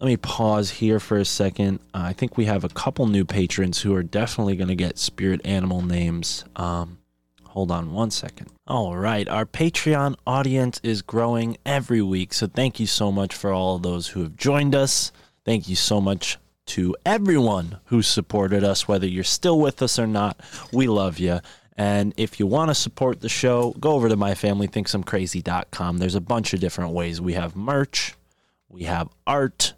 Let 0.01 0.09
me 0.09 0.17
pause 0.17 0.71
here 0.71 1.01
for 1.01 1.17
a 1.17 1.25
second. 1.25 1.81
Uh, 1.95 2.03
I 2.05 2.13
think 2.13 2.37
we 2.37 2.45
have 2.45 2.65
a 2.65 2.69
couple 2.69 3.07
new 3.07 3.25
patrons 3.25 3.81
who 3.81 3.95
are 3.95 4.03
definitely 4.03 4.57
going 4.57 4.69
to 4.69 4.75
get 4.75 4.99
spirit 4.99 5.41
animal 5.45 5.81
names. 5.83 6.45
Um, 6.55 6.99
hold 7.45 7.71
on 7.71 7.93
one 7.93 8.11
second. 8.11 8.51
All 8.67 8.97
right, 8.97 9.27
our 9.29 9.47
Patreon 9.47 10.17
audience 10.27 10.81
is 10.83 11.01
growing 11.03 11.57
every 11.65 12.03
week, 12.03 12.35
so 12.35 12.47
thank 12.47 12.79
you 12.79 12.87
so 12.87 13.11
much 13.11 13.35
for 13.35 13.53
all 13.53 13.79
those 13.79 14.09
who 14.09 14.23
have 14.23 14.37
joined 14.37 14.75
us. 14.75 15.13
Thank 15.47 15.69
you 15.69 15.77
so 15.77 16.01
much 16.01 16.39
to 16.67 16.97
everyone 17.07 17.79
who 17.85 18.03
supported 18.03 18.65
us, 18.65 18.89
whether 18.89 19.07
you're 19.07 19.23
still 19.23 19.61
with 19.61 19.81
us 19.81 19.97
or 19.97 20.07
not. 20.09 20.41
We 20.73 20.89
love 20.89 21.21
you. 21.21 21.39
And 21.77 22.13
if 22.17 22.41
you 22.41 22.49
want 22.49 22.71
to 22.71 22.75
support 22.75 23.21
the 23.21 23.29
show, 23.29 23.73
go 23.79 23.93
over 23.93 24.09
to 24.09 24.17
myfamilythinksimcrazy.com. 24.17 25.99
There's 25.99 26.17
a 26.17 26.21
bunch 26.21 26.53
of 26.53 26.59
different 26.59 26.95
ways. 26.95 27.21
We 27.21 27.35
have 27.35 27.55
merch, 27.55 28.15
we 28.69 28.83
have 28.85 29.09
art, 29.25 29.75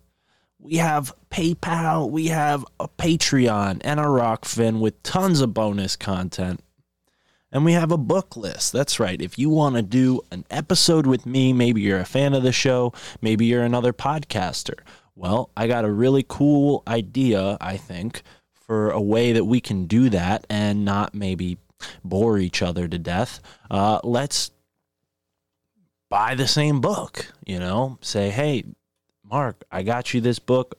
we 0.59 0.77
have 0.77 1.13
PayPal, 1.31 2.11
we 2.11 2.29
have 2.29 2.65
a 2.81 2.89
Patreon, 2.89 3.83
and 3.83 4.01
a 4.01 4.05
Rokfin 4.05 4.81
with 4.81 5.03
tons 5.03 5.43
of 5.43 5.53
bonus 5.53 5.97
content. 5.97 6.61
And 7.53 7.65
we 7.65 7.73
have 7.73 7.93
a 7.93 7.99
book 7.99 8.37
list. 8.37 8.73
That's 8.73 8.99
right. 9.01 9.21
If 9.21 9.39
you 9.39 9.51
want 9.51 9.77
to 9.77 9.83
do 9.83 10.21
an 10.31 10.45
episode 10.51 11.07
with 11.07 11.27
me, 11.27 11.53
maybe 11.53 11.81
you're 11.81 12.01
a 12.01 12.07
fan 12.07 12.33
of 12.33 12.43
the 12.43 12.53
show, 12.53 12.93
maybe 13.21 13.45
you're 13.45 13.63
another 13.63 13.93
podcaster. 13.93 14.81
Well, 15.19 15.51
I 15.57 15.67
got 15.67 15.85
a 15.85 15.91
really 15.91 16.25
cool 16.27 16.85
idea, 16.87 17.59
I 17.61 17.77
think, 17.77 18.23
for 18.53 18.93
a 18.93 19.01
way 19.01 19.33
that 19.33 19.45
we 19.45 19.61
can 19.61 19.87
do 19.87 20.09
that 20.11 20.47
and 20.49 20.85
not 20.85 21.13
maybe 21.13 21.59
bore 22.05 22.39
each 22.39 22.63
other 22.63 22.87
to 22.87 22.99
death. 23.01 23.41
Uh, 23.69 23.99
let's 24.05 24.53
buy 26.09 26.37
the 26.37 26.47
same 26.47 26.81
book, 26.81 27.33
you 27.45 27.59
know, 27.59 27.99
say, 28.01 28.31
hey, 28.31 28.63
Mark, 29.25 29.65
I 29.73 29.83
got 29.83 30.15
you 30.15 30.21
this 30.21 30.39
book 30.39 30.79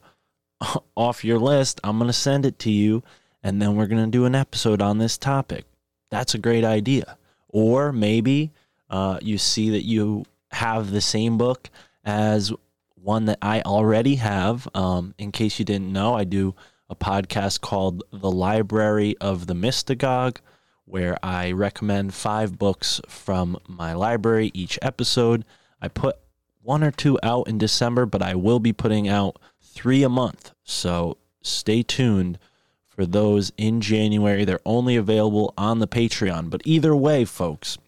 off 0.96 1.22
your 1.22 1.38
list. 1.38 1.78
I'm 1.84 1.98
going 1.98 2.08
to 2.08 2.14
send 2.14 2.46
it 2.46 2.58
to 2.60 2.70
you, 2.70 3.02
and 3.42 3.60
then 3.60 3.76
we're 3.76 3.88
going 3.88 4.06
to 4.06 4.10
do 4.10 4.24
an 4.24 4.34
episode 4.34 4.80
on 4.80 4.96
this 4.96 5.18
topic. 5.18 5.66
That's 6.10 6.34
a 6.34 6.38
great 6.38 6.64
idea. 6.64 7.18
Or 7.50 7.92
maybe 7.92 8.52
uh, 8.88 9.18
you 9.20 9.36
see 9.36 9.68
that 9.68 9.84
you 9.84 10.24
have 10.52 10.92
the 10.92 11.02
same 11.02 11.36
book 11.36 11.68
as 12.06 12.54
one 13.02 13.24
that 13.26 13.38
I 13.40 13.62
already 13.62 14.16
have. 14.16 14.68
Um, 14.74 15.14
in 15.18 15.32
case 15.32 15.58
you 15.58 15.64
didn't 15.64 15.92
know, 15.92 16.14
I 16.14 16.24
do 16.24 16.54
a 16.88 16.94
podcast 16.94 17.60
called 17.60 18.02
The 18.12 18.30
Library 18.30 19.16
of 19.20 19.46
the 19.46 19.54
Mystagogue, 19.54 20.38
where 20.84 21.16
I 21.22 21.52
recommend 21.52 22.14
five 22.14 22.58
books 22.58 23.00
from 23.08 23.58
my 23.68 23.94
library 23.94 24.50
each 24.54 24.78
episode. 24.82 25.44
I 25.80 25.88
put 25.88 26.16
one 26.62 26.82
or 26.82 26.90
two 26.90 27.18
out 27.22 27.48
in 27.48 27.58
December, 27.58 28.06
but 28.06 28.22
I 28.22 28.34
will 28.34 28.58
be 28.58 28.72
putting 28.72 29.08
out 29.08 29.38
three 29.62 30.02
a 30.02 30.08
month. 30.08 30.52
So 30.64 31.16
stay 31.42 31.82
tuned 31.82 32.38
for 32.88 33.06
those 33.06 33.52
in 33.56 33.80
January. 33.80 34.44
They're 34.44 34.60
only 34.66 34.96
available 34.96 35.54
on 35.56 35.78
the 35.78 35.88
Patreon. 35.88 36.50
But 36.50 36.62
either 36.64 36.94
way, 36.94 37.24
folks, 37.24 37.78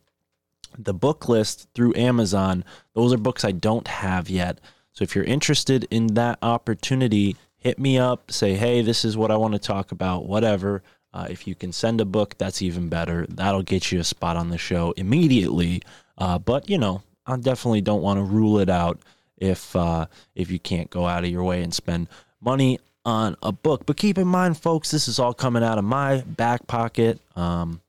the 0.78 0.94
book 0.94 1.28
list 1.28 1.68
through 1.74 1.94
Amazon, 1.96 2.64
those 2.94 3.12
are 3.12 3.18
books 3.18 3.44
I 3.44 3.52
don't 3.52 3.88
have 3.88 4.30
yet. 4.30 4.58
So 4.92 5.02
if 5.02 5.14
you're 5.14 5.24
interested 5.24 5.86
in 5.90 6.14
that 6.14 6.38
opportunity, 6.42 7.36
hit 7.56 7.78
me 7.78 7.98
up, 7.98 8.30
say, 8.30 8.54
hey, 8.54 8.82
this 8.82 9.04
is 9.04 9.16
what 9.16 9.30
I 9.30 9.36
want 9.36 9.54
to 9.54 9.58
talk 9.58 9.92
about, 9.92 10.26
whatever. 10.26 10.82
Uh, 11.14 11.26
if 11.28 11.46
you 11.46 11.54
can 11.54 11.72
send 11.72 12.00
a 12.00 12.04
book, 12.04 12.36
that's 12.38 12.62
even 12.62 12.88
better. 12.88 13.26
That'll 13.28 13.62
get 13.62 13.92
you 13.92 14.00
a 14.00 14.04
spot 14.04 14.36
on 14.36 14.50
the 14.50 14.58
show 14.58 14.92
immediately. 14.96 15.82
Uh, 16.16 16.38
but, 16.38 16.68
you 16.70 16.78
know, 16.78 17.02
I 17.26 17.36
definitely 17.36 17.82
don't 17.82 18.02
want 18.02 18.18
to 18.18 18.24
rule 18.24 18.58
it 18.58 18.68
out 18.68 19.00
if 19.36 19.74
uh, 19.74 20.06
if 20.34 20.50
you 20.50 20.58
can't 20.58 20.88
go 20.88 21.06
out 21.06 21.24
of 21.24 21.30
your 21.30 21.42
way 21.42 21.62
and 21.62 21.74
spend 21.74 22.08
money 22.40 22.78
on 23.04 23.36
a 23.42 23.52
book. 23.52 23.86
But 23.86 23.96
keep 23.96 24.18
in 24.18 24.28
mind, 24.28 24.58
folks, 24.58 24.90
this 24.90 25.08
is 25.08 25.18
all 25.18 25.34
coming 25.34 25.62
out 25.62 25.78
of 25.78 25.84
my 25.84 26.20
back 26.20 26.66
pocket. 26.66 27.20
Um, 27.36 27.80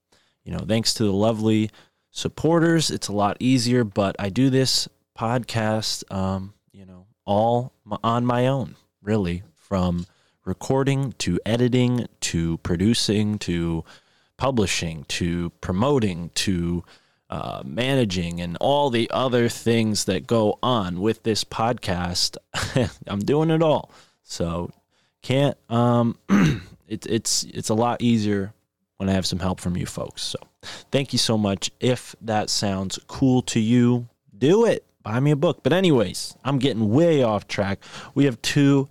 you 0.44 0.52
know, 0.52 0.66
thanks 0.68 0.94
to 0.96 1.04
the 1.04 1.14
lovely 1.14 1.70
supporters, 2.12 2.92
it's 2.92 3.08
a 3.08 3.14
lot 3.14 3.38
easier. 3.40 3.84
But 3.84 4.16
I 4.20 4.30
do 4.30 4.50
this 4.50 4.88
podcast, 5.18 6.12
um, 6.14 6.54
all 7.26 7.74
on 8.04 8.26
my 8.26 8.48
own, 8.48 8.76
really, 9.02 9.44
from 9.56 10.06
recording 10.46 11.14
to 11.14 11.40
editing 11.46 12.08
to 12.20 12.58
producing 12.58 13.38
to 13.40 13.84
publishing 14.38 15.06
to 15.06 15.50
promoting 15.62 16.30
to 16.36 16.84
uh, 17.30 17.64
managing 17.66 18.42
and 18.42 18.58
all 18.60 18.90
the 18.90 19.10
other 19.12 19.50
things 19.50 20.06
that 20.06 20.28
go 20.28 20.60
on 20.62 21.00
with 21.00 21.24
this 21.24 21.44
podcast. 21.44 22.38
I'm 23.08 23.22
doing 23.22 23.50
it 23.50 23.64
all. 23.64 23.92
So 24.24 24.72
can't 25.22 25.58
um 25.70 26.18
it, 26.88 27.06
it's 27.08 27.44
it's 27.46 27.70
a 27.70 27.74
lot 27.74 28.02
easier 28.02 28.54
when 28.98 29.10
I 29.10 29.14
have 29.14 29.26
some 29.26 29.40
help 29.40 29.60
from 29.60 29.76
you 29.78 29.86
folks. 29.86 30.22
So 30.22 30.38
thank 30.92 31.14
you 31.14 31.20
so 31.20 31.38
much. 31.38 31.72
If 31.80 32.16
that 32.22 32.50
sounds 32.50 33.00
cool 33.08 33.42
to 33.44 33.60
you, 33.60 34.08
do 34.38 34.66
it. 34.66 34.86
Buy 35.04 35.20
me 35.20 35.32
a 35.32 35.36
book. 35.36 35.62
But 35.64 35.74
anyways, 35.74 36.36
I'm 36.44 36.60
getting 36.60 36.90
way 36.90 37.22
off 37.22 37.48
track. 37.48 37.84
We 38.16 38.26
have 38.26 38.42
two 38.42 38.90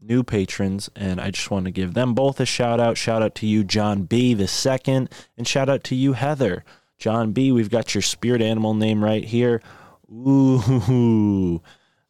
new 0.00 0.22
patrons, 0.22 0.88
and 0.94 1.20
I 1.20 1.30
just 1.30 1.50
want 1.50 1.64
to 1.64 1.70
give 1.70 1.94
them 1.94 2.14
both 2.14 2.38
a 2.40 2.46
shout 2.46 2.78
out. 2.78 2.96
Shout 2.96 3.22
out 3.22 3.34
to 3.36 3.46
you, 3.46 3.64
John 3.64 4.02
B. 4.02 4.34
the 4.34 4.46
second, 4.46 5.10
and 5.36 5.48
shout 5.48 5.68
out 5.68 5.82
to 5.84 5.94
you, 5.94 6.12
Heather. 6.12 6.64
John 6.98 7.32
B. 7.32 7.52
We've 7.52 7.70
got 7.70 7.94
your 7.94 8.02
spirit 8.02 8.40
animal 8.40 8.74
name 8.74 9.02
right 9.02 9.24
here. 9.24 9.62
Ooh. 10.10 11.60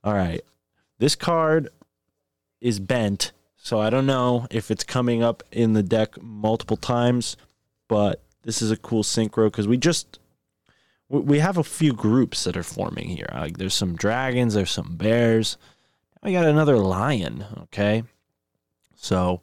All 0.05 0.15
right. 0.15 0.43
This 0.99 1.15
card 1.15 1.69
is 2.61 2.81
bent, 2.81 3.33
so 3.57 3.81
I 3.81 3.91
don't 3.91 4.07
know 4.07 4.47
if 4.51 4.71
it's 4.71 4.85
coming 4.85 5.23
up 5.23 5.43
in 5.51 5.73
the 5.73 5.83
deck 5.83 6.21
multiple 6.23 6.77
times, 6.77 7.37
but 7.89 8.23
this 8.43 8.63
is 8.63 8.71
a 8.71 8.77
cool 8.77 9.03
synchro 9.03 9.47
because 9.47 9.69
we 9.69 9.77
just 9.77 10.19
we- 11.09 11.39
have 11.39 11.59
a 11.59 11.65
few 11.65 11.93
groups 11.93 12.45
that 12.45 12.57
are 12.57 12.63
forming 12.63 13.09
here. 13.09 13.29
Like 13.33 13.59
there's 13.59 13.75
some 13.75 13.97
dragons, 13.97 14.55
there's 14.55 14.71
some 14.71 14.97
bears. 14.97 15.57
We 16.23 16.33
got 16.33 16.47
another 16.47 16.79
lion, 16.79 17.45
okay? 17.65 18.03
So 18.97 19.41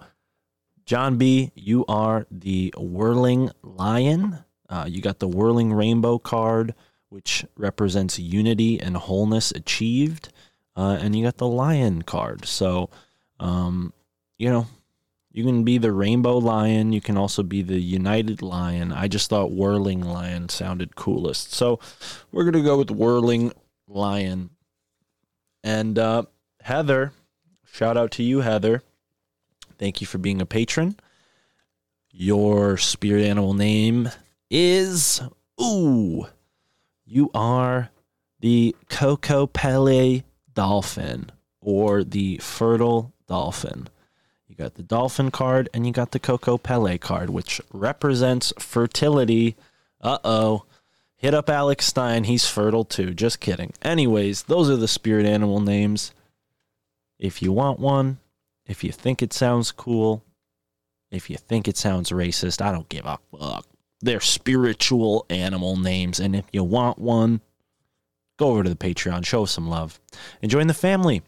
John 0.86 1.18
B, 1.18 1.52
you 1.56 1.86
are 1.88 2.28
the 2.30 2.74
whirling 2.78 3.52
lion. 3.62 4.40
Uh, 4.70 4.86
you 4.88 5.02
got 5.02 5.20
the 5.20 5.28
whirling 5.28 5.72
rainbow 5.72 6.18
card, 6.20 6.74
which 7.10 7.46
represents 7.56 8.20
unity 8.20 8.80
and 8.80 8.98
wholeness 8.98 9.52
achieved. 9.52 10.30
Uh, 10.76 10.98
and 11.00 11.16
you 11.16 11.24
got 11.24 11.38
the 11.38 11.48
lion 11.48 12.02
card. 12.02 12.46
So, 12.46 12.90
um, 13.40 13.94
you 14.38 14.50
know, 14.50 14.68
you 15.34 15.44
can 15.44 15.64
be 15.64 15.80
the 15.80 15.92
rainbow 15.92 16.38
lion. 16.38 16.94
You 16.94 17.02
can 17.02 17.18
also 17.18 17.42
be 17.42 17.64
the 17.64 17.82
united 17.82 18.44
lion. 18.44 18.94
I 18.94 19.08
just 19.08 19.32
thought 19.32 19.52
whirling 19.52 20.02
lion 20.02 20.48
sounded 20.48 20.96
coolest. 20.96 21.54
So 21.54 21.80
we're 22.32 22.44
going 22.44 22.54
to 22.54 22.62
go 22.62 22.78
with 22.78 22.92
whirling 22.92 23.52
lion. 23.88 24.52
And 25.64 25.98
uh, 25.98 26.24
Heather, 26.62 27.14
shout 27.66 27.98
out 27.98 28.12
to 28.12 28.24
you, 28.24 28.42
Heather. 28.42 28.84
Thank 29.80 30.02
you 30.02 30.08
for 30.08 30.20
being 30.20 30.40
a 30.40 30.46
patron. 30.46 30.98
Your 32.12 32.78
spirit 32.78 33.26
animal 33.26 33.56
name 33.56 34.10
is 34.52 35.20
ooh. 35.60 36.28
You 37.06 37.32
are 37.34 37.90
the 38.40 38.76
Kokopelli 38.88 40.24
dolphin 40.54 41.32
or 41.60 42.04
the 42.04 42.38
fertile 42.38 43.14
dolphin. 43.28 43.88
You 44.54 44.66
got 44.66 44.76
the 44.76 44.84
dolphin 44.84 45.32
card 45.32 45.68
and 45.74 45.88
you 45.88 45.92
got 45.92 46.12
the 46.12 46.20
Kokopelli 46.20 47.02
card, 47.02 47.32
which 47.32 47.60
represents 47.74 48.54
fertility. 48.60 49.56
Uh 50.00 50.20
oh. 50.24 50.66
Hit 51.16 51.34
up 51.34 51.50
Alex 51.50 51.88
Stein. 51.88 52.26
He's 52.26 52.48
fertile 52.48 52.86
too. 52.86 53.16
Just 53.16 53.40
kidding. 53.40 53.74
Anyways, 53.82 54.44
those 54.44 54.70
are 54.70 54.76
the 54.76 54.88
spirit 54.88 55.26
animal 55.26 55.60
names. 55.60 56.14
If 57.18 57.42
you 57.42 57.52
want 57.52 57.80
one, 57.80 58.20
if 58.68 58.84
you 58.84 58.92
think 58.92 59.24
it 59.24 59.34
sounds 59.34 59.72
cool, 59.72 60.24
if 61.10 61.32
you 61.32 61.38
think 61.38 61.68
it 61.68 61.76
sounds 61.76 62.12
racist, 62.12 62.62
I 62.62 62.72
don't 62.72 62.90
give 62.90 63.08
a 63.08 63.18
fuck. 63.36 63.66
They're 64.02 64.20
spiritual 64.20 65.26
animal 65.32 65.78
names. 65.78 66.20
And 66.20 66.36
if 66.36 66.46
you 66.54 66.64
want 66.64 67.00
one, 67.00 67.42
go 68.38 68.50
over 68.50 68.62
to 68.62 68.70
the 68.70 68.76
Patreon, 68.76 69.26
show 69.26 69.46
some 69.46 69.68
love, 69.68 70.00
and 70.44 70.52
join 70.52 70.68
the 70.68 70.76
family. 70.76 71.24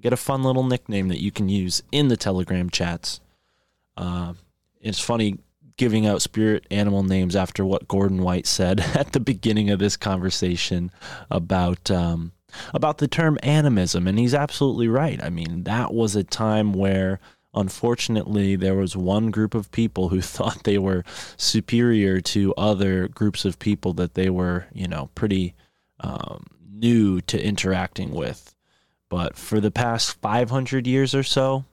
Get 0.00 0.12
a 0.12 0.16
fun 0.16 0.42
little 0.42 0.64
nickname 0.64 1.08
that 1.08 1.20
you 1.20 1.30
can 1.30 1.48
use 1.48 1.82
in 1.92 2.08
the 2.08 2.16
Telegram 2.16 2.68
chats. 2.68 3.20
Uh, 3.96 4.34
it's 4.80 5.00
funny 5.00 5.38
giving 5.76 6.06
out 6.06 6.22
spirit 6.22 6.66
animal 6.70 7.02
names 7.02 7.34
after 7.34 7.64
what 7.64 7.88
Gordon 7.88 8.22
White 8.22 8.46
said 8.46 8.80
at 8.94 9.12
the 9.12 9.20
beginning 9.20 9.70
of 9.70 9.78
this 9.78 9.96
conversation 9.96 10.90
about 11.30 11.90
um, 11.90 12.32
about 12.72 12.98
the 12.98 13.08
term 13.08 13.38
animism, 13.42 14.06
and 14.06 14.18
he's 14.18 14.34
absolutely 14.34 14.88
right. 14.88 15.22
I 15.22 15.30
mean, 15.30 15.64
that 15.64 15.92
was 15.92 16.14
a 16.14 16.24
time 16.24 16.72
where 16.72 17.18
unfortunately 17.52 18.56
there 18.56 18.74
was 18.74 18.96
one 18.96 19.30
group 19.30 19.54
of 19.54 19.70
people 19.70 20.08
who 20.08 20.20
thought 20.20 20.64
they 20.64 20.78
were 20.78 21.04
superior 21.36 22.20
to 22.20 22.54
other 22.56 23.08
groups 23.08 23.44
of 23.44 23.58
people 23.58 23.92
that 23.94 24.14
they 24.14 24.30
were, 24.30 24.66
you 24.72 24.88
know, 24.88 25.10
pretty 25.14 25.54
um, 26.00 26.46
new 26.72 27.20
to 27.22 27.42
interacting 27.42 28.12
with. 28.12 28.53
But 29.14 29.36
for 29.36 29.60
the 29.60 29.70
past 29.70 30.20
500 30.22 30.88
years 30.88 31.14
or 31.14 31.22
so, 31.22 31.64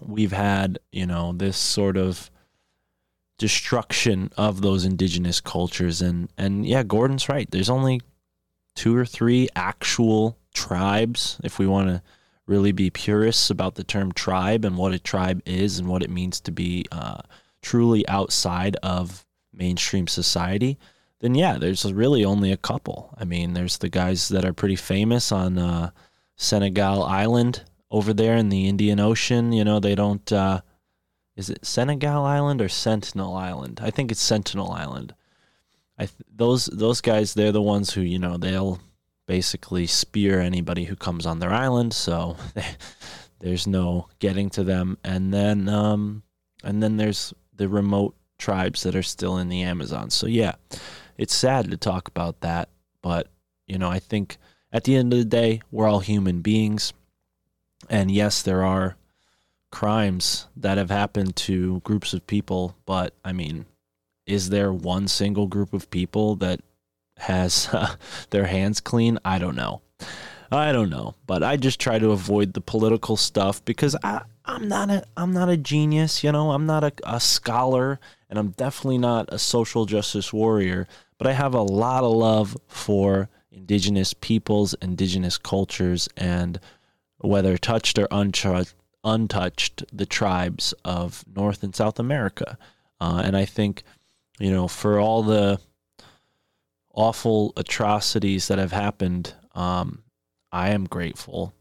we've 0.00 0.30
had, 0.30 0.78
you 0.92 1.04
know, 1.04 1.32
this 1.32 1.56
sort 1.56 1.96
of 1.96 2.30
destruction 3.36 4.30
of 4.36 4.60
those 4.62 4.84
indigenous 4.84 5.40
cultures 5.40 6.00
and 6.00 6.28
and 6.38 6.64
yeah, 6.64 6.84
Gordon's 6.84 7.28
right. 7.28 7.50
There's 7.50 7.68
only 7.68 8.00
two 8.76 8.96
or 8.96 9.04
three 9.04 9.48
actual 9.56 10.38
tribes 10.54 11.40
if 11.42 11.58
we 11.58 11.66
want 11.66 11.88
to 11.88 12.00
really 12.46 12.70
be 12.70 12.90
purists 12.90 13.50
about 13.50 13.74
the 13.74 13.82
term 13.82 14.12
tribe 14.12 14.64
and 14.64 14.76
what 14.76 14.94
a 14.94 15.00
tribe 15.00 15.42
is 15.46 15.80
and 15.80 15.88
what 15.88 16.04
it 16.04 16.10
means 16.10 16.40
to 16.42 16.52
be 16.52 16.84
uh, 16.92 17.22
truly 17.60 18.06
outside 18.06 18.76
of 18.84 19.26
mainstream 19.52 20.06
society, 20.06 20.78
then 21.18 21.34
yeah, 21.34 21.58
there's 21.58 21.92
really 21.92 22.24
only 22.24 22.52
a 22.52 22.56
couple. 22.56 23.12
I 23.18 23.24
mean, 23.24 23.54
there's 23.54 23.78
the 23.78 23.88
guys 23.88 24.28
that 24.28 24.44
are 24.44 24.52
pretty 24.52 24.76
famous 24.76 25.32
on 25.32 25.58
uh, 25.58 25.90
Senegal 26.36 27.02
Island 27.02 27.64
over 27.90 28.12
there 28.12 28.36
in 28.36 28.48
the 28.48 28.68
Indian 28.68 29.00
Ocean. 29.00 29.52
You 29.52 29.64
know, 29.64 29.80
they 29.80 29.94
don't. 29.94 30.30
Uh, 30.32 30.60
is 31.36 31.50
it 31.50 31.64
Senegal 31.66 32.24
Island 32.24 32.62
or 32.62 32.68
Sentinel 32.68 33.34
Island? 33.34 33.80
I 33.82 33.90
think 33.90 34.10
it's 34.10 34.20
Sentinel 34.20 34.70
Island. 34.70 35.14
I 35.98 36.06
th- 36.06 36.14
those 36.34 36.66
those 36.66 37.00
guys, 37.00 37.34
they're 37.34 37.52
the 37.52 37.62
ones 37.62 37.92
who 37.92 38.00
you 38.00 38.18
know 38.18 38.36
they'll 38.36 38.80
basically 39.26 39.86
spear 39.86 40.40
anybody 40.40 40.84
who 40.84 40.96
comes 40.96 41.26
on 41.26 41.40
their 41.40 41.52
island. 41.52 41.92
So 41.92 42.36
there's 43.40 43.66
no 43.66 44.08
getting 44.18 44.50
to 44.50 44.64
them. 44.64 44.98
And 45.04 45.32
then 45.32 45.68
um, 45.68 46.22
and 46.62 46.82
then 46.82 46.96
there's 46.96 47.34
the 47.54 47.68
remote 47.68 48.14
tribes 48.38 48.82
that 48.82 48.94
are 48.94 49.02
still 49.02 49.38
in 49.38 49.48
the 49.48 49.62
Amazon. 49.62 50.10
So 50.10 50.26
yeah, 50.26 50.54
it's 51.16 51.34
sad 51.34 51.70
to 51.70 51.76
talk 51.76 52.08
about 52.08 52.40
that, 52.40 52.68
but 53.02 53.28
you 53.66 53.78
know 53.78 53.90
I 53.90 53.98
think 53.98 54.38
at 54.76 54.84
the 54.84 54.94
end 54.94 55.10
of 55.10 55.18
the 55.18 55.24
day 55.24 55.62
we're 55.70 55.88
all 55.88 56.00
human 56.00 56.42
beings, 56.42 56.92
and 57.88 58.10
yes, 58.10 58.42
there 58.42 58.62
are 58.62 58.96
crimes 59.72 60.48
that 60.54 60.76
have 60.76 60.90
happened 60.90 61.34
to 61.34 61.80
groups 61.80 62.12
of 62.12 62.26
people, 62.26 62.76
but 62.84 63.14
I 63.24 63.32
mean, 63.32 63.64
is 64.26 64.50
there 64.50 64.70
one 64.70 65.08
single 65.08 65.46
group 65.46 65.72
of 65.72 65.88
people 65.88 66.36
that 66.36 66.60
has 67.16 67.70
uh, 67.72 67.96
their 68.30 68.44
hands 68.44 68.80
clean? 68.80 69.18
I 69.24 69.38
don't 69.38 69.56
know. 69.56 69.80
I 70.52 70.72
don't 70.72 70.90
know, 70.90 71.14
but 71.26 71.42
I 71.42 71.56
just 71.56 71.80
try 71.80 71.98
to 71.98 72.10
avoid 72.10 72.52
the 72.52 72.60
political 72.60 73.16
stuff 73.16 73.64
because 73.64 73.96
I, 74.04 74.22
I'm 74.44 74.68
not 74.68 74.90
a 74.90 75.04
I'm 75.16 75.32
not 75.32 75.48
a 75.48 75.56
genius, 75.56 76.22
you 76.22 76.30
know. 76.32 76.50
I'm 76.50 76.66
not 76.66 76.84
a, 76.84 76.92
a 77.02 77.18
scholar, 77.18 77.98
and 78.28 78.38
I'm 78.38 78.50
definitely 78.50 78.98
not 78.98 79.32
a 79.32 79.38
social 79.38 79.86
justice 79.86 80.34
warrior. 80.34 80.86
But 81.16 81.28
I 81.28 81.32
have 81.32 81.54
a 81.54 81.62
lot 81.62 82.04
of 82.04 82.12
love 82.12 82.58
for 82.68 83.30
indigenous 83.56 84.12
peoples, 84.14 84.74
indigenous 84.74 85.38
cultures, 85.38 86.08
and 86.16 86.60
whether 87.18 87.56
touched 87.56 87.98
or 87.98 88.08
untouched, 88.10 89.84
the 89.92 90.06
tribes 90.06 90.74
of 90.84 91.24
North 91.34 91.62
and 91.62 91.74
South 91.74 91.98
America. 91.98 92.58
Uh, 93.00 93.22
and 93.24 93.36
I 93.36 93.44
think, 93.44 93.82
you 94.38 94.50
know, 94.50 94.68
for 94.68 95.00
all 95.00 95.22
the 95.22 95.58
awful 96.92 97.52
atrocities 97.56 98.48
that 98.48 98.58
have 98.58 98.72
happened, 98.72 99.34
um, 99.54 100.02
I 100.52 100.70
am 100.70 100.84
grateful 100.84 101.54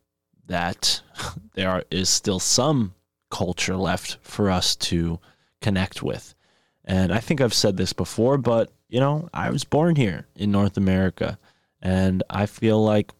that 0.48 1.02
there 1.54 1.70
are, 1.70 1.84
is 1.90 2.10
still 2.10 2.40
some 2.40 2.94
culture 3.32 3.76
left 3.76 4.18
for 4.22 4.50
us 4.50 4.76
to 4.76 5.20
connect 5.62 6.04
with. 6.04 6.36
And 6.84 7.12
I 7.12 7.20
think 7.20 7.42
I've 7.42 7.54
said 7.54 7.78
this 7.78 7.94
before, 7.94 8.38
but 8.38 8.72
you 8.88 9.00
know, 9.00 9.30
I 9.34 9.50
was 9.50 9.64
born 9.64 9.96
here 9.96 10.28
in 10.36 10.52
North 10.52 10.78
America, 10.78 11.40
and 11.82 12.24
I 12.30 12.46
feel 12.46 12.84
like 12.84 13.12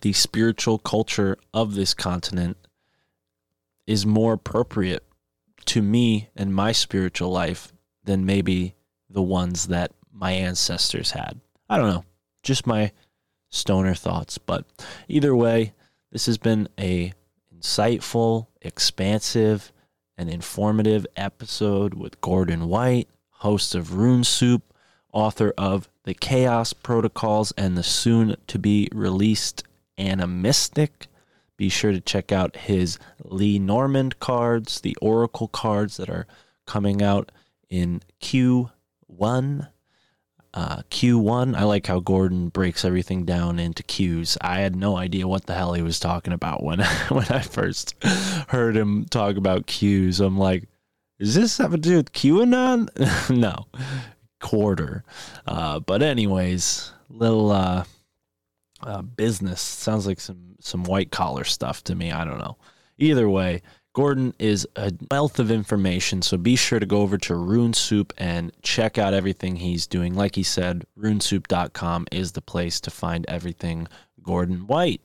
the 0.00 0.12
spiritual 0.12 0.78
culture 0.78 1.36
of 1.52 1.74
this 1.74 1.94
continent 1.94 2.56
is 3.86 4.06
more 4.06 4.34
appropriate 4.34 5.04
to 5.66 5.82
me 5.82 6.28
and 6.36 6.54
my 6.54 6.72
spiritual 6.72 7.30
life 7.30 7.72
than 8.04 8.26
maybe 8.26 8.74
the 9.08 9.22
ones 9.22 9.68
that 9.68 9.92
my 10.12 10.32
ancestors 10.32 11.12
had. 11.12 11.40
I 11.68 11.78
don't 11.78 11.90
know, 11.90 12.04
just 12.42 12.66
my 12.66 12.92
stoner 13.50 13.94
thoughts, 13.94 14.38
but 14.38 14.66
either 15.08 15.34
way, 15.34 15.72
this 16.12 16.26
has 16.26 16.38
been 16.38 16.68
a 16.78 17.12
insightful, 17.54 18.48
expansive, 18.60 19.72
and 20.16 20.30
informative 20.30 21.06
episode 21.16 21.94
with 21.94 22.20
Gordon 22.20 22.68
White, 22.68 23.08
host 23.30 23.74
of 23.74 23.94
Rune 23.94 24.24
Soup, 24.24 24.62
author 25.12 25.52
of 25.56 25.88
The 26.04 26.14
Chaos 26.14 26.72
Protocols 26.72 27.52
and 27.56 27.76
the 27.76 27.82
soon 27.82 28.36
to 28.46 28.58
be 28.58 28.88
released 28.92 29.64
Animystic. 29.98 31.06
Be 31.56 31.68
sure 31.68 31.92
to 31.92 32.00
check 32.00 32.32
out 32.32 32.56
his 32.56 32.98
Lenormand 33.22 34.18
cards, 34.18 34.80
the 34.80 34.96
Oracle 35.00 35.48
cards 35.48 35.96
that 35.96 36.10
are 36.10 36.26
coming 36.66 37.02
out 37.02 37.30
in 37.70 38.02
Q1 38.20 39.68
uh, 40.54 40.76
Q1. 40.90 41.56
I 41.56 41.64
like 41.64 41.86
how 41.88 41.98
Gordon 41.98 42.48
breaks 42.48 42.84
everything 42.84 43.24
down 43.24 43.58
into 43.58 43.82
Qs. 43.82 44.36
I 44.40 44.60
had 44.60 44.76
no 44.76 44.96
idea 44.96 45.26
what 45.26 45.46
the 45.46 45.54
hell 45.54 45.74
he 45.74 45.82
was 45.82 45.98
talking 45.98 46.32
about 46.32 46.62
when 46.62 46.78
when 47.08 47.26
I 47.28 47.40
first 47.40 47.94
heard 48.48 48.76
him 48.76 49.04
talk 49.06 49.36
about 49.36 49.66
Qs. 49.66 50.24
I'm 50.24 50.38
like, 50.38 50.68
is 51.18 51.34
this 51.34 51.58
have 51.58 51.72
to 51.72 51.76
do 51.76 51.96
with 51.96 52.12
QAnon? 52.12 52.88
no, 53.36 53.66
quarter. 54.40 55.04
Uh, 55.46 55.80
but 55.80 56.02
anyways, 56.02 56.92
little 57.08 57.50
uh, 57.50 57.84
uh, 58.82 59.02
business 59.02 59.60
sounds 59.60 60.06
like 60.06 60.20
some 60.20 60.56
some 60.60 60.84
white 60.84 61.10
collar 61.10 61.44
stuff 61.44 61.84
to 61.84 61.94
me. 61.94 62.10
I 62.12 62.24
don't 62.24 62.38
know. 62.38 62.56
Either 62.98 63.28
way, 63.28 63.62
Gordon 63.94 64.34
is 64.38 64.66
a 64.76 64.92
wealth 65.10 65.38
of 65.38 65.50
information, 65.50 66.20
so 66.22 66.36
be 66.36 66.56
sure 66.56 66.80
to 66.80 66.86
go 66.86 67.02
over 67.02 67.16
to 67.18 67.36
Rune 67.36 67.74
Soup 67.74 68.12
and 68.18 68.52
check 68.62 68.98
out 68.98 69.14
everything 69.14 69.56
he's 69.56 69.86
doing. 69.86 70.14
Like 70.14 70.34
he 70.34 70.42
said, 70.42 70.84
runesoup.com 70.98 72.06
is 72.10 72.32
the 72.32 72.42
place 72.42 72.80
to 72.80 72.90
find 72.90 73.24
everything 73.28 73.86
Gordon 74.22 74.66
White. 74.66 75.00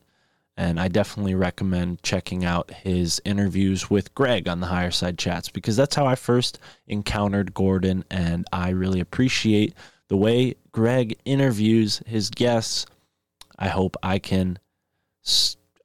And 0.60 0.78
I 0.78 0.90
definitely 0.90 1.36
recommend 1.36 2.04
checking 2.04 2.44
out 2.44 2.70
his 2.70 3.22
interviews 3.24 3.90
with 3.90 4.14
Greg 4.14 4.50
on 4.50 4.60
the 4.60 4.68
Higher 4.68 4.92
Side 4.92 5.18
Chats 5.18 5.48
because 5.48 5.78
that's 5.78 5.96
how 5.96 6.06
I 6.06 6.16
first 6.16 6.60
encountered 6.86 7.54
Gordon. 7.54 8.04
And 8.12 8.46
I 8.52 8.72
really 8.72 9.00
appreciate 9.00 9.74
the 10.10 10.18
way 10.18 10.56
Greg 10.74 11.18
interviews 11.24 12.04
his 12.06 12.30
guests. 12.30 12.86
I 13.58 13.70
hope 13.70 13.96
I 14.04 14.20
can 14.20 14.60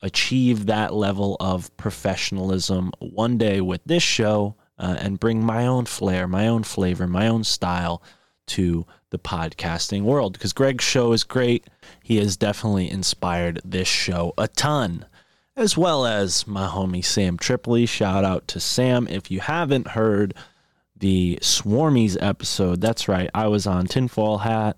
achieve 0.02 0.66
that 0.66 0.92
level 0.92 1.36
of 1.38 1.74
professionalism 1.76 2.90
one 2.98 3.38
day 3.38 3.60
with 3.60 3.80
this 3.86 4.02
show 4.02 4.56
uh, 4.76 4.96
and 4.98 5.20
bring 5.20 5.40
my 5.40 5.68
own 5.68 5.84
flair, 5.84 6.26
my 6.26 6.48
own 6.48 6.64
flavor, 6.64 7.06
my 7.06 7.28
own 7.28 7.44
style 7.44 8.02
to 8.46 8.86
the 9.10 9.18
podcasting 9.18 10.02
world. 10.02 10.34
Because 10.34 10.52
Greg's 10.52 10.84
show 10.84 11.12
is 11.12 11.24
great. 11.24 11.66
He 12.02 12.18
has 12.18 12.36
definitely 12.36 12.90
inspired 12.90 13.60
this 13.64 13.88
show 13.88 14.34
a 14.36 14.48
ton, 14.48 15.06
as 15.56 15.76
well 15.76 16.06
as 16.06 16.46
my 16.46 16.66
homie 16.66 17.04
Sam 17.04 17.38
Tripoli. 17.38 17.86
Shout 17.86 18.24
out 18.24 18.48
to 18.48 18.60
Sam. 18.60 19.06
If 19.08 19.30
you 19.30 19.40
haven't 19.40 19.88
heard 19.88 20.34
the 20.96 21.38
Swarmies 21.42 22.16
episode, 22.20 22.80
that's 22.80 23.08
right, 23.08 23.30
I 23.34 23.48
was 23.48 23.66
on 23.66 23.86
Tinfoil 23.86 24.38
Hat 24.38 24.76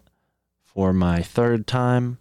for 0.65 0.93
my 0.93 1.23
third 1.23 1.67
time. 1.67 2.19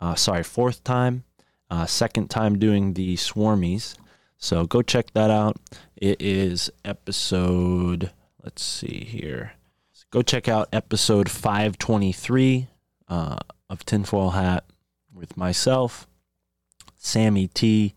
Uh, 0.00 0.14
sorry, 0.14 0.42
fourth 0.42 0.82
time 0.84 1.24
uh, 1.72 1.86
second 1.86 2.28
time 2.28 2.58
doing 2.58 2.92
the 2.92 3.16
Swarmies. 3.16 3.96
So 4.36 4.66
go 4.66 4.82
check 4.82 5.10
that 5.14 5.30
out. 5.30 5.56
It 5.96 6.20
is 6.20 6.70
episode, 6.84 8.10
let's 8.44 8.62
see 8.62 9.04
here. 9.04 9.52
Go 10.12 10.20
check 10.20 10.46
out 10.46 10.68
episode 10.74 11.30
523 11.30 12.68
uh, 13.08 13.38
of 13.70 13.86
Tinfoil 13.86 14.32
Hat 14.32 14.66
with 15.10 15.38
myself, 15.38 16.06
Sammy 16.98 17.48
T, 17.48 17.94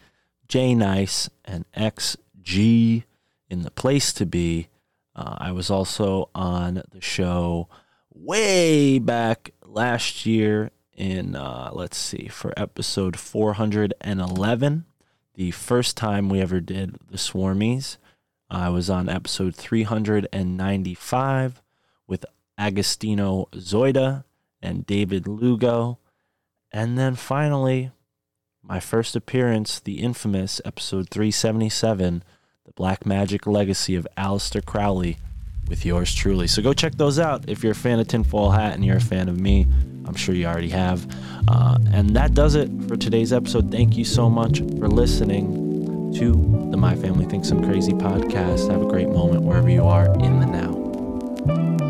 J 0.47 0.75
Nice, 0.75 1.29
and 1.43 1.65
XG 1.73 3.03
in 3.49 3.63
the 3.63 3.71
place 3.71 4.13
to 4.13 4.25
be. 4.25 4.69
Uh, 5.13 5.35
I 5.39 5.51
was 5.51 5.69
also 5.69 6.29
on 6.33 6.83
the 6.89 7.01
show 7.01 7.67
way 8.13 8.97
back 8.97 9.51
last 9.65 10.25
year 10.25 10.71
in, 10.93 11.35
uh, 11.35 11.71
let's 11.73 11.97
see, 11.97 12.29
for 12.29 12.53
episode 12.55 13.19
411, 13.19 14.85
the 15.33 15.51
first 15.51 15.97
time 15.97 16.29
we 16.29 16.39
ever 16.39 16.61
did 16.61 16.95
the 17.11 17.17
Swarmies. 17.17 17.97
I 18.49 18.69
was 18.69 18.89
on 18.89 19.09
episode 19.09 19.53
395 19.53 21.55
with 21.55 21.64
Agostino 22.57 23.47
Zoida 23.53 24.23
and 24.61 24.85
David 24.85 25.27
Lugo. 25.27 25.99
And 26.71 26.97
then 26.97 27.15
finally, 27.15 27.91
my 28.61 28.79
first 28.79 29.15
appearance, 29.15 29.79
the 29.79 29.99
infamous 30.01 30.59
episode 30.65 31.09
377, 31.09 32.23
The 32.65 32.71
Black 32.73 33.05
Magic 33.05 33.45
Legacy 33.45 33.95
of 33.95 34.07
Aleister 34.17 34.63
Crowley, 34.63 35.17
with 35.69 35.85
yours 35.85 36.13
truly. 36.13 36.47
So 36.47 36.61
go 36.61 36.73
check 36.73 36.95
those 36.95 37.19
out 37.19 37.49
if 37.49 37.63
you're 37.63 37.71
a 37.71 37.75
fan 37.75 37.99
of 37.99 38.07
Tinfoil 38.07 38.51
Hat 38.51 38.73
and 38.73 38.85
you're 38.85 38.97
a 38.97 39.01
fan 39.01 39.29
of 39.29 39.39
me. 39.39 39.67
I'm 40.05 40.15
sure 40.15 40.35
you 40.35 40.45
already 40.45 40.69
have. 40.69 41.07
Uh, 41.47 41.77
and 41.91 42.15
that 42.15 42.33
does 42.33 42.55
it 42.55 42.69
for 42.87 42.95
today's 42.95 43.33
episode. 43.33 43.71
Thank 43.71 43.97
you 43.97 44.05
so 44.05 44.29
much 44.29 44.59
for 44.59 44.87
listening 44.87 46.13
to 46.15 46.31
the 46.71 46.77
My 46.77 46.95
Family 46.95 47.25
Thinks 47.25 47.49
I'm 47.51 47.63
Crazy 47.63 47.93
podcast. 47.93 48.69
Have 48.71 48.81
a 48.81 48.87
great 48.87 49.09
moment 49.09 49.41
wherever 49.41 49.69
you 49.69 49.85
are 49.85 50.05
in 50.19 50.39
the 50.39 50.45
now. 50.45 51.84